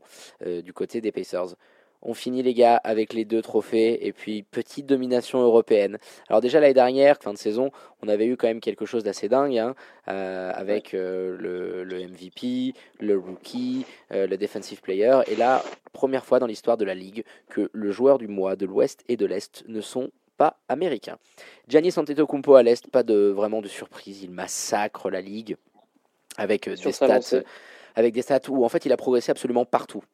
du 0.45 0.73
côté 0.73 1.01
des 1.01 1.13
Pacers. 1.13 1.55
On 2.03 2.15
finit 2.15 2.43
les 2.43 2.55
gars 2.55 2.77
avec 2.77 3.13
les 3.13 3.25
deux 3.25 3.43
trophées 3.43 4.07
et 4.07 4.13
puis 4.13 4.43
petite 4.43 4.87
domination 4.87 5.41
européenne. 5.41 5.99
Alors 6.29 6.41
déjà 6.41 6.61
l'année 6.61 6.75
dernière, 6.75 7.17
fin 7.21 7.33
de 7.33 7.39
saison, 7.39 7.71
on 8.03 8.09
avait 8.09 8.27
eu 8.27 8.37
quand 8.37 8.47
même 8.47 8.61
quelque 8.61 8.87
chose 8.87 9.03
d'assez 9.05 9.29
dingue 9.29 9.59
hein, 9.59 9.75
euh, 10.09 10.53
avec 10.55 10.95
euh, 10.95 11.37
le, 11.39 12.07
MVP, 12.07 12.75
le 13.01 13.19
rookie, 13.19 13.87
euh, 14.13 14.27
le 14.27 14.37
defensive 14.37 14.81
player. 14.81 15.21
Et 15.27 15.37
là, 15.37 15.63
première 15.93 16.25
fois 16.25 16.39
dans 16.39 16.47
l'histoire 16.47 16.77
de 16.77 16.85
la 16.85 16.95
ligue 16.95 17.25
que 17.49 17.71
le 17.73 17.91
joueur 17.91 18.19
du 18.19 18.29
mois 18.29 18.57
de 18.57 18.67
l'Ouest 18.67 19.05
et 19.09 19.17
de 19.17 19.27
l'Est 19.27 19.65
ne 19.69 19.81
sont 19.81 20.11
pas 20.37 20.59
américains. 20.69 21.17
Giannis 21.69 21.95
Antetokounmpo 21.97 22.55
à 22.55 22.63
l'Est, 22.63 22.89
pas 22.91 23.03
de 23.03 23.29
vraiment 23.29 23.63
de 23.63 23.69
surprise, 23.69 24.23
il 24.23 24.31
massacre 24.31 25.11
la 25.11 25.21
ligue 25.21 25.57
avec 26.37 26.69
des 26.69 26.93
stats 26.93 27.43
avec 27.95 28.13
des 28.13 28.23
stats 28.23 28.51
où 28.51 28.65
en 28.65 28.69
fait 28.69 28.85
il 28.85 28.93
a 28.93 28.97
progressé 28.99 29.31
absolument 29.31 29.65
partout 29.65 30.05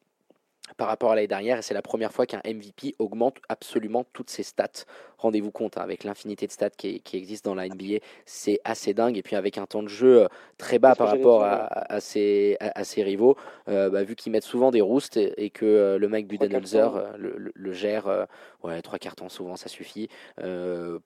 par 0.77 0.87
rapport 0.87 1.11
à 1.11 1.15
l'année 1.15 1.27
dernière 1.27 1.57
et 1.57 1.61
c'est 1.61 1.73
la 1.73 1.81
première 1.81 2.11
fois 2.11 2.25
qu'un 2.25 2.41
MVP 2.45 2.95
augmente 2.99 3.37
absolument 3.49 4.05
toutes 4.13 4.29
ses 4.29 4.43
stats. 4.43 4.85
Rendez-vous 5.17 5.51
compte, 5.51 5.77
hein, 5.77 5.81
avec 5.81 6.03
l'infinité 6.03 6.47
de 6.47 6.51
stats 6.51 6.69
qui, 6.69 7.01
qui 7.01 7.17
existent 7.17 7.49
dans 7.51 7.55
la 7.55 7.67
NBA, 7.67 7.99
c'est 8.25 8.59
assez 8.63 8.93
dingue. 8.93 9.17
Et 9.17 9.23
puis 9.23 9.35
avec 9.35 9.57
un 9.57 9.65
temps 9.65 9.83
de 9.83 9.87
jeu 9.87 10.23
euh, 10.23 10.27
très 10.57 10.79
bas 10.79 10.95
par 10.95 11.07
rapport 11.07 11.43
à, 11.43 11.99
ses, 11.99 12.57
à, 12.59 12.83
ses, 12.83 13.03
rivaux, 13.03 13.37
euh, 13.69 13.89
bah, 13.89 14.03
vu 14.03 14.15
qu'ils 14.15 14.31
mettent 14.31 14.43
souvent 14.43 14.71
des 14.71 14.81
roosts 14.81 15.17
et, 15.17 15.49
que 15.49 15.65
euh, 15.65 15.97
le 15.97 16.09
mec 16.09 16.27
Budenholzer 16.27 17.13
le, 17.17 17.51
le, 17.53 17.73
gère, 17.73 18.27
ouais, 18.63 18.81
trois 18.81 18.99
cartons 18.99 19.29
souvent 19.29 19.55
ça 19.55 19.69
suffit 19.69 20.09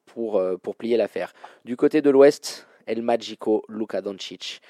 pour, 0.05 0.41
pour 0.61 0.75
plier 0.75 0.97
l'affaire. 0.97 1.33
Du 1.65 1.75
côté 1.75 2.01
de 2.01 2.09
l'Ouest, 2.09 2.67
El 2.87 3.01
Magico, 3.01 3.63
Luka 3.69 4.01
Doncic 4.01 4.61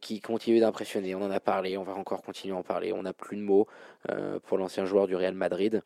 qui 0.00 0.20
continue 0.20 0.60
d'impressionner. 0.60 1.14
On 1.14 1.22
en 1.22 1.30
a 1.30 1.40
parlé, 1.40 1.76
on 1.76 1.82
va 1.82 1.94
encore 1.94 2.22
continuer 2.22 2.54
à 2.54 2.58
en 2.58 2.62
parler. 2.62 2.92
On 2.92 3.02
n'a 3.02 3.12
plus 3.12 3.36
de 3.36 3.42
mots 3.42 3.66
euh, 4.10 4.38
pour 4.40 4.58
l'ancien 4.58 4.84
joueur 4.86 5.06
du 5.06 5.16
Real 5.16 5.34
Madrid. 5.34 5.82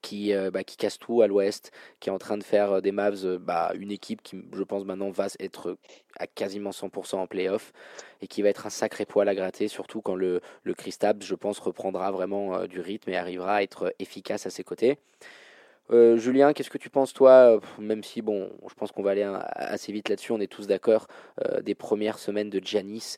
Qui, 0.00 0.32
euh, 0.32 0.52
bah, 0.52 0.62
qui 0.62 0.76
casse 0.76 0.96
tout 0.96 1.22
à 1.22 1.26
l'ouest, 1.26 1.72
qui 1.98 2.08
est 2.08 2.12
en 2.12 2.18
train 2.18 2.38
de 2.38 2.44
faire 2.44 2.74
euh, 2.74 2.80
des 2.80 2.92
Mavs 2.92 3.36
bah, 3.38 3.72
une 3.74 3.90
équipe 3.90 4.22
qui, 4.22 4.40
je 4.52 4.62
pense, 4.62 4.84
maintenant 4.84 5.10
va 5.10 5.26
être 5.40 5.76
à 6.18 6.28
quasiment 6.28 6.70
100% 6.70 7.16
en 7.16 7.26
playoff 7.26 7.72
et 8.20 8.28
qui 8.28 8.42
va 8.42 8.48
être 8.48 8.66
un 8.66 8.70
sacré 8.70 9.06
poil 9.06 9.28
à 9.28 9.34
gratter, 9.34 9.66
surtout 9.66 10.00
quand 10.00 10.14
le, 10.14 10.40
le 10.62 10.74
Christabs, 10.74 11.22
je 11.22 11.34
pense, 11.34 11.58
reprendra 11.58 12.12
vraiment 12.12 12.66
du 12.66 12.80
rythme 12.80 13.10
et 13.10 13.16
arrivera 13.16 13.56
à 13.56 13.62
être 13.62 13.92
efficace 13.98 14.46
à 14.46 14.50
ses 14.50 14.62
côtés. 14.62 14.98
Euh, 15.90 16.16
Julien, 16.18 16.52
qu'est-ce 16.52 16.70
que 16.70 16.78
tu 16.78 16.90
penses 16.90 17.14
toi, 17.14 17.30
euh, 17.30 17.60
même 17.78 18.02
si 18.02 18.20
bon, 18.20 18.50
je 18.68 18.74
pense 18.74 18.92
qu'on 18.92 19.02
va 19.02 19.12
aller 19.12 19.22
assez 19.54 19.92
vite 19.92 20.08
là-dessus, 20.08 20.32
on 20.32 20.40
est 20.40 20.46
tous 20.46 20.66
d'accord, 20.66 21.06
euh, 21.44 21.62
des 21.62 21.74
premières 21.74 22.18
semaines 22.18 22.50
de 22.50 22.60
Giannis 22.62 23.16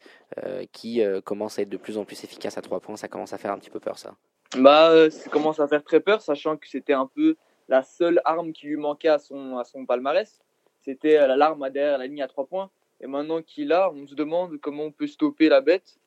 qui 0.72 1.02
commence 1.24 1.58
à 1.58 1.62
être 1.62 1.68
de 1.68 1.76
plus 1.76 1.98
en 1.98 2.04
plus 2.04 2.22
efficace 2.24 2.56
à 2.56 2.62
trois 2.62 2.80
points, 2.80 2.96
ça 2.96 3.08
commence 3.08 3.32
à 3.32 3.38
faire 3.38 3.50
un 3.50 3.58
petit 3.58 3.70
peu 3.70 3.80
peur 3.80 3.98
ça. 3.98 4.14
Bah, 4.56 5.10
ça 5.10 5.28
commence 5.28 5.60
à 5.60 5.68
faire 5.68 5.82
très 5.82 6.00
peur, 6.00 6.22
sachant 6.22 6.56
que 6.56 6.68
c'était 6.68 6.92
un 6.92 7.06
peu 7.06 7.36
la 7.68 7.82
seule 7.82 8.20
arme 8.24 8.52
qui 8.52 8.66
lui 8.66 8.76
manquait 8.76 9.08
à 9.08 9.18
son, 9.18 9.58
à 9.58 9.64
son 9.64 9.84
palmarès. 9.84 10.40
C'était 10.80 11.26
l'arme 11.36 11.68
derrière 11.70 11.98
la 11.98 12.06
ligne 12.06 12.22
à 12.22 12.28
trois 12.28 12.46
points. 12.46 12.70
Et 13.00 13.06
maintenant 13.06 13.42
qu'il 13.42 13.72
a, 13.72 13.90
on 13.90 14.06
se 14.06 14.14
demande 14.14 14.58
comment 14.60 14.84
on 14.84 14.92
peut 14.92 15.06
stopper 15.06 15.48
la 15.48 15.60
bête. 15.60 15.98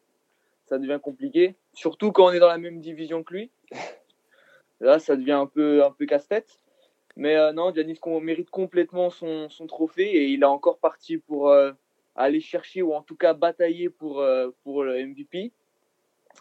ça 0.66 0.78
devient 0.78 0.99
compliqué. 1.01 1.55
Surtout 1.74 2.11
quand 2.11 2.28
on 2.28 2.32
est 2.32 2.39
dans 2.39 2.47
la 2.47 2.57
même 2.57 2.80
division 2.80 3.24
que 3.24 3.34
lui. 3.34 3.51
Là, 4.84 5.00
ça 5.00 5.16
devient 5.16 5.32
un 5.32 5.46
peu, 5.46 5.82
un 5.82 5.92
peu 5.92 6.06
casse-tête. 6.06 6.60
Mais 7.16 7.38
euh, 7.38 7.54
non, 7.54 7.74
Giannis 7.74 8.00
mérite 8.22 8.50
complètement 8.50 9.10
son, 9.10 9.48
son, 9.50 9.66
trophée 9.66 10.12
et 10.12 10.26
il 10.26 10.42
est 10.42 10.46
encore 10.46 10.78
parti 10.78 11.18
pour 11.18 11.50
euh, 11.50 11.72
aller 12.18 12.42
chercher 12.42 12.82
ou 12.82 12.94
en 12.94 13.02
tout 13.02 13.16
cas 13.16 13.34
batailler 13.34 13.90
pour, 13.90 14.20
euh, 14.20 14.50
pour 14.64 14.84
le 14.84 15.06
MVP. 15.06 15.54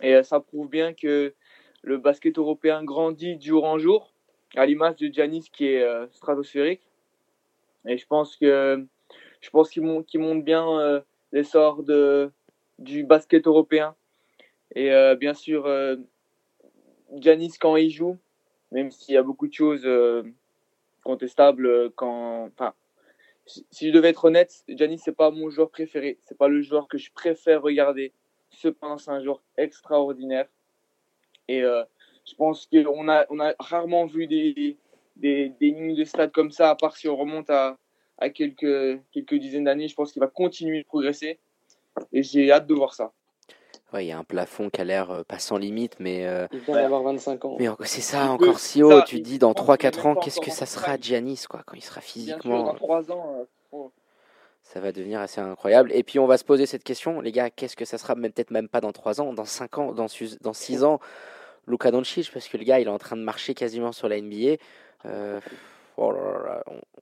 Et 0.01 0.23
ça 0.25 0.41
prouve 0.41 0.69
bien 0.69 0.93
que 0.93 1.35
le 1.83 1.99
basket 1.99 2.37
européen 2.37 2.83
grandit 2.83 3.41
jour 3.41 3.65
en 3.65 3.79
jour, 3.79 4.13
à 4.57 4.67
l'image 4.67 4.97
de 4.97 5.07
Giannis 5.07 5.49
qui 5.53 5.67
est 5.67 5.87
stratosphérique. 6.11 6.83
Et 7.87 7.97
je 7.97 8.07
pense 8.07 8.37
que 8.37 8.85
je 9.41 9.51
pense 9.51 9.71
qu'il 9.71 9.83
monte, 9.83 10.13
monte, 10.15 10.45
bien 10.45 11.03
l'essor 11.31 11.83
de, 11.83 12.33
du 12.79 13.05
basket 13.05 13.47
européen. 13.47 13.95
Et 14.75 14.91
bien 15.21 15.35
sûr, 15.35 15.69
Giannis 17.13 17.59
quand 17.61 17.77
il 17.77 17.91
joue, 17.91 18.17
même 18.73 18.91
s'il 18.91 19.15
y 19.15 19.19
a 19.19 19.23
beaucoup 19.23 19.47
de 19.47 19.53
choses 19.53 19.87
contestables 21.03 21.67
euh, 21.67 21.91
quand. 21.95 22.47
Enfin, 22.47 22.75
si 23.47 23.89
je 23.89 23.93
devais 23.93 24.11
être 24.11 24.25
honnête, 24.25 24.65
Giannis 24.69 24.99
c'est 24.99 25.17
pas 25.17 25.31
mon 25.31 25.51
joueur 25.51 25.71
préféré. 25.71 26.19
C'est 26.23 26.39
pas 26.39 26.49
le 26.49 26.63
joueur 26.63 26.89
que 26.89 26.99
je 26.99 27.11
préfère 27.13 27.63
regarder. 27.63 28.13
Cependant, 28.51 28.99
c'est 28.99 29.11
un 29.11 29.23
joueur 29.23 29.43
extraordinaire. 29.57 30.49
Et 31.49 31.63
euh, 31.63 31.85
je 32.29 32.35
pense 32.35 32.67
qu'on 32.67 33.09
a, 33.09 33.27
on 33.31 33.41
a 33.41 33.55
rarement 33.59 34.07
vu 34.07 34.27
des, 34.27 34.77
des, 35.17 35.49
des 35.61 35.71
lignes 35.71 35.97
de 35.97 36.05
stade 36.05 36.31
comme 36.33 36.51
ça, 36.51 36.71
à 36.71 36.77
part 36.77 36.97
si 36.97 37.09
on 37.09 37.17
remonte 37.17 37.51
à, 37.51 37.79
à 38.19 38.31
quelques, 38.31 39.01
quelques 39.11 39.35
dizaines 39.35 39.65
d'années. 39.65 39.89
Je 39.89 39.95
pense 39.95 40.13
qu'il 40.13 40.21
va 40.21 40.29
continuer 40.29 40.83
de 40.83 40.87
progresser. 40.87 41.41
Et 42.13 42.23
j'ai 42.23 42.51
hâte 42.51 42.67
de 42.67 42.75
voir 42.75 42.95
ça. 42.95 43.13
Ouais, 43.93 44.07
il 44.07 44.09
y 44.09 44.13
a 44.13 44.19
un 44.19 44.25
plafond 44.25 44.71
qui 44.71 44.81
a 44.81 44.85
l'air 44.85 45.11
euh, 45.11 45.23
pas 45.23 45.39
sans 45.39 45.59
limite, 45.59 45.97
mais. 45.99 46.27
Euh, 46.27 46.47
il 46.53 46.61
vient 46.61 46.77
d'avoir 46.77 47.03
25 47.03 47.45
ans. 47.45 47.57
Mais 47.59 47.69
c'est 47.85 48.01
ça, 48.01 48.31
encore 48.31 48.59
si 48.59 48.83
haut. 48.83 49.03
Tu 49.03 49.21
dis 49.21 49.39
dans 49.39 49.53
3-4 49.53 50.07
ans, 50.07 50.15
qu'est-ce 50.15 50.41
que 50.41 50.51
ça 50.51 50.65
sera 50.65 50.97
Giannis, 50.99 51.45
quoi, 51.49 51.63
quand 51.67 51.77
il 51.77 51.83
sera 51.83 52.01
physiquement. 52.01 52.65
dans 52.65 52.75
3 52.75 53.13
ans. 53.13 53.47
Euh, 53.75 53.79
ça 54.63 54.81
va 54.81 54.93
devenir 54.93 55.21
assez 55.21 55.41
incroyable. 55.41 55.93
Et 55.93 56.03
puis 56.03 56.19
on 56.19 56.27
va 56.27 56.39
se 56.39 56.45
poser 56.45 56.65
cette 56.65 56.85
question, 56.85 57.21
les 57.21 57.33
gars, 57.33 57.51
qu'est-ce 57.51 57.77
que 57.77 57.85
ça 57.85 57.99
sera 57.99 58.15
Peut-être 58.15 58.51
même 58.51 58.69
pas 58.69 58.81
dans 58.81 58.93
3 58.93 59.21
ans, 59.21 59.35
dans 59.35 59.45
5 59.45 59.79
ans, 59.79 59.93
dans, 59.93 60.07
dans 60.41 60.53
6 60.53 60.85
ans? 60.85 61.01
Luka 61.67 61.91
Doncic, 61.91 62.33
parce 62.33 62.49
que 62.49 62.57
le 62.57 62.65
gars, 62.65 62.81
il 62.81 62.89
est 62.89 62.91
en 62.91 62.99
train 62.99 63.17
de 63.17 63.23
marcher 63.23 63.55
quasiment 63.55 63.93
sur 63.93 64.09
la 64.09 64.21
NBA. 64.21 64.57
Oh 65.97 66.13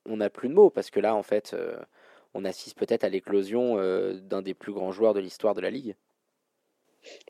on 0.06 0.16
n'a 0.16 0.30
plus 0.30 0.48
de 0.48 0.54
mots, 0.54 0.70
parce 0.70 0.90
que 0.90 0.98
là, 0.98 1.14
en 1.14 1.22
fait, 1.22 1.54
on 2.34 2.44
assiste 2.44 2.76
peut-être 2.76 3.04
à 3.04 3.08
l'éclosion 3.08 3.76
d'un 4.14 4.42
des 4.42 4.54
plus 4.54 4.72
grands 4.72 4.90
joueurs 4.90 5.14
de 5.14 5.20
l'histoire 5.20 5.54
de 5.54 5.60
la 5.60 5.70
Ligue. 5.70 5.94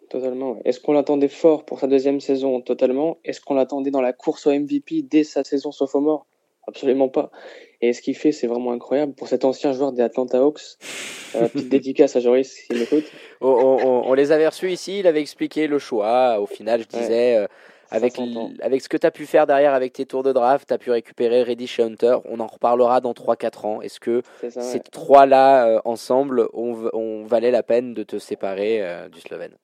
Totalement. 0.09 0.59
Est-ce 0.65 0.81
qu'on 0.81 0.93
l'attendait 0.93 1.29
fort 1.29 1.65
pour 1.65 1.81
sa 1.81 1.87
deuxième 1.87 2.21
saison 2.21 2.61
Totalement. 2.61 3.19
Est-ce 3.25 3.41
qu'on 3.41 3.55
l'attendait 3.55 3.91
dans 3.91 4.01
la 4.01 4.13
course 4.13 4.47
au 4.47 4.53
MVP 4.53 5.03
dès 5.03 5.25
sa 5.25 5.45
saison 5.45 5.71
sophomore 5.71 6.27
Absolument 6.67 7.09
pas. 7.09 7.31
Et 7.81 7.93
ce 7.93 8.03
qu'il 8.03 8.17
fait, 8.17 8.33
c'est 8.33 8.47
vraiment 8.47 8.73
incroyable. 8.73 9.15
Pour 9.15 9.29
cet 9.29 9.45
ancien 9.45 9.73
joueur 9.73 9.93
des 9.93 10.03
Atlanta 10.03 10.39
Hawks, 10.39 10.61
euh, 11.35 11.49
petite 11.53 11.69
dédicace 11.69 12.17
à 12.17 12.21
Joris 12.21 12.53
s'il 12.53 12.79
m'écoute. 12.79 13.05
On, 13.41 14.13
les 14.15 14.33
avait 14.33 14.47
reçus 14.47 14.71
ici, 14.71 14.99
il 14.99 15.07
avait 15.07 15.21
expliqué 15.21 15.67
le 15.67 15.79
choix. 15.79 16.41
Au 16.41 16.47
final, 16.47 16.83
je 16.83 16.99
disais, 16.99 17.37
euh, 17.37 17.47
avec, 17.91 18.15
avec 18.61 18.83
ce 18.83 18.89
que 18.89 18.97
tu 18.97 19.07
as 19.07 19.11
pu 19.11 19.27
faire 19.27 19.47
derrière 19.47 19.75
avec 19.75 19.93
tes 19.93 20.07
tours 20.07 20.23
de 20.23 20.33
draft, 20.33 20.69
tu 20.69 20.75
as 20.75 20.79
pu 20.79 20.91
récupérer 20.91 21.43
Reddish 21.43 21.81
Hunter. 21.81 22.19
On 22.25 22.41
en 22.41 22.47
reparlera 22.47 23.01
dans 23.01 23.13
3-4 23.13 23.67
ans. 23.67 23.81
Est-ce 23.83 24.01
que 24.01 24.23
ces 24.49 24.81
trois-là, 24.81 25.67
euh, 25.67 25.81
ensemble, 25.85 26.49
on, 26.53 27.25
valait 27.25 27.51
la 27.51 27.63
peine 27.63 27.95
de 27.95 28.03
te 28.03 28.19
séparer 28.19 28.83
du 29.13 29.21
Slovène 29.21 29.57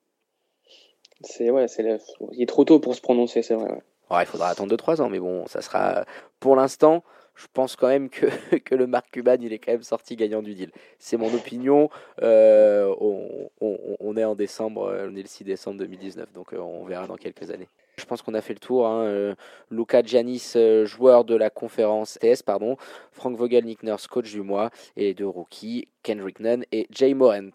c'est 1.23 1.51
ouais, 1.51 1.69
c'est 1.69 1.85
il 2.33 2.43
est 2.43 2.47
trop 2.47 2.65
tôt 2.65 2.79
pour 2.79 2.95
se 2.95 3.01
prononcer, 3.01 3.43
c'est 3.43 3.55
vrai. 3.55 3.81
il 4.11 4.27
faudra 4.27 4.49
attendre 4.49 4.75
2-3 4.75 5.01
ans, 5.01 5.09
mais 5.09 5.19
bon, 5.19 5.47
ça 5.47 5.63
sera 5.63 6.05
pour 6.41 6.57
l'instant. 6.57 7.03
Je 7.35 7.47
pense 7.53 7.77
quand 7.77 7.89
même 7.89 8.09
que, 8.09 8.27
que 8.65 8.75
le 8.75 8.87
Marc 8.87 9.11
Cuban, 9.11 9.37
il 9.41 9.53
est 9.53 9.59
quand 9.59 9.73
même 9.73 9.83
sorti 9.83 10.17
gagnant 10.17 10.41
du 10.41 10.55
deal. 10.55 10.71
C'est 10.99 11.19
mon 11.19 11.33
opinion. 11.35 11.91
Euh, 12.23 12.95
on, 12.99 13.51
on, 13.61 13.97
on, 14.01 14.17
est 14.17 14.25
en 14.25 14.35
décembre, 14.35 14.91
on 15.07 15.15
est 15.15 15.23
le 15.23 15.29
6 15.29 15.45
décembre 15.45 15.79
2019, 15.81 16.33
donc 16.33 16.55
euh, 16.55 16.59
on 16.59 16.87
verra 16.87 17.07
dans 17.07 17.17
quelques 17.17 17.51
années. 17.51 17.69
Je 17.99 18.05
pense 18.05 18.21
qu'on 18.21 18.35
a 18.35 18.43
fait 18.43 18.53
le 18.53 18.59
tour. 18.59 18.87
Hein. 18.87 19.05
Euh, 19.05 19.35
Luca 19.71 20.03
Giannis, 20.03 20.53
euh, 20.57 20.85
joueur 20.85 21.25
de 21.25 21.35
la 21.35 21.49
conférence 21.49 22.19
TS, 22.21 22.43
pardon. 22.45 22.77
Frank 23.11 23.35
Vogel, 23.37 23.65
Nick 23.65 23.83
Nurse, 23.83 24.07
coach 24.07 24.31
du 24.31 24.43
mois. 24.43 24.71
Et 24.97 25.05
les 25.05 25.15
deux 25.15 25.27
rookies, 25.27 25.89
Kendrick 26.03 26.41
Nunn 26.41 26.65
et 26.73 26.87
Jay 26.91 27.15
Morant. 27.15 27.51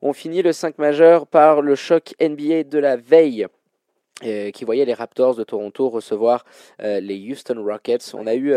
On 0.00 0.14
finit 0.14 0.40
le 0.40 0.52
5 0.52 0.78
majeur 0.78 1.26
par 1.26 1.60
le 1.60 1.74
choc 1.74 2.14
NBA 2.18 2.64
de 2.64 2.78
la 2.78 2.96
veille. 2.96 3.46
Euh, 4.22 4.52
qui 4.52 4.64
voyait 4.64 4.84
les 4.84 4.94
Raptors 4.94 5.34
de 5.34 5.42
Toronto 5.42 5.88
recevoir 5.88 6.44
les 6.78 7.30
Houston 7.30 7.60
Rockets. 7.64 8.14
On 8.14 8.26
a 8.28 8.34
eu 8.36 8.54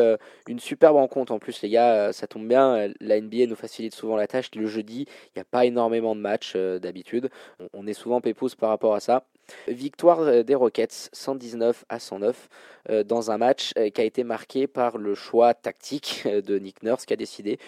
une 0.48 0.60
superbe 0.60 0.96
rencontre 0.96 1.32
en 1.34 1.40
plus, 1.40 1.62
les 1.64 1.70
gars, 1.70 2.14
ça 2.14 2.28
tombe 2.28 2.48
bien, 2.48 2.90
la 3.00 3.20
NBA 3.20 3.48
nous 3.48 3.56
facilite 3.56 3.96
souvent 3.96 4.16
la 4.16 4.28
tâche. 4.28 4.52
Le 4.56 4.68
jeudi, 4.68 5.08
il 5.10 5.32
n'y 5.38 5.42
a 5.42 5.46
pas 5.46 5.66
énormément 5.66 6.16
de 6.16 6.22
matchs 6.22 6.56
d'habitude. 6.56 7.30
On, 7.74 7.88
est 7.88 7.94
souvent 7.94 8.22
pépouze 8.22 8.54
par 8.54 8.70
rapport 8.70 8.94
à 8.94 9.00
ça. 9.00 9.26
Victoire 9.68 10.22
euh, 10.22 10.44
des 10.44 10.56
Rockets 10.56 11.10
119 11.14 11.86
à 11.90 12.00
109 12.00 12.50
euh, 12.90 13.04
dans 13.04 13.32
un 13.32 13.38
match 13.38 13.72
euh, 13.78 13.90
qui 13.90 14.02
a 14.02 14.04
été 14.04 14.24
marqué 14.24 14.68
par 14.68 14.98
le 14.98 15.16
choix 15.16 15.54
tactique 15.54 16.28
de 16.28 16.60
Nick 16.60 16.84
Nurse 16.84 17.06
qui 17.06 17.14
a 17.14 17.18
décidé 17.18 17.60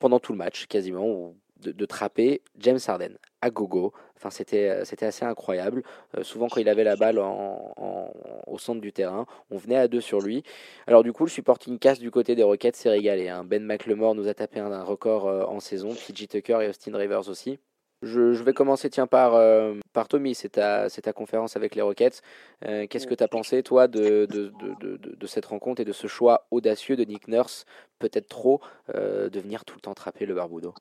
pendant 0.00 0.20
tout 0.20 0.32
le 0.32 0.38
match 0.38 0.66
quasiment 0.66 1.34
de, 1.60 1.72
de 1.72 1.86
trapper 1.86 2.42
James 2.58 2.78
Harden 2.86 3.16
à 3.40 3.50
gogo. 3.50 3.92
Enfin, 4.16 4.30
c'était, 4.30 4.84
c'était 4.84 5.06
assez 5.06 5.24
incroyable. 5.24 5.82
souvent, 6.22 6.48
quand 6.48 6.60
il 6.60 6.68
avait 6.68 6.84
la 6.84 6.96
balle 6.96 7.18
au 7.18 8.58
centre 8.58 8.80
du 8.80 8.92
terrain, 8.92 9.26
on 9.50 9.58
venait 9.58 9.76
à 9.76 9.88
deux 9.88 10.00
sur 10.00 10.20
lui. 10.20 10.42
Alors, 10.86 11.02
du 11.02 11.12
coup, 11.12 11.24
le 11.24 11.30
supporting 11.30 11.78
cast 11.78 12.00
du 12.00 12.10
côté 12.10 12.34
des 12.34 12.42
Rockets 12.42 12.76
s'est 12.76 12.88
régalé. 12.88 13.28
Hein. 13.28 13.44
Ben 13.44 13.62
McLemore 13.62 14.14
nous 14.14 14.28
a 14.28 14.34
tapé 14.34 14.58
un, 14.60 14.82
record 14.82 15.26
en 15.26 15.60
saison, 15.60 15.90
PJ 15.90 16.28
Tucker 16.28 16.58
et 16.62 16.68
Austin 16.68 16.96
Rivers 16.96 17.28
aussi. 17.28 17.58
Je, 18.02 18.42
vais 18.42 18.52
commencer 18.52 18.90
tiens, 18.90 19.06
par, 19.06 19.34
euh, 19.34 19.74
par 19.94 20.06
Tommy, 20.06 20.34
c'est 20.34 20.50
ta, 20.50 20.88
ta, 20.90 21.12
conférence 21.14 21.56
avec 21.56 21.74
les 21.74 21.80
Rockets. 21.80 22.20
Euh, 22.66 22.86
qu'est-ce 22.86 23.06
que 23.06 23.14
tu 23.14 23.24
as 23.24 23.28
pensé, 23.28 23.62
toi, 23.62 23.88
de, 23.88 24.26
de, 24.26 24.52
de, 24.80 24.96
de, 24.98 25.26
cette 25.26 25.46
rencontre 25.46 25.80
et 25.80 25.84
de 25.84 25.92
ce 25.92 26.06
choix 26.06 26.46
audacieux 26.50 26.96
de 26.96 27.04
Nick 27.04 27.26
Nurse, 27.26 27.64
peut-être 27.98 28.28
trop, 28.28 28.60
euh, 28.94 29.30
de 29.30 29.40
venir 29.40 29.64
tout 29.64 29.76
le 29.76 29.80
temps 29.80 29.94
trapper 29.94 30.26
le 30.26 30.34
Barbudo? 30.34 30.74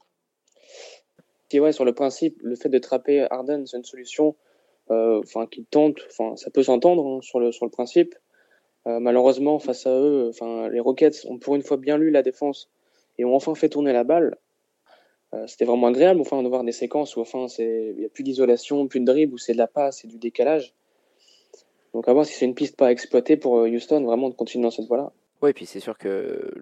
Ouais, 1.59 1.71
Sur 1.71 1.85
le 1.85 1.93
principe, 1.93 2.39
le 2.43 2.55
fait 2.55 2.69
de 2.69 2.77
trapper 2.77 3.27
Harden, 3.29 3.65
c'est 3.65 3.77
une 3.77 3.83
solution 3.83 4.35
enfin 4.89 5.47
qui 5.47 5.65
tente, 5.65 5.97
ça 6.35 6.51
peut 6.51 6.61
s'entendre 6.61 7.07
hein, 7.07 7.19
sur, 7.21 7.39
le, 7.39 7.51
sur 7.51 7.65
le 7.65 7.71
principe. 7.71 8.13
malheureusement, 8.85 9.57
face 9.57 9.87
à 9.87 9.97
eux, 9.99 10.31
les 10.71 10.79
Rockets 10.79 11.25
ont 11.27 11.39
pour 11.39 11.55
une 11.55 11.63
fois 11.63 11.77
bien 11.77 11.97
lu 11.97 12.11
la 12.11 12.21
défense 12.21 12.69
et 13.17 13.25
ont 13.25 13.35
enfin 13.35 13.55
fait 13.55 13.69
tourner 13.69 13.93
la 13.93 14.03
balle. 14.03 14.37
Euh, 15.33 15.47
c'était 15.47 15.65
vraiment 15.65 15.87
agréable 15.87 16.21
enfin, 16.21 16.41
de 16.43 16.47
voir 16.47 16.63
des 16.63 16.71
séquences 16.71 17.15
où 17.15 17.21
enfin, 17.21 17.47
il 17.59 17.95
n'y 17.97 18.05
a 18.05 18.09
plus 18.09 18.23
d'isolation, 18.23 18.87
plus 18.87 18.99
de 18.99 19.05
dribble, 19.05 19.33
où 19.33 19.37
c'est 19.37 19.53
de 19.53 19.57
la 19.57 19.67
passe 19.67 20.03
et 20.05 20.07
du 20.07 20.17
décalage. 20.17 20.73
Donc 21.93 22.07
à 22.07 22.13
voir 22.13 22.25
si 22.25 22.33
c'est 22.33 22.45
une 22.45 22.55
piste 22.55 22.75
pas 22.75 22.91
exploitée 22.91 23.37
pour 23.37 23.57
euh, 23.57 23.69
Houston, 23.69 24.03
vraiment 24.03 24.29
de 24.29 24.35
continuer 24.35 24.63
dans 24.63 24.71
cette 24.71 24.87
voie-là. 24.87 25.11
Oui, 25.41 25.53
puis 25.53 25.65
c'est 25.65 25.79
sûr 25.79 25.97
que 25.97 26.53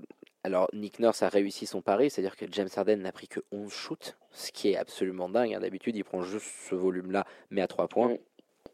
alors 0.44 0.70
Nick 0.74 1.00
Nurse 1.00 1.24
a 1.24 1.30
réussi 1.30 1.66
son 1.66 1.82
pari, 1.82 2.10
c'est-à-dire 2.10 2.36
que 2.36 2.46
James 2.52 2.70
Harden 2.76 2.98
n'a 2.98 3.12
pris 3.12 3.28
que 3.28 3.40
11 3.52 3.72
shoots, 3.72 4.18
ce 4.32 4.52
qui 4.52 4.72
est 4.72 4.78
absolument 4.78 5.30
dingue. 5.30 5.54
Hein. 5.54 5.60
D'habitude, 5.62 5.96
il 5.96 6.04
prend 6.04 6.22
juste 6.22 6.48
ce 6.70 6.76
volume-là, 6.76 7.26
mais 7.50 7.62
à 7.62 7.68
3 7.68 7.88
points. 7.88 8.18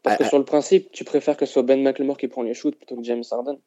Parce 0.01 0.17
que 0.17 0.24
ah, 0.24 0.30
sur 0.30 0.38
le 0.38 0.45
principe, 0.45 0.91
tu 0.91 1.03
préfères 1.03 1.36
que 1.36 1.45
ce 1.45 1.53
soit 1.53 1.63
Ben 1.63 1.84
McLemore 1.84 2.17
qui 2.17 2.28
prend 2.28 2.41
les 2.41 2.53
shoots 2.53 2.76
plutôt 2.76 2.95
que 2.95 3.03
James 3.03 3.24
Harden. 3.30 3.57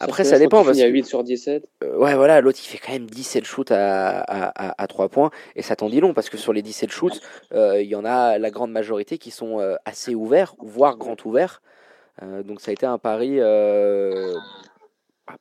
Après, 0.00 0.24
ça 0.24 0.38
dépend. 0.38 0.64
Parce 0.64 0.78
il 0.78 0.80
y 0.80 0.84
a 0.84 0.88
8 0.88 1.04
sur 1.04 1.22
17. 1.22 1.68
Euh, 1.84 1.96
ouais, 1.98 2.14
voilà, 2.14 2.40
l'autre 2.40 2.58
il 2.62 2.66
fait 2.66 2.78
quand 2.78 2.92
même 2.92 3.06
17 3.06 3.44
shoots 3.44 3.70
à, 3.70 4.20
à, 4.20 4.82
à, 4.82 4.86
3 4.86 5.08
points. 5.10 5.30
Et 5.54 5.62
ça 5.62 5.76
t'en 5.76 5.90
dit 5.90 6.00
long 6.00 6.14
parce 6.14 6.30
que 6.30 6.38
sur 6.38 6.52
les 6.52 6.62
17 6.62 6.90
shoots, 6.90 7.20
euh, 7.52 7.82
il 7.82 7.88
y 7.88 7.94
en 7.94 8.06
a 8.06 8.38
la 8.38 8.50
grande 8.50 8.72
majorité 8.72 9.18
qui 9.18 9.30
sont 9.30 9.60
euh, 9.60 9.76
assez 9.84 10.14
ouverts, 10.14 10.54
voire 10.58 10.96
grand 10.96 11.22
ouverts. 11.26 11.60
donc 12.22 12.60
ça 12.60 12.70
a 12.70 12.72
été 12.72 12.86
un 12.86 12.98
pari 12.98 13.38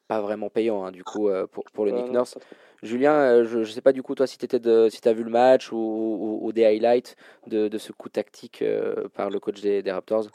pas 0.08 0.22
vraiment 0.22 0.50
payant 0.50 0.86
hein, 0.86 0.92
du 0.92 1.04
coup 1.04 1.30
pour, 1.52 1.64
pour 1.74 1.86
le 1.86 1.92
Nick 1.92 2.12
Nurse. 2.12 2.38
Julien, 2.84 3.14
euh, 3.14 3.44
je 3.46 3.60
ne 3.60 3.64
sais 3.64 3.82
pas 3.82 3.94
du 3.94 4.02
coup 4.02 4.16
toi 4.16 4.26
si 4.26 4.38
tu 4.38 4.48
si 4.48 5.08
as 5.08 5.14
vu 5.14 5.24
le 5.24 5.30
match 5.30 5.72
ou, 5.72 6.52
des 6.54 6.66
highlights 6.66 7.16
de, 7.48 7.68
de, 7.68 7.78
ce 7.78 7.92
coup 7.92 8.10
tactique 8.10 8.62
euh, 8.62 9.08
par 9.10 9.30
le 9.30 9.40
coach 9.40 9.62
des, 9.62 9.84
Raptors? 9.92 10.28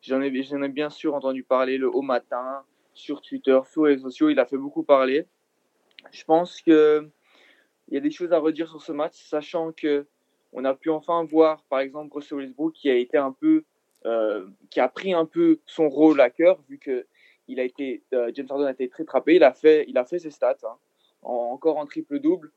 J'en 0.00 0.20
ai, 0.20 0.26
ai, 0.26 0.68
bien 0.68 0.90
sûr 0.90 1.14
entendu 1.14 1.44
parler 1.44 1.78
le 1.78 1.88
haut 1.88 2.02
matin, 2.02 2.64
sur 2.92 3.22
Twitter, 3.22 3.58
sur 3.70 3.86
les 3.86 3.94
réseaux 3.94 4.10
sociaux, 4.10 4.30
il 4.30 4.38
a 4.40 4.46
fait 4.46 4.56
beaucoup 4.56 4.82
parler. 4.82 5.26
Je 6.10 6.24
pense 6.24 6.60
qu'il 6.60 7.08
y 7.88 7.96
a 7.96 8.00
des 8.00 8.10
choses 8.10 8.32
à 8.32 8.38
redire 8.38 8.68
sur 8.68 8.82
ce 8.82 8.90
match, 8.90 9.14
sachant 9.14 9.72
que 9.72 10.06
on 10.52 10.64
a 10.64 10.74
pu 10.74 10.90
enfin 10.90 11.24
voir, 11.24 11.62
par 11.70 11.80
exemple, 11.80 12.12
Russell 12.14 12.38
Westbrook 12.38 12.74
qui 12.74 12.90
a 12.90 12.96
été 12.96 13.16
un 13.16 13.32
peu, 13.32 13.64
euh, 14.04 14.46
qui 14.70 14.80
a 14.80 14.88
pris 14.88 15.14
un 15.14 15.24
peu 15.24 15.60
son 15.64 15.88
rôle 15.88 16.20
à 16.20 16.28
cœur, 16.28 16.60
vu 16.68 16.78
que 16.78 17.06
il 17.52 17.60
a 17.60 17.64
été, 17.64 18.02
James 18.12 18.46
Harden 18.48 18.66
a 18.66 18.72
été 18.72 18.88
très 18.88 19.04
trappé, 19.04 19.36
il 19.36 19.44
a 19.44 19.52
fait, 19.52 19.84
il 19.88 19.96
a 19.98 20.04
fait 20.04 20.18
ses 20.18 20.30
stats. 20.30 20.56
Hein 20.64 20.76
encore 21.22 21.78
en 21.78 21.86
triple-double. 21.86 22.50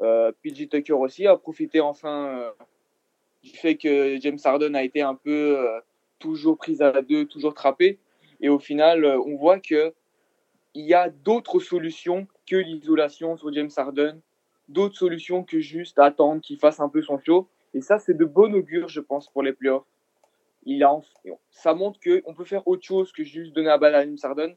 Euh, 0.00 0.32
PG 0.42 0.68
Tucker 0.68 0.94
aussi 0.94 1.26
a 1.26 1.36
profité 1.36 1.80
enfin, 1.80 2.26
euh, 2.26 2.50
du 3.42 3.50
fait 3.50 3.76
que 3.76 4.18
James 4.20 4.38
Harden 4.42 4.74
a 4.74 4.82
été 4.82 5.02
un 5.02 5.14
peu 5.14 5.58
euh, 5.58 5.80
toujours 6.18 6.56
pris 6.56 6.82
à 6.82 7.02
deux, 7.02 7.26
toujours 7.26 7.54
trappé. 7.54 7.98
Et 8.40 8.48
au 8.48 8.58
final, 8.58 9.04
euh, 9.04 9.20
on 9.20 9.36
voit 9.36 9.60
que 9.60 9.92
il 10.74 10.86
y 10.86 10.94
a 10.94 11.10
d'autres 11.10 11.60
solutions 11.60 12.26
que 12.48 12.56
l'isolation 12.56 13.36
sur 13.36 13.52
James 13.52 13.70
Harden, 13.76 14.18
d'autres 14.68 14.96
solutions 14.96 15.44
que 15.44 15.60
juste 15.60 15.98
attendre 15.98 16.40
qu'il 16.40 16.58
fasse 16.58 16.80
un 16.80 16.88
peu 16.88 17.02
son 17.02 17.18
show. 17.18 17.46
Et 17.74 17.82
ça, 17.82 17.98
c'est 17.98 18.16
de 18.16 18.24
bon 18.24 18.54
augure, 18.54 18.88
je 18.88 19.00
pense, 19.00 19.28
pour 19.28 19.42
les 19.42 19.52
playoffs. 19.52 19.84
Il 20.64 20.86
ça 21.50 21.74
montre 21.74 21.98
qu'on 22.00 22.34
peut 22.34 22.44
faire 22.44 22.66
autre 22.68 22.84
chose 22.84 23.12
que 23.12 23.24
juste 23.24 23.52
donner 23.52 23.68
la 23.68 23.78
balle 23.78 23.94
à 23.94 24.04
James 24.04 24.18
Harden. 24.22 24.54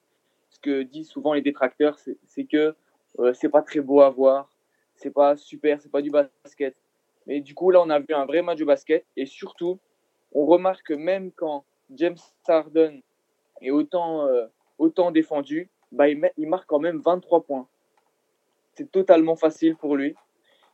Ce 0.49 0.59
que 0.59 0.83
disent 0.83 1.09
souvent 1.09 1.33
les 1.33 1.41
détracteurs, 1.41 1.97
c'est 1.97 2.45
que 2.45 2.75
euh, 3.19 3.33
c'est 3.33 3.49
pas 3.49 3.61
très 3.61 3.79
beau 3.79 4.01
à 4.01 4.09
voir, 4.09 4.49
c'est 4.95 5.09
pas 5.11 5.35
super, 5.35 5.81
c'est 5.81 5.91
pas 5.91 6.01
du 6.01 6.11
basket. 6.11 6.75
Mais 7.25 7.41
du 7.41 7.55
coup, 7.55 7.71
là, 7.71 7.81
on 7.81 7.89
a 7.89 7.99
vu 7.99 8.13
un 8.13 8.25
vrai 8.25 8.41
match 8.41 8.59
de 8.59 8.65
basket. 8.65 9.05
Et 9.17 9.25
surtout, 9.25 9.79
on 10.31 10.45
remarque 10.45 10.85
que 10.85 10.93
même 10.93 11.31
quand 11.31 11.65
James 11.89 12.17
Harden 12.47 13.01
est 13.61 13.71
autant, 13.71 14.27
euh, 14.27 14.45
autant 14.77 15.11
défendu, 15.11 15.69
bah, 15.91 16.07
il, 16.07 16.47
marque 16.47 16.67
quand 16.67 16.79
même 16.79 16.99
23 16.99 17.43
points. 17.43 17.67
C'est 18.75 18.91
totalement 18.91 19.35
facile 19.35 19.75
pour 19.75 19.95
lui. 19.95 20.15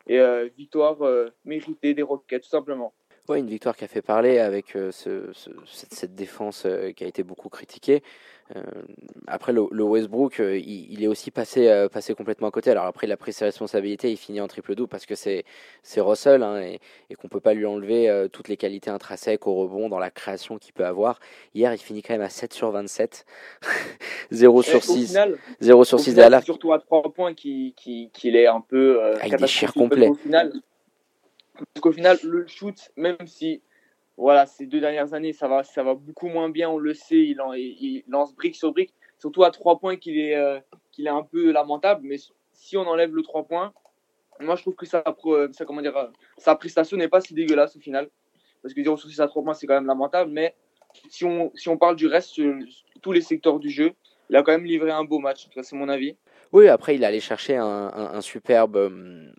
Et 0.07 0.19
euh, 0.19 0.49
victoire 0.57 0.97
méritée 1.45 1.93
des 1.93 2.01
Rockets, 2.01 2.41
tout 2.41 2.49
simplement. 2.49 2.93
Ouais, 3.29 3.39
une 3.39 3.47
victoire 3.47 3.75
qui 3.75 3.83
a 3.83 3.87
fait 3.87 4.01
parler 4.01 4.39
avec 4.39 4.75
euh, 4.75 4.91
ce, 4.91 5.31
ce, 5.33 5.49
cette, 5.65 5.93
cette, 5.93 6.15
défense 6.15 6.63
euh, 6.65 6.91
qui 6.91 7.03
a 7.03 7.07
été 7.07 7.23
beaucoup 7.23 7.49
critiquée. 7.49 8.01
Euh, 8.55 8.61
après, 9.27 9.53
le, 9.53 9.65
le 9.71 9.83
Westbrook, 9.83 10.39
euh, 10.39 10.57
il, 10.57 10.91
il, 10.91 11.03
est 11.03 11.07
aussi 11.07 11.31
passé, 11.31 11.67
euh, 11.69 11.87
passé 11.87 12.13
complètement 12.13 12.47
à 12.47 12.51
côté. 12.51 12.69
Alors 12.71 12.85
après, 12.85 13.07
il 13.07 13.11
a 13.11 13.17
pris 13.17 13.33
ses 13.33 13.45
responsabilités, 13.45 14.11
il 14.11 14.17
finit 14.17 14.41
en 14.41 14.47
triple-double 14.47 14.89
parce 14.89 15.05
que 15.05 15.15
c'est 15.15 15.45
Russell 15.97 16.43
hein, 16.43 16.61
et, 16.61 16.79
et 17.09 17.15
qu'on 17.15 17.27
ne 17.27 17.29
peut 17.29 17.39
pas 17.39 17.53
lui 17.53 17.65
enlever 17.65 18.27
toutes 18.31 18.47
les 18.47 18.57
qualités 18.57 18.89
intrinsèques 18.89 19.47
au 19.47 19.53
rebond, 19.53 19.89
dans 19.89 19.99
la 19.99 20.11
création 20.11 20.57
qu'il 20.57 20.73
peut 20.73 20.85
avoir. 20.85 21.19
Hier, 21.53 21.73
il 21.73 21.77
finit 21.77 22.01
quand 22.01 22.13
même 22.13 22.21
à 22.21 22.29
7 22.29 22.53
sur 22.53 22.71
27, 22.71 23.25
0 24.31 24.61
sur 24.63 24.83
6. 24.83 25.07
Final, 25.07 25.37
0 25.61 25.83
sur 25.85 25.99
6 25.99 26.15
derrière. 26.15 26.43
Surtout 26.43 26.73
à 26.73 26.79
3 26.79 27.03
points 27.13 27.33
qu'il 27.33 27.73
qui, 27.73 28.09
qui 28.11 28.29
est 28.35 28.47
un 28.47 28.61
peu... 28.61 28.99
ah, 29.21 29.27
il 29.27 29.35
déchire 29.35 29.73
complet. 29.73 30.09
Au 30.09 30.15
final, 30.15 30.51
parce 31.73 31.81
qu'au 31.81 31.91
final, 31.91 32.17
le 32.23 32.47
shoot, 32.47 32.91
même 32.95 33.17
si 33.25 33.61
voilà, 34.17 34.45
ces 34.45 34.65
deux 34.65 34.79
dernières 34.79 35.13
années, 35.13 35.33
ça 35.33 35.47
va, 35.47 35.63
ça 35.63 35.83
va 35.83 35.95
beaucoup 35.95 36.27
moins 36.27 36.49
bien, 36.49 36.69
on 36.69 36.77
le 36.77 36.93
sait, 36.93 37.19
il, 37.19 38.03
lance 38.07 38.35
brique 38.35 38.55
sur 38.55 38.71
brique, 38.71 38.93
surtout 39.17 39.43
à 39.43 39.51
trois 39.51 39.79
points 39.79 39.97
qu'il 39.97 40.19
est, 40.19 40.35
euh, 40.35 40.59
qu'il 40.91 41.07
est 41.07 41.11
un 41.11 41.23
peu 41.23 41.51
lamentable, 41.51 42.01
mais 42.03 42.17
si 42.53 42.77
on 42.77 42.87
enlève 42.87 43.15
le 43.15 43.23
trois 43.23 43.43
points, 43.43 43.73
moi 44.39 44.55
je 44.55 44.61
trouve 44.61 44.75
que 44.75 44.85
ça, 44.85 45.03
ça 45.53 45.65
comment 45.65 45.81
dire, 45.81 46.11
sa 46.37 46.55
prestation 46.55 46.97
n'est 46.97 47.07
pas 47.07 47.21
si 47.21 47.33
dégueulasse 47.33 47.75
au 47.75 47.79
final, 47.79 48.09
parce 48.61 48.73
que 48.73 48.81
dire 48.81 48.97
sur 48.97 49.09
6 49.09 49.21
à 49.21 49.27
3 49.27 49.43
points 49.43 49.53
c'est 49.53 49.67
quand 49.67 49.75
même 49.75 49.87
lamentable, 49.87 50.31
mais 50.31 50.55
si 51.09 51.25
on, 51.25 51.51
si 51.55 51.69
on 51.69 51.77
parle 51.77 51.95
du 51.95 52.07
reste, 52.07 52.39
tous 53.01 53.11
les 53.11 53.21
secteurs 53.21 53.59
du 53.59 53.69
jeu, 53.69 53.93
il 54.29 54.35
a 54.35 54.43
quand 54.43 54.51
même 54.51 54.65
livré 54.65 54.91
un 54.91 55.03
beau 55.03 55.19
match, 55.19 55.47
c'est 55.61 55.75
mon 55.75 55.89
avis. 55.89 56.15
Oui, 56.51 56.67
après 56.67 56.95
il 56.95 57.03
allait 57.03 57.19
chercher 57.19 57.55
un, 57.55 58.21
superbe 58.21 59.31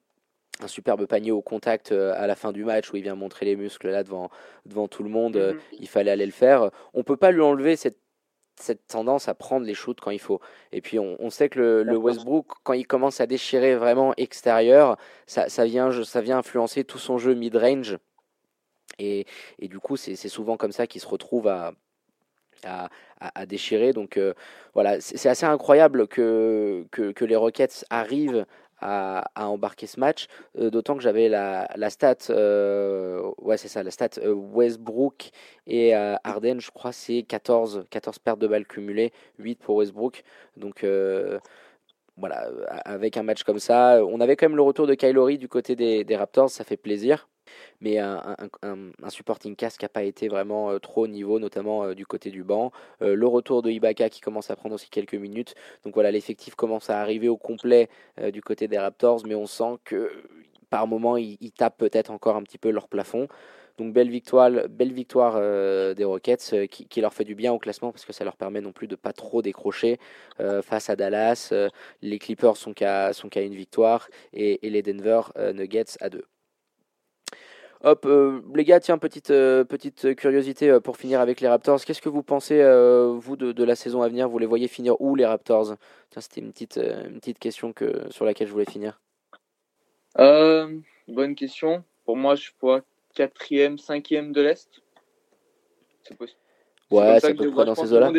un 0.61 0.68
superbe 0.68 1.07
panier 1.07 1.32
au 1.32 1.42
contact 1.42 1.92
euh, 1.92 2.14
à 2.16 2.26
la 2.26 2.36
fin 2.36 2.53
du 2.53 2.64
match 2.64 2.92
où 2.92 2.96
il 2.96 3.03
vient 3.03 3.14
montrer 3.14 3.46
les 3.46 3.57
muscles 3.57 3.88
là 3.90 4.03
devant, 4.05 4.30
devant 4.66 4.88
tout 4.88 5.03
le 5.03 5.11
monde. 5.11 5.36
Mm 5.36 5.57
-hmm. 5.57 5.78
Il 5.80 5.88
fallait 5.88 6.11
aller 6.11 6.26
le 6.26 6.32
faire. 6.32 6.70
On 6.94 7.03
peut 7.03 7.16
pas 7.16 7.30
lui 7.30 7.40
enlever 7.40 7.76
cette, 7.76 7.98
cette 8.61 8.86
tendance 8.86 9.28
à 9.28 9.34
prendre 9.34 9.66
les 9.66 9.74
shoots 9.74 10.00
quand 10.00 10.11
il 10.11 10.20
faut. 10.20 10.40
Et 10.72 10.80
puis 10.80 10.98
on, 10.98 11.16
on 11.18 11.30
sait 11.30 11.48
que 11.48 11.59
le, 11.59 11.82
le, 11.82 11.96
Westbrook, 11.96 12.46
quand 12.64 12.74
il 12.74 12.86
commence 12.86 13.20
à 13.20 13.26
déchirer 13.26 13.76
vraiment 13.76 14.12
extérieur, 14.16 14.96
ça, 15.26 15.48
ça, 15.48 15.64
vient, 15.64 15.90
ça 16.05 16.20
vient 16.20 16.38
influencer 16.38 16.84
tout 16.84 16.98
son 16.98 17.18
jeu 17.18 17.34
mid-range. 17.34 17.98
Et, 18.98 19.26
et, 19.59 19.68
du 19.68 19.78
coup, 19.78 19.96
c'est 19.96 20.28
souvent 20.28 20.57
comme 20.57 20.72
ça 20.72 20.86
qu'il 20.86 21.00
se 21.00 21.07
retrouve 21.07 21.48
à, 21.48 21.72
à, 22.65 23.47
déchirer. 23.47 23.93
Donc 23.93 24.17
euh, 24.17 24.35
voilà, 24.75 25.01
c'est 25.01 25.29
assez 25.29 25.47
incroyable 25.47 26.09
que, 26.09 26.87
que, 26.91 27.25
les 27.25 27.37
Rockets 27.37 27.85
arrivent 27.91 28.47
à, 28.81 29.25
embarquer 29.37 29.87
ce 29.87 30.01
match, 30.01 30.27
euh, 30.59 30.71
d'autant 30.71 30.97
que 30.97 31.03
j'avais 31.03 31.29
la, 31.29 31.69
la, 31.77 31.89
stat, 31.89 32.17
euh, 32.31 33.31
ouais 33.39 33.57
c'est 33.57 33.69
ça, 33.69 33.85
la 33.85 33.93
stat 33.93 34.21
Westbrook 34.27 35.31
et 35.69 35.95
Harden, 35.95 36.59
je 36.59 36.71
crois 36.73 36.91
c'est 36.91 37.23
14, 37.23 37.85
14 37.91 38.19
pertes 38.19 38.41
de 38.41 38.49
balles 38.49 38.67
cumulées, 38.67 39.13
8 39.39 39.61
pour 39.61 39.77
Westbrook, 39.77 40.25
donc 40.57 40.85
voilà, 42.17 42.49
avec 42.85 43.17
un 43.17 43.23
match 43.23 43.45
comme 43.45 43.61
ça, 43.61 44.05
on 44.05 44.21
avait 44.21 44.35
quand 44.35 44.49
même 44.49 44.57
le 44.57 44.63
retour 44.63 44.89
de 44.89 44.95
Kylori 44.95 45.39
du 45.39 45.49
côté 45.49 45.77
des 45.77 46.17
Raptors, 46.17 46.51
ça 46.51 46.65
fait 46.65 46.77
plaisir 46.77 47.29
mais 47.82 47.98
un, 47.98 48.36
supporting 49.09 49.57
cast 49.57 49.78
qui 49.78 49.84
n'a 49.84 49.88
pas 49.88 50.05
été 50.05 50.28
vraiment 50.28 50.70
euh, 50.70 50.78
trop 50.78 51.05
au 51.05 51.09
niveau, 51.09 51.38
notamment 51.38 51.84
euh, 51.84 51.94
du 51.94 52.07
côté 52.07 52.30
du 52.30 52.44
banc. 52.44 52.72
Euh, 53.03 53.14
le 53.14 53.26
retour 53.26 53.62
de 53.62 53.70
Ibaka 53.70 54.09
qui 54.09 54.20
commence 54.20 54.50
à 54.50 54.57
prendre 54.57 54.74
aussi 54.74 54.88
quelques 54.88 55.14
minutes. 55.14 55.55
Donc 55.84 55.94
voilà, 55.94 56.11
l'effectif 56.11 56.55
commence 56.55 56.90
à 56.90 57.00
arriver 57.00 57.28
au 57.28 57.36
complet 57.36 57.88
du 58.32 58.42
côté 58.42 58.68
des 58.68 58.78
Raptors, 58.78 59.22
mais 59.26 59.34
on 59.34 59.46
sent 59.46 59.78
que 59.84 60.11
par 60.70 60.86
moment, 60.86 61.16
ils, 61.16 61.53
tapent 61.53 61.78
peut-être 61.78 62.11
encore 62.11 62.36
un 62.36 62.42
petit 62.42 62.59
peu 62.59 62.70
leur 62.70 62.88
plafond. 62.88 63.28
Donc 63.78 63.92
belle 63.92 64.11
victoire, 64.11 64.50
belle 64.68 64.92
victoire 64.92 65.34
des 65.94 66.05
Rockets 66.05 66.68
qui, 66.68 67.00
leur 67.00 67.12
fait 67.12 67.24
du 67.24 67.34
bien 67.34 67.53
au 67.53 67.59
classement 67.59 67.90
parce 67.90 68.05
que 68.05 68.12
ça 68.12 68.24
leur 68.24 68.36
permet 68.36 68.61
non 68.61 68.72
plus 68.72 68.86
de 68.86 68.96
pas 68.96 69.12
trop 69.12 69.42
décrocher 69.42 69.98
face 70.62 70.90
à 70.90 70.96
Dallas. 70.96 71.53
les 72.03 72.18
Clippers 72.18 72.57
sont 72.57 72.72
qu'à 72.74 73.12
une 73.36 73.55
victoire 73.55 74.09
et 74.32 74.59
les 74.62 74.82
Denver 74.82 75.22
Nuggets 75.55 75.96
à 76.00 76.11
deux. 76.11 76.24
Hop, 77.85 78.07
euh, 78.07 78.41
les 78.55 78.62
gars, 78.62 78.78
tiens, 78.78 78.97
petite, 78.97 79.30
euh, 79.30 79.64
petite 79.64 80.14
curiosité 80.14 80.70
euh, 80.70 80.78
pour 80.78 80.97
finir 80.97 81.20
avec 81.20 81.41
les 81.41 81.49
Raptors. 81.49 81.85
Qu'est-ce 81.85 82.01
que 82.01 82.09
vous 82.09 82.22
pensez, 82.22 82.62
vous, 83.18 83.37
de, 83.37 83.51
de, 83.51 83.64
la 83.64 83.74
saison 83.74 84.03
à 84.03 84.09
venir? 84.09 84.28
Vous 84.28 84.39
les 84.39 84.47
voyez 84.47 84.68
finir 84.68 85.01
où, 85.01 85.16
les 85.16 85.26
Raptors? 85.26 85.74
Tiens, 86.11 86.22
c'était 86.22 86.41
une 86.41 86.53
petite, 86.53 86.76
une 86.76 87.18
petite 87.18 87.41
question 87.41 87.72
que, 87.72 88.09
sur 88.11 88.24
laquelle 88.24 88.47
je 88.47 88.53
voulais 88.53 88.70
finir. 88.70 89.01
bonne 90.16 91.35
question. 91.35 91.83
Pour 92.05 92.16
moi, 92.16 92.37
je 92.37 92.51
vois 92.61 92.83
quatrième, 93.14 93.78
cinquième 93.78 94.33
de 94.33 94.43
l'Est. 94.43 94.68
C'est 96.05 96.16
possible. 96.16 96.39
Ouais, 96.91 97.18
c'est 97.20 97.30
à 97.30 97.35
peu 97.35 97.51
près 97.51 97.64
dans 97.64 97.74
ces 97.74 97.93
eaux-là. 97.93 98.12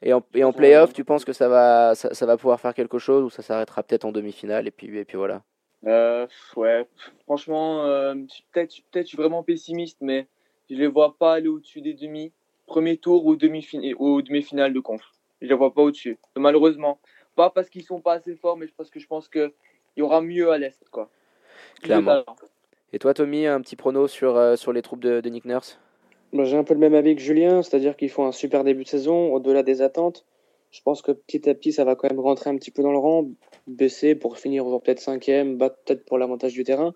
Et 0.00 0.12
en, 0.12 0.24
et 0.34 0.42
en 0.42 0.52
playoff, 0.52 0.92
tu 0.92 1.04
penses 1.04 1.24
que 1.24 1.32
ça 1.32 1.48
va, 1.48 1.94
ça, 1.94 2.14
ça 2.14 2.26
va 2.26 2.36
pouvoir 2.36 2.58
faire 2.58 2.74
quelque 2.74 2.98
chose 2.98 3.22
ou 3.22 3.30
ça 3.30 3.42
s'arrêtera 3.42 3.82
peut-être 3.82 4.06
en 4.06 4.12
demi-finale 4.12 4.66
et 4.66 4.70
puis, 4.70 4.96
et 4.96 5.04
puis 5.04 5.18
voilà? 5.18 5.42
Euh, 5.86 6.26
ouais, 6.56 6.86
franchement, 7.24 7.84
euh, 7.84 8.14
peut-être 8.52 8.74
peut 8.90 9.00
je 9.00 9.06
suis 9.06 9.16
vraiment 9.16 9.42
pessimiste, 9.42 9.98
mais 10.00 10.26
je 10.70 10.76
les 10.76 10.86
vois 10.86 11.16
pas 11.18 11.34
aller 11.34 11.48
au-dessus 11.48 11.80
des 11.80 11.94
demi, 11.94 12.32
premier 12.66 12.96
tour 12.96 13.26
ou 13.26 13.36
demi-finale 13.36 13.94
ou 13.98 14.22
demi-finale 14.22 14.72
de 14.72 14.80
conf. 14.80 15.02
Je 15.40 15.48
les 15.48 15.54
vois 15.54 15.74
pas 15.74 15.82
au-dessus. 15.82 16.18
Malheureusement, 16.36 16.98
pas 17.34 17.50
parce 17.50 17.68
qu'ils 17.68 17.84
sont 17.84 18.00
pas 18.00 18.14
assez 18.14 18.36
forts, 18.36 18.56
mais 18.56 18.66
parce 18.76 18.90
que 18.90 19.00
je 19.00 19.06
pense 19.06 19.28
que 19.28 19.52
il 19.96 20.00
y 20.00 20.02
aura 20.02 20.20
mieux 20.20 20.50
à 20.50 20.58
l'est, 20.58 20.88
quoi. 20.90 21.10
Clairement. 21.82 22.24
Et 22.92 22.98
toi, 22.98 23.12
Tommy, 23.12 23.46
un 23.46 23.60
petit 23.60 23.76
prono 23.76 24.06
sur 24.06 24.36
euh, 24.36 24.56
sur 24.56 24.72
les 24.72 24.82
troupes 24.82 25.00
de, 25.00 25.20
de 25.20 25.28
Nick 25.28 25.44
Nurse? 25.44 25.78
Bah, 26.32 26.44
J'ai 26.44 26.56
un 26.56 26.64
peu 26.64 26.74
le 26.74 26.80
même 26.80 26.94
avis 26.94 27.16
que 27.16 27.20
Julien, 27.20 27.62
c'est-à-dire 27.62 27.96
qu'ils 27.96 28.10
font 28.10 28.26
un 28.26 28.32
super 28.32 28.64
début 28.64 28.84
de 28.84 28.88
saison, 28.88 29.32
au-delà 29.34 29.62
des 29.62 29.82
attentes. 29.82 30.24
Je 30.72 30.80
pense 30.80 31.02
que 31.02 31.12
petit 31.12 31.48
à 31.50 31.54
petit, 31.54 31.70
ça 31.70 31.84
va 31.84 31.94
quand 31.94 32.08
même 32.10 32.18
rentrer 32.18 32.48
un 32.48 32.56
petit 32.56 32.70
peu 32.70 32.82
dans 32.82 32.92
le 32.92 32.98
rang, 32.98 33.28
baisser 33.66 34.14
pour 34.14 34.38
finir 34.38 34.64
peut-être 34.80 35.00
cinquième, 35.00 35.58
battre 35.58 35.76
peut-être 35.84 36.04
pour 36.06 36.16
l'avantage 36.16 36.54
du 36.54 36.64
terrain. 36.64 36.94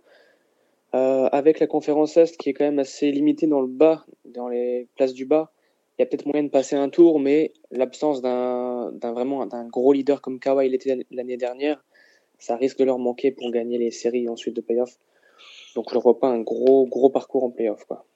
Euh, 0.94 1.28
avec 1.30 1.60
la 1.60 1.66
conférence 1.66 2.16
Est 2.16 2.38
qui 2.38 2.48
est 2.48 2.54
quand 2.54 2.64
même 2.64 2.78
assez 2.78 3.10
limitée 3.12 3.46
dans 3.46 3.60
le 3.60 3.66
bas, 3.66 4.06
dans 4.24 4.48
les 4.48 4.88
places 4.96 5.12
du 5.12 5.26
bas, 5.26 5.52
il 5.98 6.02
y 6.02 6.04
a 6.04 6.06
peut-être 6.06 6.24
moyen 6.24 6.44
de 6.44 6.48
passer 6.48 6.74
un 6.74 6.88
tour, 6.88 7.20
mais 7.20 7.52
l'absence 7.70 8.22
d'un 8.22 8.90
vraiment 9.02 9.46
gros 9.70 9.92
leader 9.92 10.22
comme 10.22 10.40
Kawhi 10.40 10.70
l'était 10.70 10.98
l'année 11.10 11.36
dernière, 11.36 11.84
ça 12.38 12.56
risque 12.56 12.78
de 12.78 12.84
leur 12.84 12.98
manquer 12.98 13.30
pour 13.30 13.50
gagner 13.50 13.76
les 13.76 13.90
séries 13.90 14.28
ensuite 14.28 14.56
de 14.56 14.62
playoff. 14.62 14.98
Donc 15.74 15.90
je 15.90 15.96
ne 15.96 16.00
vois 16.00 16.18
pas 16.18 16.28
un 16.28 16.40
gros 16.40 16.86
gros 16.86 17.10
parcours 17.10 17.44
en 17.44 17.50
playoff 17.50 17.84
quoi. 17.84 18.06